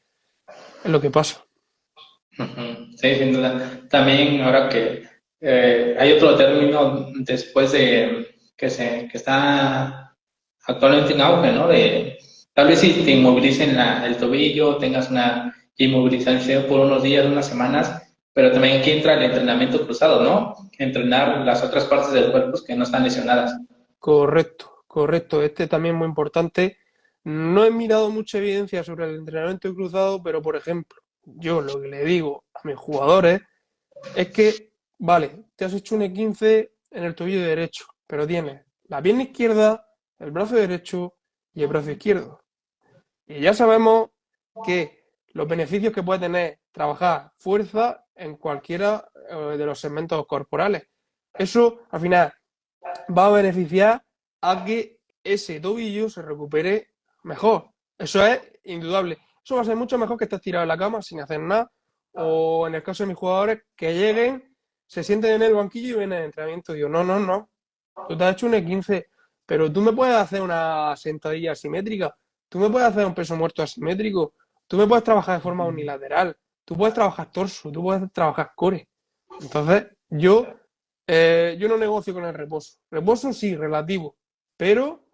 es 0.85 0.91
lo 0.91 1.01
que 1.01 1.11
pasa. 1.11 1.45
Sí, 2.97 3.15
sin 3.17 3.33
duda. 3.33 3.81
También 3.89 4.41
ahora 4.41 4.69
que 4.69 5.05
eh, 5.41 5.97
hay 5.99 6.13
otro 6.13 6.37
término 6.37 7.09
después 7.21 7.73
de 7.73 8.37
que 8.57 8.71
se 8.71 9.09
que 9.11 9.19
está 9.19 10.17
actualmente 10.67 11.13
en 11.13 11.21
auge, 11.21 11.53
¿no? 11.53 11.69
De 11.69 12.19
tal 12.53 12.69
vez 12.69 12.81
si 12.81 12.93
te 12.93 13.11
inmovilicen 13.11 13.79
el 13.79 14.17
tobillo, 14.17 14.79
tengas 14.79 15.11
una 15.11 15.55
inmovilización 15.77 16.65
por 16.65 16.81
unos 16.81 17.03
días, 17.03 17.27
unas 17.27 17.47
semanas, 17.47 18.03
pero 18.33 18.53
también 18.53 18.81
aquí 18.81 18.93
entra 18.93 19.15
el 19.15 19.25
entrenamiento 19.25 19.85
cruzado, 19.85 20.23
¿no? 20.23 20.55
Entrenar 20.79 21.45
las 21.45 21.63
otras 21.63 21.85
partes 21.85 22.13
del 22.13 22.31
cuerpo 22.31 22.59
que 22.67 22.75
no 22.75 22.85
están 22.85 23.05
lesionadas. 23.05 23.57
Correcto, 23.99 24.85
correcto. 24.87 25.43
Este 25.43 25.67
también 25.67 25.95
es 25.95 25.99
muy 25.99 26.09
importante 26.09 26.79
no 27.25 27.65
he 27.65 27.71
mirado 27.71 28.11
mucha 28.11 28.39
evidencia 28.39 28.85
sobre 28.85 29.07
el 29.07 29.17
entrenamiento 29.17 29.75
cruzado, 29.75 30.23
pero 30.23 30.43
por 30.43 30.57
ejemplo, 30.57 31.01
yo 31.25 31.61
lo 31.61 31.81
que 31.81 31.89
le 31.89 32.05
digo 32.05 32.45
a 32.55 32.61
mis 32.65 32.77
jugadores 32.77 33.41
es 34.15 34.31
que, 34.31 34.75
vale, 34.99 35.47
te 35.57 35.65
has 35.65 35.73
hecho 35.73 35.95
un 35.95 36.03
E15 36.03 36.71
en 36.91 37.05
el 37.05 37.15
tobillo 37.15 37.41
derecho, 37.41 37.87
pero 38.07 38.27
tienes 38.27 38.63
la 38.85 39.01
pierna 39.01 39.23
izquierda, 39.23 39.87
el 40.19 40.31
brazo 40.31 40.57
derecho 40.57 41.15
y 41.55 41.63
el 41.63 41.69
brazo 41.69 41.91
izquierdo. 41.91 42.41
Y 43.27 43.41
ya 43.41 43.55
sabemos 43.55 44.11
que 44.65 45.05
los 45.29 45.49
beneficios 45.49 45.93
que 45.93 46.03
puede 46.03 46.21
tener 46.21 46.61
trabajar 46.73 47.33
fuerza 47.39 48.05
en 48.15 48.37
cualquiera 48.37 49.09
eh, 49.31 49.57
de 49.57 49.67
los 49.67 49.81
segmentos 49.81 50.27
corporales. 50.27 50.89
Eso, 51.33 51.81
al 51.91 52.01
final, 52.01 52.35
va 53.17 53.27
a 53.27 53.31
beneficiar 53.31 54.05
a 54.43 54.65
que 54.65 55.01
ese 55.23 55.59
tobillo 55.59 56.11
se 56.11 56.23
recupere 56.23 56.94
mejor. 57.25 57.71
Eso 57.99 58.25
es 58.25 58.41
indudable. 58.65 59.19
Eso 59.45 59.57
va 59.57 59.63
a 59.63 59.65
ser 59.65 59.77
mucho 59.77 59.99
mejor 59.99 60.17
que 60.17 60.25
estés 60.25 60.41
tirado 60.41 60.63
en 60.63 60.69
la 60.69 60.79
cama 60.79 61.03
sin 61.03 61.21
hacer 61.21 61.41
nada. 61.41 61.71
O 62.13 62.67
en 62.67 62.77
el 62.77 62.83
caso 62.83 63.03
de 63.03 63.09
mis 63.09 63.17
jugadores, 63.17 63.63
que 63.77 63.93
lleguen, 63.93 64.57
se 64.87 65.03
sienten 65.03 65.33
en 65.33 65.43
el 65.43 65.55
banquillo 65.55 65.97
y 65.97 65.99
ven 65.99 66.13
el 66.13 66.25
entrenamiento. 66.25 66.73
Digo, 66.73 66.89
no, 66.89 67.03
no, 67.03 67.19
no. 67.19 67.51
Tú 68.09 68.17
te 68.17 68.25
has 68.25 68.35
hecho 68.35 68.47
un 68.47 68.53
E15, 68.53 69.07
pero 69.47 69.73
tú 69.73 69.81
me 69.81 69.93
puedes 69.93 70.15
hacer 70.15 70.41
una 70.41 70.95
sentadilla 70.97 71.53
asimétrica. 71.53 72.17
Tú 72.49 72.59
me 72.59 72.71
puedes 72.71 72.89
hacer 72.89 73.05
un 73.05 73.15
peso 73.15 73.37
muerto 73.37 73.63
asimétrico. 73.63 74.35
Tú 74.67 74.77
me 74.77 74.87
puedes 74.87 75.05
trabajar 75.05 75.37
de 75.37 75.43
forma 75.43 75.65
unilateral. 75.67 76.37
tú 76.65 76.77
puedes 76.77 76.95
trabajar 76.95 77.31
torso, 77.31 77.71
tú 77.71 77.83
puedes 77.83 78.11
trabajar 78.13 78.53
core. 78.57 78.89
Entonces, 79.41 79.87
yo, 80.09 80.47
eh, 81.07 81.57
yo 81.59 81.69
no 81.69 81.77
negocio 81.77 82.15
con 82.15 82.25
el 82.25 82.33
reposo. 82.33 82.79
Reposo 82.91 83.33
sí, 83.35 83.55
relativo, 83.55 84.17
pero 84.57 85.05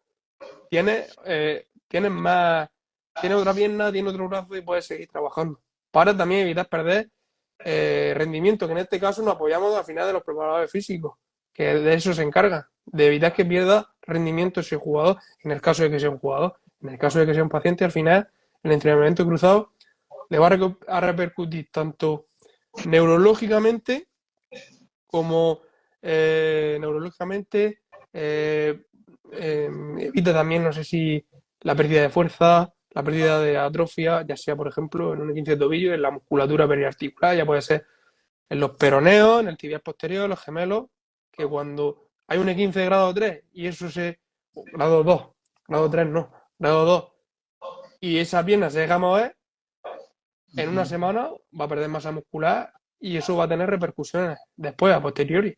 tienes, 0.68 1.16
eh, 1.24 1.66
tienes 1.90 2.12
más, 2.12 2.68
tiene 3.20 3.34
otra 3.34 3.52
pierna, 3.52 3.90
tiene 3.90 4.08
otro 4.08 4.28
brazo 4.28 4.56
y 4.56 4.62
puedes 4.62 4.86
seguir 4.86 5.08
trabajando. 5.08 5.60
Para 5.90 6.16
también 6.16 6.42
evitar 6.42 6.68
perder 6.68 7.10
eh, 7.58 8.14
rendimiento, 8.16 8.66
que 8.66 8.72
en 8.72 8.78
este 8.78 9.00
caso 9.00 9.22
nos 9.22 9.34
apoyamos 9.34 9.74
al 9.74 9.84
final 9.84 10.06
de 10.06 10.12
los 10.12 10.22
preparadores 10.22 10.70
físicos, 10.70 11.18
que 11.52 11.74
de 11.74 11.94
eso 11.94 12.14
se 12.14 12.22
encargan, 12.22 12.62
de 12.86 13.08
evitar 13.08 13.32
que 13.32 13.44
pierda 13.44 13.92
rendimiento 14.02 14.60
ese 14.60 14.76
jugador, 14.76 15.18
en 15.42 15.50
el 15.50 15.60
caso 15.60 15.82
de 15.82 15.90
que 15.90 15.98
sea 15.98 16.10
un 16.10 16.18
jugador, 16.18 16.54
en 16.80 16.90
el 16.90 16.98
caso 16.98 17.18
de 17.18 17.26
que 17.26 17.34
sea 17.34 17.42
un 17.42 17.48
paciente, 17.48 17.84
al 17.84 17.92
final 17.92 18.30
el 18.62 18.72
entrenamiento 18.72 19.26
cruzado 19.26 19.72
le 20.28 20.38
va 20.38 20.48
a, 20.86 21.00
repercutir 21.00 21.70
tanto 21.72 22.26
neurológicamente 22.86 24.06
como 25.08 25.62
eh, 26.00 26.78
neurológicamente 26.80 27.80
eh, 28.12 28.80
evita 29.32 30.32
también, 30.32 30.62
no 30.62 30.72
sé 30.72 30.84
si 30.84 31.24
la 31.60 31.74
pérdida 31.74 32.02
de 32.02 32.08
fuerza, 32.08 32.72
la 32.90 33.02
pérdida 33.02 33.40
de 33.40 33.56
atrofia, 33.56 34.24
ya 34.26 34.36
sea, 34.36 34.56
por 34.56 34.68
ejemplo, 34.68 35.14
en 35.14 35.20
un 35.20 35.34
15 35.34 35.52
de 35.52 35.56
tobillo, 35.56 35.94
en 35.94 36.02
la 36.02 36.10
musculatura 36.10 36.66
periarticular, 36.66 37.36
ya 37.36 37.46
puede 37.46 37.62
ser 37.62 37.86
en 38.48 38.60
los 38.60 38.76
peroneos, 38.76 39.40
en 39.40 39.48
el 39.48 39.56
tibial 39.56 39.80
posterior, 39.80 40.28
los 40.28 40.40
gemelos, 40.40 40.86
que 41.30 41.46
cuando 41.46 42.08
hay 42.26 42.38
un 42.38 42.54
15 42.54 42.80
de 42.80 42.86
grado 42.86 43.14
3 43.14 43.44
y 43.52 43.66
eso 43.66 43.88
se... 43.90 44.20
grado 44.72 45.04
2, 45.04 45.28
grado 45.68 45.90
3 45.90 46.06
no, 46.08 46.32
grado 46.58 46.84
2, 46.84 47.12
y 48.00 48.18
esa 48.18 48.44
pierna 48.44 48.70
se 48.70 48.80
deja 48.80 48.98
mover, 48.98 49.36
en 50.56 50.68
una 50.68 50.84
semana 50.84 51.30
va 51.58 51.66
a 51.66 51.68
perder 51.68 51.88
masa 51.88 52.10
muscular 52.10 52.72
y 52.98 53.16
eso 53.16 53.36
va 53.36 53.44
a 53.44 53.48
tener 53.48 53.70
repercusiones 53.70 54.38
después, 54.56 54.92
a 54.92 55.00
posteriori. 55.00 55.56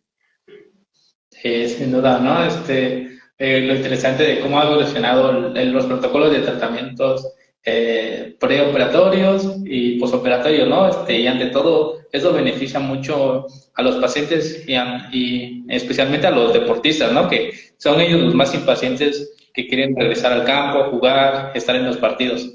Sí, 1.30 1.68
sin 1.68 1.92
duda, 1.92 2.18
¿no? 2.18 2.44
Este, 2.44 3.18
eh, 3.38 3.60
lo 3.60 3.74
interesante 3.74 4.24
de 4.24 4.40
cómo 4.40 4.60
ha 4.60 4.66
evolucionado 4.66 5.32
los 5.32 5.86
protocolos 5.86 6.32
de 6.32 6.40
tratamientos 6.40 7.34
eh, 7.64 8.36
preoperatorios 8.40 9.56
y 9.64 9.98
posoperatorios, 9.98 10.68
¿no? 10.68 10.88
Este, 10.88 11.20
y 11.20 11.26
ante 11.26 11.46
todo, 11.46 12.00
eso 12.10 12.32
beneficia 12.32 12.80
mucho 12.80 13.46
a 13.74 13.82
los 13.82 13.96
pacientes 13.96 14.64
y, 14.66 15.64
especialmente 15.68 16.26
a 16.26 16.32
los 16.32 16.52
deportistas, 16.52 17.12
¿no? 17.12 17.28
Que 17.28 17.52
son 17.78 18.00
ellos 18.00 18.20
los 18.20 18.34
más 18.34 18.52
impacientes 18.54 19.50
que 19.54 19.68
quieren 19.68 19.94
regresar 19.94 20.32
al 20.32 20.44
campo, 20.44 20.90
jugar, 20.90 21.52
estar 21.54 21.76
en 21.76 21.86
los 21.86 21.98
partidos. 21.98 22.48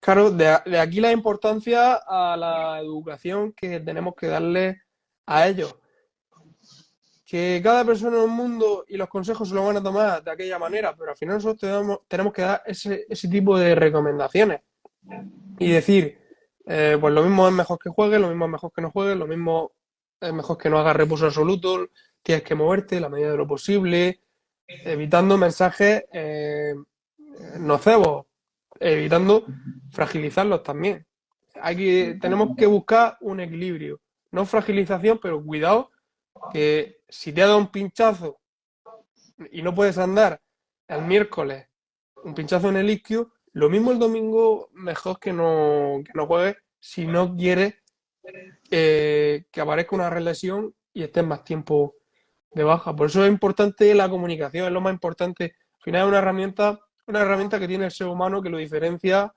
Claro, 0.00 0.30
de, 0.30 0.58
de 0.66 0.78
aquí 0.78 1.00
la 1.00 1.10
importancia 1.10 1.94
a 2.06 2.36
la 2.36 2.78
educación 2.80 3.52
que 3.52 3.80
tenemos 3.80 4.14
que 4.14 4.26
darle 4.28 4.82
a 5.26 5.48
ellos 5.48 5.74
que 7.34 7.60
cada 7.64 7.84
persona 7.84 8.18
en 8.18 8.22
el 8.22 8.30
mundo 8.30 8.84
y 8.86 8.96
los 8.96 9.08
consejos 9.08 9.48
se 9.48 9.56
lo 9.56 9.66
van 9.66 9.76
a 9.76 9.82
tomar 9.82 10.22
de 10.22 10.30
aquella 10.30 10.56
manera, 10.56 10.94
pero 10.96 11.10
al 11.10 11.16
final 11.16 11.34
nosotros 11.34 11.98
tenemos, 12.06 12.32
que 12.32 12.42
dar 12.42 12.62
ese, 12.64 13.28
tipo 13.28 13.58
de 13.58 13.74
recomendaciones 13.74 14.60
y 15.58 15.72
decir, 15.72 16.16
eh, 16.64 16.96
pues 17.00 17.12
lo 17.12 17.24
mismo 17.24 17.48
es 17.48 17.52
mejor 17.52 17.80
que 17.80 17.90
juegues, 17.90 18.20
lo 18.20 18.28
mismo 18.28 18.44
es 18.44 18.52
mejor 18.52 18.72
que 18.72 18.82
no 18.82 18.92
juegues, 18.92 19.16
lo 19.16 19.26
mismo 19.26 19.72
es 20.20 20.32
mejor 20.32 20.56
que 20.56 20.70
no 20.70 20.78
hagas 20.78 20.94
reposo 20.94 21.26
absoluto, 21.26 21.88
tienes 22.22 22.44
que 22.44 22.54
moverte 22.54 23.00
la 23.00 23.08
medida 23.08 23.32
de 23.32 23.36
lo 23.36 23.48
posible, 23.48 24.20
evitando 24.68 25.36
mensajes 25.36 26.04
eh, 26.12 26.76
nocevos, 27.58 28.26
evitando 28.78 29.44
fragilizarlos 29.90 30.62
también. 30.62 31.04
Hay 31.60 32.16
tenemos 32.20 32.56
que 32.56 32.66
buscar 32.66 33.18
un 33.22 33.40
equilibrio, 33.40 34.00
no 34.30 34.46
fragilización, 34.46 35.18
pero 35.20 35.42
cuidado 35.42 35.90
que 36.52 37.00
si 37.14 37.32
te 37.32 37.42
ha 37.42 37.46
dado 37.46 37.58
un 37.58 37.68
pinchazo 37.68 38.40
y 39.52 39.62
no 39.62 39.72
puedes 39.72 39.98
andar 39.98 40.40
el 40.88 41.02
miércoles, 41.02 41.68
un 42.24 42.34
pinchazo 42.34 42.68
en 42.70 42.76
el 42.76 42.90
isquio, 42.90 43.32
lo 43.52 43.70
mismo 43.70 43.92
el 43.92 44.00
domingo, 44.00 44.68
mejor 44.72 45.20
que 45.20 45.32
no, 45.32 46.02
que 46.04 46.10
no 46.14 46.26
juegues 46.26 46.56
si 46.80 47.06
no 47.06 47.36
quieres 47.36 47.74
eh, 48.70 49.44
que 49.50 49.60
aparezca 49.60 49.94
una 49.94 50.10
relesión 50.10 50.74
y 50.92 51.04
estés 51.04 51.24
más 51.24 51.44
tiempo 51.44 51.94
de 52.50 52.64
baja. 52.64 52.94
Por 52.96 53.06
eso 53.06 53.24
es 53.24 53.30
importante 53.30 53.94
la 53.94 54.08
comunicación, 54.08 54.66
es 54.66 54.72
lo 54.72 54.80
más 54.80 54.92
importante. 54.92 55.54
Al 55.74 55.82
final 55.82 56.02
es 56.02 56.08
una 56.08 56.18
herramienta, 56.18 56.80
una 57.06 57.20
herramienta 57.20 57.60
que 57.60 57.68
tiene 57.68 57.86
el 57.86 57.92
ser 57.92 58.08
humano 58.08 58.42
que 58.42 58.50
lo 58.50 58.58
diferencia 58.58 59.32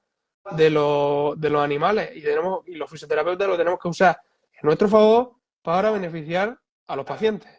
de, 0.52 0.72
los, 0.72 1.40
de 1.40 1.50
los 1.52 1.64
animales 1.64 2.10
y, 2.16 2.22
tenemos, 2.22 2.68
y 2.68 2.76
los 2.76 2.90
fisioterapeutas 2.90 3.48
lo 3.48 3.58
tenemos 3.58 3.80
que 3.80 3.88
usar 3.88 4.20
en 4.52 4.62
nuestro 4.64 4.88
favor 4.88 5.34
para 5.62 5.92
beneficiar 5.92 6.60
a 6.88 6.96
los 6.96 7.06
pacientes. 7.06 7.57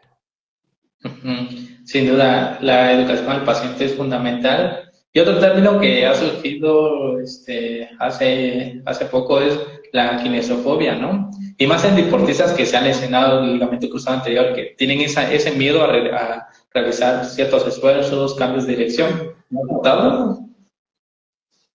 Sin 1.85 2.09
duda, 2.09 2.59
la 2.61 2.93
educación 2.93 3.31
al 3.31 3.45
paciente 3.45 3.87
es 3.87 3.95
fundamental. 3.95 4.91
Y 5.13 5.21
otro 5.21 5.39
término 5.39 5.81
que 5.81 6.07
ha 6.07 6.15
surgido 6.15 7.19
este, 7.19 7.89
hace, 7.99 8.83
hace 8.85 9.07
poco 9.07 9.41
es 9.41 9.59
la 9.93 10.23
kinesiofobia, 10.23 10.97
¿no? 10.97 11.31
Y 11.57 11.67
más 11.67 11.85
en 11.85 11.97
deportistas 11.97 12.53
que 12.53 12.67
se 12.67 12.77
han 12.77 12.85
lesionado 12.85 13.43
el 13.43 13.55
ligamento 13.55 13.89
cruzado 13.89 14.19
anterior, 14.19 14.55
que 14.55 14.75
tienen 14.77 15.01
esa, 15.01 15.33
ese 15.33 15.53
miedo 15.53 15.83
a, 15.83 16.49
realizar 16.71 17.25
ciertos 17.25 17.67
esfuerzos, 17.67 18.35
cambios 18.35 18.67
de 18.67 18.77
dirección. 18.77 19.33
¿No 19.51 19.65
notado? 19.65 20.39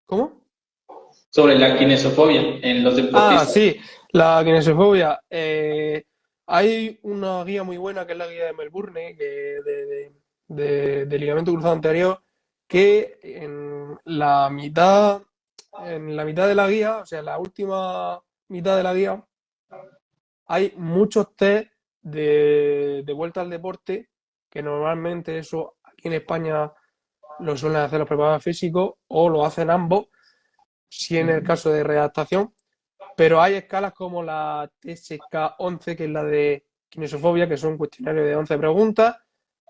¿Cómo? 0.05 0.33
Sobre 1.29 1.57
la 1.57 1.77
kinesiofobia 1.77 2.59
en 2.61 2.83
los 2.83 2.95
deportistas. 2.95 3.41
Ah, 3.41 3.45
sí, 3.45 3.77
la 4.11 4.41
kinesiofobia. 4.45 5.19
Eh, 5.29 6.03
hay 6.45 6.99
una 7.03 7.43
guía 7.43 7.63
muy 7.63 7.77
buena 7.77 8.05
que 8.05 8.13
es 8.13 8.17
la 8.17 8.27
guía 8.27 8.45
de 8.45 8.53
Melbourne, 8.53 9.15
que 9.15 9.59
de, 10.47 11.19
ligamento 11.19 11.51
cruzado 11.51 11.73
anterior, 11.73 12.21
que 12.67 13.19
en 13.23 13.97
la 14.05 14.49
mitad, 14.49 15.21
en 15.85 16.15
la 16.15 16.25
mitad 16.25 16.47
de 16.47 16.55
la 16.55 16.67
guía, 16.67 16.97
o 16.97 17.05
sea, 17.05 17.21
la 17.21 17.37
última 17.37 18.21
mitad 18.49 18.77
de 18.77 18.83
la 18.83 18.93
guía, 18.93 19.25
hay 20.47 20.73
muchos 20.77 21.35
test 21.35 21.71
de, 22.01 23.03
de 23.05 23.13
vuelta 23.13 23.41
al 23.41 23.49
deporte, 23.49 24.09
que 24.49 24.61
normalmente 24.61 25.37
eso 25.37 25.77
aquí 25.83 26.09
en 26.09 26.13
España 26.13 26.71
lo 27.39 27.57
suelen 27.57 27.81
hacer 27.81 27.99
los 27.99 28.07
preparadores 28.07 28.43
físicos 28.43 28.93
o 29.07 29.29
lo 29.29 29.45
hacen 29.45 29.69
ambos, 29.69 30.07
si 30.89 31.17
en 31.17 31.29
el 31.29 31.43
caso 31.43 31.71
de 31.71 31.83
readaptación, 31.83 32.53
pero 33.15 33.41
hay 33.41 33.55
escalas 33.55 33.93
como 33.93 34.23
la 34.23 34.69
TSK-11, 34.81 35.95
que 35.95 36.05
es 36.05 36.09
la 36.09 36.23
de 36.23 36.65
kinesiofobia, 36.89 37.47
que 37.47 37.57
son 37.57 37.73
un 37.73 37.77
cuestionario 37.77 38.23
de 38.23 38.35
11 38.35 38.57
preguntas, 38.57 39.17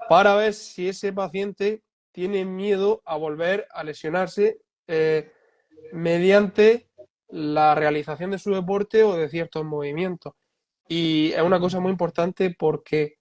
para 0.10 0.36
ver 0.36 0.54
si 0.54 0.90
ese 0.90 1.14
paciente 1.14 1.84
tiene 2.12 2.46
miedo 2.46 3.02
a 3.06 3.18
volver 3.18 3.68
a 3.72 3.84
lesionarse 3.84 4.60
eh, 4.88 5.32
mediante 5.92 6.90
la 7.30 7.74
realización 7.76 8.32
de 8.32 8.40
su 8.40 8.54
deporte 8.54 9.04
o 9.04 9.16
de 9.16 9.30
ciertos 9.30 9.66
movimientos. 9.66 10.34
Y 10.88 11.32
es 11.32 11.42
una 11.42 11.60
cosa 11.60 11.80
muy 11.80 11.92
importante 11.92 12.56
porque 12.58 13.18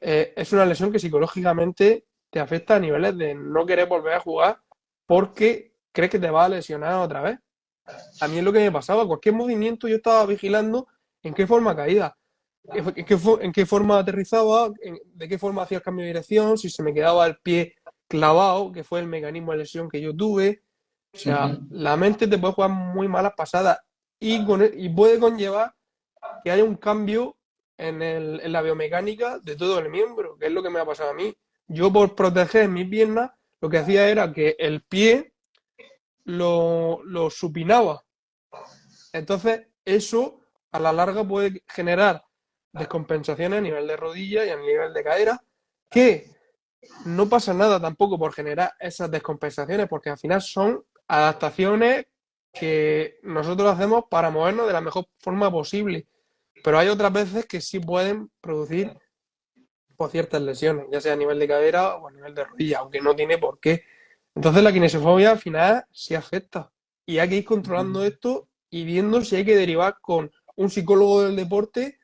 eh, 0.00 0.34
es 0.36 0.52
una 0.52 0.66
lesión 0.66 0.92
que 0.92 0.98
psicológicamente 0.98 2.06
te 2.30 2.40
afecta 2.40 2.76
a 2.76 2.80
niveles 2.80 3.16
de 3.16 3.34
no 3.34 3.64
querer 3.64 3.86
volver 3.88 4.14
a 4.14 4.20
jugar 4.20 4.60
porque 5.06 5.74
crees 5.92 6.10
que 6.10 6.18
te 6.18 6.30
va 6.30 6.44
a 6.44 6.48
lesionar 6.50 6.94
otra 6.94 7.22
vez. 7.22 7.38
A 8.20 8.28
mí 8.28 8.38
es 8.38 8.44
lo 8.44 8.52
que 8.52 8.60
me 8.60 8.72
pasaba, 8.72 9.06
cualquier 9.06 9.34
movimiento 9.34 9.86
yo 9.88 9.96
estaba 9.96 10.26
vigilando 10.26 10.88
en 11.22 11.34
qué 11.34 11.46
forma 11.46 11.74
caía, 11.76 12.16
en 12.72 13.04
qué, 13.04 13.18
en 13.40 13.52
qué 13.52 13.66
forma 13.66 13.98
aterrizaba, 13.98 14.70
de 15.04 15.28
qué 15.28 15.38
forma 15.38 15.62
hacía 15.62 15.78
el 15.78 15.84
cambio 15.84 16.04
de 16.04 16.08
dirección, 16.08 16.58
si 16.58 16.68
se 16.70 16.82
me 16.82 16.92
quedaba 16.92 17.26
el 17.26 17.38
pie 17.38 17.76
clavado, 18.08 18.72
que 18.72 18.84
fue 18.84 19.00
el 19.00 19.06
mecanismo 19.06 19.52
de 19.52 19.58
lesión 19.58 19.88
que 19.88 20.00
yo 20.00 20.14
tuve. 20.14 20.62
O 21.12 21.18
sea, 21.18 21.58
la 21.70 21.96
mente 21.96 22.26
te 22.26 22.38
puede 22.38 22.54
jugar 22.54 22.70
muy 22.70 23.08
malas 23.08 23.32
pasadas 23.36 23.78
y, 24.20 24.44
con, 24.44 24.62
e, 24.62 24.70
y 24.76 24.88
puede 24.88 25.18
conllevar 25.18 25.74
que 26.44 26.50
haya 26.50 26.64
un 26.64 26.76
cambio 26.76 27.36
en, 27.78 28.02
el, 28.02 28.40
en 28.42 28.52
la 28.52 28.62
biomecánica 28.62 29.38
de 29.38 29.56
todo 29.56 29.78
el 29.78 29.90
miembro, 29.90 30.36
que 30.38 30.46
es 30.46 30.52
lo 30.52 30.62
que 30.62 30.70
me 30.70 30.80
ha 30.80 30.84
pasado 30.84 31.10
a 31.10 31.14
mí. 31.14 31.34
Yo 31.68 31.92
por 31.92 32.14
proteger 32.14 32.68
mis 32.68 32.88
piernas, 32.88 33.30
lo 33.60 33.70
que 33.70 33.78
hacía 33.78 34.08
era 34.08 34.32
que 34.32 34.56
el 34.58 34.82
pie 34.82 35.32
lo, 36.26 37.30
supinaba. 37.30 38.04
Entonces, 39.12 39.68
eso 39.84 40.40
a 40.72 40.80
la 40.80 40.92
larga 40.92 41.24
puede 41.24 41.62
generar 41.68 42.22
descompensaciones 42.72 43.58
a 43.58 43.62
nivel 43.62 43.86
de 43.86 43.96
rodilla 43.96 44.44
y 44.44 44.50
a 44.50 44.56
nivel 44.56 44.92
de 44.92 45.04
cadera, 45.04 45.42
que 45.90 46.30
no 47.06 47.28
pasa 47.28 47.54
nada 47.54 47.80
tampoco 47.80 48.18
por 48.18 48.34
generar 48.34 48.72
esas 48.78 49.10
descompensaciones, 49.10 49.88
porque 49.88 50.10
al 50.10 50.18
final 50.18 50.42
son 50.42 50.84
adaptaciones 51.08 52.06
que 52.52 53.18
nosotros 53.22 53.72
hacemos 53.72 54.04
para 54.10 54.30
movernos 54.30 54.66
de 54.66 54.72
la 54.72 54.80
mejor 54.80 55.06
forma 55.18 55.50
posible. 55.50 56.06
Pero 56.62 56.78
hay 56.78 56.88
otras 56.88 57.12
veces 57.12 57.46
que 57.46 57.60
sí 57.60 57.78
pueden 57.78 58.30
producir 58.40 58.92
por 59.96 60.10
ciertas 60.10 60.42
lesiones, 60.42 60.86
ya 60.90 61.00
sea 61.00 61.14
a 61.14 61.16
nivel 61.16 61.38
de 61.38 61.48
cadera 61.48 61.96
o 61.96 62.08
a 62.08 62.10
nivel 62.10 62.34
de 62.34 62.44
rodilla, 62.44 62.78
aunque 62.80 63.00
no 63.00 63.14
tiene 63.14 63.38
por 63.38 63.58
qué 63.60 63.84
entonces 64.36 64.62
la 64.62 64.72
kinesiofobia 64.72 65.30
al 65.32 65.38
final 65.38 65.84
sí 65.90 66.14
afecta. 66.14 66.70
Y 67.06 67.18
hay 67.18 67.28
que 67.28 67.36
ir 67.36 67.44
controlando 67.44 68.04
esto 68.04 68.48
y 68.70 68.84
viendo 68.84 69.22
si 69.22 69.36
hay 69.36 69.44
que 69.44 69.56
derivar 69.56 69.96
con 70.00 70.30
un 70.56 70.70
psicólogo 70.70 71.24
del 71.24 71.36
deporte 71.36 71.98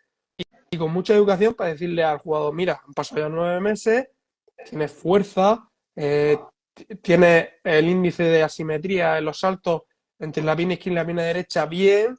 y, 0.70 0.78
con 0.78 0.92
mucha 0.92 1.14
educación 1.14 1.54
para 1.54 1.70
decirle 1.70 2.02
al 2.02 2.18
jugador, 2.18 2.54
mira, 2.54 2.80
han 2.86 2.94
pasado 2.94 3.20
ya 3.20 3.28
nueve 3.28 3.60
meses, 3.60 4.08
tienes 4.68 4.90
fuerza, 4.90 5.68
eh, 5.94 6.38
tienes 7.02 7.50
el 7.62 7.88
índice 7.88 8.22
de 8.22 8.42
asimetría 8.42 9.18
en 9.18 9.26
los 9.26 9.38
saltos 9.38 9.82
entre 10.18 10.42
la 10.42 10.56
pierna 10.56 10.74
izquierda 10.74 10.94
y 10.94 11.00
la 11.00 11.04
pierna 11.04 11.22
derecha 11.24 11.66
bien, 11.66 12.18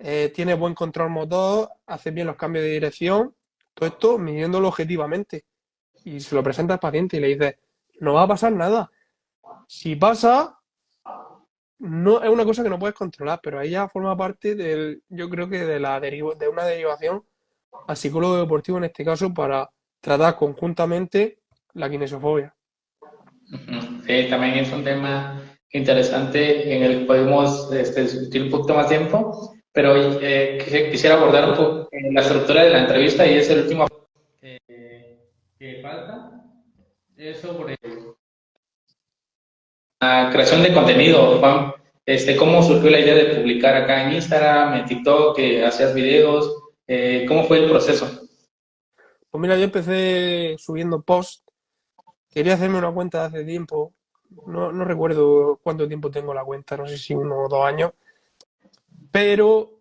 eh, 0.00 0.32
tienes 0.34 0.58
buen 0.58 0.74
control 0.74 1.10
motor, 1.10 1.70
haces 1.86 2.12
bien 2.12 2.26
los 2.26 2.36
cambios 2.36 2.64
de 2.64 2.72
dirección, 2.72 3.34
todo 3.74 3.88
esto 3.88 4.18
midiéndolo 4.18 4.68
objetivamente. 4.68 5.44
Y 6.04 6.20
se 6.20 6.34
lo 6.34 6.42
presenta 6.42 6.74
al 6.74 6.80
paciente 6.80 7.18
y 7.18 7.20
le 7.20 7.28
dices, 7.28 7.56
no 8.00 8.14
va 8.14 8.24
a 8.24 8.28
pasar 8.28 8.52
nada. 8.52 8.90
Si 9.66 9.96
pasa, 9.96 10.58
no 11.78 12.22
es 12.22 12.30
una 12.30 12.44
cosa 12.44 12.62
que 12.62 12.70
no 12.70 12.78
puedes 12.78 12.94
controlar, 12.94 13.40
pero 13.42 13.60
ella 13.60 13.88
forma 13.88 14.16
parte 14.16 14.54
del, 14.54 15.02
yo 15.08 15.28
creo 15.28 15.48
que 15.48 15.64
de 15.64 15.80
la 15.80 16.00
de 16.00 16.48
una 16.50 16.64
derivación 16.64 17.24
al 17.86 17.96
psicólogo 17.96 18.36
deportivo 18.38 18.78
en 18.78 18.84
este 18.84 19.04
caso 19.04 19.32
para 19.32 19.68
tratar 20.00 20.36
conjuntamente 20.36 21.40
la 21.74 21.90
kinesiofobia. 21.90 22.54
Sí, 24.06 24.26
también 24.30 24.54
es 24.54 24.72
un 24.72 24.84
tema 24.84 25.40
interesante 25.70 26.76
en 26.76 26.82
el 26.82 26.98
que 27.00 27.04
podemos 27.06 27.72
este, 27.72 28.02
discutir 28.02 28.42
un 28.42 28.50
poquito 28.50 28.74
más 28.74 28.88
tiempo, 28.88 29.54
pero 29.72 29.94
eh, 30.20 30.88
quisiera 30.90 31.16
abordar 31.16 31.50
un 31.50 31.56
poco 31.56 31.88
la 32.12 32.20
estructura 32.20 32.62
de 32.62 32.70
la 32.70 32.80
entrevista 32.80 33.26
y 33.26 33.38
es 33.38 33.50
el 33.50 33.62
último 33.62 33.86
que 35.58 35.80
falta, 35.82 36.44
es 37.16 37.38
sobre 37.40 37.76
creación 40.32 40.62
de 40.62 40.72
contenido, 40.72 41.38
Juan. 41.38 41.72
Este, 42.06 42.36
¿Cómo 42.36 42.62
surgió 42.62 42.90
la 42.90 43.00
idea 43.00 43.14
de 43.14 43.36
publicar 43.36 43.74
acá 43.76 44.04
en 44.04 44.14
Instagram, 44.14 44.74
en 44.74 44.84
TikTok, 44.84 45.36
que 45.36 45.64
hacías 45.64 45.94
videos? 45.94 46.62
Eh, 46.86 47.24
¿Cómo 47.26 47.44
fue 47.44 47.58
el 47.64 47.70
proceso? 47.70 48.28
Pues 49.30 49.40
mira, 49.40 49.56
yo 49.56 49.64
empecé 49.64 50.56
subiendo 50.58 51.02
posts. 51.02 51.44
Quería 52.30 52.54
hacerme 52.54 52.78
una 52.78 52.92
cuenta 52.92 53.24
hace 53.24 53.44
tiempo. 53.44 53.94
No, 54.46 54.72
no 54.72 54.84
recuerdo 54.84 55.60
cuánto 55.62 55.88
tiempo 55.88 56.10
tengo 56.10 56.34
la 56.34 56.44
cuenta, 56.44 56.76
no 56.76 56.86
sé 56.86 56.98
si 56.98 57.14
uno 57.14 57.44
o 57.44 57.48
dos 57.48 57.64
años. 57.64 57.92
Pero 59.10 59.74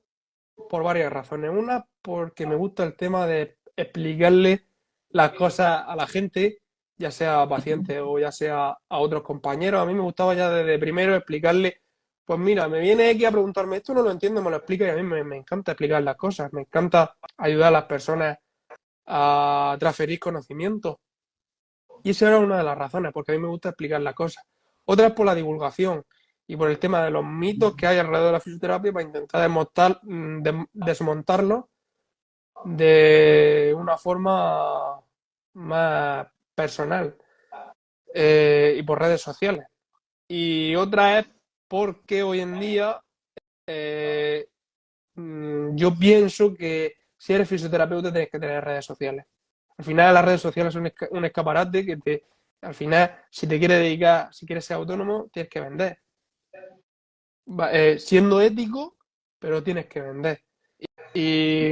por 0.70 0.84
varias 0.84 1.12
razones. 1.12 1.52
Una, 1.52 1.86
porque 2.02 2.46
me 2.46 2.56
gusta 2.56 2.84
el 2.84 2.96
tema 2.96 3.28
de 3.28 3.58
explicarle 3.76 4.66
las 5.10 5.32
cosas 5.34 5.84
a 5.86 5.96
la 5.96 6.08
gente 6.08 6.63
ya 6.98 7.12
sea 7.12 7.42
a 7.42 7.50
pacientes 7.50 8.00
o 8.04 8.20
ya 8.20 8.32
sea 8.32 8.78
a 8.90 8.98
otros 9.00 9.24
compañeros. 9.24 9.82
A 9.82 9.86
mí 9.86 9.94
me 9.94 10.02
gustaba 10.02 10.34
ya 10.34 10.50
desde 10.50 10.80
primero 10.80 11.16
explicarle, 11.16 11.82
pues 12.26 12.40
mira, 12.40 12.68
me 12.68 12.80
viene 12.80 13.10
aquí 13.10 13.26
a 13.26 13.32
preguntarme, 13.32 13.78
esto 13.78 13.94
no 13.94 14.02
lo 14.02 14.12
entiendo, 14.12 14.42
me 14.42 14.50
lo 14.50 14.58
explica 14.58 14.86
y 14.86 14.90
a 14.90 14.96
mí 14.96 15.04
me, 15.04 15.38
encanta 15.38 15.74
explicar 15.74 16.04
las 16.04 16.16
cosas, 16.16 16.52
me 16.54 16.62
encanta 16.62 17.16
ayudar 17.38 17.70
a 17.70 17.72
las 17.72 17.84
personas 17.86 18.38
a 19.06 19.76
transferir 19.80 20.20
conocimiento. 20.20 21.02
Y 22.04 22.12
esa 22.12 22.28
era 22.28 22.40
una 22.40 22.58
de 22.58 22.64
las 22.64 22.78
razones, 22.78 23.12
porque 23.14 23.32
a 23.32 23.36
mí 23.36 23.42
me 23.42 23.48
gusta 23.48 23.70
explicar 23.70 24.02
las 24.02 24.14
cosas. 24.14 24.44
Otra 24.86 25.08
es 25.08 25.14
por 25.14 25.26
la 25.26 25.36
divulgación 25.36 26.04
y 26.48 26.58
por 26.58 26.70
el 26.70 26.80
tema 26.80 27.04
de 27.04 27.12
los 27.12 27.26
mitos 27.26 27.76
que 27.76 27.88
hay 27.88 27.98
alrededor 27.98 28.28
de 28.28 28.32
la 28.34 28.40
fisioterapia 28.40 28.92
para 28.92 29.06
intentar 29.06 29.42
desmontar, 29.42 30.00
mm, 30.04 30.44
desmontarlos 30.74 31.66
de 32.66 33.74
una 33.78 33.98
forma 33.98 35.02
más 35.54 36.28
personal 36.56 37.16
eh, 38.14 38.76
y 38.78 38.84
por 38.84 39.00
redes 39.00 39.22
sociales. 39.22 39.66
Y 40.28 40.76
otra 40.76 41.20
es 41.20 41.28
porque 41.68 42.24
hoy 42.24 42.40
en 42.40 42.60
día 42.60 43.02
eh, 43.68 44.48
mm, 45.16 45.76
yo 45.76 45.98
pienso 45.98 46.54
que 46.54 46.96
si 47.18 47.34
eres 47.34 47.50
fisioterapeuta 47.50 48.12
tienes 48.12 48.30
que 48.30 48.40
tener 48.40 48.64
redes 48.64 48.86
sociales. 48.86 49.26
Al 49.78 49.86
final 49.86 50.14
las 50.14 50.26
redes 50.26 50.42
sociales 50.42 50.74
son 50.74 50.92
un 51.12 51.26
escaparate 51.26 51.86
que 51.86 51.98
te, 51.98 52.24
al 52.62 52.74
final, 52.74 53.24
si 53.30 53.48
te 53.48 53.60
quieres 53.60 53.80
dedicar, 53.80 54.34
si 54.34 54.46
quieres 54.46 54.66
ser 54.66 54.78
autónomo, 54.78 55.30
tienes 55.32 55.50
que 55.50 55.60
vender. 55.60 56.00
Eh, 57.72 58.00
siendo 58.00 58.40
ético, 58.40 58.98
pero 59.40 59.64
tienes 59.64 59.88
que 59.88 60.02
vender. 60.02 60.44
y, 61.14 61.72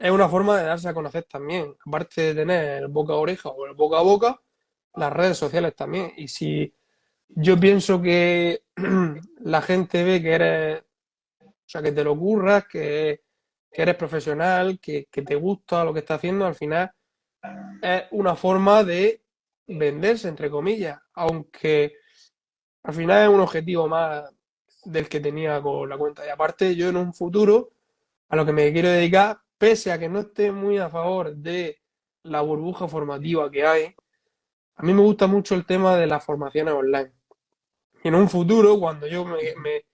es 0.00 0.10
una 0.10 0.28
forma 0.28 0.58
de 0.58 0.64
darse 0.64 0.88
a 0.88 0.94
conocer 0.94 1.24
también. 1.24 1.74
Aparte 1.86 2.22
de 2.22 2.34
tener 2.34 2.82
el 2.82 2.88
boca 2.88 3.14
a 3.14 3.16
oreja 3.16 3.48
o 3.48 3.66
el 3.66 3.74
boca 3.74 3.98
a 3.98 4.02
boca, 4.02 4.40
las 4.94 5.12
redes 5.12 5.36
sociales 5.36 5.74
también. 5.74 6.12
Y 6.16 6.28
si 6.28 6.72
yo 7.28 7.58
pienso 7.58 8.00
que 8.00 8.62
la 9.40 9.62
gente 9.62 10.04
ve 10.04 10.22
que 10.22 10.32
eres, 10.32 10.82
o 11.40 11.52
sea, 11.66 11.82
que 11.82 11.92
te 11.92 12.04
lo 12.04 12.12
ocurras, 12.12 12.66
que, 12.66 13.22
eres 13.70 13.96
profesional, 13.96 14.78
que, 14.80 15.06
que, 15.10 15.22
te 15.22 15.34
gusta 15.34 15.84
lo 15.84 15.92
que 15.92 16.00
estás 16.00 16.18
haciendo, 16.18 16.46
al 16.46 16.54
final 16.54 16.90
es 17.82 18.04
una 18.10 18.34
forma 18.34 18.82
de 18.82 19.22
venderse, 19.66 20.28
entre 20.28 20.50
comillas. 20.50 20.98
Aunque 21.14 21.94
al 22.82 22.94
final 22.94 23.28
es 23.28 23.34
un 23.34 23.40
objetivo 23.40 23.88
más 23.88 24.24
del 24.84 25.08
que 25.08 25.20
tenía 25.20 25.60
con 25.60 25.88
la 25.88 25.98
cuenta. 25.98 26.24
Y 26.26 26.30
aparte, 26.30 26.74
yo 26.74 26.88
en 26.88 26.96
un 26.96 27.12
futuro, 27.12 27.70
a 28.28 28.36
lo 28.36 28.46
que 28.46 28.52
me 28.52 28.72
quiero 28.72 28.88
dedicar, 28.88 29.38
pese 29.58 29.92
a 29.92 29.98
que 29.98 30.08
no 30.08 30.20
esté 30.20 30.52
muy 30.52 30.78
a 30.78 30.88
favor 30.88 31.34
de 31.34 31.80
la 32.22 32.40
burbuja 32.40 32.88
formativa 32.88 33.50
que 33.50 33.66
hay, 33.66 33.94
a 34.76 34.82
mí 34.82 34.94
me 34.94 35.02
gusta 35.02 35.26
mucho 35.26 35.54
el 35.54 35.66
tema 35.66 35.96
de 35.96 36.06
las 36.06 36.24
formaciones 36.24 36.72
online. 36.72 37.12
Y 38.04 38.08
en 38.08 38.14
un 38.14 38.28
futuro, 38.28 38.78
cuando 38.78 39.08
yo 39.08 39.24
me, 39.24 39.84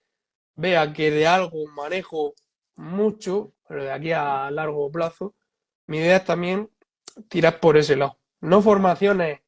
vea 0.56 0.92
que 0.92 1.10
de 1.10 1.26
algo 1.26 1.66
manejo 1.68 2.34
mucho, 2.76 3.54
pero 3.66 3.82
de 3.84 3.92
aquí 3.92 4.12
a 4.12 4.50
largo 4.50 4.90
plazo, 4.90 5.34
mi 5.86 5.98
idea 5.98 6.16
es 6.18 6.24
también 6.24 6.70
tirar 7.28 7.60
por 7.60 7.78
ese 7.78 7.96
lado. 7.96 8.18
No 8.40 8.60
formaciones 8.60 9.40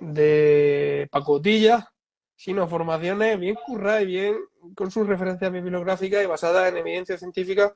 de 0.00 1.08
pacotilla, 1.10 1.90
sino 2.34 2.68
formaciones 2.68 3.40
bien 3.40 3.54
curradas 3.54 4.02
y 4.02 4.06
bien 4.06 4.36
con 4.74 4.90
sus 4.90 5.06
referencias 5.06 5.50
bibliográficas 5.50 6.22
y 6.22 6.26
basadas 6.26 6.68
en 6.68 6.76
evidencia 6.76 7.16
científica 7.16 7.74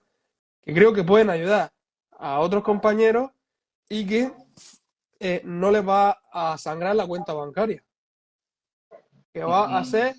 que 0.62 0.74
creo 0.74 0.93
que 0.93 1.05
pueden 1.05 1.31
ayudar 1.31 1.73
a 2.19 2.41
otros 2.41 2.62
compañeros 2.62 3.31
y 3.89 4.07
que 4.07 4.32
eh, 5.19 5.43
no 5.45 5.70
les 5.70 5.87
va 5.87 6.23
a 6.32 6.57
sangrar 6.59 6.95
la 6.97 7.07
cuenta 7.07 7.32
bancaria. 7.32 7.82
Que 9.32 9.45
va 9.45 9.78
a 9.78 9.85
ser 9.85 10.15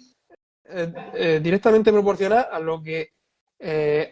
eh, 0.66 0.94
eh, 1.14 1.40
directamente 1.42 1.92
proporcional 1.92 2.48
a 2.52 2.60
lo 2.60 2.82
que 2.82 3.10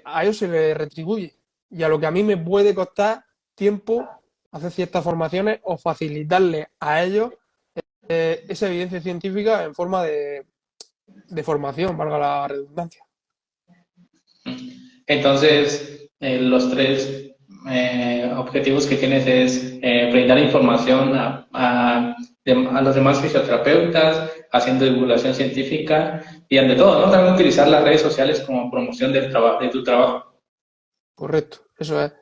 a 0.05 0.23
ellos 0.23 0.37
se 0.37 0.47
les 0.47 0.77
retribuye 0.77 1.35
y 1.71 1.81
a 1.81 1.89
lo 1.89 1.99
que 1.99 2.05
a 2.05 2.11
mí 2.11 2.21
me 2.21 2.37
puede 2.37 2.75
costar 2.75 3.25
tiempo 3.55 4.07
hacer 4.51 4.71
ciertas 4.71 5.03
formaciones 5.03 5.59
o 5.63 5.75
facilitarle 5.75 6.67
a 6.79 7.01
ellos 7.03 7.33
esa 8.07 8.67
evidencia 8.67 9.01
científica 9.01 9.63
en 9.63 9.73
forma 9.73 10.03
de, 10.03 10.45
de 11.07 11.43
formación, 11.43 11.97
valga 11.97 12.19
la 12.19 12.47
redundancia. 12.47 13.03
Entonces, 15.07 16.08
eh, 16.19 16.39
los 16.39 16.69
tres 16.69 17.31
eh, 17.69 18.33
objetivos 18.37 18.85
que 18.85 18.97
tienes 18.97 19.25
es 19.25 19.79
eh, 19.81 20.09
brindar 20.11 20.39
información 20.39 21.15
a, 21.15 21.47
a, 21.53 22.15
los 22.81 22.95
demás 22.95 23.21
fisioterapeutas, 23.21 24.31
haciendo 24.51 24.85
divulgación 24.85 25.35
científica 25.35 26.23
y 26.47 26.57
ante 26.57 26.75
todo, 26.75 27.05
¿no? 27.05 27.11
También 27.11 27.35
utilizar 27.35 27.67
las 27.67 27.83
redes 27.83 28.01
sociales 28.01 28.41
como 28.41 28.71
promoción 28.71 29.13
del 29.13 29.31
de 29.31 29.69
tu 29.69 29.83
trabajo. 29.83 30.41
Correcto, 31.13 31.59
eso 31.77 32.01
es. 32.03 32.13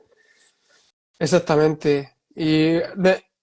Exactamente. 1.17 2.15
Y 2.35 2.73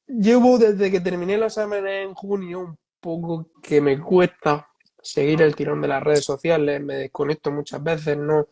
llevo 0.07 0.59
desde 0.59 0.91
que 0.91 1.01
terminé 1.01 1.39
los 1.39 1.57
exámenes 1.57 2.07
en 2.07 2.15
junio 2.15 2.61
un 2.61 2.79
poco 3.01 3.51
que 3.63 3.81
me 3.81 3.99
cuesta 3.99 4.69
seguir 5.01 5.43
el 5.43 5.57
tirón 5.57 5.81
de 5.81 5.89
las 5.89 6.03
redes 6.03 6.25
sociales, 6.25 6.83
me 6.83 6.95
desconecto 6.95 7.51
muchas 7.51 7.83
veces, 7.83 8.17
no, 8.17 8.47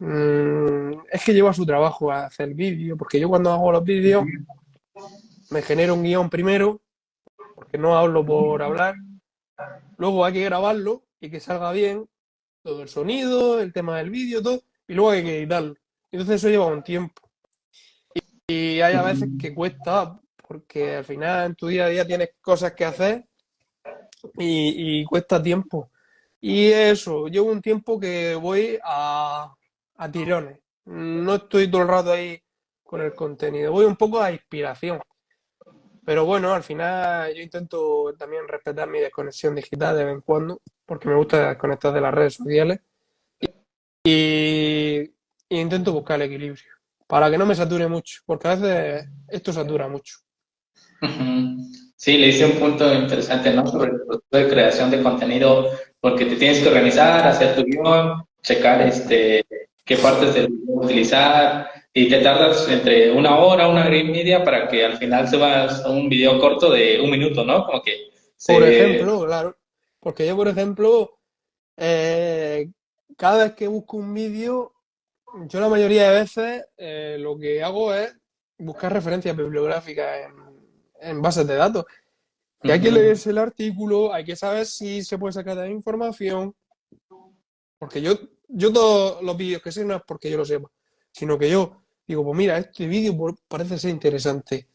Mm, 0.00 1.00
es 1.10 1.24
que 1.24 1.34
llevo 1.34 1.48
a 1.48 1.54
su 1.54 1.66
trabajo 1.66 2.10
a 2.12 2.26
hacer 2.26 2.54
vídeo, 2.54 2.96
porque 2.96 3.18
yo 3.18 3.28
cuando 3.28 3.52
hago 3.52 3.72
los 3.72 3.84
vídeos 3.84 4.24
me 5.50 5.62
genero 5.62 5.94
un 5.94 6.02
guion 6.02 6.30
primero, 6.30 6.80
porque 7.54 7.78
no 7.78 7.98
hablo 7.98 8.24
por 8.24 8.62
hablar, 8.62 8.94
luego 9.96 10.24
hay 10.24 10.34
que 10.34 10.44
grabarlo 10.44 11.04
y 11.20 11.30
que 11.30 11.40
salga 11.40 11.72
bien, 11.72 12.08
todo 12.62 12.82
el 12.82 12.88
sonido, 12.88 13.60
el 13.60 13.72
tema 13.72 13.98
del 13.98 14.10
vídeo, 14.10 14.42
todo, 14.42 14.62
y 14.86 14.94
luego 14.94 15.10
hay 15.10 15.24
que 15.24 15.38
editarlo. 15.38 15.74
Entonces 16.12 16.36
eso 16.36 16.48
lleva 16.48 16.66
un 16.66 16.82
tiempo. 16.82 17.22
Y, 18.46 18.80
hay 18.80 18.94
a 18.94 19.02
veces 19.02 19.28
que 19.38 19.54
cuesta, 19.54 20.18
porque 20.46 20.96
al 20.96 21.04
final 21.04 21.46
en 21.46 21.54
tu 21.54 21.66
día 21.66 21.86
a 21.86 21.88
día 21.88 22.06
tienes 22.06 22.30
cosas 22.40 22.72
que 22.72 22.84
hacer 22.84 23.26
y, 24.38 25.00
y 25.00 25.04
cuesta 25.04 25.42
tiempo. 25.42 25.90
Y 26.40 26.66
eso, 26.66 27.26
llevo 27.26 27.50
un 27.50 27.60
tiempo 27.60 27.98
que 27.98 28.34
voy 28.36 28.78
a, 28.82 29.52
a 29.98 30.10
tirones. 30.10 30.58
No 30.86 31.34
estoy 31.34 31.70
todo 31.70 31.82
el 31.82 31.88
rato 31.88 32.12
ahí 32.12 32.40
con 32.82 33.02
el 33.02 33.14
contenido. 33.14 33.72
Voy 33.72 33.84
un 33.84 33.96
poco 33.96 34.20
a 34.20 34.32
inspiración. 34.32 35.00
Pero 36.04 36.24
bueno, 36.24 36.54
al 36.54 36.62
final 36.62 37.34
yo 37.34 37.42
intento 37.42 38.14
también 38.18 38.48
respetar 38.48 38.88
mi 38.88 38.98
desconexión 38.98 39.54
digital 39.54 39.94
de 39.94 40.04
vez 40.06 40.14
en 40.14 40.20
cuando, 40.22 40.62
porque 40.86 41.08
me 41.08 41.16
gusta 41.16 41.50
desconectar 41.50 41.92
de 41.92 42.00
las 42.00 42.14
redes 42.14 42.34
sociales. 42.34 42.80
y, 44.04 45.10
intento 45.50 45.92
buscar 45.92 46.16
el 46.16 46.28
equilibrio 46.28 46.72
para 47.06 47.30
que 47.30 47.38
no 47.38 47.46
me 47.46 47.54
sature 47.54 47.88
mucho, 47.88 48.20
porque 48.26 48.48
a 48.48 48.54
veces 48.54 49.08
esto 49.28 49.52
satura 49.52 49.88
mucho. 49.88 50.16
Sí, 51.96 52.16
le 52.16 52.28
hice 52.28 52.46
un 52.46 52.58
punto 52.60 52.94
interesante, 52.94 53.52
¿no? 53.52 53.66
Sobre 53.66 53.90
el 53.90 53.96
proceso 53.96 54.26
de 54.30 54.48
creación 54.48 54.90
de 54.90 55.02
contenido, 55.02 55.70
porque 56.00 56.26
te 56.26 56.36
tienes 56.36 56.60
que 56.60 56.68
organizar, 56.68 57.26
hacer 57.26 57.56
tu 57.56 57.64
guion, 57.64 58.24
checar 58.40 58.82
este, 58.82 59.44
qué 59.88 59.96
partes 59.96 60.34
del 60.34 60.52
utilizar, 60.66 61.68
y 61.94 62.08
te 62.08 62.20
tardas 62.20 62.68
entre 62.68 63.10
una 63.10 63.38
hora, 63.38 63.68
una 63.68 63.86
hora 63.86 63.96
y 63.96 64.04
media 64.04 64.44
para 64.44 64.68
que 64.68 64.84
al 64.84 64.98
final 64.98 65.26
se 65.26 65.38
va 65.38 65.64
a 65.64 65.90
un 65.90 66.08
video 66.08 66.38
corto 66.38 66.70
de 66.70 67.00
un 67.00 67.10
minuto, 67.10 67.44
¿no? 67.44 67.64
Como 67.64 67.82
que... 67.82 68.10
Por 68.46 68.62
ejemplo, 68.62 69.26
claro. 69.26 69.56
Porque 69.98 70.26
yo, 70.26 70.36
por 70.36 70.46
ejemplo, 70.46 71.18
eh, 71.76 72.70
cada 73.16 73.44
vez 73.44 73.54
que 73.54 73.66
busco 73.66 73.96
un 73.96 74.14
vídeo, 74.14 74.74
yo 75.48 75.58
la 75.58 75.68
mayoría 75.68 76.10
de 76.10 76.20
veces 76.20 76.64
eh, 76.76 77.16
lo 77.18 77.36
que 77.38 77.62
hago 77.62 77.92
es 77.92 78.14
buscar 78.58 78.92
referencias 78.92 79.36
bibliográficas 79.36 80.26
en, 80.26 81.10
en 81.10 81.22
bases 81.22 81.46
de 81.46 81.56
datos. 81.56 81.86
Y 82.62 82.70
hay 82.70 82.80
que 82.80 82.92
leerse 82.92 83.30
el 83.30 83.38
artículo, 83.38 84.12
hay 84.12 84.24
que 84.24 84.36
saber 84.36 84.66
si 84.66 85.02
se 85.02 85.16
puede 85.16 85.32
sacar 85.32 85.56
de 85.56 85.70
información. 85.70 86.54
Porque 87.78 88.02
yo, 88.02 88.14
yo 88.48 88.72
todos 88.72 89.22
los 89.22 89.36
vídeos 89.36 89.62
que 89.62 89.70
sé 89.70 89.84
no 89.84 89.94
es 89.94 90.02
porque 90.06 90.30
yo 90.30 90.38
lo 90.38 90.44
sepa, 90.44 90.70
sino 91.12 91.38
que 91.38 91.50
yo 91.50 91.82
digo, 92.06 92.24
pues 92.24 92.36
mira, 92.36 92.58
este 92.58 92.86
vídeo 92.86 93.14
parece 93.46 93.78
ser 93.78 93.90
interesante. 93.90 94.68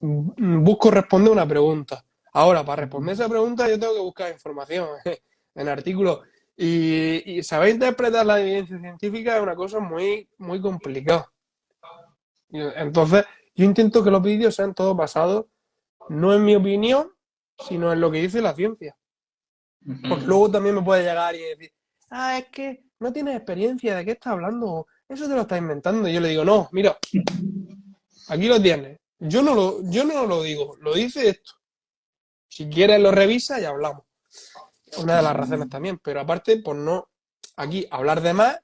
Mm, 0.00 0.62
busco 0.62 0.90
responder 0.90 1.32
una 1.32 1.46
pregunta. 1.46 2.04
Ahora, 2.32 2.64
para 2.64 2.82
responder 2.82 3.14
esa 3.14 3.28
pregunta 3.28 3.68
yo 3.68 3.78
tengo 3.78 3.94
que 3.94 4.00
buscar 4.00 4.32
información 4.32 4.88
en 5.54 5.68
artículos. 5.68 6.20
Y, 6.56 7.42
saber 7.42 7.70
interpretar 7.70 8.24
la 8.24 8.40
evidencia 8.40 8.78
científica 8.78 9.36
es 9.36 9.42
una 9.42 9.56
cosa 9.56 9.80
muy, 9.80 10.28
muy 10.38 10.60
complicada. 10.60 11.28
Entonces, 12.50 13.24
yo 13.56 13.64
intento 13.64 14.04
que 14.04 14.10
los 14.12 14.22
vídeos 14.22 14.54
sean 14.54 14.72
todos 14.72 14.96
basados 14.96 15.46
no 16.08 16.32
en 16.32 16.44
mi 16.44 16.54
opinión, 16.54 17.10
sino 17.58 17.92
en 17.92 18.00
lo 18.00 18.10
que 18.10 18.20
dice 18.20 18.40
la 18.40 18.54
ciencia. 18.54 18.96
Porque 20.08 20.24
luego 20.24 20.50
también 20.50 20.76
me 20.76 20.82
puede 20.82 21.02
llegar 21.02 21.34
y 21.34 21.40
decir, 21.40 21.72
ah, 22.10 22.38
es 22.38 22.48
que 22.50 22.83
no 23.00 23.12
tienes 23.12 23.36
experiencia, 23.36 23.96
¿de 23.96 24.04
qué 24.04 24.12
estás 24.12 24.32
hablando? 24.32 24.86
Eso 25.08 25.28
te 25.28 25.34
lo 25.34 25.42
estás 25.42 25.58
inventando. 25.58 26.08
Y 26.08 26.14
yo 26.14 26.20
le 26.20 26.28
digo, 26.28 26.44
no, 26.44 26.68
mira, 26.72 26.96
aquí 28.28 28.48
lo 28.48 28.60
tienes. 28.60 29.00
Yo 29.18 29.42
no 29.42 29.54
lo, 29.54 29.90
yo 29.90 30.04
no 30.04 30.26
lo 30.26 30.42
digo, 30.42 30.76
lo 30.80 30.94
dice 30.94 31.28
esto. 31.28 31.52
Si 32.48 32.68
quieres 32.68 33.00
lo 33.00 33.10
revisa 33.10 33.60
y 33.60 33.64
hablamos. 33.64 34.04
Una 34.98 35.16
de 35.16 35.22
las 35.22 35.34
razones 35.34 35.68
también, 35.68 35.98
pero 35.98 36.20
aparte, 36.20 36.58
por 36.58 36.76
no 36.76 37.08
aquí 37.56 37.86
hablar 37.90 38.20
de 38.20 38.32
más, 38.32 38.58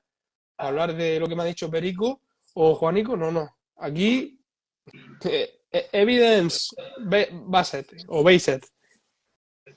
hablar 0.56 0.94
de 0.94 1.18
lo 1.18 1.28
que 1.28 1.34
me 1.34 1.42
ha 1.42 1.46
dicho 1.46 1.70
Perico 1.70 2.22
o 2.54 2.74
Juanico, 2.74 3.16
no, 3.16 3.32
no. 3.32 3.56
Aquí, 3.76 4.40
eh, 5.24 5.60
eh, 5.70 5.88
evidence 5.92 6.74
based 7.00 8.04
o 8.08 8.22
based. 8.22 8.60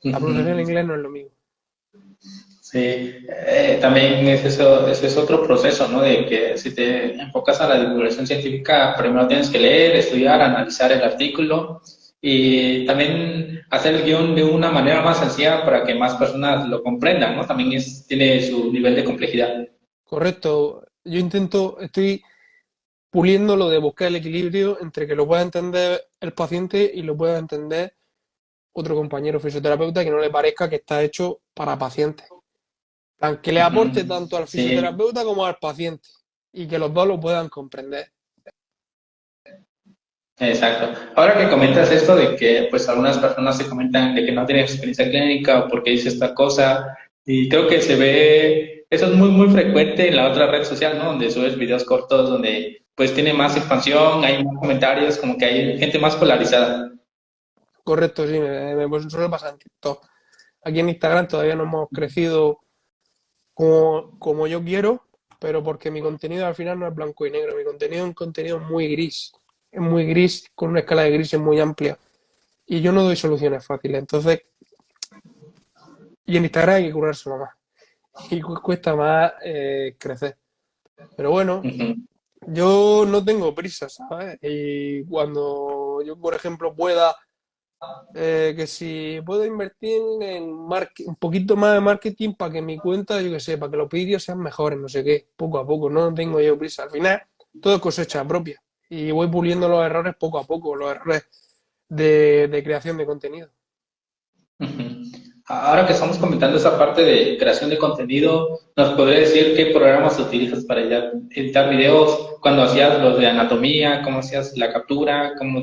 La 0.04 0.20
pronunciación 0.20 0.60
en 0.60 0.66
inglés 0.68 0.86
no 0.86 0.96
es 0.96 1.02
lo 1.02 1.10
mismo. 1.10 1.32
Sí, 2.74 2.80
eh, 3.30 3.78
también 3.80 4.28
es 4.28 4.44
eso, 4.46 4.88
ese 4.88 5.06
es 5.06 5.16
otro 5.16 5.44
proceso, 5.44 5.88
¿no? 5.88 6.02
De 6.02 6.26
que 6.26 6.58
si 6.58 6.74
te 6.74 7.14
enfocas 7.22 7.62
a 7.62 7.68
la 7.68 7.80
divulgación 7.80 8.26
científica, 8.26 8.96
primero 8.98 9.28
tienes 9.28 9.52
que 9.52 9.60
leer, 9.60 9.96
estudiar, 9.98 10.42
analizar 10.42 10.92
el 10.92 11.04
artículo 11.04 11.84
y 12.20 12.84
también 12.88 13.62
hacer 13.70 13.94
el 13.94 14.04
guion 14.04 14.34
de 14.34 14.44
una 14.44 14.72
manera 14.72 15.04
más 15.04 15.20
sencilla 15.20 15.64
para 15.64 15.84
que 15.84 15.94
más 15.94 16.16
personas 16.16 16.68
lo 16.68 16.82
comprendan, 16.82 17.36
¿no? 17.36 17.46
También 17.46 17.74
es, 17.74 18.08
tiene 18.08 18.42
su 18.42 18.74
nivel 18.74 18.96
de 18.96 19.04
complejidad. 19.04 19.68
Correcto. 20.04 20.84
Yo 21.04 21.20
intento, 21.20 21.78
estoy 21.80 22.24
puliendo 23.12 23.56
lo 23.56 23.70
de 23.70 23.78
buscar 23.78 24.08
el 24.08 24.16
equilibrio 24.16 24.80
entre 24.82 25.06
que 25.06 25.16
lo 25.16 25.28
pueda 25.28 25.44
entender 25.44 26.08
el 26.20 26.34
paciente 26.34 26.90
y 26.92 27.04
lo 27.04 27.16
pueda 27.16 27.38
entender 27.38 27.94
otro 28.72 28.96
compañero 28.96 29.40
fisioterapeuta 29.40 30.04
que 30.04 30.10
no 30.10 30.18
le 30.18 30.32
parezca 30.32 30.68
que 30.68 30.78
está 30.78 31.04
hecho 31.04 31.42
para 31.54 31.78
pacientes 31.78 32.33
que 33.42 33.52
le 33.52 33.62
aporte 33.62 34.04
tanto 34.04 34.38
al 34.38 34.48
fisioterapeuta 34.48 35.24
como 35.24 35.46
al 35.46 35.56
paciente 35.56 36.10
y 36.52 36.68
que 36.68 36.78
los 36.78 36.94
dos 36.94 37.08
lo 37.08 37.20
puedan 37.20 37.50
comprender. 37.50 38.12
Exacto. 40.40 41.00
Ahora 41.16 41.38
que 41.38 41.50
comentas 41.50 41.92
esto 41.92 42.16
de 42.16 42.36
que 42.36 42.68
pues 42.70 42.90
algunas 42.90 43.18
personas 43.18 43.58
se 43.58 43.70
comentan 43.70 44.16
de 44.16 44.26
que 44.26 44.32
no 44.32 44.46
tienen 44.46 44.66
experiencia 44.66 45.10
clínica 45.10 45.60
o 45.60 45.68
porque 45.70 45.92
dice 45.92 46.10
esta 46.10 46.34
cosa, 46.34 46.98
y 47.26 47.48
creo 47.48 47.68
que 47.68 47.82
se 47.82 47.96
ve, 47.96 48.86
eso 48.90 49.06
es 49.06 49.14
muy 49.14 49.30
muy 49.30 49.50
frecuente 49.50 50.10
en 50.10 50.18
la 50.18 50.30
otra 50.30 50.48
red 50.48 50.64
social, 50.64 50.98
¿no? 50.98 51.06
Donde 51.06 51.32
subes 51.32 51.58
videos 51.58 51.86
cortos, 51.86 52.30
donde 52.30 52.84
pues 52.96 53.14
tiene 53.14 53.34
más 53.34 53.56
expansión, 53.56 54.24
hay 54.26 54.44
más 54.44 54.58
comentarios, 54.60 55.18
como 55.18 55.38
que 55.38 55.46
hay 55.46 55.78
gente 55.80 55.98
más 55.98 56.16
polarizada. 56.16 56.92
Correcto, 57.84 58.28
sí, 58.28 58.40
me, 58.40 58.76
me 58.76 58.88
pues, 58.88 59.06
suele 59.10 59.30
pasar 59.30 59.54
en 59.54 59.60
TikTok. 59.60 60.06
Aquí 60.66 60.80
en 60.80 60.90
Instagram 60.90 61.28
todavía 61.28 61.56
no 61.56 61.64
hemos 61.64 61.90
crecido 61.90 62.63
como, 63.54 64.18
como 64.20 64.48
yo 64.48 64.64
quiero, 64.64 65.04
pero 65.40 65.64
porque 65.64 65.92
mi 65.92 66.02
contenido 66.02 66.46
al 66.46 66.56
final 66.56 66.80
no 66.80 66.88
es 66.88 66.96
blanco 66.96 67.26
y 67.26 67.32
negro, 67.32 67.56
mi 67.56 67.64
contenido 67.64 68.04
es 68.04 68.08
un 68.08 68.14
contenido 68.14 68.60
muy 68.60 68.88
gris, 68.90 69.34
es 69.72 69.82
muy 69.82 70.06
gris, 70.06 70.50
con 70.56 70.70
una 70.70 70.80
escala 70.80 71.04
de 71.04 71.12
grises 71.12 71.40
muy 71.40 71.60
amplia. 71.60 71.98
Y 72.66 72.82
yo 72.82 72.92
no 72.92 73.04
doy 73.04 73.16
soluciones 73.16 73.66
fáciles, 73.66 74.00
entonces, 74.00 74.42
y 76.26 76.38
en 76.38 76.44
Instagram 76.44 76.76
hay 76.76 76.86
que 76.86 76.94
curárselo 76.94 77.38
más. 77.38 77.50
Y 78.30 78.40
cuesta 78.42 78.96
más 78.96 79.34
eh, 79.44 79.96
crecer. 79.98 80.38
Pero 81.18 81.32
bueno, 81.32 81.62
yo 82.48 83.06
no 83.08 83.24
tengo 83.24 83.54
prisa, 83.54 83.90
¿sabes? 83.90 84.38
Y 84.42 85.04
cuando 85.06 86.02
yo, 86.06 86.18
por 86.18 86.36
ejemplo, 86.36 86.74
pueda 86.74 87.16
eh, 88.16 88.54
que 88.56 88.68
si 88.68 89.20
puedo 89.26 89.46
invertir 89.46 90.02
en 90.22 90.44
un 90.44 91.16
poquito 91.20 91.56
más 91.56 91.74
de 91.74 91.82
marketing 91.82 92.34
para 92.34 92.54
que 92.54 92.62
mi 92.62 92.78
cuenta, 92.78 93.22
yo 93.22 93.32
que 93.32 93.40
sé, 93.40 93.58
para 93.58 93.72
que 93.72 93.78
los 93.78 93.90
vídeos 93.90 94.24
sean 94.24 94.40
mejores, 94.40 94.80
no 94.80 94.88
sé 94.88 95.04
qué, 95.04 95.28
poco 95.36 95.58
a 95.58 95.66
poco, 95.66 95.90
no 95.90 96.14
tengo 96.14 96.40
yo 96.40 96.58
prisa. 96.58 96.84
Al 96.84 96.92
final, 96.92 97.24
todo 97.62 97.76
es 97.76 97.82
cosecha 97.82 98.26
propia 98.28 98.62
y 98.90 99.12
voy 99.12 99.28
puliendo 99.28 99.68
los 99.68 99.84
errores 99.84 100.16
poco 100.20 100.38
a 100.38 100.44
poco, 100.44 100.76
los 100.76 100.92
errores 100.92 101.24
de, 101.90 102.62
creación 102.64 102.98
de 102.98 103.06
contenido. 103.06 103.50
Ahora 105.46 105.86
que 105.86 105.94
estamos 105.94 106.18
comentando 106.18 106.58
esa 106.58 106.78
parte 106.78 107.04
de 107.04 107.38
creación 107.38 107.70
de 107.70 107.78
contenido, 107.78 108.60
¿nos 108.78 108.90
podría 108.94 109.20
decir 109.20 109.56
qué 109.56 109.68
programas 109.68 110.18
utilizas 110.20 110.64
para 110.66 110.82
editar 110.82 111.70
videos? 111.70 112.38
Cuando 112.40 112.64
hacías 112.64 113.02
los 113.02 113.20
de 113.20 113.28
anatomía, 113.28 114.02
cómo 114.04 114.20
hacías 114.20 114.56
la 114.58 114.72
captura, 114.72 115.34
cómo 115.38 115.62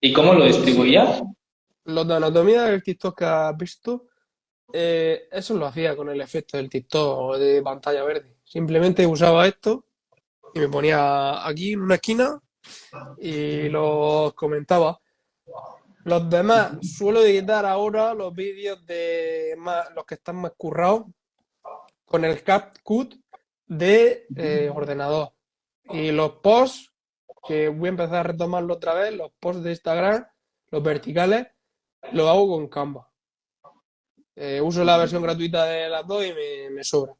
y 0.00 0.12
cómo 0.12 0.32
lo 0.34 0.44
distribuías? 0.44 1.22
Los 1.88 2.06
de 2.06 2.14
anatomía 2.14 2.64
del 2.64 2.82
TikTok 2.82 3.18
que 3.18 3.24
has 3.24 3.56
visto, 3.56 4.08
eh, 4.72 5.26
eso 5.32 5.54
lo 5.54 5.66
hacía 5.66 5.96
con 5.96 6.10
el 6.10 6.20
efecto 6.20 6.58
del 6.58 6.68
TikTok 6.68 7.36
de 7.36 7.62
pantalla 7.62 8.04
verde. 8.04 8.36
Simplemente 8.44 9.06
usaba 9.06 9.46
esto 9.46 9.86
y 10.54 10.60
me 10.60 10.68
ponía 10.68 11.46
aquí 11.46 11.72
en 11.72 11.80
una 11.80 11.94
esquina 11.94 12.40
y 13.18 13.70
los 13.70 14.34
comentaba. 14.34 15.00
Los 16.04 16.28
demás 16.28 16.72
suelo 16.82 17.22
editar 17.22 17.64
ahora 17.64 18.12
los 18.12 18.34
vídeos 18.34 18.84
de 18.84 19.56
los 19.94 20.04
que 20.04 20.14
están 20.14 20.36
más 20.36 20.52
currados 20.58 21.06
con 22.04 22.24
el 22.26 22.42
CapCut 22.42 23.14
de 23.66 24.26
eh, 24.36 24.70
ordenador. 24.74 25.32
Y 25.84 26.10
los 26.10 26.32
posts, 26.42 26.92
que 27.46 27.68
voy 27.68 27.88
a 27.88 27.90
empezar 27.90 28.16
a 28.16 28.22
retomarlo 28.24 28.74
otra 28.74 28.92
vez, 28.92 29.14
los 29.14 29.32
posts 29.40 29.62
de 29.62 29.70
Instagram, 29.70 30.26
los 30.70 30.82
verticales, 30.82 31.46
lo 32.12 32.28
hago 32.28 32.48
con 32.48 32.68
Canva. 32.68 33.08
Eh, 34.34 34.60
uso 34.60 34.84
la 34.84 34.96
versión 34.96 35.22
gratuita 35.22 35.64
de 35.64 35.88
las 35.88 36.06
dos 36.06 36.24
y 36.24 36.32
me, 36.72 36.84
sobra. 36.84 37.12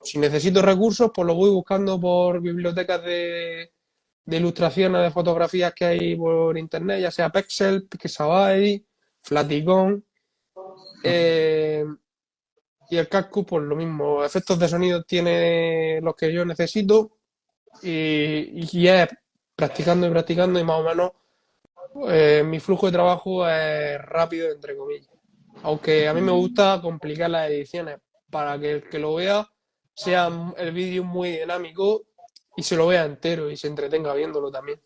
Si 0.00 0.18
necesito 0.18 0.62
recursos, 0.62 1.10
pues 1.12 1.26
lo 1.26 1.34
voy 1.34 1.50
buscando 1.50 2.00
por 2.00 2.40
bibliotecas 2.40 3.02
de, 3.04 3.72
ilustraciones, 4.26 5.02
de 5.02 5.10
fotografías 5.10 5.74
que 5.74 5.84
hay 5.84 6.16
por 6.16 6.56
internet, 6.56 7.00
ya 7.00 7.10
sea 7.10 7.30
Pexel, 7.30 7.88
Pixabay, 7.88 8.84
Flaticon. 9.20 10.04
Eh, 11.02 11.84
y 12.90 12.96
el 12.96 13.08
casco, 13.08 13.44
pues 13.44 13.64
lo 13.64 13.74
mismo. 13.74 14.24
Efectos 14.24 14.58
de 14.58 14.68
sonido 14.68 15.02
tiene 15.02 16.00
los 16.00 16.14
que 16.14 16.32
yo 16.32 16.44
necesito 16.44 17.18
y, 17.82 18.78
y 18.78 18.86
es 18.86 19.08
practicando 19.56 20.06
y 20.06 20.10
practicando 20.10 20.60
y 20.60 20.64
más 20.64 20.78
o 20.78 20.84
menos 20.84 21.12
eh, 22.08 22.42
mi 22.44 22.60
flujo 22.60 22.86
de 22.86 22.92
trabajo 22.92 23.48
es 23.48 24.00
rápido, 24.02 24.50
entre 24.50 24.76
comillas. 24.76 25.08
Aunque 25.62 26.08
a 26.08 26.14
mí 26.14 26.20
me 26.20 26.32
gusta 26.32 26.80
complicar 26.82 27.30
las 27.30 27.50
ediciones 27.50 27.98
para 28.30 28.58
que 28.58 28.72
el 28.72 28.88
que 28.88 28.98
lo 28.98 29.14
vea 29.14 29.46
sea 29.94 30.30
el 30.56 30.72
vídeo 30.72 31.04
muy 31.04 31.38
dinámico 31.38 32.02
y 32.56 32.62
se 32.62 32.76
lo 32.76 32.86
vea 32.86 33.04
entero 33.04 33.50
y 33.50 33.56
se 33.56 33.68
entretenga 33.68 34.14
viéndolo 34.14 34.50
también. 34.50 34.80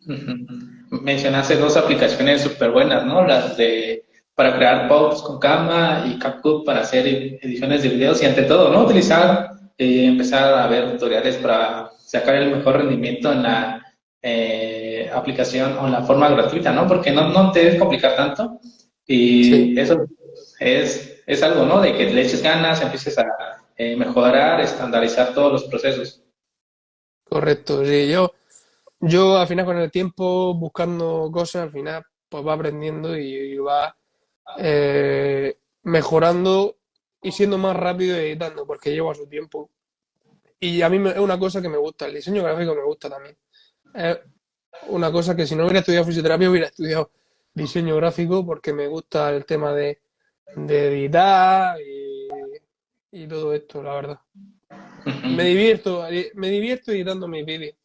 Mencionaste 0.90 1.56
dos 1.56 1.76
aplicaciones 1.76 2.42
súper 2.42 2.70
buenas, 2.70 3.06
¿no? 3.06 3.26
Las 3.26 3.56
de 3.56 4.06
para 4.34 4.56
crear 4.56 4.88
posts 4.88 5.22
con 5.22 5.38
Canva 5.38 6.04
y 6.06 6.18
CapCut 6.18 6.64
para 6.64 6.80
hacer 6.80 7.06
ediciones 7.06 7.82
de 7.82 7.90
videos 7.90 8.22
y 8.22 8.26
ante 8.26 8.42
todo, 8.44 8.70
¿no? 8.70 8.84
Utilizar 8.84 9.52
eh, 9.76 10.06
empezar 10.06 10.54
a 10.54 10.66
ver 10.66 10.92
tutoriales 10.92 11.36
para 11.36 11.90
sacar 11.98 12.36
el 12.36 12.56
mejor 12.56 12.76
rendimiento 12.76 13.32
en 13.32 13.42
la 13.42 13.94
eh, 14.22 14.81
aplicación 15.14 15.76
o 15.78 15.86
en 15.86 15.92
la 15.92 16.02
forma 16.02 16.28
gratuita, 16.30 16.72
¿no? 16.72 16.86
Porque 16.86 17.10
no, 17.12 17.28
no 17.28 17.52
te 17.52 17.60
debes 17.60 17.78
complicar 17.78 18.16
tanto 18.16 18.60
y 19.06 19.78
eso 19.78 20.06
es, 20.58 21.22
es 21.26 21.42
algo, 21.42 21.66
¿no? 21.66 21.80
De 21.80 21.94
que 21.94 22.12
le 22.12 22.22
eches 22.22 22.42
ganas, 22.42 22.80
empieces 22.80 23.18
a 23.18 23.26
eh, 23.76 23.96
mejorar, 23.96 24.60
estandarizar 24.60 25.34
todos 25.34 25.52
los 25.52 25.64
procesos. 25.64 26.22
Correcto, 27.24 27.84
sí, 27.84 28.08
yo, 28.10 28.32
yo 29.00 29.38
al 29.38 29.46
final 29.46 29.64
con 29.64 29.78
el 29.78 29.90
tiempo 29.90 30.54
buscando 30.54 31.30
cosas, 31.32 31.62
al 31.62 31.72
final 31.72 32.04
pues 32.28 32.46
va 32.46 32.54
aprendiendo 32.54 33.16
y, 33.16 33.56
va 33.58 33.96
eh, 34.58 35.58
mejorando 35.82 36.76
y 37.20 37.32
siendo 37.32 37.58
más 37.58 37.76
rápido 37.76 38.16
editando, 38.16 38.66
porque 38.66 38.92
llevo 38.92 39.10
a 39.10 39.14
su 39.14 39.26
tiempo. 39.26 39.70
Y 40.58 40.80
a 40.82 40.88
mí 40.88 41.08
es 41.08 41.18
una 41.18 41.38
cosa 41.38 41.60
que 41.60 41.68
me 41.68 41.76
gusta, 41.76 42.06
el 42.06 42.14
diseño 42.14 42.42
gráfico 42.42 42.74
me 42.74 42.84
gusta 42.84 43.10
también. 43.10 43.36
Es 43.94 44.18
una 44.88 45.10
cosa 45.12 45.36
que 45.36 45.46
si 45.46 45.54
no 45.54 45.64
hubiera 45.64 45.80
estudiado 45.80 46.06
fisioterapia 46.06 46.50
hubiera 46.50 46.66
estudiado 46.68 47.10
diseño 47.54 47.96
gráfico 47.96 48.44
porque 48.44 48.72
me 48.72 48.86
gusta 48.86 49.30
el 49.30 49.44
tema 49.44 49.72
de, 49.72 50.00
editar 50.56 51.76
y, 53.10 53.26
todo 53.26 53.54
esto, 53.54 53.82
la 53.82 53.94
verdad. 53.94 54.20
Me 55.24 55.44
divierto, 55.44 56.06
me 56.34 56.48
divierto 56.48 56.92
editando 56.92 57.28
mis 57.28 57.44
vídeos. 57.44 57.76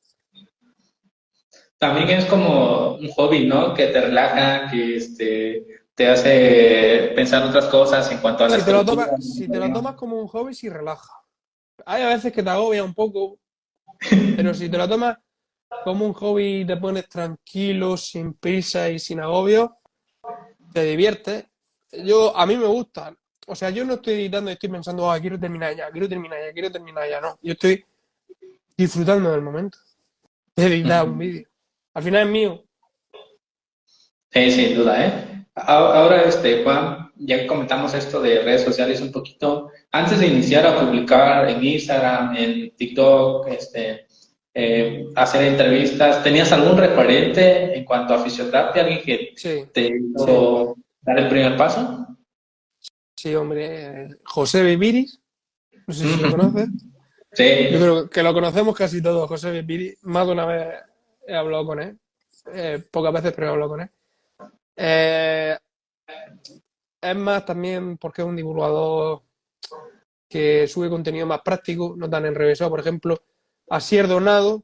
También 1.77 2.09
es 2.09 2.25
como 2.25 2.95
un 2.95 3.09
hobby, 3.09 3.45
¿no? 3.45 3.73
Que 3.73 3.87
te 3.87 4.01
relaja, 4.01 4.71
que 4.71 4.95
este, 4.95 5.67
te 5.93 6.07
hace 6.07 7.11
pensar 7.15 7.43
otras 7.43 7.65
cosas 7.65 8.11
en 8.11 8.19
cuanto 8.19 8.45
a 8.45 8.49
las 8.49 8.59
si 8.59 8.65
te, 8.65 8.71
lo 8.71 8.85
tomas, 8.85 9.09
si 9.35 9.47
te 9.47 9.59
lo 9.59 9.71
tomas 9.71 9.95
como 9.95 10.19
un 10.19 10.27
hobby, 10.27 10.53
sí 10.55 10.69
relaja. 10.69 11.11
Hay 11.85 12.01
a 12.03 12.07
veces 12.07 12.33
que 12.33 12.41
te 12.41 12.49
agobia 12.49 12.83
un 12.83 12.93
poco, 12.93 13.37
pero 14.35 14.53
si 14.53 14.69
te 14.69 14.77
lo 14.77 14.87
tomas 14.87 15.17
como 15.83 16.05
un 16.05 16.13
hobby 16.13 16.65
te 16.65 16.77
pones 16.77 17.07
tranquilo, 17.09 17.97
sin 17.97 18.33
prisa 18.33 18.89
y 18.89 18.99
sin 18.99 19.19
agobio, 19.19 19.77
te 20.73 20.83
diviertes. 20.83 21.45
Yo, 21.91 22.35
a 22.35 22.45
mí 22.45 22.57
me 22.57 22.65
gusta. 22.65 23.15
O 23.47 23.55
sea, 23.55 23.69
yo 23.69 23.85
no 23.85 23.95
estoy 23.95 24.15
editando 24.15 24.49
y 24.49 24.53
estoy 24.53 24.69
pensando, 24.69 25.09
ah, 25.09 25.19
quiero 25.19 25.39
terminar 25.39 25.75
ya, 25.75 25.89
quiero 25.89 26.09
terminar 26.09 26.39
ya, 26.45 26.51
quiero 26.51 26.71
terminar 26.71 27.09
ya. 27.09 27.21
No, 27.21 27.37
yo 27.41 27.53
estoy 27.53 27.85
disfrutando 28.75 29.31
del 29.31 29.41
momento 29.41 29.77
de 30.55 30.65
editar 30.65 31.07
un 31.07 31.17
vídeo. 31.17 31.47
Al 31.93 32.03
final 32.03 32.23
es 32.23 32.29
mío. 32.29 32.63
Sí, 34.31 34.51
sin 34.51 34.75
duda, 34.75 35.05
¿eh? 35.05 35.45
Ahora, 35.55 36.23
este, 36.23 36.63
Juan, 36.63 37.11
ya 37.15 37.47
comentamos 37.47 37.93
esto 37.93 38.21
de 38.21 38.41
redes 38.43 38.63
sociales 38.63 39.01
un 39.01 39.11
poquito. 39.11 39.71
Antes 39.91 40.19
de 40.19 40.27
iniciar 40.27 40.67
a 40.67 40.79
publicar 40.79 41.49
en 41.49 41.63
Instagram, 41.63 42.35
en 42.35 42.75
TikTok, 42.75 43.47
este, 43.47 44.06
eh, 44.59 45.05
hacer 45.15 45.43
entrevistas. 45.43 46.23
¿Tenías 46.23 46.51
algún 46.51 46.79
referente 46.79 47.77
en 47.77 47.85
cuanto 47.85 48.15
a 48.15 48.23
fisioterapia? 48.23 48.81
¿Alguien 48.81 49.03
que 49.03 49.67
te 49.71 49.87
hizo 49.87 50.75
dar 50.99 51.19
el 51.19 51.29
primer 51.29 51.55
paso? 51.55 52.07
Sí, 53.15 53.35
hombre. 53.35 54.17
José 54.25 54.63
Bibiris. 54.63 55.21
No 55.85 55.93
sé 55.93 56.07
si 56.07 56.21
lo 56.23 56.31
conoces. 56.31 56.69
Sí. 57.33 57.67
Yo 57.71 57.79
creo 57.79 58.09
que 58.09 58.23
lo 58.23 58.33
conocemos 58.33 58.75
casi 58.75 58.99
todos, 58.99 59.27
José 59.27 59.51
Bibiris. 59.51 59.99
Más 60.01 60.25
de 60.25 60.33
una 60.33 60.45
vez 60.47 60.73
he 61.27 61.35
hablado 61.35 61.63
con 61.67 61.79
él. 61.79 61.99
Eh, 62.51 62.83
pocas 62.89 63.13
veces, 63.13 63.33
pero 63.33 63.47
he 63.47 63.49
hablado 63.51 63.69
con 63.69 63.81
él. 63.81 63.89
Eh, 64.75 65.55
es 66.99 67.15
más 67.15 67.45
también 67.45 67.99
porque 67.99 68.23
es 68.23 68.27
un 68.27 68.35
divulgador 68.35 69.21
que 70.27 70.67
sube 70.67 70.89
contenido 70.89 71.27
más 71.27 71.41
práctico, 71.41 71.93
no 71.95 72.09
tan 72.09 72.25
enrevesado. 72.25 72.71
Por 72.71 72.79
ejemplo, 72.79 73.21
Asier 73.69 74.07
Donado, 74.07 74.63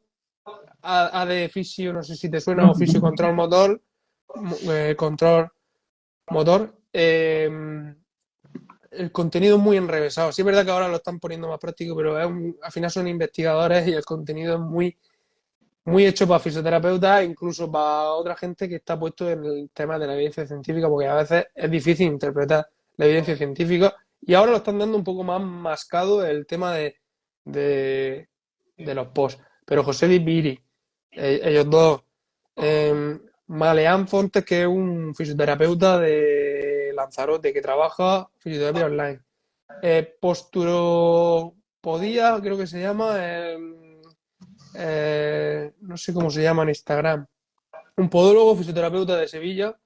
A, 0.82 1.26
de 1.26 1.50
Fisio, 1.50 1.94
no 1.94 2.04
sé 2.04 2.16
si 2.16 2.30
te 2.30 2.42
suena, 2.42 2.70
oficio 2.70 3.00
control 3.00 3.34
motor, 3.34 3.82
eh, 4.70 4.96
control 4.98 5.50
motor. 6.30 6.78
Em, 6.92 7.96
el 8.92 9.12
contenido 9.12 9.58
muy 9.58 9.78
enrevesado. 9.78 10.32
Sí 10.32 10.42
es 10.42 10.46
verdad 10.46 10.66
que 10.66 10.72
ahora 10.72 10.88
lo 10.88 10.98
están 10.98 11.20
poniendo 11.20 11.48
más 11.48 11.60
práctico, 11.60 11.96
pero 11.96 12.16
al 12.18 12.72
final 12.72 12.92
son 12.92 13.08
investigadores 13.08 13.88
y 13.88 13.94
el 13.94 14.06
contenido 14.06 14.56
es 14.56 14.60
muy, 14.60 14.98
muy 15.86 16.06
hecho 16.06 16.28
para 16.28 16.40
fisioterapeutas, 16.40 17.24
incluso 17.24 17.72
para 17.72 18.12
otra 18.12 18.36
gente 18.36 18.70
que 18.70 18.76
está 18.76 19.00
puesto 19.00 19.30
en 19.30 19.44
el 19.44 19.70
tema 19.74 19.98
de 19.98 20.08
la 20.08 20.14
evidencia 20.14 20.46
científica, 20.46 20.88
porque 20.90 21.08
a 21.08 21.16
veces 21.16 21.48
es 21.56 21.72
difícil 21.72 22.08
interpretar 22.08 22.68
la 22.98 23.06
evidencia 23.06 23.36
científica. 23.36 23.96
Y 24.22 24.34
ahora 24.36 24.52
lo 24.52 24.58
están 24.58 24.78
dando 24.80 24.98
un 24.98 25.04
poco 25.04 25.24
más 25.24 25.42
mascado 25.42 26.26
el 26.26 26.46
tema 26.46 26.74
de 26.76 28.30
los 28.94 29.08
posts. 29.08 29.42
Pero 29.66 29.84
José 29.84 30.08
Viviri, 30.08 30.60
eh, 31.12 31.42
ellos 31.44 31.70
dos, 31.70 32.04
eh, 32.56 33.18
Maleán 33.48 34.08
Fontes, 34.08 34.46
que 34.46 34.62
es 34.62 34.68
un 34.68 35.14
fisioterapeuta 35.16 36.00
de 36.00 36.92
Lanzarote 36.96 37.52
que 37.54 37.62
trabaja 37.62 38.30
fisioterapia 38.38 38.86
online. 38.86 39.20
Eh, 39.82 40.16
Posturopodía, 40.20 42.40
creo 42.42 42.58
que 42.58 42.68
se 42.68 42.82
llama, 42.82 43.16
em, 43.20 44.02
eh, 44.76 45.72
no 45.82 45.98
sé 45.98 46.14
cómo 46.14 46.30
se 46.30 46.42
llama 46.42 46.64
en 46.64 46.70
Instagram. 46.70 47.26
Un 47.98 48.10
podólogo 48.10 48.56
fisioterapeuta 48.56 49.18
de 49.18 49.28
Sevilla 49.28 49.78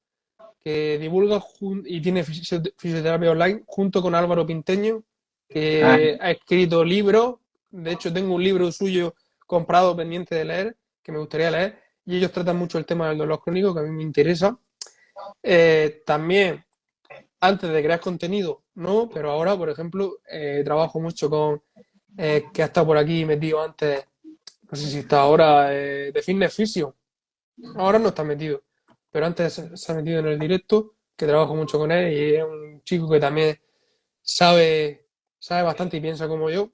que 0.60 0.98
divulga 0.98 1.44
y 1.86 2.02
tiene 2.02 2.24
fisioterapia 2.24 3.32
online 3.32 3.64
junto 3.66 4.02
con 4.02 4.16
Álvaro 4.16 4.46
Pinteño, 4.46 5.04
que 5.48 5.84
ah. 5.84 5.98
ha 6.22 6.32
escrito 6.32 6.84
libros 6.84 7.36
de 7.78 7.92
hecho, 7.92 8.12
tengo 8.12 8.34
un 8.34 8.44
libro 8.44 8.72
suyo 8.72 9.14
comprado 9.46 9.96
pendiente 9.96 10.34
de 10.34 10.46
leer, 10.46 10.78
que 11.04 11.12
me 11.12 11.20
gustaría 11.20 11.52
leer, 11.52 11.80
y 12.06 12.18
ellos 12.18 12.32
tratan 12.32 12.58
mucho 12.58 12.78
el 12.78 12.86
tema 12.86 13.10
del 13.10 13.20
dolor 13.20 13.40
crónico, 13.40 13.74
que 13.74 13.82
a 13.82 13.84
mí 13.84 13.92
me 13.92 14.04
interesa. 14.04 14.58
Eh, 15.44 16.02
también, 16.06 16.66
antes 17.40 17.70
de 17.70 17.84
crear 17.84 18.00
contenido, 18.00 18.64
no, 18.76 19.10
pero 19.10 19.32
ahora, 19.32 19.56
por 19.56 19.70
ejemplo, 19.70 20.20
eh, 20.30 20.64
trabajo 20.66 21.00
mucho 21.00 21.30
con, 21.30 21.62
eh, 22.18 22.46
que 22.52 22.64
ha 22.64 22.66
estado 22.66 22.88
por 22.88 22.98
aquí 22.98 23.26
metido 23.26 23.62
antes, 23.62 24.06
no 24.24 24.76
sé 24.78 24.88
si 24.88 25.00
está 25.00 25.22
ahora, 25.22 25.70
de 25.70 26.22
Fitness 26.26 26.56
Physio. 26.56 26.96
Ahora 27.76 28.00
no 28.00 28.10
está 28.10 28.24
metido, 28.24 28.64
pero 29.12 29.26
antes 29.28 29.62
se 29.74 29.92
ha 29.92 29.96
metido 29.96 30.20
en 30.20 30.28
el 30.28 30.40
directo, 30.40 30.96
que 31.16 31.28
trabajo 31.28 31.56
mucho 31.56 31.78
con 31.78 31.92
él, 31.92 32.12
y 32.14 32.36
es 32.36 32.44
un 32.44 32.82
chico 32.84 33.10
que 33.10 33.20
también 33.20 33.60
sabe, 34.22 35.08
sabe 35.38 35.64
bastante 35.64 35.98
y 35.98 36.02
piensa 36.02 36.28
como 36.28 36.50
yo. 36.50 36.72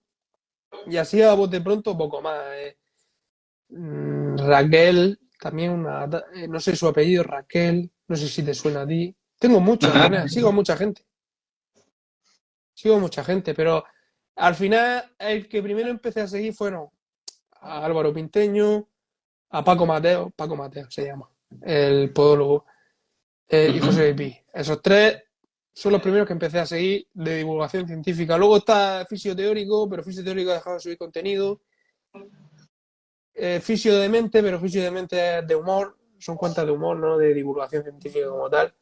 Y 0.88 0.98
así 0.98 1.22
a 1.22 1.36
de 1.36 1.62
pronto 1.62 1.98
poco 1.98 2.22
más. 2.22 2.40
Eh. 2.54 2.78
Mm, 3.70 4.38
Raquel, 4.38 5.20
también 5.40 5.72
una, 5.72 6.08
eh, 6.36 6.48
no 6.48 6.60
sé 6.60 6.76
su 6.76 6.88
apellido, 6.88 7.24
Raquel, 7.24 7.92
no 8.08 8.16
sé 8.16 8.28
si 8.28 8.44
te 8.44 8.54
suena 8.54 8.82
a 8.82 8.88
ti. 8.88 9.16
Tengo 9.40 9.60
mucho, 9.60 9.92
sigo 10.28 10.50
a 10.50 10.52
mucha 10.52 10.78
gente. 10.78 11.06
Sigo 12.74 12.96
a 12.96 13.00
mucha 13.00 13.24
gente, 13.24 13.54
pero 13.54 13.84
al 14.36 14.56
final 14.56 15.04
el 15.20 15.48
que 15.48 15.62
primero 15.62 15.90
empecé 15.90 16.22
a 16.22 16.28
seguir 16.28 16.54
fueron 16.54 16.90
a 17.52 17.86
Álvaro 17.86 18.14
Pinteño, 18.14 18.88
a 19.50 19.64
Paco 19.64 19.86
Mateo, 19.86 20.32
Paco 20.36 20.56
Mateo 20.56 20.90
se 20.90 21.06
llama, 21.06 21.30
el 21.62 22.12
podólogo, 22.12 22.66
eh, 23.48 23.72
y 23.76 23.80
José 23.80 24.14
Pi. 24.14 24.36
Esos 24.54 24.82
tres 24.82 25.24
son 25.74 25.92
los 25.92 26.02
primeros 26.02 26.28
que 26.28 26.34
empecé 26.34 26.60
a 26.60 26.66
seguir 26.66 27.08
de 27.14 27.38
divulgación 27.38 27.88
científica. 27.88 28.38
Luego 28.38 28.58
está 28.58 29.06
fisio 29.10 29.36
teórico, 29.36 29.90
pero 29.90 30.04
fisio 30.04 30.24
teórico 30.24 30.52
ha 30.52 30.56
dejado 30.56 30.76
de 30.76 30.80
subir 30.80 30.98
contenido. 30.98 31.62
Eh, 33.34 33.60
fisio 33.60 33.98
de 33.98 34.08
mente, 34.08 34.44
pero 34.44 34.60
fisio 34.60 34.84
de 34.84 34.92
mente 34.92 35.40
es 35.40 35.48
de 35.48 35.56
humor. 35.56 35.98
Son 36.20 36.38
cuentas 36.38 36.66
de 36.66 36.72
humor, 36.72 36.98
no 36.98 37.18
de 37.18 37.34
divulgación 37.34 37.84
científica 37.84 38.30
como 38.30 38.50
tal. 38.50 38.74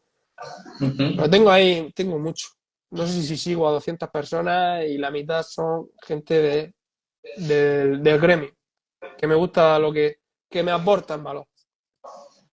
Pero 0.79 1.29
tengo 1.29 1.49
ahí, 1.49 1.91
tengo 1.95 2.19
mucho. 2.19 2.47
No 2.91 3.07
sé 3.07 3.21
si 3.21 3.37
sigo 3.37 3.67
a 3.67 3.71
200 3.71 4.09
personas 4.09 4.85
y 4.85 4.97
la 4.97 5.11
mitad 5.11 5.43
son 5.43 5.89
gente 6.01 6.73
de, 7.37 8.01
del 8.01 8.19
gremio, 8.19 8.51
que 9.17 9.27
me 9.27 9.35
gusta 9.35 9.79
lo 9.79 9.93
que, 9.93 10.19
que 10.49 10.61
me 10.61 10.71
aportan 10.71 11.23
valor. 11.23 11.47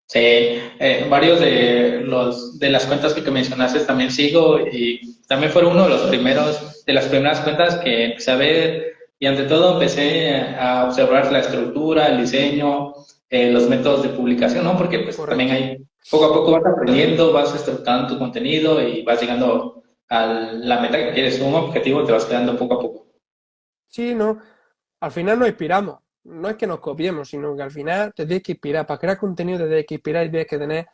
Sí, 0.08 0.18
eh, 0.20 1.06
varios 1.10 1.38
de 1.38 2.00
los 2.00 2.58
de 2.58 2.70
las 2.70 2.86
cuentas 2.86 3.12
que, 3.12 3.30
mencionaste 3.30 3.80
también 3.80 4.10
sigo 4.10 4.58
y 4.58 5.20
también 5.26 5.52
fueron 5.52 5.72
uno 5.72 5.84
de 5.84 5.90
los 5.90 6.00
primeros, 6.06 6.82
de 6.86 6.92
las 6.94 7.04
primeras 7.04 7.40
cuentas 7.40 7.76
que 7.76 8.06
empecé 8.06 8.30
a 8.30 8.36
ver 8.36 8.94
y 9.18 9.26
ante 9.26 9.42
todo 9.42 9.74
empecé 9.74 10.34
a 10.58 10.86
observar 10.86 11.30
la 11.30 11.40
estructura, 11.40 12.06
el 12.06 12.22
diseño, 12.22 12.94
eh, 13.28 13.52
los 13.52 13.68
métodos 13.68 14.02
de 14.02 14.08
publicación, 14.08 14.64
¿no? 14.64 14.78
Porque 14.78 15.00
pues 15.00 15.18
también 15.26 15.50
hay, 15.50 15.76
poco 16.10 16.24
a 16.24 16.32
poco 16.32 16.52
vas 16.52 16.64
aprendiendo, 16.64 17.30
vas 17.34 17.54
estructurando 17.54 18.14
tu 18.14 18.18
contenido 18.18 18.80
y 18.80 19.02
vas 19.02 19.20
llegando 19.20 19.82
a 20.08 20.24
la 20.26 20.80
meta 20.80 20.96
que 20.96 21.12
quieres, 21.12 21.38
un 21.40 21.54
objetivo 21.54 22.04
te 22.04 22.12
vas 22.12 22.24
quedando 22.24 22.56
poco 22.56 22.74
a 22.74 22.80
poco. 22.80 23.06
Sí, 23.88 24.14
no, 24.14 24.38
al 25.00 25.10
final 25.10 25.38
nos 25.38 25.48
inspiramos 25.48 25.98
no 26.28 26.48
es 26.48 26.56
que 26.56 26.66
nos 26.66 26.80
copiemos, 26.80 27.28
sino 27.28 27.56
que 27.56 27.62
al 27.62 27.70
final 27.70 28.12
te 28.14 28.26
tienes 28.26 28.42
que 28.42 28.52
inspirar. 28.52 28.86
Para 28.86 29.00
crear 29.00 29.18
contenido 29.18 29.58
te 29.58 29.66
tienes 29.66 29.86
que 29.86 29.94
inspirar 29.94 30.26
y 30.26 30.30
tienes 30.30 30.46
que 30.46 30.58
tener 30.58 30.86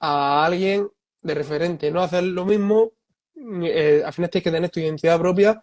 a 0.00 0.44
alguien 0.44 0.88
de 1.22 1.34
referente. 1.34 1.90
No 1.90 2.02
hacer 2.02 2.24
lo 2.24 2.44
mismo, 2.44 2.92
eh, 3.36 4.02
al 4.04 4.12
final 4.12 4.30
tienes 4.30 4.44
que 4.44 4.50
tener 4.50 4.70
tu 4.70 4.80
identidad 4.80 5.18
propia 5.18 5.62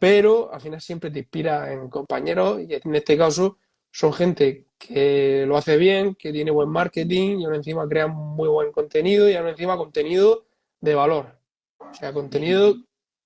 pero 0.00 0.52
al 0.52 0.60
final 0.60 0.80
siempre 0.80 1.10
te 1.10 1.20
inspira 1.20 1.72
en 1.72 1.88
compañeros 1.90 2.60
y 2.66 2.74
en 2.74 2.94
este 2.96 3.18
caso 3.18 3.58
son 3.92 4.12
gente 4.14 4.66
que 4.78 5.44
lo 5.46 5.58
hace 5.58 5.76
bien, 5.76 6.14
que 6.14 6.32
tiene 6.32 6.50
buen 6.50 6.70
marketing 6.70 7.38
y 7.38 7.44
aún 7.44 7.56
encima 7.56 7.86
crea 7.86 8.06
muy 8.06 8.48
buen 8.48 8.72
contenido 8.72 9.28
y 9.28 9.34
aún 9.34 9.48
encima 9.48 9.76
contenido 9.76 10.46
de 10.80 10.94
valor. 10.94 11.38
O 11.78 11.92
sea, 11.92 12.14
contenido 12.14 12.76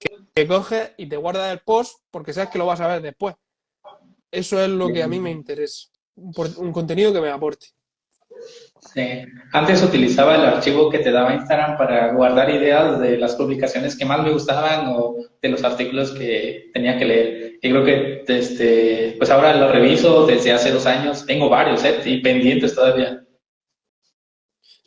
que, 0.00 0.16
que 0.34 0.48
coges 0.48 0.92
y 0.96 1.06
te 1.08 1.16
guardas 1.16 1.52
el 1.52 1.60
post 1.60 2.00
porque 2.10 2.32
sabes 2.32 2.50
que 2.50 2.58
lo 2.58 2.66
vas 2.66 2.80
a 2.80 2.88
ver 2.88 3.02
después. 3.02 3.36
Eso 4.34 4.60
es 4.60 4.68
lo 4.68 4.88
que 4.92 5.00
a 5.00 5.06
mí 5.06 5.20
me 5.20 5.30
interesa. 5.30 5.86
Un, 6.16 6.72
contenido 6.72 7.12
que 7.12 7.20
me 7.20 7.30
aporte. 7.30 7.68
Sí. 8.92 9.22
Antes 9.52 9.80
utilizaba 9.80 10.34
el 10.34 10.40
archivo 10.40 10.90
que 10.90 10.98
te 10.98 11.12
daba 11.12 11.34
Instagram 11.34 11.78
para 11.78 12.12
guardar 12.12 12.50
ideas 12.50 12.98
de 12.98 13.16
las 13.16 13.36
publicaciones 13.36 13.96
que 13.96 14.04
más 14.04 14.24
me 14.24 14.32
gustaban 14.32 14.88
o 14.88 15.16
de 15.40 15.48
los 15.48 15.62
artículos 15.62 16.10
que 16.10 16.68
tenía 16.74 16.98
que 16.98 17.04
leer. 17.04 17.58
Y 17.62 17.70
creo 17.70 17.84
que 17.84 18.24
este, 18.26 19.14
pues 19.18 19.30
ahora 19.30 19.54
lo 19.56 19.70
reviso 19.70 20.26
desde 20.26 20.50
hace 20.50 20.72
dos 20.72 20.86
años. 20.86 21.24
Tengo 21.24 21.48
varios 21.48 21.84
¿eh? 21.84 22.00
y 22.04 22.20
pendientes 22.20 22.74
todavía. 22.74 23.24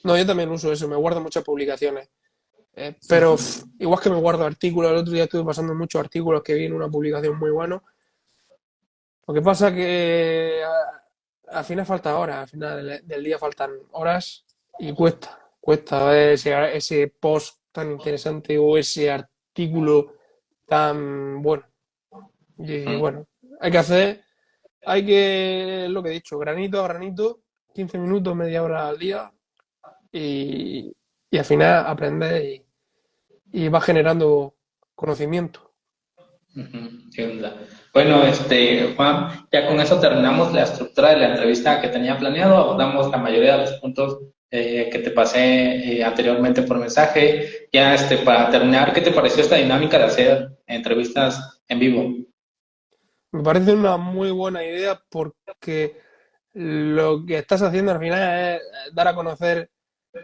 No, 0.03 0.17
yo 0.17 0.25
también 0.25 0.51
uso 0.51 0.73
eso, 0.73 0.89
me 0.89 0.97
guardo 0.97 1.21
muchas 1.21 1.45
publicaciones. 1.45 2.09
Eh, 2.75 2.95
pero 3.07 3.37
igual 3.79 4.01
que 4.01 4.09
me 4.09 4.19
guardo 4.19 4.45
artículos, 4.45 4.91
el 4.91 4.97
otro 4.97 5.13
día 5.13 5.23
estuve 5.23 5.45
pasando 5.45 5.73
muchos 5.73 6.01
artículos 6.01 6.43
que 6.43 6.53
vi 6.53 6.65
en 6.65 6.73
una 6.73 6.89
publicación 6.89 7.39
muy 7.39 7.51
buena 7.51 7.81
lo 9.27 9.33
que 9.33 9.41
pasa 9.41 9.75
que 9.75 10.63
al 11.49 11.65
final 11.65 11.85
falta 11.85 12.17
horas, 12.17 12.37
al 12.37 12.47
final 12.47 13.01
del 13.05 13.23
día 13.23 13.37
faltan 13.37 13.71
horas 13.91 14.45
y 14.79 14.93
cuesta, 14.93 15.37
cuesta 15.59 16.05
ver 16.05 16.29
ese, 16.33 16.75
ese 16.75 17.07
post 17.07 17.59
tan 17.71 17.91
interesante 17.91 18.57
o 18.57 18.77
ese 18.77 19.11
artículo 19.11 20.15
tan 20.65 21.41
bueno. 21.41 21.65
Y, 22.57 22.79
mm. 22.79 22.99
bueno, 22.99 23.27
hay 23.59 23.71
que 23.71 23.77
hacer, 23.77 24.23
hay 24.85 25.05
que, 25.05 25.87
lo 25.89 26.01
que 26.01 26.09
he 26.09 26.13
dicho, 26.13 26.39
granito 26.39 26.79
a 26.79 26.87
granito, 26.87 27.41
15 27.73 27.97
minutos, 27.99 28.35
media 28.35 28.63
hora 28.63 28.87
al 28.87 28.97
día 28.97 29.31
y, 30.11 30.95
al 31.37 31.45
final 31.45 31.85
aprender 31.85 32.45
y, 32.45 32.65
y 33.51 33.67
va 33.67 33.81
generando 33.81 34.55
conocimiento. 34.95 35.73
Bueno, 37.97 38.23
este, 38.25 38.93
Juan, 38.95 39.47
ya 39.51 39.65
con 39.65 39.79
eso 39.79 39.99
terminamos 39.99 40.53
la 40.53 40.65
estructura 40.65 41.09
de 41.09 41.17
la 41.17 41.29
entrevista 41.29 41.81
que 41.81 41.87
tenía 41.87 42.15
planeado. 42.15 42.55
Abordamos 42.55 43.09
la 43.09 43.17
mayoría 43.17 43.53
de 43.53 43.61
los 43.61 43.73
puntos 43.79 44.19
eh, 44.51 44.87
que 44.91 44.99
te 44.99 45.09
pasé 45.09 45.95
eh, 45.95 46.03
anteriormente 46.03 46.61
por 46.61 46.77
mensaje. 46.77 47.67
Ya, 47.73 47.95
este, 47.95 48.19
para 48.19 48.51
terminar, 48.51 48.93
¿qué 48.93 49.01
te 49.01 49.09
pareció 49.09 49.41
esta 49.41 49.55
dinámica 49.55 49.97
de 49.97 50.03
hacer 50.03 50.59
entrevistas 50.67 51.59
en 51.67 51.79
vivo? 51.79 52.13
Me 53.31 53.41
parece 53.41 53.73
una 53.73 53.97
muy 53.97 54.29
buena 54.29 54.63
idea 54.63 55.01
porque 55.09 55.99
lo 56.53 57.25
que 57.25 57.39
estás 57.39 57.63
haciendo 57.63 57.93
al 57.93 57.99
final 57.99 58.57
es 58.57 58.93
dar 58.93 59.07
a 59.07 59.15
conocer 59.15 59.71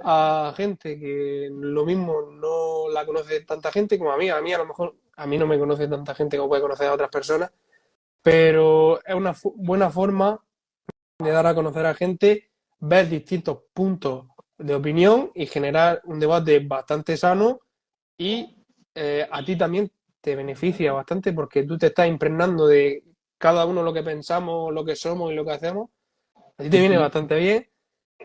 a 0.03 0.53
gente 0.55 0.99
que 0.99 1.49
lo 1.51 1.85
mismo 1.85 2.21
no 2.33 2.87
la 2.93 3.03
conoce 3.03 3.41
tanta 3.41 3.71
gente 3.71 3.97
como 3.97 4.11
a 4.11 4.17
mí. 4.17 4.29
A 4.29 4.39
mí 4.43 4.53
a 4.53 4.59
lo 4.59 4.67
mejor 4.67 4.93
a 5.15 5.27
mí 5.27 5.37
no 5.37 5.47
me 5.47 5.59
conoce 5.59 5.87
tanta 5.87 6.15
gente 6.15 6.37
como 6.37 6.49
puede 6.49 6.61
conocer 6.61 6.87
a 6.87 6.93
otras 6.93 7.09
personas, 7.09 7.51
pero 8.23 9.03
es 9.05 9.13
una 9.13 9.35
buena 9.55 9.89
forma 9.91 10.43
de 11.19 11.29
dar 11.29 11.45
a 11.45 11.53
conocer 11.53 11.85
a 11.85 11.93
gente, 11.93 12.49
ver 12.79 13.09
distintos 13.09 13.59
puntos 13.73 14.27
de 14.57 14.73
opinión 14.73 15.31
y 15.35 15.45
generar 15.45 16.01
un 16.05 16.19
debate 16.19 16.59
bastante 16.59 17.17
sano 17.17 17.59
y 18.17 18.63
eh, 18.95 19.27
a 19.29 19.43
ti 19.43 19.57
también 19.57 19.91
te 20.21 20.35
beneficia 20.35 20.93
bastante 20.93 21.33
porque 21.33 21.63
tú 21.63 21.77
te 21.77 21.87
estás 21.87 22.07
impregnando 22.07 22.65
de 22.65 23.03
cada 23.37 23.65
uno 23.65 23.83
lo 23.83 23.93
que 23.93 24.03
pensamos, 24.03 24.73
lo 24.73 24.85
que 24.85 24.95
somos 24.95 25.31
y 25.31 25.35
lo 25.35 25.43
que 25.43 25.51
hacemos. 25.51 25.89
A 26.57 26.63
ti 26.63 26.69
te 26.69 26.79
viene 26.79 26.97
bastante 26.97 27.35
bien 27.35 27.67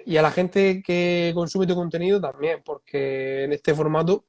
y 0.06 0.16
a 0.16 0.22
la 0.22 0.30
gente 0.30 0.80
que 0.80 1.32
consume 1.34 1.66
tu 1.66 1.74
contenido 1.74 2.20
también, 2.20 2.62
porque 2.64 3.44
en 3.44 3.52
este 3.52 3.74
formato 3.74 4.26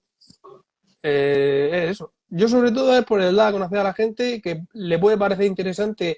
eh, 1.04 1.70
es 1.72 1.92
eso, 1.92 2.14
yo 2.30 2.48
sobre 2.48 2.72
todo 2.72 2.96
es 2.96 3.06
por 3.06 3.22
el 3.22 3.36
lado 3.36 3.48
de 3.48 3.54
conocer 3.54 3.80
a 3.80 3.84
la 3.84 3.94
gente 3.94 4.42
que 4.42 4.64
le 4.74 5.00
puede 5.00 5.18
parecer 5.18 5.46
interesante 5.46 6.18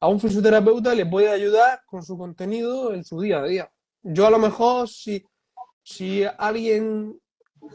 a 0.00 0.08
un 0.08 0.20
fisioterapeuta, 0.20 0.94
le 0.94 1.06
puede 1.06 1.28
ayudar 1.28 1.82
con 1.86 2.02
su 2.02 2.16
contenido 2.16 2.94
en 2.94 3.04
su 3.04 3.20
día 3.20 3.40
a 3.40 3.44
día. 3.44 3.70
Yo 4.02 4.26
a 4.26 4.30
lo 4.30 4.38
mejor 4.38 4.88
si, 4.88 5.24
si 5.82 6.24
alguien 6.38 7.20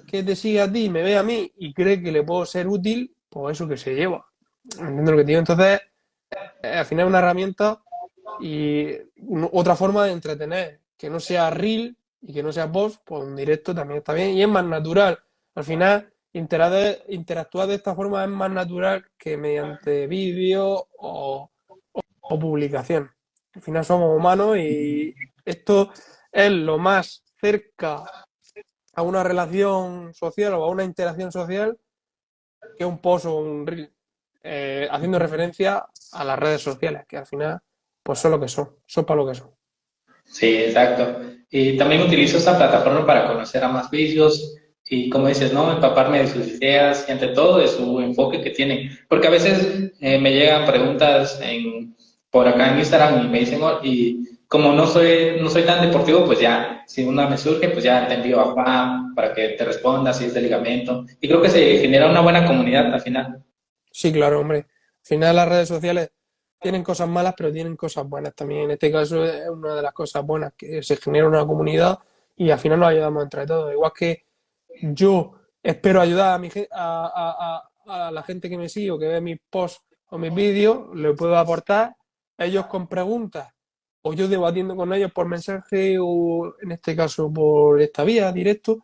que 0.08 0.24
te 0.24 0.36
sigue 0.36 0.62
a 0.62 0.72
ti 0.72 0.90
me 0.90 1.04
ve 1.04 1.18
a 1.18 1.24
mí 1.24 1.52
y 1.58 1.74
cree 1.74 2.02
que 2.02 2.12
le 2.12 2.24
puedo 2.24 2.46
ser 2.46 2.68
útil, 2.68 3.16
pues 3.30 3.56
eso 3.56 3.68
que 3.68 3.78
se 3.78 3.94
lleva. 3.94 4.26
¿Entiendes 4.80 5.16
lo 5.16 5.26
que? 5.26 5.34
Entonces, 5.34 5.82
eh, 6.64 6.68
al 6.68 6.86
final 6.86 7.06
es 7.06 7.10
una 7.10 7.20
herramienta 7.20 7.82
y 8.40 8.92
otra 9.52 9.76
forma 9.76 10.06
de 10.06 10.12
entretener, 10.12 10.82
que 10.98 11.10
no 11.10 11.20
sea 11.20 11.52
reel 11.52 11.96
y 12.22 12.34
que 12.34 12.42
no 12.42 12.52
sea 12.52 12.72
post, 12.72 13.02
pues 13.06 13.24
en 13.24 13.36
directo 13.36 13.76
también 13.76 14.00
está 14.00 14.14
bien 14.14 14.32
y 14.32 14.42
es 14.42 14.50
más 14.50 14.66
natural. 14.66 15.20
Al 15.54 15.64
final, 15.64 16.14
interactuar 16.38 17.68
de 17.68 17.76
esta 17.76 17.96
forma 17.96 18.24
es 18.24 18.30
más 18.30 18.52
natural 18.52 19.06
que 19.18 19.38
mediante 19.38 20.08
vídeo 20.08 20.88
o, 20.98 21.50
publicación. 22.22 23.10
Al 23.54 23.62
final 23.62 23.86
somos 23.86 24.18
humanos 24.18 24.58
y 24.58 25.14
esto 25.46 25.92
es 26.32 26.52
lo 26.52 26.78
más 26.78 27.24
cerca 27.40 28.04
a 28.94 29.02
una 29.02 29.24
relación 29.24 30.14
social 30.14 30.54
o 30.56 30.64
a 30.64 30.70
una 30.70 30.84
interacción 30.84 31.32
social 31.32 31.78
que 32.78 32.84
un 32.84 33.00
post 33.00 33.26
o 33.26 33.36
un 33.36 33.66
reel, 33.66 33.94
eh, 34.44 34.88
haciendo 34.92 35.20
referencia 35.20 35.86
a 36.12 36.24
las 36.24 36.38
redes 36.38 36.62
sociales, 36.62 37.04
que 37.08 37.18
al 37.18 37.26
final 37.26 37.60
pues 38.04 38.20
son 38.20 38.32
lo 38.32 38.40
que 38.40 38.48
son, 38.48 38.76
son 38.86 39.06
para 39.06 39.22
lo 39.22 39.28
que 39.28 39.36
son. 39.36 39.52
Sí, 40.26 40.58
exacto. 40.58 41.22
Y 41.50 41.78
también 41.78 42.02
utilizo 42.02 42.38
esta 42.38 42.58
plataforma 42.58 43.06
para 43.06 43.28
conocer 43.28 43.64
a 43.64 43.70
más 43.70 43.90
vídeos, 43.90 44.55
y 44.88 45.10
como 45.10 45.28
dices, 45.28 45.52
¿no? 45.52 45.72
Empaparme 45.72 46.20
de 46.20 46.28
sus 46.28 46.48
ideas 46.48 47.06
y 47.08 47.12
ante 47.12 47.30
todo 47.30 47.58
de 47.58 47.68
su 47.68 48.00
enfoque 48.00 48.42
que 48.42 48.52
tienen. 48.52 48.92
Porque 49.10 49.28
a 49.28 49.32
veces 49.32 49.92
eh, 50.00 50.20
me 50.20 50.32
llegan 50.32 50.66
preguntas 50.66 51.40
en, 51.42 51.96
por 52.30 52.48
acá 52.48 52.72
en 52.72 52.80
Instagram 52.80 53.26
y 53.26 53.30
me 53.30 53.40
dicen, 53.40 53.62
oh, 53.64 53.80
y 53.84 54.40
como 54.48 54.74
no 54.74 54.86
soy, 54.86 55.38
no 55.42 55.50
soy 55.50 55.64
tan 55.64 55.86
deportivo, 55.86 56.26
pues 56.26 56.40
ya, 56.40 56.84
si 56.86 57.04
una 57.04 57.28
me 57.28 57.38
surge, 57.38 57.70
pues 57.70 57.84
ya 57.84 58.08
te 58.08 58.14
envío 58.14 58.40
a 58.40 58.52
Juan 58.52 59.16
para 59.16 59.34
que 59.34 59.50
te 59.50 59.66
responda 59.66 60.14
si 60.14 60.26
es 60.26 60.34
de 60.36 60.42
ligamento. 60.42 61.06
Y 61.20 61.28
creo 61.28 61.42
que 61.42 61.50
se 61.50 61.80
genera 61.80 62.10
una 62.10 62.22
buena 62.22 62.46
comunidad 62.46 62.94
al 62.94 63.02
final. 63.02 63.44
Sí, 63.92 64.14
claro, 64.14 64.40
hombre. 64.40 64.60
Al 64.60 64.66
final 65.08 65.36
las 65.36 65.50
redes 65.50 65.68
sociales 65.68 66.12
tienen 66.60 66.84
cosas 66.84 67.08
malas, 67.08 67.34
pero 67.36 67.52
tienen 67.52 67.76
cosas 67.76 68.08
buenas 68.08 68.36
también. 68.36 68.64
En 68.64 68.72
este 68.72 68.92
caso 68.92 69.26
es 69.26 69.50
una 69.50 69.76
de 69.76 69.82
las 69.82 69.94
cosas 69.94 70.24
buenas, 70.24 70.54
que 70.56 70.84
se 70.84 70.96
genera 70.98 71.28
una 71.28 71.46
comunidad 71.46 71.98
y 72.36 72.52
al 72.52 72.60
final 72.60 72.80
nos 72.80 72.90
ayudamos 72.90 73.24
entre 73.24 73.48
todos. 73.48 73.74
Igual 73.74 73.92
que 73.98 74.25
yo 74.94 75.34
espero 75.62 76.02
ayudar 76.02 76.34
a, 76.34 76.38
mi, 76.38 76.50
a, 76.72 77.64
la 78.12 78.24
gente 78.24 78.50
que 78.50 78.58
me 78.58 78.70
sigue 78.70 78.92
o 78.92 79.00
que 79.00 79.08
ve 79.08 79.22
mis 79.22 79.40
posts 79.50 79.84
o 80.08 80.18
mis 80.18 80.34
vídeos, 80.34 80.96
le 80.96 81.14
puedo 81.14 81.38
aportar, 81.38 81.96
ellos 82.38 82.68
con 82.68 82.88
preguntas 82.88 83.52
o 84.02 84.14
yo 84.14 84.28
debatiendo 84.28 84.76
con 84.76 84.94
ellos 84.94 85.12
por 85.12 85.28
mensaje 85.28 85.98
o 86.00 86.56
en 86.62 86.72
este 86.72 86.96
caso 86.96 87.34
por 87.34 87.82
esta 87.82 88.04
vía 88.04 88.32
directo, 88.32 88.84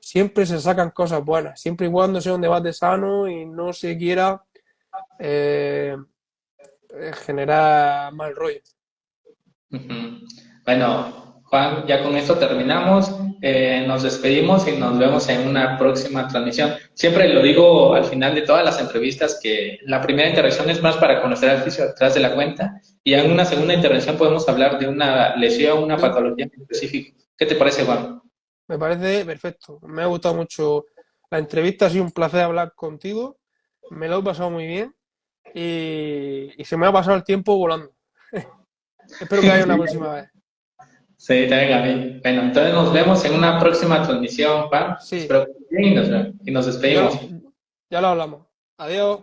siempre 0.00 0.44
se 0.44 0.60
sacan 0.60 0.90
cosas 0.90 1.24
buenas, 1.24 1.60
siempre 1.60 1.86
y 1.86 1.90
cuando 1.90 2.20
sea 2.20 2.34
un 2.34 2.42
debate 2.42 2.72
sano 2.74 3.26
y 3.26 3.46
no 3.46 3.72
se 3.72 3.96
quiera 3.96 4.44
eh, 5.18 5.96
generar 7.24 8.12
mal 8.12 8.36
rollo. 8.36 8.60
Bueno, 10.66 11.29
Juan, 11.50 11.84
ya 11.84 12.02
con 12.04 12.16
esto 12.16 12.38
terminamos. 12.38 13.12
Eh, 13.42 13.84
nos 13.86 14.04
despedimos 14.04 14.68
y 14.68 14.72
nos 14.72 14.96
vemos 14.98 15.28
en 15.28 15.48
una 15.48 15.76
próxima 15.76 16.28
transmisión. 16.28 16.74
Siempre 16.94 17.28
lo 17.28 17.42
digo 17.42 17.94
al 17.94 18.04
final 18.04 18.36
de 18.36 18.42
todas 18.42 18.64
las 18.64 18.80
entrevistas 18.80 19.40
que 19.42 19.78
la 19.82 20.00
primera 20.00 20.28
intervención 20.28 20.70
es 20.70 20.80
más 20.80 20.96
para 20.98 21.20
conocer 21.20 21.50
al 21.50 21.62
fisio 21.62 21.86
detrás 21.86 22.14
de 22.14 22.20
la 22.20 22.34
cuenta 22.34 22.80
y 23.02 23.14
en 23.14 23.32
una 23.32 23.44
segunda 23.44 23.74
intervención 23.74 24.16
podemos 24.16 24.48
hablar 24.48 24.78
de 24.78 24.86
una 24.86 25.34
lesión, 25.36 25.82
una 25.82 25.96
patología 25.96 26.44
en 26.44 26.62
específico. 26.62 27.18
¿Qué 27.36 27.46
te 27.46 27.56
parece, 27.56 27.84
Juan? 27.84 28.22
Me 28.68 28.78
parece 28.78 29.24
perfecto. 29.24 29.80
Me 29.82 30.02
ha 30.02 30.06
gustado 30.06 30.36
mucho 30.36 30.84
la 31.32 31.38
entrevista. 31.38 31.86
Ha 31.86 31.90
sido 31.90 32.04
un 32.04 32.12
placer 32.12 32.42
hablar 32.42 32.74
contigo. 32.76 33.38
Me 33.90 34.06
lo 34.06 34.20
he 34.20 34.22
pasado 34.22 34.50
muy 34.50 34.66
bien 34.66 34.94
y, 35.52 36.52
y 36.56 36.64
se 36.64 36.76
me 36.76 36.86
ha 36.86 36.92
pasado 36.92 37.16
el 37.16 37.24
tiempo 37.24 37.56
volando. 37.56 37.90
Espero 39.20 39.42
que 39.42 39.50
haya 39.50 39.64
una 39.64 39.76
próxima 39.78 40.14
vez. 40.14 40.30
Sí, 41.20 41.46
también 41.50 41.72
a 41.74 41.82
mí. 41.82 42.20
Bueno, 42.22 42.42
entonces 42.44 42.72
nos 42.72 42.94
vemos 42.94 43.22
en 43.26 43.34
una 43.34 43.58
próxima 43.58 44.02
transmisión, 44.02 44.68
Juan. 44.68 44.96
Sí. 45.00 45.18
Espero 45.18 45.44
que 45.44 45.82
y 45.82 45.94
nos, 45.94 46.08
y 46.46 46.50
nos 46.50 46.64
despedimos. 46.64 47.14
ya 47.90 48.00
lo 48.00 48.08
hablamos. 48.08 48.46
Adiós. 48.78 49.20